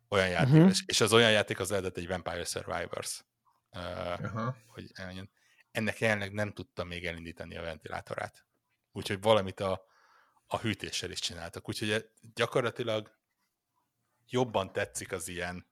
olyan 0.09 0.29
játék, 0.29 0.55
uh-huh. 0.55 0.77
és 0.87 1.01
az 1.01 1.13
olyan 1.13 1.31
játék 1.31 1.61
az 1.61 1.71
lehetett 1.71 1.97
egy 1.97 2.09
Vampire 2.09 2.45
Survivors, 2.45 3.25
uh, 3.71 3.83
uh-huh. 4.21 4.55
hogy 4.67 4.91
eljön. 4.95 5.31
Ennek 5.71 5.99
jelenleg 5.99 6.33
nem 6.33 6.53
tudtam 6.53 6.89
még 6.89 7.07
elindítani 7.07 7.57
a 7.57 7.63
ventilátorát. 7.63 8.45
Úgyhogy 8.93 9.21
valamit 9.21 9.61
a, 9.61 9.85
a 10.47 10.59
hűtéssel 10.59 11.11
is 11.11 11.21
csináltak. 11.21 11.69
Úgyhogy 11.69 12.11
gyakorlatilag 12.35 13.19
jobban 14.29 14.73
tetszik 14.73 15.13
az 15.13 15.29
ilyen 15.29 15.67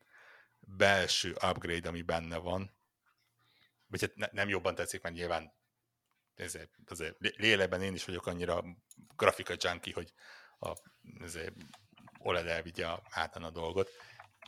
belső 0.61 1.31
upgrade, 1.31 1.89
ami 1.89 2.03
benne 2.03 2.37
van, 2.37 2.77
vagy 3.87 4.01
hát 4.01 4.15
ne, 4.15 4.27
nem 4.33 4.49
jobban 4.49 4.75
tetszik, 4.75 5.03
mert 5.03 5.15
nyilván 5.15 5.53
ezért, 6.39 6.71
azért 6.89 7.17
lélekben 7.37 7.83
én 7.83 7.95
is 7.95 8.05
vagyok 8.05 8.27
annyira 8.27 8.65
grafika 9.17 9.55
junkie, 9.59 9.95
hogy 9.95 10.13
a, 10.61 10.73
ezért 11.25 11.55
OLED 12.19 12.47
elvigye 12.47 12.87
hátán 13.11 13.43
a 13.43 13.51
dolgot, 13.51 13.91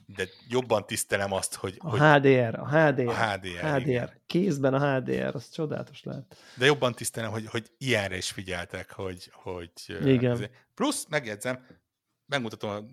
de 0.07 0.29
jobban 0.49 0.87
tisztelem 0.87 1.33
azt, 1.33 1.55
hogy... 1.55 1.77
A 1.79 1.89
hogy 1.89 1.99
HDR, 1.99 2.59
a 2.59 2.69
HDR. 2.69 3.07
A 3.07 3.33
HDR, 3.33 3.77
HDR. 3.77 3.89
Igen. 3.89 4.21
Kézben 4.27 4.75
a 4.75 4.97
HDR, 4.97 5.35
az 5.35 5.51
csodálatos 5.51 6.03
lehet. 6.03 6.37
De 6.57 6.65
jobban 6.65 6.95
tisztelem, 6.95 7.31
hogy, 7.31 7.47
hogy 7.47 7.71
ilyenre 7.79 8.17
is 8.17 8.31
figyeltek, 8.31 8.93
hogy... 8.93 9.31
hogy 9.33 9.73
Igen. 9.87 10.31
Ezért. 10.31 10.53
Plusz, 10.75 11.07
megjegyzem, 11.09 11.67
megmutatom 12.27 12.71
a 12.71 12.85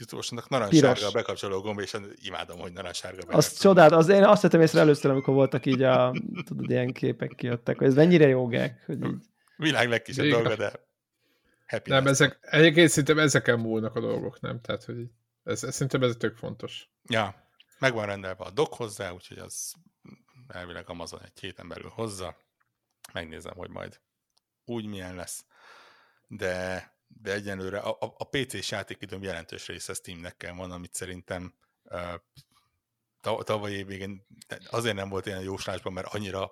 jutósnak 0.00 0.48
narancssárga 0.48 1.06
a 1.06 1.10
bekapcsoló 1.10 1.60
gomb, 1.60 1.80
és 1.80 1.96
imádom, 2.14 2.58
hogy 2.58 2.72
narancssárga. 2.72 3.32
Az 3.32 3.58
csodát, 3.58 3.92
az 3.92 4.08
én 4.08 4.24
azt 4.24 4.42
vettem 4.42 4.60
észre 4.60 4.80
először, 4.80 5.10
amikor 5.10 5.34
voltak 5.34 5.66
így 5.66 5.82
a, 5.82 6.14
tudod, 6.44 6.70
ilyen 6.70 6.92
képek 6.92 7.34
kijöttek, 7.36 7.78
hogy 7.78 7.86
ez 7.86 7.94
mennyire 7.94 8.26
jó 8.26 8.46
gek, 8.46 8.82
hogy 8.86 9.04
így... 9.04 9.16
Világ 9.56 9.88
legkisebb 9.88 10.26
dolga, 10.26 10.56
de 10.56 10.72
happy 11.66 11.90
Nem, 11.90 12.06
ezek, 12.06 12.38
egyébként 12.40 12.88
szerintem 12.88 13.18
ezeken 13.18 13.58
múlnak 13.58 13.96
a 13.96 14.00
dolgok, 14.00 14.40
nem? 14.40 14.60
Tehát, 14.60 14.84
hogy 14.84 15.10
ez, 15.44 15.64
ez, 15.64 15.74
szerintem 15.74 16.02
ez 16.02 16.16
tök 16.18 16.36
fontos. 16.36 16.88
Ja, 17.08 17.48
meg 17.78 17.94
van 17.94 18.06
rendelve 18.06 18.44
a 18.44 18.50
dock 18.50 18.74
hozzá, 18.74 19.10
úgyhogy 19.10 19.38
az 19.38 19.74
elvileg 20.48 20.88
Amazon 20.88 21.20
egy 21.24 21.40
héten 21.40 21.68
belül 21.68 21.90
hozza. 21.94 22.36
Megnézem, 23.12 23.54
hogy 23.56 23.70
majd 23.70 24.00
úgy 24.64 24.86
milyen 24.86 25.14
lesz. 25.14 25.44
De 26.26 26.84
de 27.22 27.32
egyenlőre 27.32 27.78
a, 27.78 27.96
a, 28.00 28.14
a 28.16 28.24
PC-s 28.24 28.70
játékidőm 28.70 29.22
jelentős 29.22 29.66
része 29.66 29.94
Steamnek 29.94 30.52
van, 30.56 30.70
amit 30.70 30.94
szerintem 30.94 31.54
uh, 31.84 33.42
tavaly 33.42 33.72
év 33.72 33.86
végén 33.86 34.26
azért 34.70 34.94
nem 34.94 35.08
volt 35.08 35.26
ilyen 35.26 35.42
jóslásban, 35.42 35.92
mert 35.92 36.14
annyira 36.14 36.50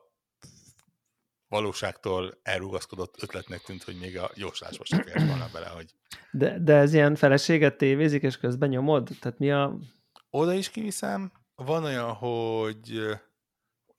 valóságtól 1.48 2.39
elrugaszkodott 2.43 3.22
ötletnek 3.22 3.60
tűnt, 3.60 3.82
hogy 3.82 3.98
még 3.98 4.18
a 4.18 4.30
jóslásba 4.35 4.85
sem 4.85 5.02
fért 5.02 5.26
volna 5.26 5.48
bele, 5.52 5.68
hogy... 5.68 5.94
De, 6.30 6.59
de 6.59 6.74
ez 6.74 6.94
ilyen 6.94 7.14
feleséget 7.14 7.76
tévézik, 7.76 8.22
és 8.22 8.39
közben 8.39 8.68
nyomod? 8.68 9.09
Tehát 9.20 9.39
mi 9.39 9.51
a... 9.51 9.78
Oda 10.30 10.52
is 10.52 10.70
kiviszem. 10.70 11.32
Van 11.55 11.85
olyan, 11.85 12.12
hogy 12.12 13.01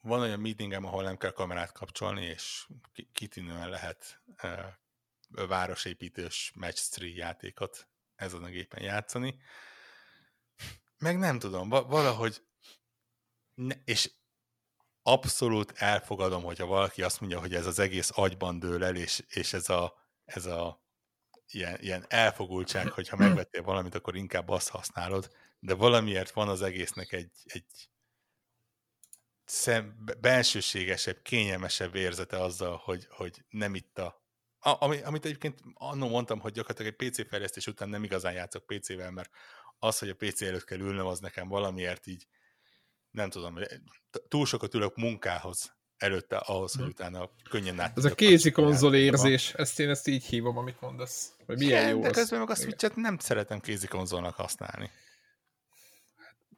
van 0.02 0.20
olyan 0.20 0.40
meetingem, 0.40 0.86
ahol 0.86 1.04
nem 1.04 1.18
kell 1.18 1.32
kamerát 1.32 1.72
kapcsolni, 1.72 2.26
és 2.26 2.68
kitűnően 3.14 3.70
lehet 3.70 4.22
városépítős 5.30 6.52
match 6.56 7.00
3 7.00 7.16
játékot 7.16 7.88
ezen 8.16 8.44
a 8.44 8.48
gépen 8.48 8.84
játszani. 8.84 9.40
Meg 10.98 11.18
nem 11.18 11.40
tudom, 11.40 11.70
valahogy 11.70 12.42
ne, 13.54 13.76
és 13.86 14.12
abszolút 15.02 15.72
elfogadom, 15.76 16.44
hogyha 16.44 16.66
valaki 16.66 17.02
azt 17.04 17.20
mondja, 17.20 17.40
hogy 17.40 17.56
ez 17.56 17.66
az 17.66 17.80
egész 17.80 18.12
agyban 18.14 18.60
dől 18.60 18.84
el, 18.84 18.96
és, 18.96 19.24
és 19.28 19.54
ez 19.54 19.70
a, 19.70 19.94
ez 20.26 20.46
a 20.46 20.84
ilyen, 21.48 21.78
ilyen 21.82 22.06
elfogultság, 22.08 22.92
hogyha 22.92 23.18
megvettél 23.18 23.62
valamit, 23.62 23.96
akkor 23.96 24.16
inkább 24.16 24.50
azt 24.50 24.70
használod, 24.70 25.32
de 25.60 25.74
valamiért 25.74 26.32
van 26.32 26.48
az 26.48 26.62
egésznek 26.62 27.12
egy, 27.12 27.32
egy 27.44 27.90
szem, 29.46 30.06
belsőségesebb, 30.20 31.22
kényelmesebb 31.22 31.96
érzete 31.96 32.42
azzal, 32.42 32.82
hogy, 32.84 33.08
hogy 33.10 33.46
nem 33.50 33.76
itt 33.76 33.98
a, 33.98 34.19
a 34.60 34.76
ami, 34.80 35.02
amit 35.02 35.26
egyébként 35.26 35.60
annó 35.74 36.08
mondtam, 36.08 36.40
hogy 36.40 36.52
gyakorlatilag 36.52 36.96
egy 36.98 37.10
PC 37.10 37.28
fejlesztés 37.28 37.68
után 37.68 37.90
nem 37.90 38.04
igazán 38.04 38.34
játszok 38.34 38.66
PC-vel, 38.66 39.12
mert 39.12 39.30
az, 39.80 40.00
hogy 40.00 40.10
a 40.10 40.16
PC 40.16 40.42
előtt 40.42 40.64
kell 40.64 40.80
ülnöm, 40.80 41.06
az 41.06 41.20
nekem 41.20 41.48
valamiért 41.48 42.08
így, 42.08 42.28
nem 43.12 43.30
tudom, 43.30 43.60
túl 44.28 44.46
sokat 44.46 44.74
ülök 44.74 44.96
munkához 44.96 45.78
előtte 45.98 46.38
ahhoz, 46.38 46.74
hogy 46.74 46.84
hm. 46.84 46.90
utána 46.90 47.30
könnyen 47.50 47.80
át. 47.80 47.98
Ez 47.98 48.06
a 48.06 48.16
kézi 48.16 48.52
konzol 48.52 48.96
érzés, 48.96 49.54
ezt 49.54 49.80
én 49.80 49.90
ezt 49.90 50.08
így 50.08 50.26
hívom, 50.26 50.58
amit 50.58 50.82
mondasz. 50.82 51.34
Vagy 51.46 51.58
milyen 51.58 51.82
Igen, 51.82 51.96
jó 51.96 52.02
de 52.02 52.10
közben 52.10 52.40
meg 52.40 52.50
a 52.50 52.56
switch 52.56 52.96
nem 52.96 53.18
szeretem 53.18 53.60
kézi 53.60 53.88
konzolnak 53.88 54.36
használni. 54.36 54.92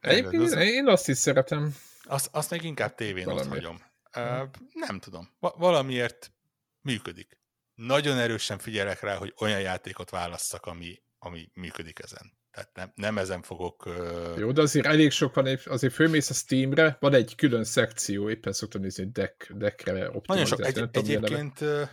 Egyébként 0.00 0.52
én 0.52 0.88
azt 0.88 1.08
is 1.08 1.16
szeretem. 1.16 1.76
Azt, 2.04 2.28
azt 2.32 2.50
még 2.50 2.62
inkább 2.62 2.94
tévén 2.94 3.28
ott 3.28 3.46
hagyom. 3.46 3.80
Uh, 4.16 4.48
nem 4.72 4.98
tudom. 4.98 5.30
Va- 5.40 5.54
valamiért 5.56 6.32
működik. 6.80 7.41
Nagyon 7.86 8.18
erősen 8.18 8.58
figyelek 8.58 9.00
rá, 9.00 9.16
hogy 9.16 9.34
olyan 9.38 9.60
játékot 9.60 10.10
válasszak, 10.10 10.66
ami, 10.66 11.02
ami 11.18 11.50
működik 11.54 11.98
ezen. 11.98 12.32
Tehát 12.50 12.70
nem, 12.74 12.92
nem 12.94 13.18
ezen 13.18 13.42
fogok... 13.42 13.86
Uh... 13.86 14.38
Jó, 14.38 14.52
de 14.52 14.60
azért 14.60 14.86
elég 14.86 15.10
sok 15.10 15.34
van, 15.34 15.58
azért 15.64 15.92
fölmész 15.92 16.30
a 16.30 16.34
Steamre, 16.34 16.96
van 17.00 17.14
egy 17.14 17.34
külön 17.34 17.64
szekció, 17.64 18.30
éppen 18.30 18.52
szoktam 18.52 18.80
nézni, 18.80 19.02
hogy 19.02 19.12
deck, 19.12 19.52
deckre 19.52 20.10
Nagyon 20.26 20.46
sok. 20.46 20.64
Egy, 20.64 20.88
egyébként 20.92 21.60
uh, 21.60 21.88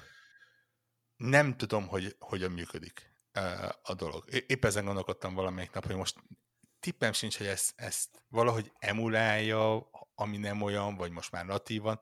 nem 1.16 1.58
tudom, 1.58 1.88
hogy 1.88 2.16
hogyan 2.20 2.52
működik 2.52 3.14
uh, 3.40 3.70
a 3.82 3.94
dolog. 3.94 4.26
Épp 4.48 4.66
ezen 4.66 4.86
gondolkodtam 4.86 5.34
valamelyik 5.34 5.72
nap, 5.72 5.86
hogy 5.86 5.96
most 5.96 6.16
tippem 6.80 7.14
sincs, 7.14 7.38
hogy 7.38 7.48
ezt, 7.48 7.74
ezt 7.76 8.24
valahogy 8.28 8.72
emulálja, 8.80 9.90
ami 10.16 10.38
nem 10.38 10.62
olyan, 10.62 10.96
vagy 10.96 11.12
most 11.12 11.32
már 11.32 11.46
natívan. 11.46 12.02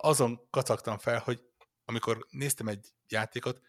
Azon 0.00 0.48
kacagtam 0.50 0.98
fel, 0.98 1.18
hogy 1.18 1.47
amikor 1.88 2.26
néztem 2.30 2.68
egy 2.68 2.92
játékot, 3.08 3.60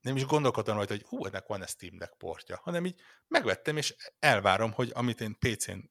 nem 0.00 0.16
is 0.16 0.24
gondolkodtam 0.24 0.76
rajta, 0.76 0.92
hogy 0.92 1.02
hú, 1.02 1.24
ennek 1.24 1.46
van-e 1.46 1.66
Steam 1.66 1.98
Deck 1.98 2.16
portja, 2.16 2.60
hanem 2.62 2.86
így 2.86 3.00
megvettem, 3.26 3.76
és 3.76 3.94
elvárom, 4.18 4.72
hogy 4.72 4.90
amit 4.94 5.20
én 5.20 5.38
PC-n 5.38 5.90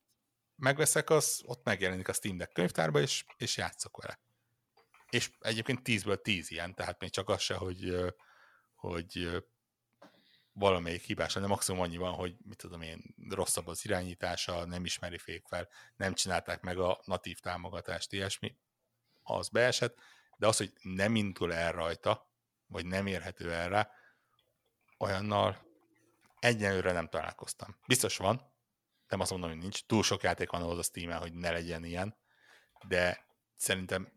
megveszek, 0.55 1.09
az 1.09 1.41
ott 1.45 1.63
megjelenik 1.63 2.07
a 2.07 2.13
Steam 2.13 2.37
Deck 2.37 2.53
könyvtárba, 2.53 2.99
és, 2.99 3.25
és 3.37 3.57
játszok 3.57 3.97
vele. 3.97 4.19
És 5.09 5.31
egyébként 5.39 5.79
10-ből 5.83 6.21
10 6.21 6.51
ilyen, 6.51 6.75
tehát 6.75 6.99
még 6.99 7.09
csak 7.09 7.29
az 7.29 7.41
se, 7.41 7.55
hogy, 7.55 7.95
hogy 8.75 9.43
valamelyik 10.51 11.01
hibás, 11.01 11.33
de 11.33 11.47
maximum 11.47 11.81
annyi 11.81 11.97
van, 11.97 12.13
hogy 12.13 12.35
mit 12.43 12.57
tudom 12.57 12.81
én, 12.81 13.15
rosszabb 13.29 13.67
az 13.67 13.85
irányítása, 13.85 14.65
nem 14.65 14.85
ismeri 14.85 15.17
fék 15.17 15.45
fel, 15.47 15.69
nem 15.95 16.13
csinálták 16.13 16.61
meg 16.61 16.77
a 16.77 17.01
natív 17.03 17.39
támogatást, 17.39 18.13
ilyesmi, 18.13 18.57
az 19.23 19.49
beesett, 19.49 19.99
de 20.37 20.47
az, 20.47 20.57
hogy 20.57 20.73
nem 20.81 21.15
indul 21.15 21.53
el 21.53 21.71
rajta, 21.71 22.31
vagy 22.67 22.85
nem 22.85 23.07
érhető 23.07 23.51
el 23.51 23.69
rá, 23.69 23.91
olyannal 24.97 25.65
egyenlőre 26.39 26.91
nem 26.91 27.09
találkoztam. 27.09 27.77
Biztos 27.87 28.17
van, 28.17 28.53
nem 29.07 29.19
azt 29.19 29.31
mondom, 29.31 29.49
hogy 29.49 29.59
nincs. 29.59 29.85
Túl 29.85 30.03
sok 30.03 30.23
játék 30.23 30.49
van 30.49 30.61
ahhoz 30.61 30.77
a 30.77 30.83
steam 30.83 31.11
hogy 31.11 31.33
ne 31.33 31.51
legyen 31.51 31.83
ilyen, 31.83 32.17
de 32.87 33.25
szerintem 33.55 34.11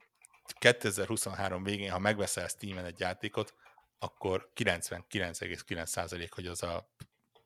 2023 0.59 1.63
végén, 1.63 1.91
ha 1.91 1.99
megveszel 1.99 2.49
Steam-en 2.49 2.85
egy 2.85 3.01
játékot, 3.01 3.55
akkor 3.99 4.53
99,9% 4.55 6.29
hogy 6.31 6.47
az 6.47 6.63
a 6.63 6.91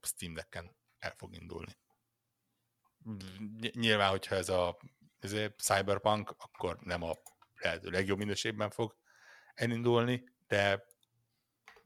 Steam 0.02 0.34
Deck-en 0.34 0.76
el 0.98 1.14
fog 1.16 1.34
indulni. 1.34 1.76
Nyilván, 3.72 4.10
hogyha 4.10 4.34
ez 4.34 4.48
a 4.48 4.78
ez 5.24 5.50
Cyberpunk, 5.56 6.34
akkor 6.38 6.78
nem 6.80 7.02
a 7.02 7.14
lehető 7.64 7.90
legjobb 7.90 8.18
minőségben 8.18 8.70
fog 8.70 8.96
elindulni, 9.54 10.24
de 10.48 10.84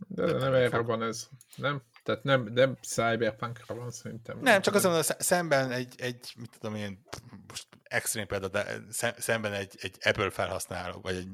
de, 0.06 0.24
de 0.24 0.38
nem 0.38 0.54
erre 0.54 0.78
van 0.78 1.02
ez, 1.02 1.28
nem? 1.56 1.82
Tehát 2.02 2.22
nem, 2.22 2.42
nem 2.42 2.76
cyberpunkra 2.80 3.74
van 3.74 3.90
szerintem. 3.90 4.38
Nem, 4.38 4.60
csak 4.60 4.74
azon 4.74 4.94
a 4.94 5.02
szemben 5.02 5.70
egy, 5.70 5.94
egy 5.96 6.32
mit 6.36 6.50
tudom 6.50 6.74
én, 6.74 7.02
most 7.46 7.66
extrém 7.82 8.26
példa, 8.26 8.48
de 8.48 8.66
szemben 9.18 9.52
egy, 9.52 9.74
egy 9.80 9.96
Apple 10.00 10.30
felhasználó, 10.30 11.00
vagy 11.00 11.16
egy, 11.16 11.28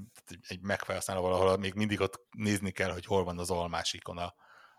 egy 0.49 0.61
Mac 0.61 0.85
felhasználó 0.85 1.21
valahol 1.23 1.59
még 1.59 1.75
mindig 1.75 2.01
ott 2.01 2.27
nézni 2.31 2.71
kell, 2.71 2.91
hogy 2.91 3.05
hol 3.05 3.25
van 3.25 3.39
az 3.39 3.51
almás 3.51 3.93
ikona 3.93 4.35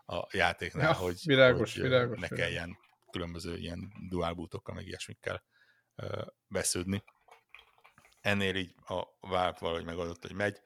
a 0.05 0.27
játéknál, 0.31 0.89
ja, 0.89 0.93
hogy, 0.93 1.21
világos, 1.25 1.73
hogy 1.73 1.81
világos, 1.81 2.19
ne 2.19 2.27
kelljen 2.27 2.77
különböző 3.11 3.57
ilyen 3.57 3.91
dual 4.09 4.33
bootokkal, 4.33 4.75
meg 4.75 4.85
ilyesmikkel 4.85 5.43
vesződni. 6.47 7.03
Ennél 8.25 8.55
így 8.55 8.75
a 8.85 9.03
Valve 9.19 9.57
valahogy 9.59 9.85
megadott, 9.85 10.21
hogy 10.21 10.35
megy. 10.35 10.61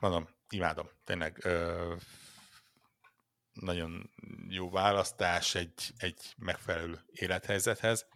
Mondom, 0.00 0.28
imádom, 0.48 0.90
tényleg 1.04 1.44
ö, 1.44 1.94
nagyon 3.52 4.10
jó 4.48 4.70
választás 4.70 5.54
egy, 5.54 5.92
egy 5.96 6.34
megfelelő 6.36 7.04
élethelyzethez. 7.06 8.06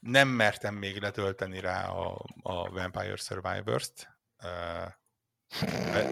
Nem 0.00 0.28
mertem 0.28 0.74
még 0.74 1.00
letölteni 1.00 1.60
rá 1.60 1.88
a, 1.88 2.24
a 2.42 2.70
Vampire 2.70 3.16
Survivors-t, 3.16 4.08
ö, 4.42 4.84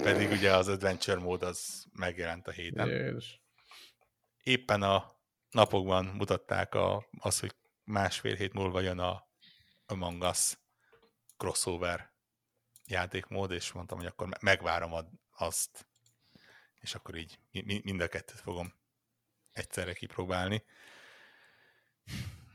pedig 0.02 0.30
ugye 0.30 0.56
az 0.56 0.68
Adventure 0.68 1.20
mód 1.20 1.42
az 1.42 1.86
megjelent 1.92 2.46
a 2.46 2.50
héten. 2.50 2.88
Jézus. 2.88 3.40
Éppen 4.42 4.82
a 4.82 5.16
napokban 5.50 6.04
mutatták 6.04 6.74
a, 6.74 7.08
az, 7.18 7.40
hogy 7.40 7.54
másfél 7.84 8.34
hét 8.34 8.52
múlva 8.52 8.80
jön 8.80 8.98
a 8.98 9.30
Among 9.86 10.22
Us 10.22 10.60
crossover 11.42 12.10
játékmód, 12.86 13.50
és 13.50 13.72
mondtam, 13.72 13.98
hogy 13.98 14.06
akkor 14.06 14.28
megvárom 14.40 14.92
azt, 15.30 15.86
és 16.80 16.94
akkor 16.94 17.14
így 17.14 17.38
mind 17.82 18.00
a 18.00 18.08
kettőt 18.08 18.40
fogom 18.40 18.74
egyszerre 19.52 19.92
kipróbálni. 19.92 20.64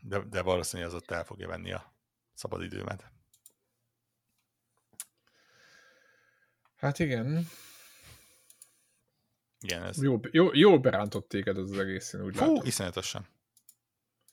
De, 0.00 0.18
de 0.18 0.42
valószínűleg 0.42 0.92
az 0.92 0.96
ott 0.96 1.10
el 1.10 1.24
fogja 1.24 1.48
venni 1.48 1.72
a 1.72 1.94
szabadidőmet. 2.34 3.10
Hát 6.76 6.98
igen. 6.98 7.48
Igen, 9.60 9.82
ez... 9.82 10.02
Jó, 10.02 10.20
jó, 10.30 10.50
jó 10.52 10.80
berántott 10.80 11.28
téged 11.28 11.58
az, 11.58 11.70
az 11.70 11.78
egész, 11.78 12.12
én 12.12 12.22
úgy 12.24 12.36
Fú, 12.36 12.40
látom. 12.40 12.66
iszonyatosan. 12.66 13.26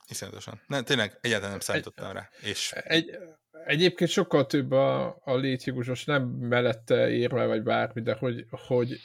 Iszonyatosan. 0.10 0.62
Nem, 0.68 0.84
tényleg 0.84 1.18
egyáltalán 1.22 1.52
nem 1.52 1.60
számítottam 1.60 2.08
egy, 2.08 2.14
rá. 2.14 2.30
És... 2.42 2.72
Egy, 2.72 3.18
Egyébként 3.66 4.10
sokkal 4.10 4.46
több 4.46 4.72
a, 4.72 5.18
a 5.24 5.36
létjogosos, 5.36 6.06
nem 6.06 6.24
mellette 6.24 7.10
érve 7.10 7.46
vagy 7.46 7.64
bármi, 7.64 8.02
de 8.02 8.14
hogy, 8.14 8.46
hogy 8.50 9.00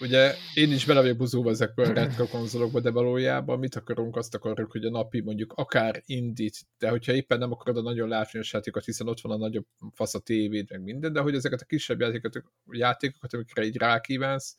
ugye 0.00 0.34
én 0.54 0.72
is 0.72 0.84
bele 0.84 1.00
vagyok 1.00 1.16
buzulva 1.16 1.50
ezekből 1.50 1.86
a 1.86 1.92
retro 1.92 2.26
konzolokba, 2.26 2.80
de 2.80 2.90
valójában 2.90 3.58
mit 3.58 3.74
akarunk, 3.74 4.16
azt 4.16 4.34
akarjuk, 4.34 4.70
hogy 4.70 4.84
a 4.84 4.90
napi 4.90 5.20
mondjuk 5.20 5.52
akár 5.52 6.02
indít, 6.04 6.56
de 6.78 6.88
hogyha 6.88 7.12
éppen 7.12 7.38
nem 7.38 7.52
akarod 7.52 7.76
a 7.76 7.88
nagyon 7.88 8.08
látványos 8.08 8.52
játékokat, 8.52 8.86
hiszen 8.86 9.08
ott 9.08 9.20
van 9.20 9.32
a 9.32 9.36
nagyobb 9.36 9.66
fasz 9.94 10.14
a 10.14 10.18
tévéd, 10.18 10.70
meg 10.70 10.82
minden, 10.82 11.12
de 11.12 11.20
hogy 11.20 11.34
ezeket 11.34 11.60
a 11.60 11.64
kisebb 11.64 12.00
játékokat, 12.00 12.42
játékokat 12.70 13.34
amikre 13.34 13.64
így 13.64 13.76
rákívánsz, 13.76 14.56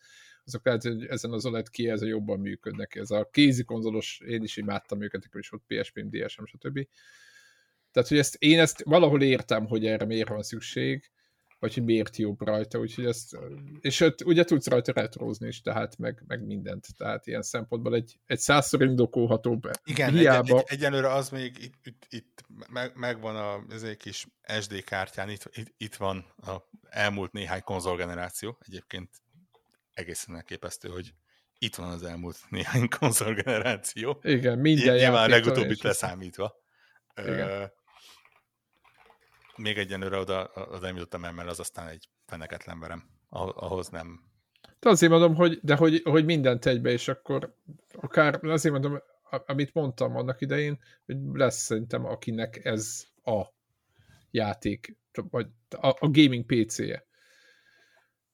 azok 0.48 0.65
lehet, 0.65 0.84
hogy 0.84 1.06
ezen 1.06 1.32
az 1.32 1.45
OLED 1.45 1.69
ki 1.69 1.90
ez 1.90 2.02
a 2.02 2.06
jobban 2.06 2.40
működnek. 2.40 2.95
Ez 2.95 3.11
a 3.11 3.30
kézi 3.32 3.64
konzolos, 3.64 4.22
én 4.28 4.44
is 4.44 4.57
imádtam 4.57 5.02
őket, 5.02 5.22
nekem 5.22 5.40
is 5.40 5.49
volt 5.49 5.64
PSP-m, 5.68 6.10
DSM, 6.10 6.44
stb. 6.44 6.88
Tehát, 7.91 8.10
hogy 8.10 8.18
ezt, 8.18 8.36
én 8.36 8.60
ezt 8.60 8.84
valahol 8.84 9.22
értem, 9.22 9.65
hogy 9.65 9.86
erre 9.86 10.06
miért 10.06 10.30
van 10.30 10.44
szükség, 10.44 11.11
vagy 11.60 11.74
hogy 11.74 11.84
miért 11.84 12.18
jobb 12.18 12.41
rajta, 12.41 12.80
úgyhogy 12.80 13.06
ezt, 13.06 13.38
és 13.80 13.99
ott 13.99 14.24
ugye 14.24 14.44
tudsz 14.44 14.68
rajta 14.68 14.91
retrozni 14.91 15.48
is, 15.48 15.61
tehát 15.61 15.98
meg, 15.98 16.24
meg 16.28 16.45
mindent, 16.45 16.86
tehát 16.98 17.28
ilyen 17.28 17.41
szempontból 17.41 17.95
egy, 17.95 18.19
egy 18.26 18.40
százszor 18.40 18.82
indokolható 18.82 19.57
be. 19.57 19.72
Igen, 19.84 20.14
Hiába... 20.14 20.57
egy, 20.57 20.64
egy, 20.68 20.78
egyenlőre 20.78 21.11
az 21.11 21.30
még 21.30 21.57
itt, 21.64 21.74
itt, 21.84 22.06
itt 22.10 22.44
meg, 22.69 22.91
megvan 22.95 23.36
a, 23.36 23.74
ez 23.74 23.84
egy 23.84 23.98
kis 23.98 24.28
SD 24.60 24.84
kártyán, 24.84 25.30
itt, 25.30 25.49
itt, 25.53 25.74
itt 25.78 25.95
van 25.95 26.26
a 26.38 26.56
elmúlt 26.90 27.32
néhány 27.32 27.61
konzolgeneráció, 27.61 28.57
egyébként 28.60 29.10
egészen 29.98 30.36
elképesztő, 30.36 30.90
hogy 30.90 31.14
itt 31.60 31.76
van 31.76 31.90
az 31.90 32.03
elmúlt 32.03 32.38
néhány 32.49 32.90
konzolgeneráció. 32.99 34.19
Igen, 34.24 34.60
minden 34.60 34.95
Nyilván 34.95 35.24
a 35.24 35.28
legutóbbit 35.28 35.82
leszámítva. 35.82 36.56
Igen 37.15 37.72
még 39.57 39.78
egyenlőre 39.78 40.18
oda 40.18 40.44
az 40.44 40.82
nem 40.82 40.95
jutottam 40.95 41.26
el, 41.26 41.32
mert 41.32 41.49
az 41.49 41.60
aztán 41.60 41.88
egy 41.88 42.10
feneketlen 42.26 42.80
verem. 42.80 43.10
Ahhoz 43.30 43.90
nem. 43.90 44.24
De 44.80 44.90
azért 44.90 45.11
mondom, 45.11 45.36
hogy, 45.36 45.60
de 45.61 45.76
hogy, 45.76 46.02
hogy 46.03 46.26
mindent 46.26 46.65
egybe, 46.65 46.90
és 46.90 47.07
akkor 47.07 47.56
akár 47.91 48.44
azért 48.44 48.74
mondom, 48.74 49.02
amit 49.45 49.74
mondtam 49.74 50.15
annak 50.15 50.41
idején, 50.41 50.80
hogy 51.06 51.18
lesz 51.34 51.57
szerintem, 51.57 52.06
akinek 52.06 52.65
ez 52.65 53.06
a 53.24 53.44
játék, 54.32 54.98
vagy 55.14 55.48
a, 55.69 55.88
a 55.88 56.10
gaming 56.11 56.45
PC-je. 56.45 57.07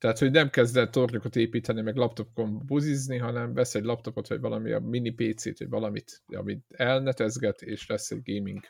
Tehát, 0.04 0.20
hogy 0.20 0.32
nem 0.32 0.50
kezd 0.50 0.78
el 0.78 0.90
tornyokat 0.90 1.36
építeni, 1.36 1.82
meg 1.82 1.96
laptopon 1.96 2.66
buzizni, 2.66 3.18
hanem 3.18 3.54
vesz 3.54 3.76
egy 3.76 3.84
laptopot, 3.84 4.28
vagy 4.28 4.40
valami 4.40 4.72
a 4.72 4.80
mini 4.80 5.12
PC-t, 5.12 5.58
vagy 5.58 5.70
valamit, 5.70 6.22
amit 6.28 6.66
elnetezget, 6.70 7.62
és 7.62 7.88
lesz 7.88 8.12
egy 8.12 8.22
gaming, 8.24 8.64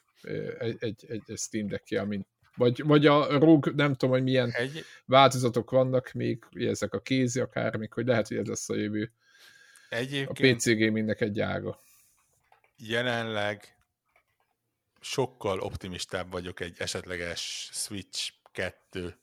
egy, 0.59 0.75
egy, 0.79 1.05
egy 1.07 1.37
Steam 1.37 1.67
deck 1.67 1.97
amin 1.99 2.25
vagy, 2.55 2.83
vagy 2.83 3.05
a 3.05 3.39
ROG, 3.39 3.75
nem 3.75 3.93
tudom, 3.93 4.15
hogy 4.15 4.23
milyen 4.23 4.49
egy... 4.49 4.83
változatok 5.05 5.71
vannak 5.71 6.11
még, 6.11 6.43
ezek 6.51 6.93
a 6.93 7.01
kézi 7.01 7.39
akármik, 7.39 7.93
hogy 7.93 8.05
lehet, 8.05 8.27
hogy 8.27 8.37
ez 8.37 8.47
lesz 8.47 8.69
a 8.69 8.75
jövő. 8.75 9.11
Egyébként 9.89 10.55
a 10.55 10.55
PC 10.55 10.65
gamingnek 10.65 11.21
egy 11.21 11.39
ága. 11.39 11.79
Jelenleg 12.77 13.77
sokkal 14.99 15.59
optimistább 15.59 16.31
vagyok 16.31 16.59
egy 16.59 16.75
esetleges 16.77 17.69
Switch 17.71 18.31
2 18.51 19.21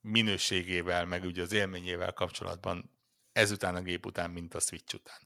minőségével, 0.00 1.04
meg 1.06 1.24
ugye 1.24 1.42
az 1.42 1.52
élményével 1.52 2.12
kapcsolatban 2.12 2.90
ezután 3.32 3.74
a 3.74 3.80
gép 3.80 4.06
után, 4.06 4.30
mint 4.30 4.54
a 4.54 4.60
Switch 4.60 4.94
után. 4.94 5.18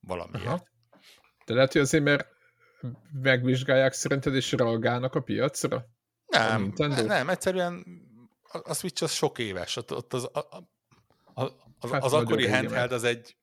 Valamiért. 0.00 0.46
Aha. 0.46 0.66
De 1.44 1.54
lehet, 1.54 1.72
hogy 1.72 1.80
azért, 1.80 2.04
mert 2.04 2.28
megvizsgálják 3.12 3.92
szerinted, 3.92 4.34
és 4.34 4.52
reagálnak 4.52 5.14
a 5.14 5.20
piacra? 5.20 5.86
Nem, 6.26 6.72
a 6.76 6.86
nem, 6.86 7.28
egyszerűen 7.28 7.84
a, 8.42 8.74
Switch 8.74 9.02
az 9.02 9.12
sok 9.12 9.38
éves, 9.38 9.76
ott, 9.76 9.92
ott 9.92 10.12
az, 10.12 10.28
a, 10.32 10.38
a, 10.38 10.68
az, 11.34 11.52
az, 11.78 11.90
hát 11.90 12.04
az 12.04 12.12
akkori 12.12 12.48
handheld 12.48 12.92
az 12.92 13.04
egy 13.04 13.36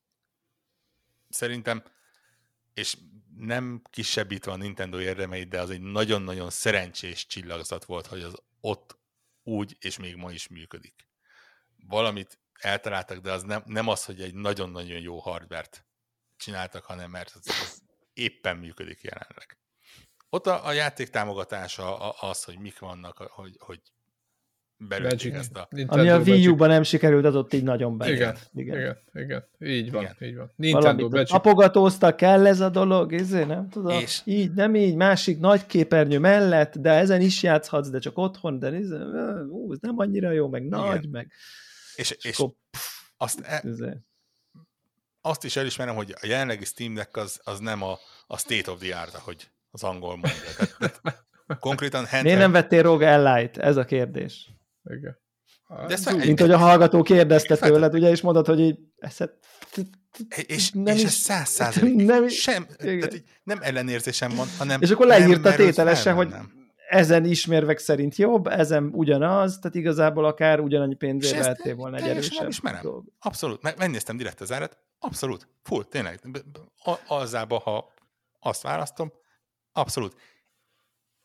szerintem, 1.30 1.84
és 2.74 2.98
nem 3.38 3.82
kisebbítve 3.90 4.52
a 4.52 4.56
Nintendo 4.56 5.00
érdemeit, 5.00 5.48
de 5.48 5.62
az 5.62 5.70
egy 5.70 5.82
nagyon-nagyon 5.82 6.50
szerencsés 6.50 7.26
csillagzat 7.26 7.86
volt, 7.86 8.08
hogy 8.08 8.22
az 8.22 8.36
ott 8.62 8.98
úgy, 9.44 9.78
és 9.80 9.98
még 9.98 10.16
ma 10.16 10.32
is 10.32 10.48
működik. 10.48 11.08
Valamit 11.88 12.40
eltaláltak, 12.60 13.18
de 13.18 13.32
az 13.32 13.44
nem, 13.44 13.64
nem 13.66 13.88
az, 13.88 14.06
hogy 14.06 14.22
egy 14.22 14.34
nagyon-nagyon 14.34 15.00
jó 15.00 15.20
hardvert 15.20 15.86
csináltak, 16.36 16.86
hanem 16.86 17.10
mert 17.10 17.32
az, 17.32 17.48
az 17.48 17.82
éppen 18.14 18.58
működik 18.58 19.02
jelenleg. 19.02 19.58
Ott 20.30 20.48
a, 20.48 20.66
a 20.66 20.72
játék 20.72 21.10
támogatása 21.10 22.10
az, 22.10 22.44
hogy 22.44 22.60
mik 22.60 22.80
vannak, 22.80 23.18
hogy, 23.18 23.56
hogy 23.60 23.82
belőtték 24.78 25.34
ezt 25.34 25.56
a... 25.56 25.68
Nintendo 25.70 26.02
Ami 26.02 26.10
a 26.10 26.20
Wii 26.20 26.48
U-ban 26.48 26.70
nem 26.70 26.84
sikerült, 26.84 27.26
az 27.26 27.36
ott 27.36 27.54
így 27.54 27.64
nagyon 27.64 27.98
bejött. 27.98 28.16
Igen, 28.16 28.38
igen, 28.54 28.78
igen, 28.78 28.98
igen. 29.14 29.48
Így 29.60 29.92
van, 29.92 30.02
igen. 30.02 30.16
így 30.20 30.36
van. 30.36 30.52
Nintendo 30.56 31.10
Valamit 31.10 31.30
apogatózta, 31.30 32.16
kell 32.16 32.46
ez 32.46 32.60
a 32.60 32.70
dolog, 32.70 33.12
izé, 33.12 33.44
nem 33.44 33.70
tudom. 33.70 34.00
És... 34.00 34.22
Így, 34.26 34.54
nem 34.54 34.76
így, 34.76 34.96
másik 34.96 35.40
nagy 35.40 35.66
képernyő 35.66 36.20
mellett, 36.20 36.78
de 36.78 36.92
ezen 36.92 37.22
is 37.22 37.44
játszhatsz, 37.44 37.90
de 37.90 38.00
csak 38.00 38.18
otthon, 38.18 38.60
de 38.60 38.78
izé, 38.78 38.96
ú, 39.50 39.72
ez 39.72 39.80
nem 39.82 39.98
annyira 39.98 40.32
jó, 40.32 40.48
meg 40.48 40.68
nagy, 40.68 40.98
igen. 40.98 41.10
meg... 41.10 41.32
És, 41.96 42.12
és, 42.12 42.26
és 42.26 42.40
akkor, 42.40 42.54
pff, 42.70 42.88
azt, 43.18 43.40
e, 43.40 43.62
izé. 43.66 43.98
azt 45.22 45.44
is 45.44 45.56
elismerem, 45.56 45.96
hogy 45.96 46.16
a 46.22 46.26
jelenlegi 46.26 46.66
Steam 46.66 46.94
Deck 46.94 47.18
az, 47.18 47.40
az 47.44 47.60
nem 47.60 47.84
a, 47.84 47.98
a 48.28 48.38
state 48.38 48.72
of 48.72 48.80
the 48.80 49.00
art, 49.00 49.14
ahogy 49.14 49.52
az 49.72 49.84
angol 49.84 50.18
mondja. 50.18 50.66
Tehát, 50.78 51.02
konkrétan 51.60 52.00
handheld... 52.00 52.24
Miért 52.24 52.40
nem 52.40 52.52
vettél 52.52 52.82
ROG 52.82 53.02
Ellight? 53.02 53.58
Ez 53.58 53.78
a 53.78 53.86
kérdés. 53.86 54.54
Igen. 54.84 55.22
De 55.88 55.94
ezt 55.94 56.26
Mint 56.26 56.40
hogy 56.40 56.52
a 56.52 56.58
hallgató 56.58 57.02
kérdezte 57.02 57.58
tőled, 57.58 57.94
ugye, 57.94 58.10
és 58.10 58.22
mondod, 58.22 58.46
hogy 58.46 58.60
így, 58.60 58.80
ezt, 58.98 59.30
és, 60.46 60.72
nem 60.72 60.96
és 60.96 61.04
ez 61.04 61.14
száz 61.14 61.50
százalék. 61.58 61.96
Nem, 61.96 62.28
sem, 62.28 62.66
tehát 62.78 63.14
így 63.14 63.24
nem 63.44 63.60
ellenérzésem 63.62 64.36
van, 64.36 64.48
hanem 64.58 64.82
És 64.82 64.92
akkor 64.92 65.08
leírta 65.08 65.56
tételesen, 65.56 66.16
hogy 66.16 66.34
ezen 66.90 67.26
ismérvek 67.26 67.78
szerint 67.78 68.16
jobb, 68.16 68.48
ezen 68.48 68.90
ugyanaz, 68.94 69.58
tehát 69.58 69.76
igazából 69.76 70.26
akár 70.26 70.60
ugyanannyi 70.60 70.96
pénzért 70.96 71.38
vehettél 71.38 71.76
volna 71.76 71.98
egy 71.98 72.08
erősebb 72.08 72.82
dolog. 72.82 73.06
Abszolút, 73.20 73.78
megnéztem 73.78 74.18
direkt 74.18 74.42
az 74.42 74.52
árat, 74.52 74.78
abszolút, 75.00 75.48
full, 75.64 75.84
tényleg, 75.84 76.20
azába, 77.08 77.60
ha 77.60 77.92
azt 78.40 78.62
választom, 78.62 79.14
abszolút. 79.72 80.16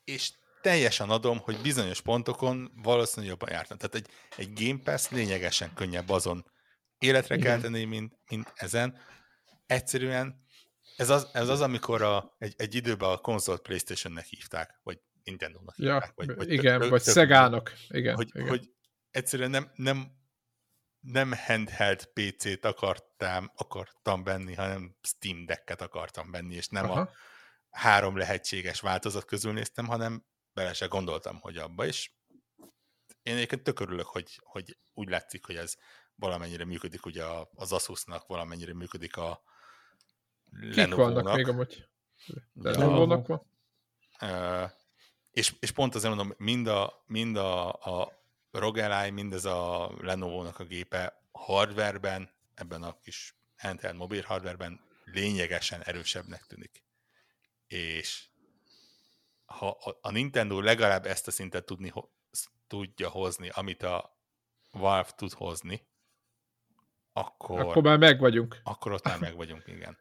És 0.05 0.32
teljesen 0.60 1.10
adom, 1.10 1.39
hogy 1.39 1.60
bizonyos 1.62 2.01
pontokon 2.01 2.72
valószínűleg 2.82 3.30
jobban 3.30 3.51
jártam. 3.51 3.78
Tehát 3.78 3.94
egy, 3.94 4.06
egy 4.36 4.64
Game 4.64 4.80
Pass 4.85 5.09
lényegesen 5.09 5.74
könnyebb 5.74 6.09
azon 6.09 6.44
életre 6.98 7.36
tenni, 7.39 7.85
mint, 7.85 8.18
mint 8.30 8.52
ezen. 8.55 8.98
Egyszerűen 9.66 10.47
ez 10.97 11.10
az, 11.10 11.28
ez 11.32 11.48
az 11.48 11.60
amikor 11.60 12.02
a, 12.02 12.35
egy, 12.39 12.55
egy 12.56 12.74
időben 12.74 13.10
a 13.10 13.16
konzolt 13.16 13.62
Playstation-nek 13.62 14.24
hívták, 14.24 14.80
vagy 14.82 14.98
Nintendo-nak 15.24 15.74
hívták. 15.74 16.02
Ja, 16.06 16.12
vagy, 16.14 16.36
vagy 16.36 16.52
igen, 16.52 16.80
tök, 16.80 16.90
vagy 16.90 17.02
Szegának. 17.02 17.72
Igen, 17.89 18.14
hogy, 18.14 18.28
igen. 18.32 18.48
hogy 18.48 18.70
egyszerűen 19.10 19.51
nem, 19.51 19.70
nem, 19.74 20.12
nem 21.01 21.32
handheld 21.47 22.05
PC-t 22.05 22.64
akartam, 22.64 23.52
akartam 23.56 24.24
venni, 24.24 24.55
hanem 24.55 24.97
Steam 25.02 25.47
Deck-et 25.47 25.80
akartam 25.80 26.30
venni, 26.30 26.55
és 26.55 26.68
nem 26.68 26.90
Aha. 26.90 27.01
a 27.01 27.10
három 27.70 28.16
lehetséges 28.16 28.80
változat 28.80 29.24
közül 29.24 29.52
néztem, 29.52 29.86
hanem 29.86 30.24
bele 30.59 30.72
se 30.72 30.86
gondoltam, 30.86 31.40
hogy 31.40 31.56
abba 31.56 31.86
is. 31.86 32.16
Én 33.22 33.35
egyébként 33.35 33.62
tök 33.62 33.80
örülök, 33.80 34.06
hogy, 34.06 34.40
hogy 34.43 34.78
úgy 34.94 35.09
látszik, 35.09 35.44
hogy 35.44 35.56
ez 35.56 35.76
valamennyire 36.14 36.64
működik 36.64 37.06
ugye 37.06 37.24
az 37.55 37.72
Asusnak, 37.72 38.26
valamennyire 38.26 38.74
működik 38.74 39.16
a 39.16 39.43
Kik 40.72 40.94
vannak 40.94 41.35
még 41.35 41.48
amúgy? 41.48 41.89
Lenovo-nak 42.55 43.26
van? 43.26 43.43
Uh, 44.20 44.70
és, 45.30 45.55
és 45.60 45.70
pont 45.70 45.94
azért 45.94 46.14
mondom, 46.14 46.35
mind 46.39 46.66
a, 46.66 47.02
mind 47.06 47.36
a, 47.36 47.68
a 47.72 48.12
ROG 48.51 48.78
Ally, 48.78 49.10
mind 49.10 49.32
ez 49.32 49.44
a 49.44 49.90
Lenovo-nak 50.01 50.59
a 50.59 50.64
gépe 50.64 51.22
hardwareben, 51.32 52.30
ebben 52.55 52.82
a 52.82 52.98
kis 52.98 53.35
handheld 53.56 53.97
mobil 53.97 54.22
hardwareben 54.22 54.80
lényegesen 55.05 55.82
erősebbnek 55.82 56.47
tűnik. 56.47 56.85
És 57.66 58.28
ha 59.48 59.78
a 60.00 60.10
Nintendo 60.10 60.60
legalább 60.60 61.06
ezt 61.06 61.26
a 61.26 61.30
szintet 61.30 61.64
tudni, 61.64 61.92
tudja 62.66 63.08
hozni, 63.08 63.48
amit 63.48 63.82
a 63.82 64.16
Valve 64.72 65.10
tud 65.16 65.32
hozni, 65.32 65.86
akkor... 67.12 67.60
Akkor 67.60 67.82
már 67.82 67.98
meg 67.98 68.20
vagyunk. 68.20 68.60
Akkor 68.62 68.92
ott 68.92 69.04
már 69.04 69.18
meg 69.26 69.36
vagyunk, 69.36 69.62
igen. 69.66 69.98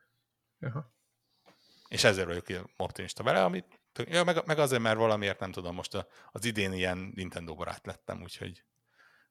Aha. 0.61 0.95
És 1.87 2.03
ezért 2.03 2.27
vagyok 2.27 2.69
optimista 2.77 3.23
vele, 3.23 3.43
amit 3.43 3.79
ja, 4.05 4.23
meg, 4.23 4.45
meg 4.45 4.59
azért, 4.59 4.81
mert 4.81 4.97
valamiért 4.97 5.39
nem 5.39 5.51
tudom, 5.51 5.75
most 5.75 5.95
a, 5.95 6.07
az 6.31 6.45
idén 6.45 6.73
ilyen 6.73 7.11
Nintendo 7.15 7.55
barát 7.55 7.85
lettem, 7.85 8.21
úgyhogy 8.21 8.63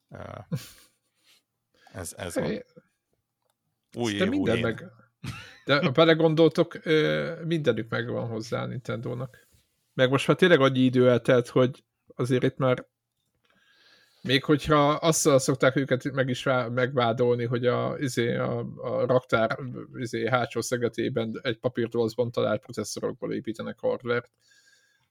uh, 0.07 0.45
ez, 2.01 2.13
ez 2.17 2.35
van. 2.35 2.63
Új 3.93 4.13
év, 4.13 4.29
minden 4.29 4.55
új 4.55 4.61
meg... 4.61 4.85
De 5.65 5.79
ha 5.79 5.91
belegondoltok, 5.91 6.83
mindenük 7.43 7.89
megvan 7.89 8.27
hozzá 8.27 8.61
a 8.61 8.65
Nintendo-nak. 8.65 9.46
Meg 9.97 10.09
most 10.09 10.27
már 10.27 10.37
tényleg 10.37 10.61
annyi 10.61 10.79
idő 10.79 11.09
eltelt, 11.09 11.47
hogy 11.47 11.83
azért 12.15 12.43
itt 12.43 12.57
már 12.57 12.87
még 14.21 14.43
hogyha 14.43 14.89
azt 14.89 15.39
szokták 15.39 15.75
őket 15.75 16.11
meg 16.11 16.29
is 16.29 16.43
megvádolni, 16.69 17.45
hogy 17.45 17.65
a, 17.65 17.95
izé, 17.99 18.35
a, 18.35 18.59
a 18.77 19.05
raktár 19.05 19.59
izé, 19.93 20.27
hátsó 20.27 20.61
szegetében 20.61 21.39
egy 21.41 21.59
papírtolcban 21.59 22.31
talált 22.31 22.61
processzorokból 22.61 23.33
építenek 23.33 23.79
hardware 23.79 24.29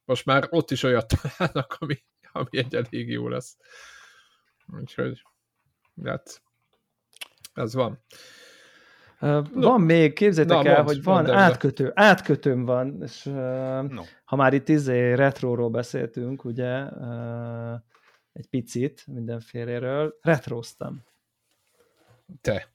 Most 0.05 0.25
már 0.25 0.47
ott 0.51 0.71
is 0.71 0.83
olyat 0.83 1.15
találnak, 1.21 1.77
ami, 1.79 2.03
ami 2.33 2.49
egy 2.51 2.75
elég 2.75 3.09
jó 3.09 3.29
lesz. 3.29 3.57
Úgyhogy, 4.81 5.23
hát, 6.05 6.43
ez 7.55 7.75
van. 7.75 8.05
No. 9.21 9.43
Van 9.53 9.81
még, 9.81 10.13
képzétek 10.13 10.63
Na, 10.63 10.65
el, 10.65 10.77
mond, 10.77 10.89
hogy 10.89 11.03
van 11.03 11.31
átkötő, 11.31 11.91
átkötőm 11.95 12.65
van, 12.65 13.03
és 13.03 13.23
no. 13.23 14.03
ha 14.25 14.37
már 14.37 14.55
itt 14.55 14.69
izé 14.69 15.13
retróról 15.13 15.71
beszéltünk, 15.71 16.45
ugye, 16.45 16.85
egy 18.33 18.47
picit 18.51 19.03
mindenféléről, 19.07 20.19
retróztam. 20.21 21.03
Te. 22.41 22.69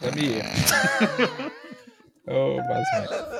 De 0.00 0.10
miért? 0.14 0.46
Ó, 2.30 2.34
oh, 2.34 2.54
meg. 2.54 2.84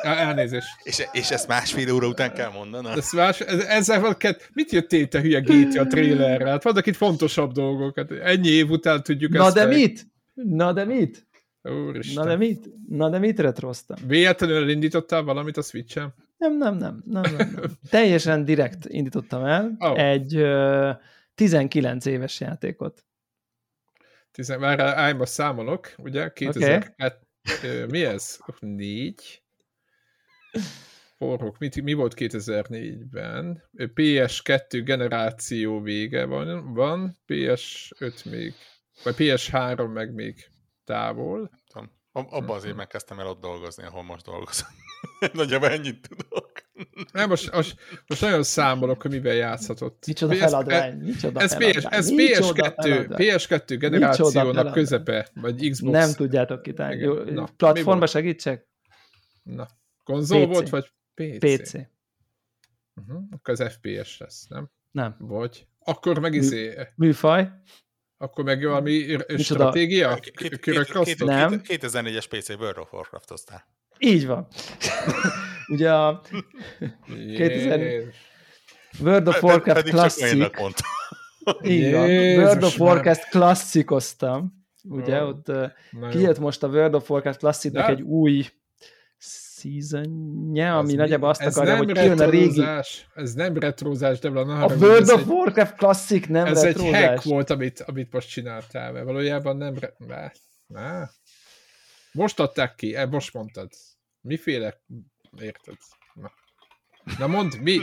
Elnézést. 0.03 0.69
És, 0.83 1.07
és 1.13 1.31
ezt 1.31 1.49
másfél 1.49 1.93
óra 1.93 2.07
után 2.07 2.33
kell 2.33 2.51
mondanom? 2.51 2.93
Ez 2.93 3.13
más, 3.13 3.41
ez, 3.41 3.59
ezzel 3.59 4.01
van 4.01 4.17
kett, 4.17 4.51
mit 4.53 4.73
jöttél 4.73 5.09
te 5.09 5.21
hülye 5.21 5.41
GTA 5.41 5.87
trailerre? 5.87 6.51
Hát 6.51 6.63
vannak 6.63 6.87
itt 6.87 6.97
fontosabb 6.97 7.53
dolgok. 7.53 7.97
Hát 7.97 8.11
ennyi 8.11 8.49
év 8.49 8.71
után 8.71 9.03
tudjuk 9.03 9.33
Na 9.33 9.45
ezt... 9.45 9.55
de 9.55 9.61
el... 9.61 9.69
mit? 9.69 10.07
Na 10.35 10.73
de 10.73 10.85
mit? 10.85 11.26
Úristen. 11.71 12.25
Na 12.25 12.31
de 12.31 12.37
mit? 12.37 12.71
Na 12.89 13.09
de 13.09 13.19
mit 13.19 13.39
retroztam? 13.39 13.97
Véletlenül 14.07 14.69
indítottál 14.69 15.23
valamit 15.23 15.57
a 15.57 15.63
Switch-en? 15.63 16.15
Nem, 16.37 16.57
nem, 16.57 16.77
nem. 16.77 17.03
nem, 17.07 17.23
nem, 17.23 17.51
nem. 17.55 17.65
Teljesen 17.91 18.45
direkt 18.45 18.87
indítottam 18.87 19.45
el 19.45 19.77
oh. 19.79 20.01
egy 20.01 20.37
uh, 20.37 20.95
19 21.35 22.05
éves 22.05 22.41
játékot. 22.41 23.05
Tizen, 24.31 24.61
már 24.61 25.15
most 25.15 25.33
számolok, 25.33 25.95
ugye? 25.99 26.33
2002, 26.33 26.95
okay. 27.59 27.87
mi 27.87 28.05
ez? 28.05 28.39
Négy. 28.61 29.43
forrok. 31.17 31.59
Mi, 31.59 31.69
mi 31.83 31.93
volt 31.93 32.15
2004-ben? 32.17 33.63
PS2 33.77 34.83
generáció 34.85 35.81
vége 35.81 36.25
van, 36.25 36.75
van, 36.75 37.17
PS5 37.27 38.31
még, 38.31 38.55
vagy 39.03 39.15
PS3 39.19 39.93
meg 39.93 40.15
még 40.15 40.51
távol. 40.87 41.51
Abban 42.13 42.57
azért 42.57 42.77
megkezdtem 42.77 43.19
el 43.19 43.27
ott 43.27 43.41
dolgozni, 43.41 43.85
ahol 43.85 44.03
most 44.03 44.25
dolgozom. 44.25 44.69
Nagyjából 45.33 45.69
ennyit 45.69 46.09
tudok. 46.09 46.53
Nem, 47.13 47.29
most, 47.29 47.53
most, 47.53 47.77
most 48.07 48.21
nagyon 48.21 48.43
számolok, 48.43 49.03
hogy 49.03 49.11
mivel 49.11 49.35
játszhatott. 49.35 50.07
Micsoda 50.07 50.33
PS, 50.35 50.39
feladvány, 50.39 50.97
micsoda 50.97 51.41
ez, 51.41 51.55
feladvány. 51.55 51.93
Ez, 51.93 52.11
PS2, 52.11 53.07
PS2 53.09 53.77
generációnak 53.79 54.73
közepe, 54.73 55.29
vagy 55.35 55.71
Xbox. 55.71 55.93
Nem 55.93 56.13
tudjátok 56.13 56.63
kitálni. 56.63 57.09
Platformba 57.57 58.07
segítsek? 58.07 58.69
Na, 59.43 59.67
konzol 60.05 60.47
PC. 60.47 60.53
volt, 60.53 60.69
vagy 60.69 60.93
PC? 61.15 61.39
PC. 61.39 61.75
Uh-huh. 61.75 63.23
Akkor 63.31 63.61
az 63.61 63.73
FPS 63.73 64.19
lesz, 64.19 64.47
nem? 64.47 64.71
Nem. 64.91 65.17
Vagy? 65.19 65.67
Akkor 65.79 66.19
meg 66.19 66.35
izé... 66.35 66.75
Műfaj? 66.95 67.51
Akkor 68.19 68.45
meg 68.45 68.65
valami 68.65 69.19
stratégia? 69.39 70.19
Nem. 71.19 71.61
2004-es 71.65 72.25
PC 72.29 72.49
World 72.49 72.79
of 72.79 72.93
Warcraft 72.93 73.31
osztál. 73.31 73.67
Így 73.99 74.27
van. 74.27 74.47
Ugye 75.73 75.93
a 75.93 76.23
2000... 77.09 78.15
World 79.01 79.29
of 79.29 79.43
Warcraft 79.45 79.89
Classic. 79.89 80.33
Így 81.63 81.93
van. 81.93 82.09
World 82.09 82.63
of 82.63 82.79
Warcraft 82.81 83.29
klasszikoztam. 83.29 84.65
Ugye, 84.83 85.23
ott 85.23 85.53
kijött 86.11 86.39
most 86.39 86.63
a 86.63 86.69
World 86.69 86.95
of 86.95 87.11
Warcraft 87.11 87.39
Classicnek 87.39 87.89
egy 87.89 88.01
új 88.01 88.47
seasonje, 89.59 90.77
ami 90.77 90.93
ez 90.93 90.99
nagyjából 90.99 91.29
azt 91.29 91.43
akarja, 91.43 91.77
hogy 91.77 91.93
kijön 91.93 92.21
a 92.21 92.31
régi... 92.31 92.65
Ez 93.15 93.35
nem 93.35 93.59
retrózás, 93.59 94.19
de 94.19 94.29
van 94.29 94.51
A 94.51 94.67
World 94.67 95.11
of 95.11 95.21
egy, 95.21 95.27
Warcraft 95.27 95.77
Classic 95.77 96.27
nem 96.27 96.47
ez 96.47 96.63
retrózás. 96.63 96.93
Ez 96.93 97.03
egy 97.03 97.09
hack 97.09 97.23
volt, 97.23 97.51
amit, 97.51 97.81
amit 97.81 98.13
most 98.13 98.29
csináltál, 98.29 98.93
mert 98.93 99.05
valójában 99.05 99.57
nem... 99.57 99.75
Ne, 99.99 100.31
ne. 100.67 101.09
Most 102.13 102.41
adták 102.41 102.75
ki, 102.75 102.95
e, 102.95 103.07
most 103.07 103.33
mondtad. 103.33 103.71
Miféle... 104.21 104.81
Érted? 105.41 105.77
Na. 106.15 106.33
Na 107.19 107.27
mondd, 107.27 107.51
mi, 107.63 107.81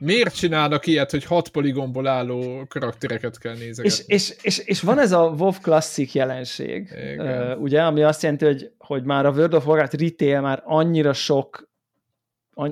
miért 0.00 0.34
csinálnak 0.34 0.86
ilyet, 0.86 1.10
hogy 1.10 1.24
hat 1.24 1.48
poligomból 1.48 2.06
álló 2.06 2.66
karaktereket 2.68 3.38
kell 3.38 3.54
nézni? 3.54 3.84
És, 3.84 4.02
és, 4.06 4.36
és, 4.42 4.58
és 4.58 4.80
van 4.80 4.98
ez 4.98 5.12
a 5.12 5.34
WoW 5.38 5.52
Classic 5.62 6.14
jelenség, 6.14 6.90
uh, 7.18 7.60
ugye, 7.60 7.82
ami 7.82 8.02
azt 8.02 8.22
jelenti, 8.22 8.44
hogy, 8.44 8.70
hogy 8.78 9.04
már 9.04 9.26
a 9.26 9.30
World 9.30 9.54
of 9.54 9.66
Warcraft 9.66 10.00
retail 10.00 10.40
már 10.40 10.62
annyira 10.64 11.12
sok, 11.12 11.70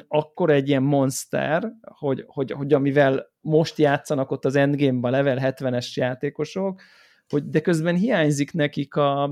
akkor 0.09 0.51
egy 0.51 0.69
ilyen 0.69 0.83
monster, 0.83 1.73
hogy, 1.83 2.25
hogy, 2.27 2.51
hogy 2.51 2.73
amivel 2.73 3.33
most 3.41 3.79
játszanak 3.79 4.31
ott 4.31 4.45
az 4.45 4.57
endgame-ban 4.57 5.11
level 5.11 5.39
70-es 5.41 5.93
játékosok, 5.95 6.81
hogy 7.29 7.49
de 7.49 7.61
közben 7.61 7.95
hiányzik 7.95 8.53
nekik 8.53 8.95
a, 8.97 9.23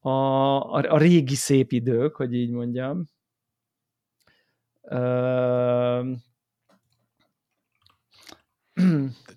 a, 0.00 0.10
a, 0.10 0.92
a 0.92 0.98
régi 0.98 1.34
szép 1.34 1.72
idők, 1.72 2.16
hogy 2.16 2.34
így 2.34 2.50
mondjam 2.50 3.06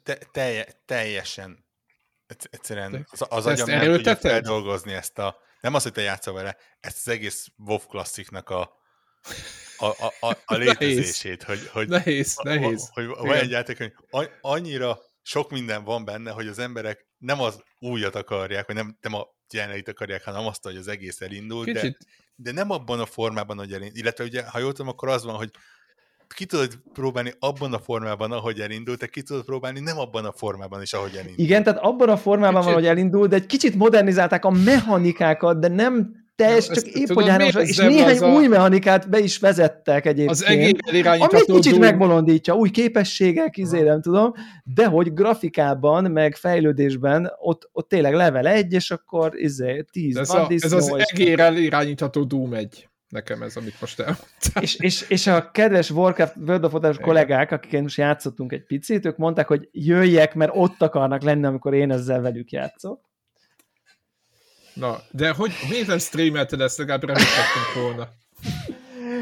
te, 0.03 0.18
telje, 0.32 0.68
teljesen 0.86 1.65
egyszerűen 2.28 3.07
az, 3.11 3.26
az 3.30 3.45
agyam 3.45 3.68
nem 3.68 3.94
tudja 3.94 4.15
feldolgozni 4.15 4.94
ezt 4.94 5.19
a, 5.19 5.38
nem 5.61 5.73
az, 5.73 5.84
hogy 5.84 5.91
te 5.91 6.02
játszol 6.02 6.34
vele, 6.34 6.57
ezt 6.80 6.98
az 6.98 7.07
egész 7.07 7.48
WoW 7.57 7.78
klassziknak 7.78 8.49
a, 8.49 8.80
a, 9.78 9.86
a, 9.86 10.14
a, 10.19 10.38
a 10.45 10.56
létezését, 10.64 11.44
hogy, 11.44 11.68
hogy, 11.68 11.88
nehéz, 11.88 12.36
nehéz. 12.44 12.90
hogy, 12.94 13.06
van 13.06 13.34
egy 13.34 13.49
játék, 13.49 13.78
hogy 14.10 14.30
annyira 14.41 14.99
sok 15.22 15.52
minden 15.52 15.84
van 15.84 16.06
benne, 16.06 16.32
hogy 16.32 16.48
az 16.48 16.60
emberek 16.60 17.07
nem 17.18 17.41
az 17.41 17.64
újat 17.80 18.15
akarják, 18.15 18.68
vagy 18.68 18.76
nem, 18.76 18.98
nem 19.02 19.14
a 19.14 19.28
jelenlegit 19.53 19.88
akarják, 19.88 20.23
hanem 20.23 20.48
azt, 20.48 20.64
hogy 20.64 20.78
az 20.78 20.88
egész 20.88 21.22
elindul, 21.22 21.65
Kicsit. 21.65 21.82
de, 21.82 21.98
de 22.43 22.51
nem 22.51 22.72
abban 22.72 22.99
a 22.99 23.05
formában, 23.05 23.57
hogy 23.57 23.73
elindul. 23.73 23.97
Illetve 23.97 24.23
ugye, 24.23 24.43
ha 24.49 24.59
jól 24.59 24.72
tudom, 24.72 24.91
akkor 24.91 25.09
az 25.09 25.23
van, 25.23 25.35
hogy 25.35 25.51
ki 26.35 26.45
tudod 26.45 26.80
próbálni 26.93 27.34
abban 27.39 27.73
a 27.73 27.80
formában, 27.80 28.31
ahogy 28.31 28.59
elindult, 28.59 28.99
te 28.99 29.07
ki 29.07 29.22
tudod 29.22 29.45
próbálni 29.45 29.80
nem 29.80 29.97
abban 29.97 30.26
a 30.26 30.31
formában 30.31 30.81
is, 30.81 30.93
ahogy 30.93 31.13
elindult. 31.13 31.39
Igen, 31.39 31.63
tehát 31.63 31.80
abban 31.80 32.09
a 32.09 32.18
formában 32.18 32.61
kicsit... 32.61 32.65
van, 32.65 32.73
hogy 32.73 32.85
elindult, 32.85 33.30
de 33.30 33.35
egy 33.35 33.45
kicsit 33.45 33.76
modernizálták 33.76 34.45
a 34.45 34.49
mechanikákat, 34.49 35.59
de 35.59 35.68
nem 35.68 36.20
teljes, 36.41 36.68
csak 36.68 36.85
épp 36.85 37.07
hogy 37.07 37.27
háromos, 37.27 37.55
és 37.55 37.77
néhány 37.77 38.18
a... 38.18 38.34
új 38.34 38.47
mechanikát 38.47 39.09
be 39.09 39.19
is 39.19 39.38
vezettek 39.38 40.05
egyébként. 40.05 40.30
Az 40.30 40.45
egész 40.45 40.72
irányítható 40.91 41.35
Ami 41.35 41.57
egy 41.57 41.63
kicsit 41.63 41.80
megbolondítja, 41.80 42.55
új 42.55 42.69
képességek, 42.69 43.57
izé 43.57 43.81
nem 43.81 44.01
tudom, 44.01 44.34
de 44.63 44.85
hogy 44.85 45.13
grafikában, 45.13 46.11
meg 46.11 46.35
fejlődésben 46.35 47.31
ott, 47.39 47.69
ott 47.72 47.89
tényleg 47.89 48.13
level 48.13 48.47
1, 48.47 48.73
és 48.73 48.91
akkor 48.91 49.39
izé 49.39 49.85
10 49.91 50.18
ez, 50.18 50.30
a, 50.30 50.47
ez 50.49 50.72
az 50.72 50.93
egérrel 50.95 51.57
irányítható 51.57 52.23
Doom 52.23 52.53
1 52.53 52.89
nekem 53.11 53.41
ez, 53.41 53.55
amit 53.55 53.81
most 53.81 53.99
elmondtál. 53.99 54.63
És, 54.63 54.76
és, 54.76 55.09
és 55.09 55.27
a 55.27 55.51
kedves 55.51 55.89
Warcraft 55.89 56.35
World 56.35 56.65
of 56.65 56.73
Warcraft 56.73 57.01
kollégák, 57.01 57.51
akik 57.51 57.81
most 57.81 57.97
játszottunk 57.97 58.51
egy 58.51 58.65
picit, 58.65 59.05
ők 59.05 59.18
mondták, 59.18 59.47
hogy 59.47 59.69
jöjjek, 59.72 60.35
mert 60.35 60.51
ott 60.55 60.81
akarnak 60.81 61.22
lenni, 61.22 61.45
amikor 61.45 61.73
én 61.73 61.91
ezzel 61.91 62.22
velük 62.22 62.51
játszok. 62.51 63.11
Na, 64.73 64.98
de 65.11 65.31
hogy 65.31 65.52
miért 65.69 65.88
nem 65.88 65.98
streamelted 65.98 66.61
ezt, 66.61 66.77
legalább 66.77 67.03
remélkedtünk 67.03 67.73
volna. 67.84 68.10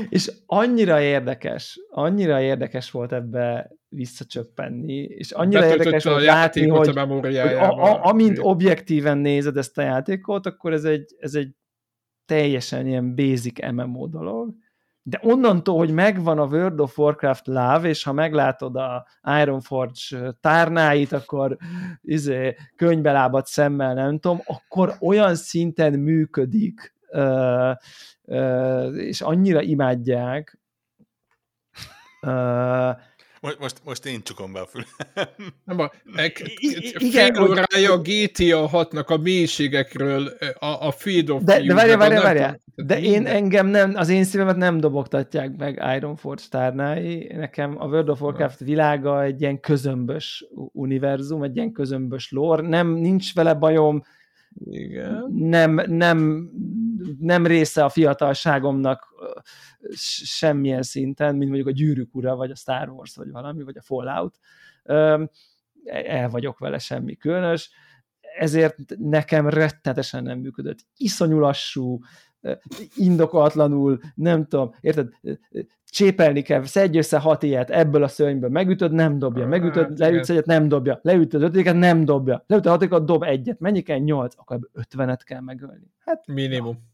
És 0.10 0.32
annyira 0.46 1.02
érdekes, 1.02 1.80
annyira 1.90 2.42
érdekes 2.42 2.92
volt 2.92 3.14
ebbe 3.14 3.72
visszacsöppenni, 3.88 4.94
és 4.94 5.32
annyira 5.32 5.60
Betöltött 5.60 5.86
érdekes 5.86 6.04
volt 6.04 6.24
látni, 6.24 6.68
hogy, 6.68 6.98
a 6.98 7.06
hogy 7.06 7.36
a, 7.36 7.72
a, 7.72 8.06
amint 8.06 8.38
objektíven 8.42 9.18
nézed 9.18 9.58
ezt 9.58 9.78
a 9.78 9.82
játékot, 9.82 10.46
akkor 10.46 10.74
ez 10.74 10.84
egy, 10.84 11.16
ez 11.20 11.34
egy 11.34 11.50
teljesen 12.26 12.88
ilyen 12.88 13.16
basic 13.16 13.72
MMO 13.72 14.08
dolog, 14.08 14.54
de 15.10 15.20
onnantól, 15.22 15.78
hogy 15.78 15.92
megvan 15.92 16.40
a 16.40 16.46
World 16.46 16.80
of 16.80 16.98
Warcraft 16.98 17.48
láv, 17.48 17.86
és 17.86 18.04
ha 18.04 18.14
meglátod 18.14 18.76
a 18.76 19.06
Ironforge 19.42 20.36
tárnáit, 20.42 21.12
akkor 21.12 21.58
izé, 22.02 22.56
könybelábat 22.76 23.48
szemmel, 23.48 23.94
nem 23.94 24.20
tudom, 24.20 24.42
akkor 24.46 24.96
olyan 25.00 25.36
szinten 25.36 25.94
működik, 25.94 26.96
uh, 27.12 27.72
uh, 28.22 28.96
és 28.96 29.22
annyira 29.22 29.62
imádják, 29.62 30.60
uh, 32.22 32.90
most, 33.42 33.60
most, 33.60 33.82
most 33.84 34.06
én 34.06 34.22
csukom 34.24 34.54
be 34.54 34.60
a 34.60 34.66
fülem. 34.66 34.88
Nem 35.66 35.80
a, 35.80 35.92
igen, 37.00 37.34
fél 37.34 37.44
órája 37.44 37.94
a 37.94 37.98
GTA 37.98 38.70
6-nak 38.72 39.06
a 39.06 39.18
mélységekről, 39.18 40.28
a, 40.60 40.88
a 40.88 40.92
Field 40.92 41.30
of 41.30 41.44
De, 41.44 41.62
de 41.62 41.74
várja, 41.74 41.98
várja, 41.98 42.22
várja. 42.22 42.60
De 42.76 43.02
én 43.02 43.26
engem 43.26 43.68
nem, 43.68 43.94
az 43.96 44.10
én 44.10 44.24
szívemet 44.24 44.56
nem 44.56 44.80
dobogtatják 44.80 45.58
meg 45.58 45.82
Ironforge 45.96 46.44
tárnái. 46.50 47.32
Nekem 47.36 47.76
a 47.78 47.86
World 47.86 48.10
of 48.10 48.22
Warcraft 48.22 48.60
világa 48.60 49.24
egy 49.24 49.42
ilyen 49.42 49.60
közömbös 49.60 50.46
univerzum, 50.72 51.44
egy 51.44 51.56
ilyen 51.56 51.72
közömbös 51.72 52.32
lore. 52.32 52.68
Nem, 52.68 52.88
nincs 52.88 53.34
vele 53.34 53.54
bajom, 53.54 54.04
igen. 54.66 55.32
Nem, 55.36 55.82
nem, 55.88 56.50
nem 57.20 57.46
része 57.46 57.84
a 57.84 57.90
fiatalságomnak 57.90 59.08
semmilyen 60.24 60.82
szinten, 60.82 61.36
mint 61.36 61.50
mondjuk 61.50 61.68
a 61.68 61.78
Gyűrűk 61.78 62.16
ura, 62.16 62.36
vagy 62.36 62.52
a 62.52 62.56
Star 62.56 62.90
Wars, 62.90 63.16
vagy 63.16 63.32
valami, 63.32 63.64
vagy 63.64 63.78
a 63.78 63.82
Fallout. 63.82 64.40
El 65.84 66.30
vagyok 66.30 66.60
vele 66.60 66.78
semmi 66.78 67.16
különös, 67.16 67.70
ezért 68.38 68.76
nekem 68.98 69.50
rettenetesen 69.50 70.24
nem 70.24 70.40
működött. 70.40 70.80
Iszonyú 70.98 71.40
lassú, 71.40 72.00
indokolatlanul, 72.96 74.00
nem 74.16 74.46
tudom, 74.46 74.76
érted, 74.82 75.10
csépelni 75.90 76.42
kell, 76.42 76.64
szedj 76.64 76.98
össze 76.98 77.18
hat 77.18 77.44
ilyet, 77.44 77.70
ebből 77.70 78.04
a 78.04 78.08
szörnyből. 78.08 78.50
Megütöd, 78.50 78.92
nem 78.92 79.20
dobja, 79.20 79.48
megütöd, 79.48 79.88
hát, 79.88 80.00
leütsz 80.00 80.30
egyet, 80.30 80.46
nem 80.46 80.68
dobja, 80.68 81.00
leütöd 81.02 81.42
ötödiket, 81.42 81.76
nem 81.76 82.06
dobja, 82.06 82.44
leütöd 82.48 82.68
a 82.68 82.70
hatodikat, 82.70 83.06
dob 83.06 83.24
egyet, 83.24 83.60
mennyi 83.60 83.82
kell? 83.82 83.98
Nyolc, 83.98 84.34
akkor 84.38 84.56
ebből 84.56 84.70
ötvenet 84.74 85.24
kell 85.24 85.42
megölni. 85.42 85.92
Hát, 86.06 86.28
Minimum. 86.28 86.88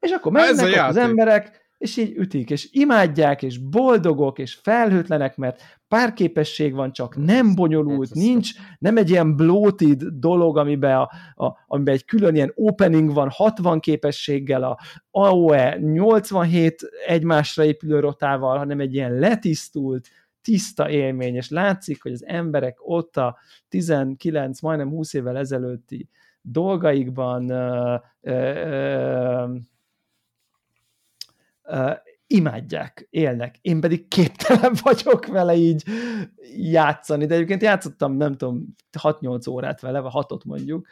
És 0.00 0.10
akkor 0.10 0.32
mennek 0.32 0.88
az 0.88 0.96
emberek, 0.96 1.67
és 1.78 1.96
így 1.96 2.16
ütik, 2.16 2.50
és 2.50 2.68
imádják, 2.72 3.42
és 3.42 3.58
boldogok, 3.58 4.38
és 4.38 4.54
felhőtlenek, 4.54 5.36
mert 5.36 5.62
párképesség 5.88 6.74
van, 6.74 6.92
csak 6.92 7.16
nem 7.16 7.54
bonyolult, 7.54 8.14
nincs, 8.14 8.50
nem 8.78 8.96
egy 8.96 9.10
ilyen 9.10 9.36
bloated 9.36 10.02
dolog, 10.02 10.56
amiben, 10.56 10.96
a, 10.96 11.10
a, 11.44 11.64
amiben 11.66 11.94
egy 11.94 12.04
külön 12.04 12.34
ilyen 12.34 12.52
opening 12.54 13.12
van 13.12 13.28
60 13.30 13.80
képességgel, 13.80 14.62
a 14.62 14.78
AOE 15.10 15.78
87 15.78 16.82
egymásra 17.06 17.64
épülő 17.64 18.00
rotával, 18.00 18.58
hanem 18.58 18.80
egy 18.80 18.94
ilyen 18.94 19.12
letisztult, 19.12 20.08
tiszta 20.42 20.90
élmény, 20.90 21.34
és 21.34 21.48
látszik, 21.48 22.02
hogy 22.02 22.12
az 22.12 22.24
emberek 22.26 22.76
ott 22.80 23.16
a 23.16 23.38
19, 23.68 24.60
majdnem 24.60 24.88
20 24.88 25.12
évvel 25.12 25.38
ezelőtti 25.38 26.08
dolgaikban 26.40 27.44
uh, 27.50 28.00
uh, 28.20 28.34
uh, 29.44 29.56
imádják, 32.26 33.06
élnek. 33.10 33.56
Én 33.60 33.80
pedig 33.80 34.08
képtelen 34.08 34.72
vagyok 34.82 35.26
vele 35.26 35.54
így 35.54 35.84
játszani, 36.56 37.26
de 37.26 37.34
egyébként 37.34 37.62
játszottam, 37.62 38.16
nem 38.16 38.36
tudom, 38.36 38.74
6-8 38.98 39.50
órát 39.50 39.80
vele, 39.80 40.00
vagy 40.00 40.12
6 40.12 40.44
mondjuk. 40.44 40.86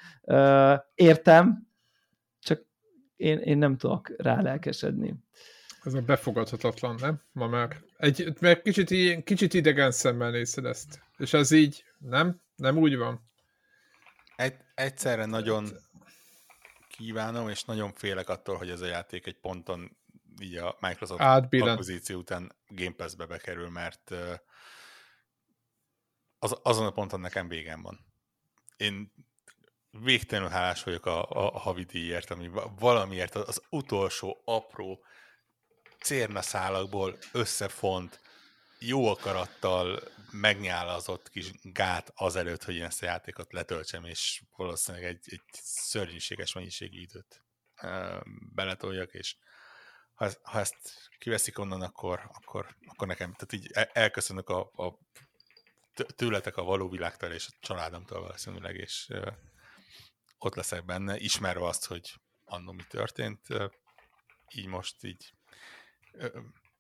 Értem, 0.94 1.68
csak 2.40 2.66
én, 3.16 3.38
én 3.38 3.58
nem 3.58 3.76
tudok 3.76 4.12
rá 4.16 4.40
lelkesedni. 4.40 5.14
Ez 5.82 5.94
a 5.94 6.00
befogadhatatlan, 6.00 6.94
nem? 7.00 7.22
Ma 7.32 7.46
már. 7.46 7.76
Egy, 7.96 8.32
mert 8.40 8.62
kicsit, 8.62 9.24
kicsit 9.24 9.54
idegen 9.54 9.90
szemmel 9.90 10.30
nézed 10.30 10.64
ezt. 10.64 11.00
És 11.16 11.32
ez 11.32 11.50
így, 11.50 11.84
nem? 11.98 12.40
Nem 12.56 12.78
úgy 12.78 12.96
van? 12.96 13.20
Egy, 14.36 14.54
egyszerre 14.74 15.24
nagyon 15.24 15.68
kívánom, 16.88 17.48
és 17.48 17.64
nagyon 17.64 17.92
félek 17.92 18.28
attól, 18.28 18.56
hogy 18.56 18.70
ez 18.70 18.80
a 18.80 18.86
játék 18.86 19.26
egy 19.26 19.38
ponton 19.40 19.96
így 20.40 20.56
a 20.56 20.76
Microsoft 20.80 21.20
akvizíció 21.72 22.18
után 22.18 22.52
Game 22.68 22.94
Pass-be 22.94 23.26
bekerül, 23.26 23.68
mert 23.68 24.14
az, 26.38 26.58
azon 26.62 26.86
a 26.86 26.90
ponton 26.90 27.20
nekem 27.20 27.48
végem 27.48 27.82
van. 27.82 28.06
Én 28.76 29.12
végtelenül 29.90 30.50
hálás 30.50 30.82
vagyok 30.82 31.06
a, 31.06 31.30
a, 31.30 31.54
a 31.54 31.58
havidíjért, 31.58 32.30
ami 32.30 32.50
valamiért 32.78 33.34
az, 33.34 33.48
az 33.48 33.62
utolsó 33.70 34.42
apró 34.44 35.04
cérnaszálakból 36.00 37.18
összefont, 37.32 38.20
jó 38.78 39.06
akarattal 39.08 40.00
megnyálazott 40.30 41.28
kis 41.28 41.50
gát 41.62 42.12
azelőtt, 42.14 42.64
hogy 42.64 42.74
én 42.74 42.84
ezt 42.84 43.02
a 43.02 43.06
játékot 43.06 43.52
letöltsem, 43.52 44.04
és 44.04 44.42
valószínűleg 44.56 45.06
egy, 45.06 45.24
egy 45.24 45.42
szörnyűséges 45.62 46.52
mennyiségű 46.52 47.00
időt 47.00 47.44
beletoljak, 48.54 49.12
és 49.14 49.36
ha, 50.16 50.30
ha 50.43 50.59
ezt 50.59 51.10
kiveszik 51.18 51.59
onnan, 51.59 51.82
akkor, 51.82 52.30
akkor, 52.32 52.76
akkor 52.86 53.06
nekem, 53.06 53.32
tehát 53.32 53.52
így 53.52 53.88
elköszönök 53.93 54.48
a, 54.48 54.60
a 54.60 54.98
tőletek 56.16 56.56
a 56.56 56.62
való 56.62 56.88
világtól 56.88 57.30
és 57.30 57.47
a 57.51 57.56
családomtól 57.60 58.20
valószínűleg, 58.20 58.74
és 58.74 59.09
ott 60.38 60.55
leszek 60.55 60.84
benne, 60.84 61.18
ismerve 61.18 61.66
azt, 61.66 61.86
hogy 61.86 62.14
annó 62.44 62.72
mi 62.72 62.82
történt, 62.88 63.47
így 64.55 64.66
most 64.66 65.05
így 65.05 65.32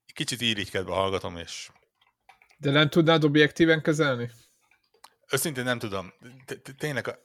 kicsit 0.06 0.40
irigykedve 0.40 0.92
hallgatom, 0.92 1.36
és... 1.36 1.70
De 2.58 2.70
nem 2.70 2.88
tudnád 2.88 3.24
objektíven 3.24 3.82
kezelni? 3.82 4.30
Őszintén 5.32 5.64
nem 5.64 5.78
tudom. 5.78 6.12
Tényleg 6.78 7.18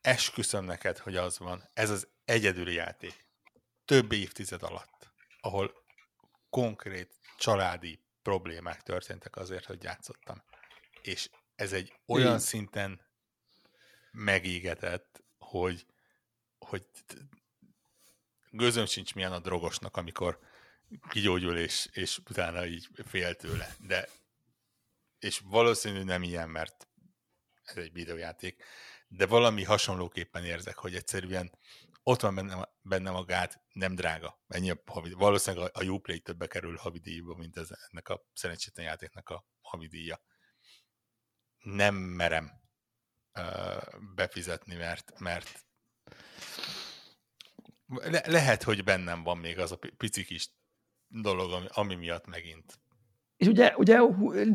esküszöm 0.00 0.64
neked, 0.64 0.98
hogy 0.98 1.16
az 1.16 1.38
van. 1.38 1.68
Ez 1.74 1.90
az 1.90 2.08
egyedüli 2.24 2.74
játék. 2.74 3.26
Több 3.84 4.12
évtized 4.12 4.62
alatt 4.62 4.91
ahol 5.42 5.84
konkrét 6.50 7.14
családi 7.38 8.00
problémák 8.22 8.82
történtek 8.82 9.36
azért, 9.36 9.64
hogy 9.64 9.82
játszottam. 9.82 10.42
És 11.02 11.30
ez 11.54 11.72
egy 11.72 11.92
olyan 12.06 12.32
Én. 12.32 12.38
szinten 12.38 13.00
megégetett, 14.10 15.22
hogy, 15.38 15.86
hogy 16.58 16.86
gőzöm 18.50 18.86
sincs 18.86 19.14
milyen 19.14 19.32
a 19.32 19.38
drogosnak, 19.38 19.96
amikor 19.96 20.38
kigyógyul, 21.08 21.56
és, 21.58 21.88
és 21.92 22.18
utána 22.18 22.66
így 22.66 22.88
fél 23.06 23.34
tőle. 23.34 23.74
De, 23.78 24.08
és 25.18 25.40
valószínű 25.44 26.02
nem 26.02 26.22
ilyen, 26.22 26.50
mert 26.50 26.88
ez 27.64 27.76
egy 27.76 27.92
videójáték, 27.92 28.62
de 29.08 29.26
valami 29.26 29.64
hasonlóképpen 29.64 30.44
érzek, 30.44 30.78
hogy 30.78 30.94
egyszerűen 30.94 31.52
ott 32.02 32.20
van 32.20 32.34
benne, 32.34 32.68
benne 32.80 33.10
magát, 33.10 33.62
nem 33.72 33.94
drága. 33.94 34.40
Ennyi 34.48 34.70
a 34.70 34.82
havi, 34.86 35.12
valószínűleg 35.12 35.70
a, 35.74 35.80
a 35.80 35.84
Uplay 35.84 36.20
többe 36.20 36.46
kerül 36.46 36.76
havidíjba, 36.76 37.34
mint 37.34 37.56
ez, 37.56 37.68
ennek 37.90 38.08
a 38.08 38.24
szerencsétlen 38.32 38.86
játéknak 38.86 39.28
a 39.28 39.46
havidíja. 39.60 40.22
Nem 41.58 41.94
merem 41.94 42.50
uh, 43.38 44.14
befizetni, 44.14 44.74
mert, 44.74 45.18
mert 45.18 45.66
le, 47.86 48.22
lehet, 48.26 48.62
hogy 48.62 48.84
bennem 48.84 49.22
van 49.22 49.38
még 49.38 49.58
az 49.58 49.72
a 49.72 49.78
pici 49.96 50.24
kis 50.24 50.50
dolog, 51.06 51.52
ami, 51.52 51.66
ami 51.70 51.94
miatt 51.94 52.26
megint 52.26 52.80
és 53.42 53.48
ugye, 53.48 53.72
ugye 53.76 53.98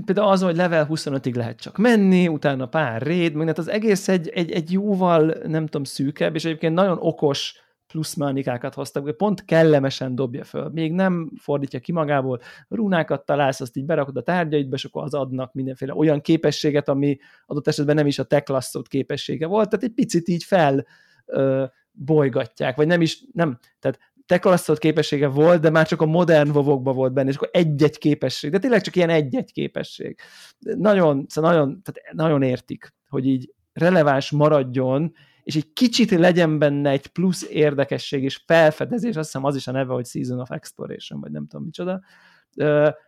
például 0.06 0.28
az, 0.28 0.42
hogy 0.42 0.56
level 0.56 0.88
25-ig 0.90 1.36
lehet 1.36 1.60
csak 1.60 1.78
menni, 1.78 2.28
utána 2.28 2.66
pár 2.66 3.02
réd, 3.02 3.34
meg 3.34 3.48
hát 3.48 3.58
az 3.58 3.68
egész 3.68 4.08
egy, 4.08 4.28
egy, 4.28 4.52
egy 4.52 4.72
jóval, 4.72 5.36
nem 5.48 5.66
tudom, 5.66 5.84
szűkebb, 5.84 6.36
és 6.36 6.46
egyébként 6.46 6.74
nagyon 6.74 6.98
okos 7.00 7.62
plusz 7.88 8.14
mechanikákat 8.14 8.74
hoztak, 8.74 9.04
hogy 9.04 9.16
pont 9.16 9.46
kellemesen 9.46 10.16
dobja 10.16 10.44
föl. 10.44 10.70
Még 10.70 10.94
nem 10.94 11.32
fordítja 11.40 11.80
ki 11.80 11.92
magából, 11.92 12.40
runákat 12.68 13.26
találsz, 13.26 13.62
azt 13.62 13.78
így 13.78 13.86
berakod 13.86 14.18
a 14.18 14.22
tárgyaidba, 14.22 14.76
és 14.76 14.86
akkor 14.86 15.04
az 15.04 15.14
adnak 15.14 15.54
mindenféle 15.54 15.94
olyan 15.94 16.22
képességet, 16.22 16.90
ami 16.90 17.18
adott 17.46 17.68
esetben 17.68 17.96
nem 17.96 18.08
is 18.08 18.20
a 18.20 18.24
te 18.24 18.44
képessége 18.90 19.48
volt, 19.48 19.70
tehát 19.70 19.86
egy 19.86 19.94
picit 19.94 20.28
így 20.28 20.44
fel 20.44 20.86
ö, 21.26 21.66
bolygatják, 21.92 22.76
vagy 22.76 22.88
nem 22.88 23.02
is, 23.02 23.24
nem, 23.34 23.58
tehát 23.80 24.00
te 24.28 24.40
klasszod 24.40 24.78
képessége 24.78 25.28
volt, 25.28 25.62
de 25.62 25.70
már 25.70 25.88
csak 25.88 26.02
a 26.02 26.06
modern 26.06 26.52
vovokban 26.52 26.96
volt 26.96 27.14
benne, 27.14 27.30
és 27.30 27.36
akkor 27.36 27.50
egy-egy 27.52 27.98
képesség, 27.98 28.52
de 28.52 28.60
tényleg 28.60 28.82
csak 28.82 28.96
ilyen 28.96 29.10
egy-egy 29.10 29.52
képesség. 29.52 30.20
Nagyon, 30.60 31.26
szóval 31.28 31.52
nagyon, 31.52 31.82
tehát 31.84 32.14
nagyon 32.14 32.42
értik, 32.42 32.94
hogy 33.10 33.28
így 33.28 33.54
releváns 33.74 34.32
maradjon, 34.32 35.14
és 35.44 35.56
egy 35.56 35.74
kicsit 35.74 36.12
legyen 36.12 36.60
benne 36.60 36.90
egy 36.90 37.08
plusz 37.08 37.48
érdekesség 37.50 38.24
és 38.24 38.42
felfedezés, 38.46 39.16
azt 39.16 39.26
hiszem 39.26 39.44
az 39.44 39.56
is 39.56 39.68
a 39.68 39.72
neve, 39.72 39.94
hogy 39.94 40.06
Season 40.06 40.40
of 40.40 40.52
Exploration, 40.52 41.20
vagy 41.20 41.32
nem 41.32 41.48
tudom 41.48 41.66
micsoda. 41.66 42.02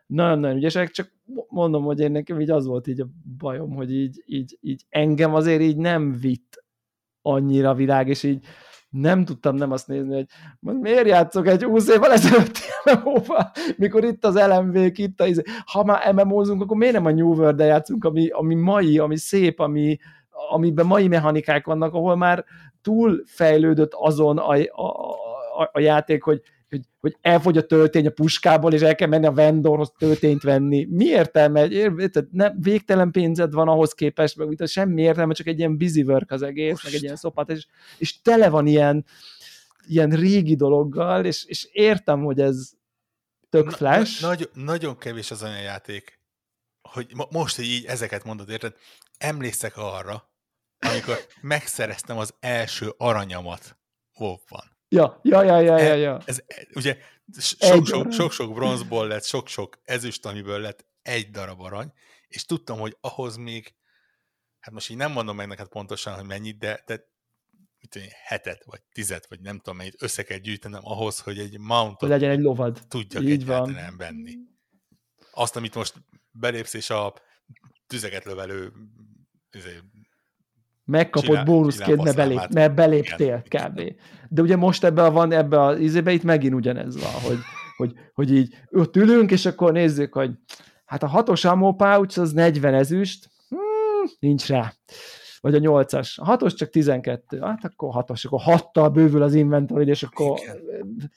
Nagyon-nagyon 0.06 0.58
ügyesek, 0.58 0.90
csak 0.90 1.12
mondom, 1.48 1.84
hogy 1.84 2.00
én 2.00 2.12
nekem 2.12 2.42
így 2.42 2.50
az 2.50 2.66
volt 2.66 2.88
így 2.88 3.02
a 3.02 3.08
bajom, 3.38 3.76
hogy 3.76 3.94
így, 3.96 4.24
így, 4.26 4.58
így 4.62 4.86
engem 4.90 5.34
azért 5.34 5.62
így 5.62 5.78
nem 5.78 6.18
vitt 6.20 6.64
annyira 7.22 7.74
világ, 7.74 8.08
és 8.08 8.24
így 8.24 8.46
nem 8.90 9.26
tudtam 9.26 9.56
nem 9.56 9.72
azt 9.72 9.88
nézni, 9.88 10.14
hogy 10.14 10.26
miért 10.80 11.08
játszok 11.08 11.48
egy 11.48 11.64
20 11.64 11.88
évvel 11.90 12.12
ezelőtt 12.12 12.58
MMO-val, 12.86 13.52
mikor 13.78 14.04
itt 14.04 14.26
az 14.26 14.36
lmv 14.36 14.76
itt 14.76 15.22
a, 15.22 15.26
izé, 15.26 15.42
ha 15.66 15.84
már 15.84 16.14
MMO-zunk, 16.14 16.62
akkor 16.62 16.78
miért 16.78 16.94
nem 16.94 17.06
a 17.06 17.12
New 17.12 17.34
world 17.34 17.60
játszunk, 17.60 18.06
ami, 18.06 18.30
ami 18.30 18.56
mai, 18.56 19.00
ami 19.00 19.18
szép, 19.18 19.60
ami, 19.60 19.98
amiben 20.50 20.86
mai 20.86 21.08
mechanikák 21.08 21.66
vannak, 21.66 21.94
ahol 21.94 22.16
már 22.16 22.46
túl 22.82 23.24
fejlődött 23.26 23.94
azon 23.94 24.38
a, 24.38 24.54
a, 24.56 24.88
a, 25.62 25.70
a 25.72 25.80
játék, 25.80 26.24
hogy 26.24 26.42
hogy, 26.70 26.82
hogy 27.00 27.18
elfogy 27.22 27.58
a 27.58 27.66
töltény 27.66 28.08
a 28.08 28.10
puskából, 28.10 28.74
és 28.74 28.82
el 28.82 28.96
kell 28.96 29.08
menni 29.08 29.26
a 29.26 29.32
vendorhoz 29.32 29.92
töltényt 29.98 30.42
venni. 30.42 30.88
Mi 30.90 31.06
értelme? 31.06 31.68
Érted? 31.68 32.28
Nem, 32.32 32.58
végtelen 32.62 33.12
pénzed 33.12 33.54
van 33.54 33.68
ahhoz 33.68 33.94
képest, 33.94 34.38
meg 34.38 34.48
mint 34.48 34.68
semmi 34.68 35.02
értelme, 35.02 35.34
csak 35.34 35.48
egy 35.48 35.60
ilyen 35.60 35.78
busy 35.78 36.02
work 36.02 36.32
az 36.32 36.42
egész, 36.42 36.72
Most. 36.72 36.84
meg 36.84 36.94
egy 36.94 37.04
ilyen 37.04 37.16
szopat, 37.16 37.50
és, 37.50 37.66
és 37.98 38.22
tele 38.22 38.50
van 38.50 38.68
ilyen, 38.68 39.06
ilyen 39.88 40.10
régi 40.10 40.56
dologgal, 40.56 41.26
és, 41.26 41.46
és 41.46 41.68
értem, 41.72 42.24
hogy 42.24 42.40
ez 42.40 42.70
tök 43.50 43.70
flash. 43.70 44.22
Na, 44.22 44.28
na, 44.28 44.34
nagy, 44.34 44.50
nagyon 44.54 44.98
kevés 44.98 45.32
az 45.32 45.44
olyan 45.44 45.62
játék, 45.62 46.20
hogy 46.82 47.14
most, 47.30 47.56
hogy 47.56 47.66
így 47.66 47.86
ezeket 47.86 48.24
mondod, 48.24 48.50
érted? 48.50 48.76
Emlékszek 49.18 49.78
arra, 49.78 50.30
amikor 50.80 51.18
megszereztem 51.42 52.18
az 52.18 52.34
első 52.40 52.94
aranyamat 52.98 53.78
WoW-ban. 54.18 54.79
Ja, 54.90 55.20
ja, 55.24 55.44
ja, 55.44 55.60
ja, 55.60 55.78
ja. 55.78 55.94
ja. 55.94 56.22
Ez, 56.26 56.42
ez, 56.48 56.66
ugye 56.76 56.98
sok-sok 58.10 58.54
bronzból 58.54 59.08
lett, 59.08 59.24
sok-sok 59.24 59.80
ezüst, 59.84 60.26
amiből 60.26 60.60
lett 60.60 60.86
egy 61.02 61.30
darab 61.30 61.62
arany, 61.62 61.94
és 62.28 62.46
tudtam, 62.46 62.80
hogy 62.80 62.98
ahhoz 63.02 63.36
még, 63.36 63.74
hát 64.60 64.74
most 64.74 64.90
így 64.90 64.98
nem 64.98 65.12
mondom 65.12 65.36
meg 65.36 65.48
neked 65.48 65.68
pontosan, 65.68 66.14
hogy 66.14 66.26
mennyit, 66.26 66.58
de, 66.58 66.84
de 66.86 67.08
mit 67.80 67.90
tudom, 67.90 68.08
hetet, 68.24 68.64
vagy 68.64 68.82
tizet, 68.92 69.28
vagy 69.28 69.40
nem 69.42 69.58
tudom 69.58 69.78
mennyit 69.78 70.02
össze 70.04 70.24
kell 70.24 70.38
gyűjtenem 70.38 70.82
ahhoz, 70.84 71.20
hogy 71.20 71.40
egy 71.40 71.60
mountot 71.60 72.10
legyen 72.10 72.32
egy 72.32 72.42
lovad. 72.42 72.80
tudjak 72.88 73.24
Így 73.24 73.30
egyáltalán 73.30 73.86
van. 73.86 73.98
venni. 73.98 74.38
Azt, 75.32 75.56
amit 75.56 75.76
most 75.76 75.94
belépsz, 76.32 76.74
és 76.74 76.90
a 76.90 77.14
tüzeget 77.88 78.26
lövelő 78.26 78.74
izé, 79.52 79.80
megkapott 80.90 81.28
Csinál, 81.30 81.44
bónuszként, 81.44 82.04
mert, 82.04 82.16
belép, 82.16 82.48
mert 82.54 82.76
beléptél 82.76 83.44
igen. 83.46 83.70
kb. 83.70 83.82
De 84.30 84.42
ugye 84.42 84.56
most 84.56 84.84
ebbe 84.84 85.10
van, 85.10 85.32
ebbe 85.32 85.62
az 85.62 85.80
izébe 85.80 86.12
itt 86.12 86.24
megint 86.24 86.54
ugyanez 86.54 87.02
van, 87.02 87.12
hogy, 87.12 87.38
hogy, 87.78 87.94
hogy 88.14 88.34
így 88.34 88.56
ott 88.70 88.96
ülünk, 88.96 89.32
és 89.32 89.46
akkor 89.46 89.72
nézzük, 89.72 90.14
hogy 90.14 90.32
hát 90.86 91.04
a 91.04 91.08
hatos 91.08 91.46
ammo 91.46 91.74
pouch 91.74 92.20
az 92.20 92.32
40 92.32 92.74
ezüst, 92.74 93.30
hmm, 93.50 94.12
nincs 94.20 94.48
rá. 94.48 94.74
Vagy 95.42 95.56
a 95.56 95.60
nyolcas. 95.60 96.18
A 96.18 96.26
hatos 96.26 96.54
csak 96.54 96.70
12. 96.70 97.40
Hát 97.40 97.64
akkor 97.64 97.92
hatos, 97.92 98.26
akkor 98.26 98.42
hattal 98.42 98.90
bővül 98.90 99.22
az 99.22 99.34
inventory, 99.34 99.88
és 99.88 100.04
akkor... 100.04 100.40
Igen. 100.40 101.12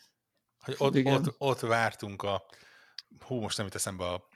Hogy 0.65 0.74
ott, 0.78 0.94
igen. 0.94 1.15
Ott, 1.15 1.35
ott, 1.39 1.61
vártunk 1.61 2.23
a... 2.23 2.43
Hú, 3.27 3.40
most 3.40 3.59
nem 3.59 3.69
teszem 3.69 3.97
be 3.97 4.05
a 4.05 4.28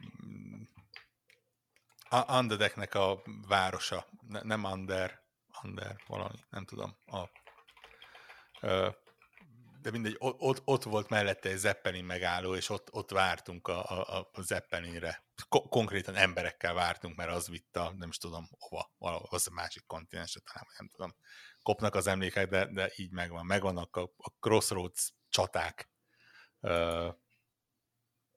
a 2.09 2.39
Underdecknek 2.39 2.95
a 2.95 3.23
városa, 3.49 4.07
ne, 4.29 4.41
nem 4.43 4.65
Under, 4.65 5.21
Under 5.62 5.97
valami, 6.07 6.39
nem 6.51 6.65
tudom. 6.65 6.97
A, 7.07 7.28
ö, 8.61 8.89
de 9.81 9.91
mindegy, 9.91 10.16
ott, 10.19 10.62
ott 10.65 10.83
volt 10.83 11.09
mellette 11.09 11.49
egy 11.49 11.57
Zeppelin 11.57 12.05
megálló, 12.05 12.55
és 12.55 12.69
ott, 12.69 12.93
ott 12.93 13.11
vártunk 13.11 13.69
a, 13.69 14.01
a, 14.19 14.28
a 14.33 14.41
Zeppelinre. 14.41 15.24
Ko- 15.49 15.69
konkrétan 15.69 16.15
emberekkel 16.15 16.74
vártunk, 16.74 17.16
mert 17.16 17.31
az 17.31 17.49
vitt 17.49 17.77
a, 17.77 17.93
nem 17.97 18.09
is 18.09 18.19
tudom, 18.19 18.49
hova, 18.59 18.95
valahol, 18.99 19.28
az 19.31 19.49
a 19.49 19.53
másik 19.53 19.87
kontinensre, 19.87 20.41
talán 20.41 20.66
nem 20.78 20.89
tudom. 20.89 21.16
Kopnak 21.62 21.95
az 21.95 22.07
emlékek, 22.07 22.49
de, 22.49 22.73
de 22.73 22.93
így 22.97 23.12
megvan. 23.12 23.47
Megvannak 23.47 23.97
a, 23.97 24.03
a 24.16 24.31
Crossroads 24.41 25.12
csaták. 25.28 25.91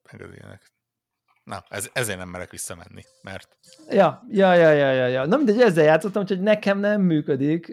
Meg 0.04 0.22
az 0.22 0.32
ilyenek. 0.32 0.72
Na, 1.50 1.64
ez, 1.70 1.90
ezért 1.94 2.18
nem 2.18 2.30
merek 2.30 2.52
visszamenni, 2.52 3.04
mert... 3.24 3.58
Ja, 3.90 4.24
ja, 4.32 4.54
ja, 4.54 4.72
ja, 4.72 4.92
ja. 4.92 5.08
ja. 5.08 5.26
Na 5.26 5.38
mindegy, 5.38 5.62
ezzel 5.62 5.84
játszottam, 5.84 6.26
hogy 6.28 6.42
nekem 6.42 6.80
nem 6.80 7.02
működik. 7.02 7.68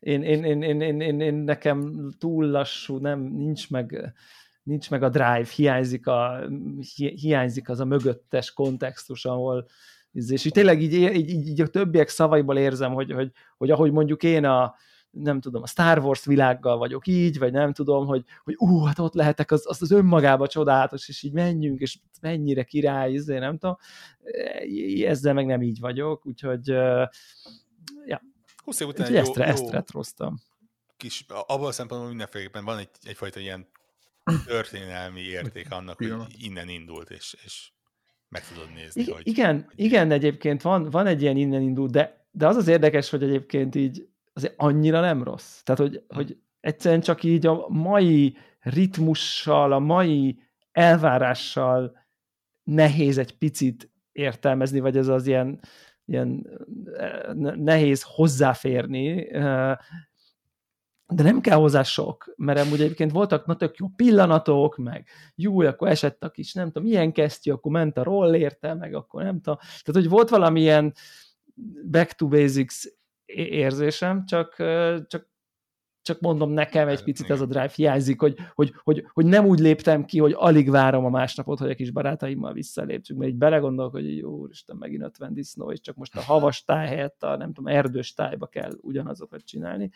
Én, 0.00 0.22
én, 0.22 0.44
én, 0.44 0.62
én, 0.62 0.80
én, 0.80 1.00
én, 1.00 1.20
én, 1.20 1.34
nekem 1.34 2.08
túl 2.18 2.46
lassú, 2.46 2.98
nem, 2.98 3.20
nincs 3.20 3.70
meg, 3.70 4.14
nincs 4.62 4.90
meg 4.90 5.02
a 5.02 5.08
drive, 5.08 5.46
hiányzik, 5.54 6.06
a, 6.06 6.48
hi, 6.94 7.06
hiányzik 7.06 7.68
az 7.68 7.80
a 7.80 7.84
mögöttes 7.84 8.52
kontextus, 8.52 9.24
ahol 9.24 9.66
és 10.12 10.42
tényleg 10.42 10.82
így, 10.82 10.92
így, 10.92 11.30
így, 11.30 11.48
így 11.48 11.60
a 11.60 11.66
többiek 11.66 12.08
szavaiból 12.08 12.58
érzem, 12.58 12.92
hogy, 12.92 13.12
hogy, 13.12 13.30
hogy 13.56 13.70
ahogy 13.70 13.92
mondjuk 13.92 14.22
én 14.22 14.44
a, 14.44 14.74
nem 15.12 15.40
tudom, 15.40 15.62
a 15.62 15.66
Star 15.66 15.98
Wars 15.98 16.24
világgal 16.24 16.78
vagyok 16.78 17.06
így, 17.06 17.38
vagy 17.38 17.52
nem 17.52 17.72
tudom, 17.72 18.06
hogy, 18.06 18.24
hogy 18.44 18.54
ú, 18.58 18.82
hát 18.84 18.98
ott 18.98 19.14
lehetek, 19.14 19.50
az, 19.50 19.62
az, 19.66 19.82
az 19.82 19.90
önmagába 19.90 20.46
csodálatos, 20.46 21.08
és 21.08 21.22
így 21.22 21.32
menjünk, 21.32 21.80
és 21.80 21.98
mennyire 22.20 22.64
király, 22.64 23.14
ezért 23.14 23.40
nem 23.40 23.58
tudom. 23.58 23.76
Ezzel 25.04 25.34
meg 25.34 25.46
nem 25.46 25.62
így 25.62 25.80
vagyok, 25.80 26.26
úgyhogy 26.26 26.66
ja. 28.06 28.22
20 28.64 28.80
év 28.80 28.88
után 28.88 29.06
úgyhogy 29.06 29.14
jó, 29.14 29.20
ezt, 29.20 29.36
jó, 29.36 29.42
ezt 29.42 29.70
retroztam. 29.70 30.40
Kis, 30.96 31.24
abban 31.28 31.66
a 31.66 31.72
szempontból 31.72 32.08
mindenféleképpen 32.08 32.64
van 32.64 32.78
egy, 32.78 32.90
egyfajta 33.02 33.40
ilyen 33.40 33.66
történelmi 34.46 35.20
érték 35.20 35.72
annak, 35.72 35.96
hogy 35.96 36.14
innen 36.38 36.68
indult, 36.68 37.10
és, 37.10 37.36
és 37.44 37.70
meg 38.28 38.48
tudod 38.48 38.72
nézni, 38.74 39.02
I- 39.02 39.10
hogy... 39.10 39.26
Igen, 39.26 39.64
hogy 39.68 39.84
igen, 39.84 40.10
egyébként 40.10 40.62
van, 40.62 40.90
van 40.90 41.06
egy 41.06 41.22
ilyen 41.22 41.36
innen 41.36 41.62
indult, 41.62 41.90
de, 41.90 42.26
de 42.30 42.46
az 42.46 42.56
az 42.56 42.68
érdekes, 42.68 43.10
hogy 43.10 43.22
egyébként 43.22 43.74
így 43.74 44.06
azért 44.32 44.54
annyira 44.56 45.00
nem 45.00 45.22
rossz. 45.22 45.62
Tehát, 45.62 45.80
hogy, 45.80 46.04
hm. 46.08 46.16
hogy 46.16 46.38
egyszerűen 46.60 47.00
csak 47.00 47.22
így 47.22 47.46
a 47.46 47.68
mai 47.68 48.36
ritmussal, 48.60 49.72
a 49.72 49.78
mai 49.78 50.38
elvárással 50.72 52.00
nehéz 52.62 53.18
egy 53.18 53.38
picit 53.38 53.90
értelmezni, 54.12 54.80
vagy 54.80 54.96
ez 54.96 55.08
az 55.08 55.26
ilyen, 55.26 55.60
ilyen 56.04 56.46
nehéz 57.56 58.02
hozzáférni, 58.02 59.28
de 61.06 61.22
nem 61.22 61.40
kell 61.40 61.56
hozzá 61.56 61.82
sok, 61.82 62.32
mert 62.36 62.60
amúgy 62.60 62.80
egyébként 62.80 63.12
voltak 63.12 63.46
na 63.46 63.56
tök 63.56 63.76
jó 63.76 63.86
pillanatok, 63.96 64.76
meg 64.76 65.08
jó, 65.34 65.60
akkor 65.60 65.88
esett 65.88 66.24
a 66.24 66.30
kis, 66.30 66.52
nem 66.52 66.66
tudom, 66.66 66.88
milyen 66.88 67.12
kesztyű, 67.12 67.50
akkor 67.50 67.72
ment 67.72 67.98
a 67.98 68.02
roll 68.02 68.34
érte, 68.34 68.74
meg 68.74 68.94
akkor 68.94 69.22
nem 69.22 69.40
tudom. 69.40 69.58
Tehát, 69.58 70.02
hogy 70.02 70.08
volt 70.08 70.28
valamilyen 70.28 70.94
back 71.90 72.12
to 72.12 72.28
basics 72.28 72.84
érzésem, 73.34 74.24
csak, 74.24 74.54
csak, 75.06 75.30
csak 76.02 76.20
mondom, 76.20 76.50
nekem 76.50 76.88
egy 76.88 77.02
picit 77.02 77.30
ez 77.30 77.40
a 77.40 77.46
drive 77.46 77.72
hiányzik, 77.74 78.20
hogy, 78.20 78.36
hogy, 78.54 78.72
hogy, 78.82 79.06
hogy 79.12 79.26
nem 79.26 79.46
úgy 79.46 79.58
léptem 79.58 80.04
ki, 80.04 80.18
hogy 80.18 80.34
alig 80.36 80.70
várom 80.70 81.04
a 81.04 81.10
másnapot, 81.10 81.58
hogy 81.58 81.70
a 81.70 81.74
kis 81.74 81.90
barátaimmal 81.90 82.52
visszalépcsünk, 82.52 83.18
mert 83.18 83.30
így 83.32 83.38
belegondolok, 83.38 83.92
hogy 83.92 84.16
jó, 84.16 84.30
úristen, 84.30 84.76
megint 84.76 85.02
50 85.02 85.34
disznó, 85.34 85.70
és 85.70 85.80
csak 85.80 85.96
most 85.96 86.16
a 86.16 86.20
havas 86.20 86.64
táj 86.64 86.86
helyett 86.86 87.22
a, 87.22 87.36
nem 87.36 87.52
tudom, 87.52 87.74
erdős 87.74 88.14
tájba 88.14 88.46
kell 88.46 88.72
ugyanazokat 88.80 89.44
csinálni. 89.44 89.84
Uh... 89.84 89.90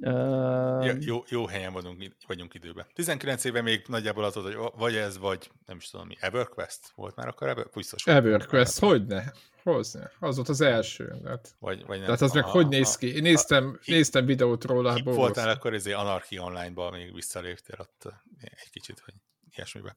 Jó, 0.00 0.92
jó, 1.00 1.22
jó 1.28 1.46
helyen 1.46 1.72
vagyunk, 1.72 2.16
vagyunk 2.26 2.54
időben. 2.54 2.86
19 2.94 3.44
éve 3.44 3.62
még 3.62 3.84
nagyjából 3.88 4.24
az 4.24 4.34
hogy 4.34 4.56
vagy 4.76 4.96
ez, 4.96 5.18
vagy 5.18 5.50
nem 5.66 5.76
is 5.76 5.90
tudom 5.90 6.06
mi, 6.06 6.16
EverQuest 6.20 6.92
volt 6.94 7.16
már 7.16 7.28
akkor? 7.28 7.48
Ever, 7.48 7.66
biztos 7.74 8.06
EverQuest, 8.06 8.78
hogyne? 8.78 9.32
Hozne. 9.62 10.10
Az 10.18 10.36
volt 10.36 10.48
az 10.48 10.60
első. 10.60 11.20
Hát, 11.24 11.54
vagy, 11.58 11.86
vagy 11.86 11.96
nem. 11.96 12.04
Tehát 12.04 12.20
az 12.20 12.32
meg 12.32 12.44
hogy 12.44 12.68
néz 12.68 12.96
ki? 12.96 13.14
Én 13.14 13.22
néztem, 13.22 13.78
a, 13.80 13.82
néztem 13.84 14.26
videót 14.26 14.64
róla. 14.64 14.96
Itt 14.96 15.04
voltál 15.04 15.48
akkor 15.48 15.74
ezért 15.74 15.96
Anarchy 15.96 16.38
Online-ba, 16.38 16.90
még 16.90 17.14
visszaléptél 17.14 17.76
ott 17.78 18.12
egy 18.40 18.70
kicsit, 18.70 19.00
hogy 19.00 19.14
ilyesmibe. 19.50 19.96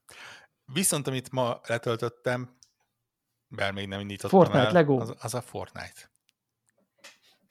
Viszont 0.73 1.07
amit 1.07 1.31
ma 1.31 1.61
letöltöttem, 1.67 2.57
bár 3.47 3.71
még 3.71 3.87
nem 3.87 3.99
indítottam 3.99 4.39
Fortnite, 4.39 4.65
el, 4.65 4.71
Lego. 4.71 4.99
Az, 4.99 5.13
az 5.19 5.33
a 5.33 5.41
Fortnite. 5.41 6.13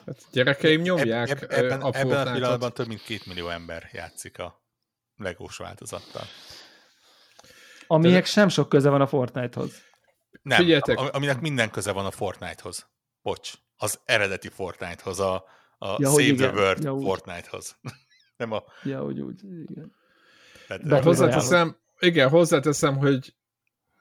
Hát 0.06 0.16
gyerekeim 0.32 0.81
nyomják 0.81 1.31
eb, 1.31 1.43
eb, 1.43 1.51
ebben, 1.51 1.81
a 1.81 1.90
ebben 1.94 2.26
a 2.26 2.32
pillanatban 2.32 2.72
több 2.72 2.86
mint 2.86 3.02
két 3.02 3.26
millió 3.26 3.48
ember 3.48 3.89
játszik 3.93 4.39
a 4.39 4.62
legós 5.16 5.56
változattal. 5.56 6.24
Aminek 7.86 8.22
De... 8.22 8.28
sem 8.28 8.48
sok 8.48 8.68
köze 8.68 8.89
van 8.89 9.01
a 9.01 9.06
Fortnite-hoz. 9.06 9.82
Nem, 10.43 10.59
Figyeljetek. 10.59 10.98
aminek 10.98 11.40
minden 11.40 11.70
köze 11.70 11.93
van 11.93 12.06
a 12.06 12.10
Fortnite-hoz. 12.10 12.86
Bocs, 13.22 13.52
az 13.76 14.01
eredeti 14.05 14.48
Fortnite-hoz, 14.48 15.20
a, 15.20 15.35
a 15.78 15.97
ja, 15.98 16.09
Save 16.09 16.22
igen. 16.22 16.36
the 16.36 16.60
World 16.60 16.82
ja, 16.82 16.97
Fortnite-hoz. 17.01 17.76
Nem 18.36 18.52
a... 18.52 18.62
Ja, 18.82 19.05
úgy, 19.05 19.20
úgy, 19.20 19.44
igen. 19.44 19.93
De 20.82 21.02
hozzáteszem, 21.02 21.76
igen, 21.98 22.28
hozzáteszem, 22.28 22.97
hogy 22.97 23.35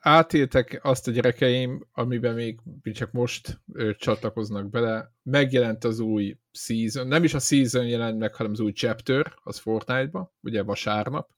átéltek 0.04 0.80
azt 0.82 1.08
a 1.08 1.10
gyerekeim, 1.10 1.88
amiben 1.92 2.34
még 2.34 2.60
csak 2.92 3.12
most 3.12 3.60
ö, 3.72 3.90
csatlakoznak 3.94 4.70
bele. 4.70 5.12
Megjelent 5.22 5.84
az 5.84 5.98
új 5.98 6.36
season, 6.52 7.06
nem 7.06 7.24
is 7.24 7.34
a 7.34 7.38
season 7.38 7.86
jelent 7.86 8.18
meg, 8.18 8.34
hanem 8.34 8.52
az 8.52 8.60
új 8.60 8.72
chapter, 8.72 9.34
az 9.42 9.58
Fortnite-ba, 9.58 10.34
ugye 10.40 10.62
vasárnap. 10.62 11.30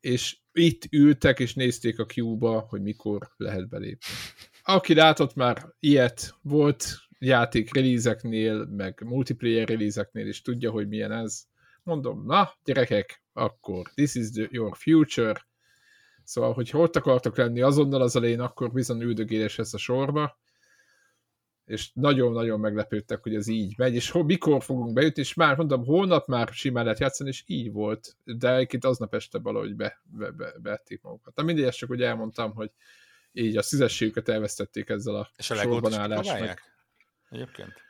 És 0.00 0.38
itt 0.52 0.82
ültek 0.90 1.38
és 1.38 1.54
nézték 1.54 1.98
a 1.98 2.06
Q-ba, 2.14 2.66
hogy 2.68 2.82
mikor 2.82 3.30
lehet 3.36 3.68
belépni. 3.68 4.06
Aki 4.62 4.94
látott 4.94 5.34
már 5.34 5.66
ilyet, 5.80 6.34
volt 6.42 6.86
játék 7.18 7.74
release 7.74 8.18
meg 8.70 9.02
multiplayer 9.04 9.68
release 9.68 10.08
és 10.12 10.42
tudja, 10.42 10.70
hogy 10.70 10.88
milyen 10.88 11.12
ez. 11.12 11.42
Mondom, 11.82 12.26
na, 12.26 12.52
gyerekek, 12.64 13.22
akkor 13.32 13.90
this 13.94 14.14
is 14.14 14.30
the, 14.30 14.46
your 14.50 14.76
future, 14.76 15.46
Szóval, 16.26 16.52
hogy 16.52 16.70
ott 16.72 16.96
akartok 16.96 17.36
lenni 17.36 17.60
azonnal 17.60 18.02
az 18.02 18.16
elején, 18.16 18.40
akkor 18.40 18.72
bizony 18.72 19.00
üldögélés 19.00 19.56
lesz 19.56 19.74
a 19.74 19.78
sorba, 19.78 20.38
és 21.64 21.90
nagyon-nagyon 21.92 22.60
meglepődtek, 22.60 23.22
hogy 23.22 23.34
ez 23.34 23.46
így 23.46 23.74
megy, 23.78 23.94
és 23.94 24.10
ho, 24.10 24.22
mikor 24.22 24.62
fogunk 24.62 24.92
bejutni, 24.92 25.22
és 25.22 25.34
már 25.34 25.56
mondom, 25.56 25.84
holnap 25.84 26.26
már 26.26 26.48
simán 26.52 26.84
lehet 26.84 26.98
játszani, 26.98 27.28
és 27.28 27.42
így 27.46 27.72
volt, 27.72 28.16
de 28.24 28.54
egyébként 28.54 28.84
aznap 28.84 29.14
este 29.14 29.38
valahogy 29.38 29.76
be, 29.76 30.00
be, 30.04 30.30
be, 30.30 30.54
beették 30.62 31.02
magukat. 31.02 31.34
Na 31.34 31.42
mindegy, 31.42 31.72
csak 31.72 31.88
hogy 31.88 32.02
elmondtam, 32.02 32.54
hogy 32.54 32.70
így 33.32 33.56
a 33.56 33.62
szüzességüket 33.62 34.28
elvesztették 34.28 34.88
ezzel 34.88 35.14
a, 35.14 35.30
és 35.36 35.50
a 35.50 35.54
sorban 35.54 35.94
állást. 35.94 36.60
Egyébként? 37.30 37.85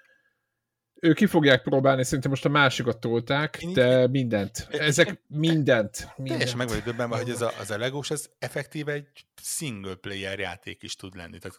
Ő 1.00 1.12
ki 1.12 1.26
fogják 1.26 1.62
próbálni, 1.62 2.04
szerintem 2.04 2.30
most 2.30 2.44
a 2.44 2.48
másikat 2.48 3.00
tolták, 3.00 3.56
Én 3.60 3.72
de 3.72 4.02
így... 4.02 4.10
mindent. 4.10 4.66
Ezek 4.70 5.06
mindent. 5.06 5.26
mindent. 5.26 6.14
Teljesen 6.24 6.56
meg 6.56 6.68
vagyok 6.68 6.84
döbbenve, 6.84 7.16
hogy 7.16 7.30
ez 7.30 7.40
a, 7.40 7.58
az 7.58 7.70
a 7.70 7.78
legós, 7.78 8.10
ez 8.10 8.30
effektíve 8.38 8.92
egy 8.92 9.26
single 9.42 9.94
player 9.94 10.38
játék 10.38 10.82
is 10.82 10.96
tud 10.96 11.14
lenni. 11.14 11.38
Tehát 11.38 11.58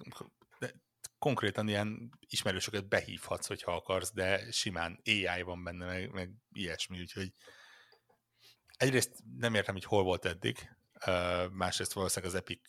de 0.60 0.74
konkrétan 1.20 1.68
ilyen 1.68 2.18
ismerősöket 2.30 2.88
behívhatsz, 2.88 3.48
hogyha 3.48 3.76
akarsz, 3.76 4.14
de 4.14 4.52
simán 4.52 5.02
AI 5.06 5.42
van 5.42 5.64
benne, 5.64 5.86
meg, 5.86 6.12
meg 6.12 6.32
ilyesmi, 6.52 7.00
úgyhogy 7.00 7.34
egyrészt 8.78 9.12
nem 9.40 9.54
értem, 9.54 9.74
hogy 9.74 9.86
hol 9.86 10.04
volt 10.04 10.26
eddig, 10.26 10.70
uh, 11.08 11.52
másrészt 11.52 11.94
valószínűleg 11.94 12.34
az 12.34 12.40
Epic 12.40 12.62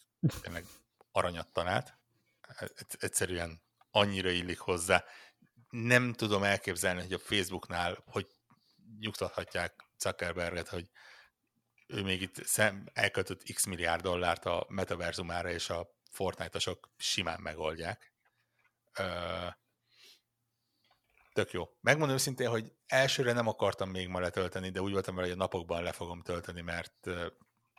tényleg 0.42 0.64
aranyat 1.12 1.52
talált. 1.52 1.98
Egyszerűen 2.98 3.62
annyira 3.90 4.30
illik 4.30 4.58
hozzá 4.58 5.04
nem 5.70 6.12
tudom 6.12 6.42
elképzelni, 6.42 7.00
hogy 7.00 7.12
a 7.12 7.18
Facebooknál, 7.18 8.02
hogy 8.06 8.26
nyugtathatják 8.98 9.74
Zuckerberget, 9.98 10.68
hogy 10.68 10.90
ő 11.86 12.02
még 12.02 12.22
itt 12.22 12.44
szem, 12.44 12.86
elköltött 12.92 13.42
x 13.52 13.64
milliárd 13.64 14.02
dollárt 14.02 14.44
a 14.44 14.66
metaverzumára, 14.68 15.50
és 15.50 15.70
a 15.70 15.90
Fortnite-osok 16.10 16.90
simán 16.96 17.40
megoldják. 17.40 18.12
Ö, 18.98 19.46
tök 21.32 21.50
jó. 21.50 21.68
Megmondom 21.80 22.16
őszintén, 22.16 22.48
hogy 22.48 22.72
elsőre 22.86 23.32
nem 23.32 23.46
akartam 23.46 23.90
még 23.90 24.08
ma 24.08 24.20
letölteni, 24.20 24.70
de 24.70 24.80
úgy 24.80 24.92
voltam 24.92 25.14
vele, 25.14 25.26
hogy 25.26 25.36
a 25.36 25.40
napokban 25.40 25.82
le 25.82 25.92
fogom 25.92 26.22
tölteni, 26.22 26.60
mert 26.60 27.06
uh, 27.06 27.26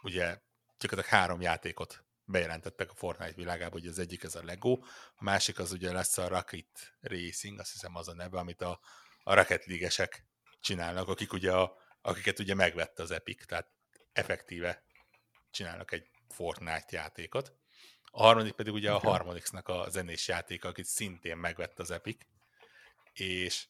ugye 0.02 0.40
gyakorlatilag 0.78 1.20
három 1.20 1.42
játékot 1.42 2.04
bejelentettek 2.30 2.90
a 2.90 2.96
Fortnite 2.96 3.36
világába, 3.36 3.72
hogy 3.72 3.88
az 3.88 4.00
egyik 4.00 4.24
ez 4.24 4.36
a 4.36 4.44
Lego, 4.44 4.80
a 5.16 5.24
másik 5.24 5.60
az 5.60 5.72
ugye 5.72 5.92
lesz 5.92 6.18
a 6.18 6.28
Rocket 6.28 6.96
Racing, 7.02 7.60
azt 7.60 7.72
hiszem 7.72 7.96
az 7.96 8.08
a 8.08 8.14
neve, 8.14 8.40
amit 8.40 8.62
a, 8.62 8.80
a 9.24 9.34
Rocket 9.34 9.66
League-esek 9.66 10.26
csinálnak, 10.60 11.08
akik 11.08 11.34
ugye 11.34 11.54
a, 11.54 11.78
akiket 12.02 12.40
ugye 12.40 12.54
megvette 12.54 13.04
az 13.04 13.12
Epic, 13.12 13.46
tehát 13.46 13.72
effektíve 14.14 14.84
csinálnak 15.52 15.92
egy 15.92 16.08
Fortnite 16.28 16.86
játékot. 16.90 17.54
A 18.12 18.22
harmadik 18.22 18.54
pedig 18.54 18.74
ugye 18.74 18.94
okay. 18.94 19.10
a 19.10 19.12
Harmonixnak 19.12 19.68
a 19.68 19.90
zenés 19.90 20.28
játéka, 20.28 20.68
akit 20.68 20.86
szintén 20.86 21.38
megvette 21.38 21.82
az 21.82 21.92
Epic, 21.92 22.22
és 23.14 23.68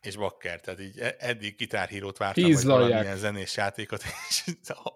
és 0.00 0.16
bakker, 0.16 0.60
tehát 0.60 0.80
így 0.80 0.98
e- 0.98 1.16
eddig 1.18 1.56
gitárhírót 1.56 2.16
vártam, 2.16 2.44
hogy 2.44 2.64
valamilyen 2.64 3.16
zenés 3.16 3.56
játékot, 3.56 4.02
és 4.28 4.44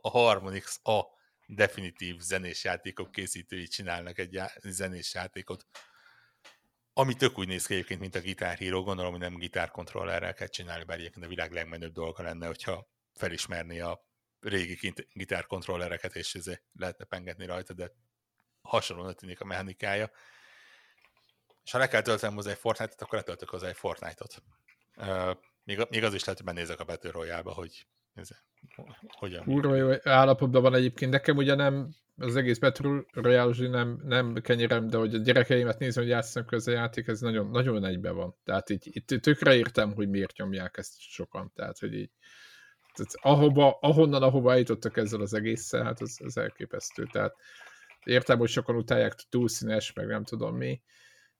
a 0.00 0.08
harmadik 0.08 0.64
a 0.82 1.18
definitív 1.54 2.20
zenés 2.20 2.64
játékok 2.64 3.12
készítői 3.12 3.66
csinálnak 3.66 4.18
egy 4.18 4.32
já- 4.32 4.60
zenés 4.62 5.14
játékot, 5.14 5.66
ami 6.92 7.14
tök 7.14 7.38
úgy 7.38 7.48
néz 7.48 7.66
ki 7.66 7.74
egyébként, 7.74 8.00
mint 8.00 8.14
a 8.14 8.20
gitárhíró, 8.20 8.82
gondolom, 8.82 9.10
hogy 9.10 9.20
nem 9.20 9.34
gitárkontrollerrel 9.34 10.34
kell 10.34 10.46
csinálni, 10.46 10.84
bár 10.84 10.98
egyébként 10.98 11.24
a 11.24 11.28
világ 11.28 11.52
legmenőbb 11.52 11.92
dolga 11.92 12.22
lenne, 12.22 12.46
hogyha 12.46 12.88
felismerni 13.14 13.80
a 13.80 14.06
régi 14.40 14.94
gitárkontrollereket, 15.12 16.16
és 16.16 16.34
ezért 16.34 16.62
lehetne 16.72 17.04
pengetni 17.04 17.46
rajta, 17.46 17.72
de 17.72 17.92
hasonlóan 18.62 19.16
tűnik 19.16 19.40
a 19.40 19.44
mechanikája. 19.44 20.10
És 21.64 21.70
ha 21.70 21.78
le 21.78 21.88
kell 21.88 22.02
töltenem 22.02 22.34
hozzá 22.34 22.50
egy 22.50 22.58
Fortnite-ot, 22.58 23.00
akkor 23.00 23.18
letöltök 23.18 23.48
hozzá 23.48 23.68
egy 23.68 23.76
Fortnite-ot. 23.76 24.42
Még, 25.64 26.04
az 26.04 26.14
is 26.14 26.24
lehet, 26.24 26.40
hogy 26.40 26.54
benézek 26.54 26.80
a 26.80 26.84
Battle 26.84 27.52
hogy 27.52 27.86
ez, 28.14 28.28
hogyan. 29.08 29.44
Kurva 29.44 29.74
jó 29.74 29.90
állapotban 30.02 30.62
van 30.62 30.74
egyébként. 30.74 31.10
Nekem 31.10 31.36
ugye 31.36 31.54
nem 31.54 31.88
az 32.16 32.36
egész 32.36 32.58
Battle 32.58 33.02
royale 33.12 33.68
nem, 33.68 34.00
nem 34.04 34.34
kenyerem, 34.34 34.86
de 34.86 34.96
hogy 34.96 35.14
a 35.14 35.18
gyerekeimet 35.18 35.78
nézem, 35.78 36.02
hogy 36.02 36.12
játszanak 36.12 36.48
közé 36.48 36.72
játék, 36.72 37.06
ez 37.06 37.20
nagyon, 37.20 37.50
nagyon 37.50 37.84
egybe 37.84 38.10
van. 38.10 38.36
Tehát 38.44 38.70
így, 38.70 38.88
itt 38.92 39.22
tökre 39.22 39.56
értem, 39.56 39.94
hogy 39.94 40.08
miért 40.08 40.36
nyomják 40.36 40.76
ezt 40.76 41.00
sokan. 41.00 41.52
Tehát, 41.54 41.78
hogy 41.78 41.94
így 41.94 42.10
tehát 42.94 43.12
ahova, 43.14 43.78
ahonnan, 43.80 44.22
ahova 44.22 44.52
eljutottak 44.52 44.96
ezzel 44.96 45.20
az 45.20 45.34
egésszel, 45.34 45.82
hát 45.82 46.00
az, 46.00 46.20
az 46.24 46.36
elképesztő. 46.36 47.06
Tehát 47.12 47.34
értem, 48.04 48.38
hogy 48.38 48.48
sokan 48.48 48.76
utálják 48.76 49.14
túlszínes, 49.28 49.92
meg 49.92 50.06
nem 50.06 50.24
tudom 50.24 50.56
mi, 50.56 50.82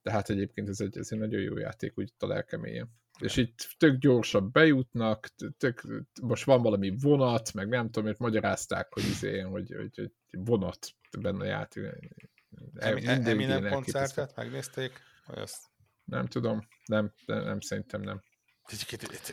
de 0.02 0.10
hát 0.10 0.30
egyébként 0.30 0.68
ez 0.68 0.80
egy, 0.80 0.98
ez 0.98 1.09
egy 1.10 1.18
nagyon 1.18 1.40
jó 1.40 1.56
játék, 1.56 1.98
úgy 1.98 2.12
a 2.18 2.26
lelkemélyen. 2.26 2.99
És 3.20 3.36
itt 3.36 3.68
tök 3.78 3.98
gyorsabb 3.98 4.52
bejutnak, 4.52 5.28
tök, 5.59 5.82
most 6.22 6.44
van 6.44 6.62
valami 6.62 6.94
vonat, 7.01 7.52
meg 7.52 7.68
nem 7.68 7.90
tudom, 7.90 8.05
hogy 8.05 8.16
magyarázták, 8.18 8.92
hogy, 8.92 9.05
izé, 9.05 9.38
hogy, 9.40 9.74
hogy, 9.76 9.90
hogy 9.94 10.10
vonat 10.30 10.78
benne 11.18 11.40
a 11.40 11.44
játék. 11.44 12.28
Eminem 12.74 13.70
koncertet 13.70 14.36
megnézték? 14.36 15.01
Vagy 15.26 15.38
azt? 15.38 15.59
Nem 16.05 16.26
tudom, 16.26 16.68
nem, 16.84 17.12
nem, 17.26 17.44
nem 17.44 17.60
szerintem 17.60 18.01
nem. 18.01 18.22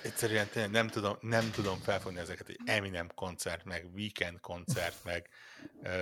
Egyszerűen 0.04 0.48
tényleg 0.52 0.72
nem 0.72 0.88
tudom, 0.88 1.18
nem 1.22 1.52
tudom 1.52 1.78
felfogni 1.78 2.20
ezeket, 2.20 2.46
hogy 2.46 2.58
Eminem 2.66 3.08
koncert, 3.16 3.66
meg 3.66 3.90
Weekend 3.94 4.40
koncert, 4.40 5.04
meg... 5.04 5.30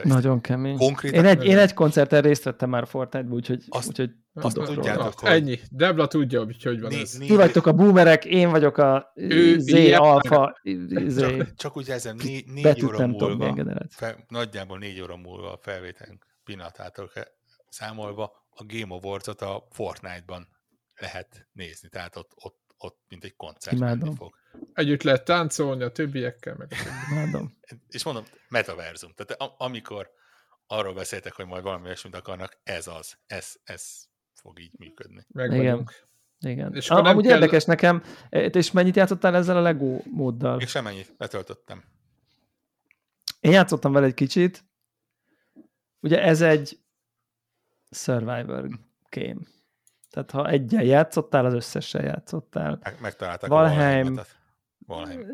Nagyon 0.04 0.42
kemény. 0.42 0.78
Konkrétan, 0.78 1.20
én, 1.20 1.26
egy, 1.26 1.46
én 1.46 1.58
egy 1.58 1.74
koncerten 1.74 2.22
részt 2.22 2.44
vettem 2.44 2.70
már 2.70 2.88
Fortnite-ban, 2.88 3.34
úgyhogy, 3.34 3.64
azt, 3.68 3.88
úgyhogy 3.88 4.12
azt 4.44 4.56
tudjátok, 4.56 5.20
hogy... 5.20 5.30
Ennyi. 5.30 5.60
Debla 5.72 6.08
tudja, 6.08 6.44
hogy 6.44 6.64
hogy 6.64 6.82
van 6.82 6.92
né, 6.92 7.00
ez. 7.00 7.12
Ti 7.12 7.36
vagytok 7.36 7.66
a 7.66 7.74
boomerek, 7.74 8.26
én 8.26 8.50
vagyok 8.50 8.78
a 8.78 9.12
ő, 9.16 9.60
Z, 9.60 9.68
ilyen, 9.68 10.00
alfa, 10.00 10.60
Z. 11.08 11.20
Csak, 11.20 11.56
csak 11.56 11.78
úgy 11.78 11.90
ezem, 11.90 12.16
né, 12.16 12.44
négy 12.48 12.86
óra 12.86 13.08
múlva, 13.08 13.88
fel, 13.90 14.26
nagyjából 14.28 14.78
négy 14.78 15.02
óra 15.02 15.18
múlva 15.18 15.54
a 15.54 15.60
felvételünk 15.62 16.26
pillanatától 16.44 17.12
számolva 17.70 18.32
a 18.50 18.66
Game 18.66 18.96
Awards-ot 18.96 19.42
a 19.42 19.68
Fortnite-ban 19.72 20.48
lehet 20.96 21.48
nézni, 21.54 21.90
tehát 21.90 22.16
ott, 22.16 22.32
ott 22.36 22.66
ott 22.78 23.00
mint 23.08 23.24
egy 23.24 23.36
koncert 23.36 23.76
Imádom. 23.76 24.16
fog. 24.16 24.36
Együtt 24.74 25.04
lehet 25.04 25.26
táncolni 25.26 25.84
a 25.84 25.92
többiekkel, 25.92 26.56
meg 26.56 26.72
a 26.72 27.12
Imádom. 27.12 27.58
És 27.88 28.04
mondom, 28.04 28.26
metaverzum. 28.50 29.14
Tehát 29.14 29.54
amikor 29.58 30.12
arról 30.68 30.94
beszéltek, 30.94 31.34
hogy 31.34 31.46
majd 31.46 31.64
valami 31.64 31.86
olyasmit 31.86 32.16
akarnak, 32.16 32.60
ez 32.64 32.88
az. 32.88 33.18
Ez, 33.28 33.54
ez 33.64 34.04
fog 34.46 34.60
így 34.60 34.72
működni. 34.78 35.26
Meg 35.28 35.52
Igen. 35.52 35.90
Igen. 36.40 36.74
És 36.74 36.90
Am- 36.90 37.06
amúgy 37.06 37.26
kell... 37.26 37.34
érdekes 37.34 37.66
nekem, 37.66 38.04
e, 38.30 38.40
és 38.40 38.72
mennyit 38.72 38.96
játszottál 38.96 39.36
ezzel 39.36 39.58
a 39.58 39.62
Lego 39.62 40.00
móddal? 40.12 40.56
Még 40.56 40.68
semmennyit, 40.68 41.16
betöltöttem. 41.18 41.84
Én 43.40 43.52
játszottam 43.52 43.92
vele 43.92 44.06
egy 44.06 44.14
kicsit. 44.14 44.64
Ugye 46.00 46.22
ez 46.22 46.42
egy 46.42 46.80
Survivor 47.90 48.68
game. 49.10 49.42
Tehát 50.10 50.32
ha 50.32 50.50
egyen 50.50 50.84
játszottál, 50.84 51.46
az 51.46 51.54
összessel 51.54 52.04
játszottál. 52.04 52.80
Meg, 52.84 52.98
megtaláltak 53.02 53.50
Valheim, 53.50 54.20
Valheim. 54.86 55.26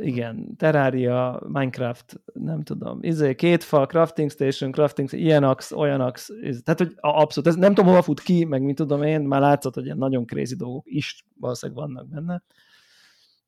Igen, 0.00 0.56
Terraria, 0.56 1.40
Minecraft, 1.46 2.20
nem 2.32 2.62
tudom. 2.62 2.98
Izé, 3.02 3.34
két 3.34 3.64
fal, 3.64 3.86
Crafting 3.86 4.30
Station, 4.30 4.72
Crafting, 4.72 5.12
ilyen 5.12 5.44
ax, 5.44 5.72
olyan 5.72 6.00
ax. 6.00 6.30
Tehát, 6.62 6.78
hogy 6.78 6.94
abszolút, 6.96 7.48
ez 7.48 7.56
nem 7.56 7.74
tudom, 7.74 7.90
hova 7.90 8.02
fut 8.02 8.20
ki, 8.20 8.44
meg 8.44 8.62
mit 8.62 8.76
tudom 8.76 9.02
én, 9.02 9.20
már 9.20 9.40
látszott, 9.40 9.74
hogy 9.74 9.84
ilyen 9.84 9.98
nagyon 9.98 10.26
crazy 10.26 10.56
dolgok 10.56 10.84
is 10.86 11.24
valószínűleg 11.40 11.82
vannak 11.82 12.08
benne. 12.08 12.42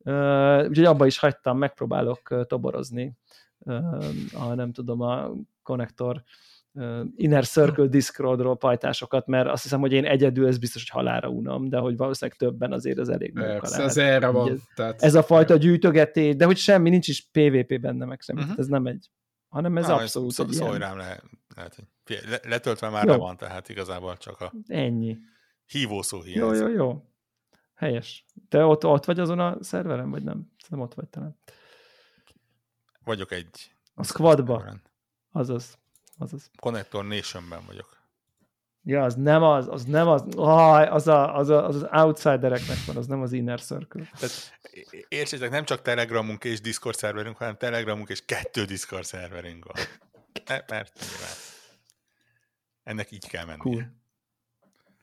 Uh, 0.04 0.68
úgyhogy 0.68 0.84
abba 0.84 1.06
is 1.06 1.18
hagytam, 1.18 1.58
megpróbálok 1.58 2.46
toborozni 2.46 3.16
uh, 3.58 4.04
a, 4.32 4.54
nem 4.54 4.72
tudom, 4.72 5.00
a 5.00 5.30
konnektor 5.62 6.22
Inner 7.16 7.46
Circle 7.46 7.86
Discordról 7.86 8.56
pajtásokat, 8.56 9.26
mert 9.26 9.48
azt 9.48 9.62
hiszem, 9.62 9.80
hogy 9.80 9.92
én 9.92 10.04
egyedül 10.04 10.46
ez 10.46 10.58
biztos, 10.58 10.90
hogy 10.90 11.02
halára 11.02 11.28
unom, 11.28 11.68
de 11.68 11.78
hogy 11.78 11.96
valószínűleg 11.96 12.38
többen 12.38 12.72
azért 12.72 12.98
az 12.98 13.08
elég 13.08 13.34
munka. 13.34 13.82
Ez 13.82 13.96
erre 13.96 14.28
van. 14.28 14.50
Ez, 14.50 14.60
tehát... 14.74 15.02
ez 15.02 15.14
a 15.14 15.22
fajta 15.22 15.56
gyűjtögetés, 15.56 16.36
de 16.36 16.44
hogy 16.44 16.56
semmi, 16.56 16.90
nincs 16.90 17.08
is 17.08 17.30
PvP 17.32 17.80
benne, 17.80 18.04
meg 18.04 18.20
semmi. 18.20 18.40
Uh-huh. 18.40 18.58
Ez 18.58 18.66
nem 18.66 18.86
egy, 18.86 19.10
hanem 19.48 19.76
ez 19.76 19.86
Na, 19.86 19.94
abszolút 19.94 20.32
szó, 20.32 20.44
egy 20.44 20.52
szó, 20.52 20.66
ilyen... 20.66 20.78
rám 20.78 20.96
lehet, 20.96 21.22
lehet 21.54 21.76
le, 22.28 22.40
letöltve 22.48 22.88
már 22.88 23.04
le 23.04 23.16
van, 23.16 23.36
tehát 23.36 23.68
igazából 23.68 24.16
csak 24.16 24.40
a 24.40 24.52
Ennyi. 24.66 25.16
hívószó 25.66 26.22
hiányzik. 26.22 26.60
Jó, 26.60 26.68
jó, 26.68 26.74
jó. 26.74 27.02
Helyes. 27.74 28.24
Te 28.48 28.64
ott, 28.64 28.84
ott 28.84 29.04
vagy 29.04 29.20
azon 29.20 29.38
a 29.38 29.56
szerveren, 29.60 30.10
vagy 30.10 30.22
nem? 30.22 30.50
Nem 30.68 30.80
ott 30.80 30.94
vagy 30.94 31.08
talán. 31.08 31.38
Vagyok 33.04 33.32
egy... 33.32 33.74
A 33.94 34.04
squadba. 34.04 34.80
Azaz 35.32 35.78
azaz. 36.18 36.50
Connector 36.60 37.04
Nationben 37.04 37.62
vagyok. 37.66 37.96
Ja, 38.82 39.02
az 39.02 39.14
nem 39.14 39.42
az, 39.42 39.68
az 39.68 39.84
nem 39.84 40.08
az, 40.08 40.24
ah, 40.36 40.92
az, 40.92 41.08
a, 41.08 41.36
az, 41.36 41.48
a, 41.48 41.66
az, 41.66 41.74
az 41.74 41.86
outsidereknek 41.92 42.84
van, 42.86 42.96
az 42.96 43.06
nem 43.06 43.20
az 43.20 43.32
inner 43.32 43.60
circle. 43.60 44.10
Tehát, 44.18 44.58
értsétek, 45.08 45.50
nem 45.50 45.64
csak 45.64 45.82
Telegramunk 45.82 46.44
és 46.44 46.60
Discord 46.60 46.96
szerverünk, 46.96 47.36
hanem 47.36 47.56
Telegramunk 47.56 48.08
és 48.08 48.24
kettő 48.24 48.64
Discord 48.64 49.04
szerverünk 49.04 49.64
van. 49.64 49.74
E, 50.44 50.64
mert 50.68 50.98
nyilván. 51.00 51.34
Ennek 52.82 53.10
így 53.10 53.28
kell 53.28 53.44
menni. 53.44 53.58
Cool. 53.58 53.92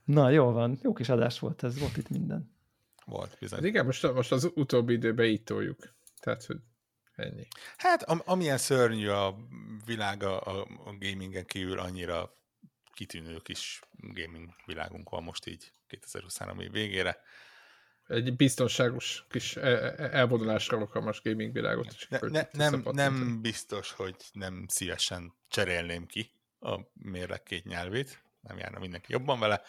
Na, 0.03 0.29
jó 0.29 0.51
van. 0.51 0.79
Jó 0.81 0.93
kis 0.93 1.09
adás 1.09 1.39
volt 1.39 1.63
ez, 1.63 1.79
volt 1.79 1.97
itt 1.97 2.09
minden. 2.09 2.55
Volt, 3.05 3.37
bizony. 3.39 3.59
Hát 3.59 3.67
igen, 3.67 3.85
most, 3.85 4.13
most 4.13 4.31
az 4.31 4.51
utóbbi 4.55 4.93
időben 4.93 5.25
így 5.25 5.43
toljuk. 5.43 5.95
Tehát, 6.19 6.45
hogy 6.45 6.57
Ennyi. 7.15 7.47
Hát 7.77 8.03
am, 8.03 8.21
amilyen 8.25 8.57
szörnyű 8.57 9.07
a 9.07 9.35
világ 9.85 10.23
a, 10.23 10.61
a 10.61 10.95
gamingen 10.99 11.45
kívül, 11.45 11.79
annyira 11.79 12.37
kitűnő 12.93 13.37
kis 13.37 13.79
gaming 13.91 14.49
világunk 14.65 15.09
van 15.09 15.23
most 15.23 15.45
így 15.45 15.73
2023 15.87 16.59
év 16.59 16.71
végére. 16.71 17.19
Egy 18.07 18.35
biztonságos 18.35 19.25
kis 19.29 19.55
e, 19.55 19.67
e, 19.67 20.09
elvonulásra 20.11 20.77
alkalmas 20.77 21.21
gaming 21.21 21.53
világot 21.53 21.91
is. 21.91 22.07
Ne, 22.07 22.19
ne, 22.21 22.47
nem, 22.51 22.83
nem 22.91 23.41
biztos, 23.41 23.91
hogy 23.91 24.15
nem 24.31 24.65
szívesen 24.67 25.33
cserélném 25.47 26.05
ki 26.05 26.31
a 26.59 26.79
mérleg 26.93 27.43
két 27.43 27.65
nyelvét, 27.65 28.23
nem 28.41 28.57
járna 28.57 28.79
mindenki 28.79 29.11
jobban 29.11 29.39
vele, 29.39 29.61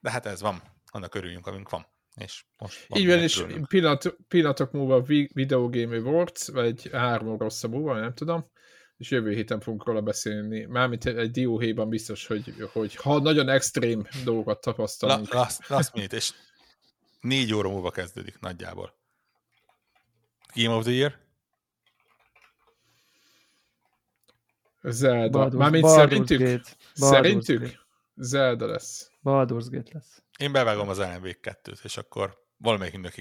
de 0.00 0.10
hát 0.10 0.26
ez 0.26 0.40
van, 0.40 0.62
annak 0.86 1.14
örüljünk, 1.14 1.46
amink 1.46 1.70
van. 1.70 1.86
És 2.14 2.44
most 2.58 2.86
Így 2.94 3.06
van, 3.06 3.18
és 3.18 3.44
pillanat, 3.68 4.16
pillanatok 4.28 4.72
múlva 4.72 5.02
Video 5.32 5.68
Game 5.68 5.96
Awards, 5.96 6.48
vagy 6.48 6.90
három 6.92 7.38
rosszabb 7.38 7.70
múlva, 7.70 7.98
nem 7.98 8.14
tudom, 8.14 8.50
és 8.96 9.10
jövő 9.10 9.32
héten 9.32 9.60
fogunk 9.60 9.84
róla 9.84 10.00
beszélni. 10.00 10.64
Mármint 10.64 11.04
egy 11.04 11.30
dióhéjban 11.30 11.88
biztos, 11.88 12.26
hogy, 12.26 12.54
hogy 12.72 12.94
ha 12.94 13.18
nagyon 13.18 13.48
extrém 13.48 14.06
dolgokat 14.24 14.60
tapasztalunk. 14.60 15.32
La, 15.32 15.38
last, 15.38 15.68
last 15.68 15.94
minute, 15.94 16.16
és 16.16 16.32
négy 17.20 17.54
óra 17.54 17.68
múlva 17.68 17.90
kezdődik 17.90 18.40
nagyjából. 18.40 18.94
Game 20.54 20.74
of 20.74 20.84
the 20.84 20.92
Year? 20.92 21.18
Zelda. 24.82 25.50
Mármint 25.50 25.88
szerintük? 25.88 26.38
Gate. 26.38 26.70
Szerintük? 26.94 27.60
Gate. 27.60 27.80
Zelda 28.14 28.66
lesz. 28.66 29.10
Baldur's 29.24 29.66
Gate 29.70 29.90
lesz. 29.92 30.22
Én 30.42 30.52
bevágom 30.52 30.88
az 30.88 30.98
LMV 30.98 31.26
2-t, 31.42 31.84
és 31.84 31.96
akkor 31.96 32.38
valamelyik 32.56 33.00
neki. 33.00 33.20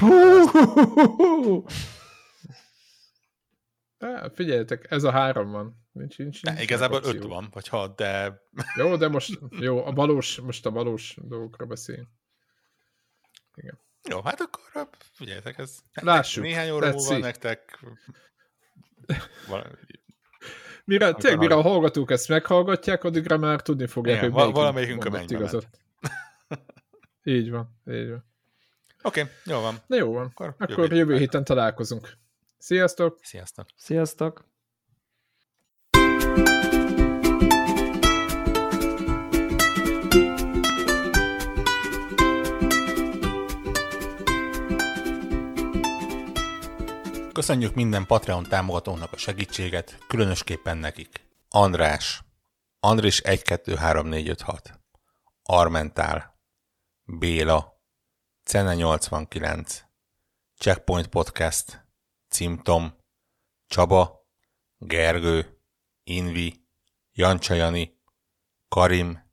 Figyeljetek, 4.34 4.92
ez 4.92 5.04
a 5.04 5.12
három 5.12 5.52
van. 5.52 5.88
Nincs, 5.92 6.18
nincs, 6.18 6.42
nincs 6.44 6.58
ne, 6.58 6.64
igazából 6.64 7.02
öt 7.04 7.24
van, 7.24 7.48
vagy 7.52 7.68
hat, 7.68 7.96
de... 7.96 8.42
Jó, 8.76 8.96
de 8.96 9.08
most, 9.08 9.40
jó, 9.50 9.86
a 9.86 9.92
valós, 9.92 10.40
most 10.40 10.66
a 10.66 10.72
valós 10.72 11.18
dolgokra 11.22 11.66
beszélünk. 11.66 12.10
Igen. 13.56 13.80
Jó, 14.10 14.22
hát 14.22 14.40
akkor 14.40 14.90
figyeljetek, 15.14 15.58
ez 15.58 15.78
Lássuk. 15.94 16.44
néhány 16.44 16.70
óra 16.70 16.92
múlva 16.92 17.18
nektek 17.18 17.80
mire, 20.84 21.14
tényleg, 21.14 21.40
mire 21.40 21.56
a 21.56 21.62
hallgatók 21.62 22.12
ezt 22.12 22.28
meghallgatják, 22.28 23.04
addigra 23.04 23.38
már 23.38 23.62
tudni 23.62 23.88
fogják, 23.88 24.18
Igen, 24.18 24.32
hogy 24.32 24.54
valamelyikünk 24.54 25.06
a 25.06 25.22
igazat. 25.28 25.68
Így 27.24 27.50
van, 27.50 27.82
így 27.88 28.10
van. 28.10 28.26
Oké, 29.04 29.22
okay, 29.22 29.34
jó 29.46 29.60
van. 29.60 29.76
Na 29.88 29.96
jó 29.96 30.14
van. 30.14 30.26
Akkor, 30.26 30.56
Akkor 30.58 30.80
jövő, 30.80 30.96
jövő 30.96 31.18
héten 31.18 31.44
találkozunk. 31.44 32.18
Sziasztok! 32.58 33.20
Sziasztok! 33.22 33.68
Sziasztok! 33.76 34.50
Köszönjük 47.34 47.76
minden 47.76 48.06
Patreon 48.06 48.44
támogatónak 48.44 49.14
a 49.14 49.18
segítséget, 49.18 49.98
különösképpen 50.08 50.78
nekik. 50.78 51.28
András, 51.50 52.22
Andris 52.80 53.20
1 53.20 53.42
2 53.42 53.76
3 53.76 54.08
4 54.08 54.30
5 54.30 54.42
6 54.42 54.80
Armentál, 55.44 56.31
Béla, 57.14 57.82
Cene 58.44 58.76
89, 58.76 59.84
Checkpoint 60.58 61.08
Podcast, 61.08 61.88
Cimtom, 62.30 62.98
Csaba, 63.68 64.28
Gergő, 64.78 65.62
Invi, 66.04 66.66
Jancsajani, 67.12 68.00
Karim, 68.68 69.32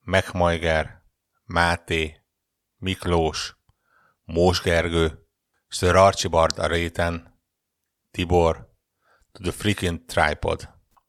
Megmajger, 0.00 1.02
Máté, 1.44 2.24
Miklós, 2.76 3.56
Mós 4.24 4.60
Gergő, 4.60 5.28
Sir 5.68 5.96
Archibald 5.96 6.58
a 6.58 6.66
réten, 6.66 7.40
Tibor, 8.10 8.74
to 9.32 9.42
the 9.42 9.52
freaking 9.52 10.04
tripod. 10.04 10.73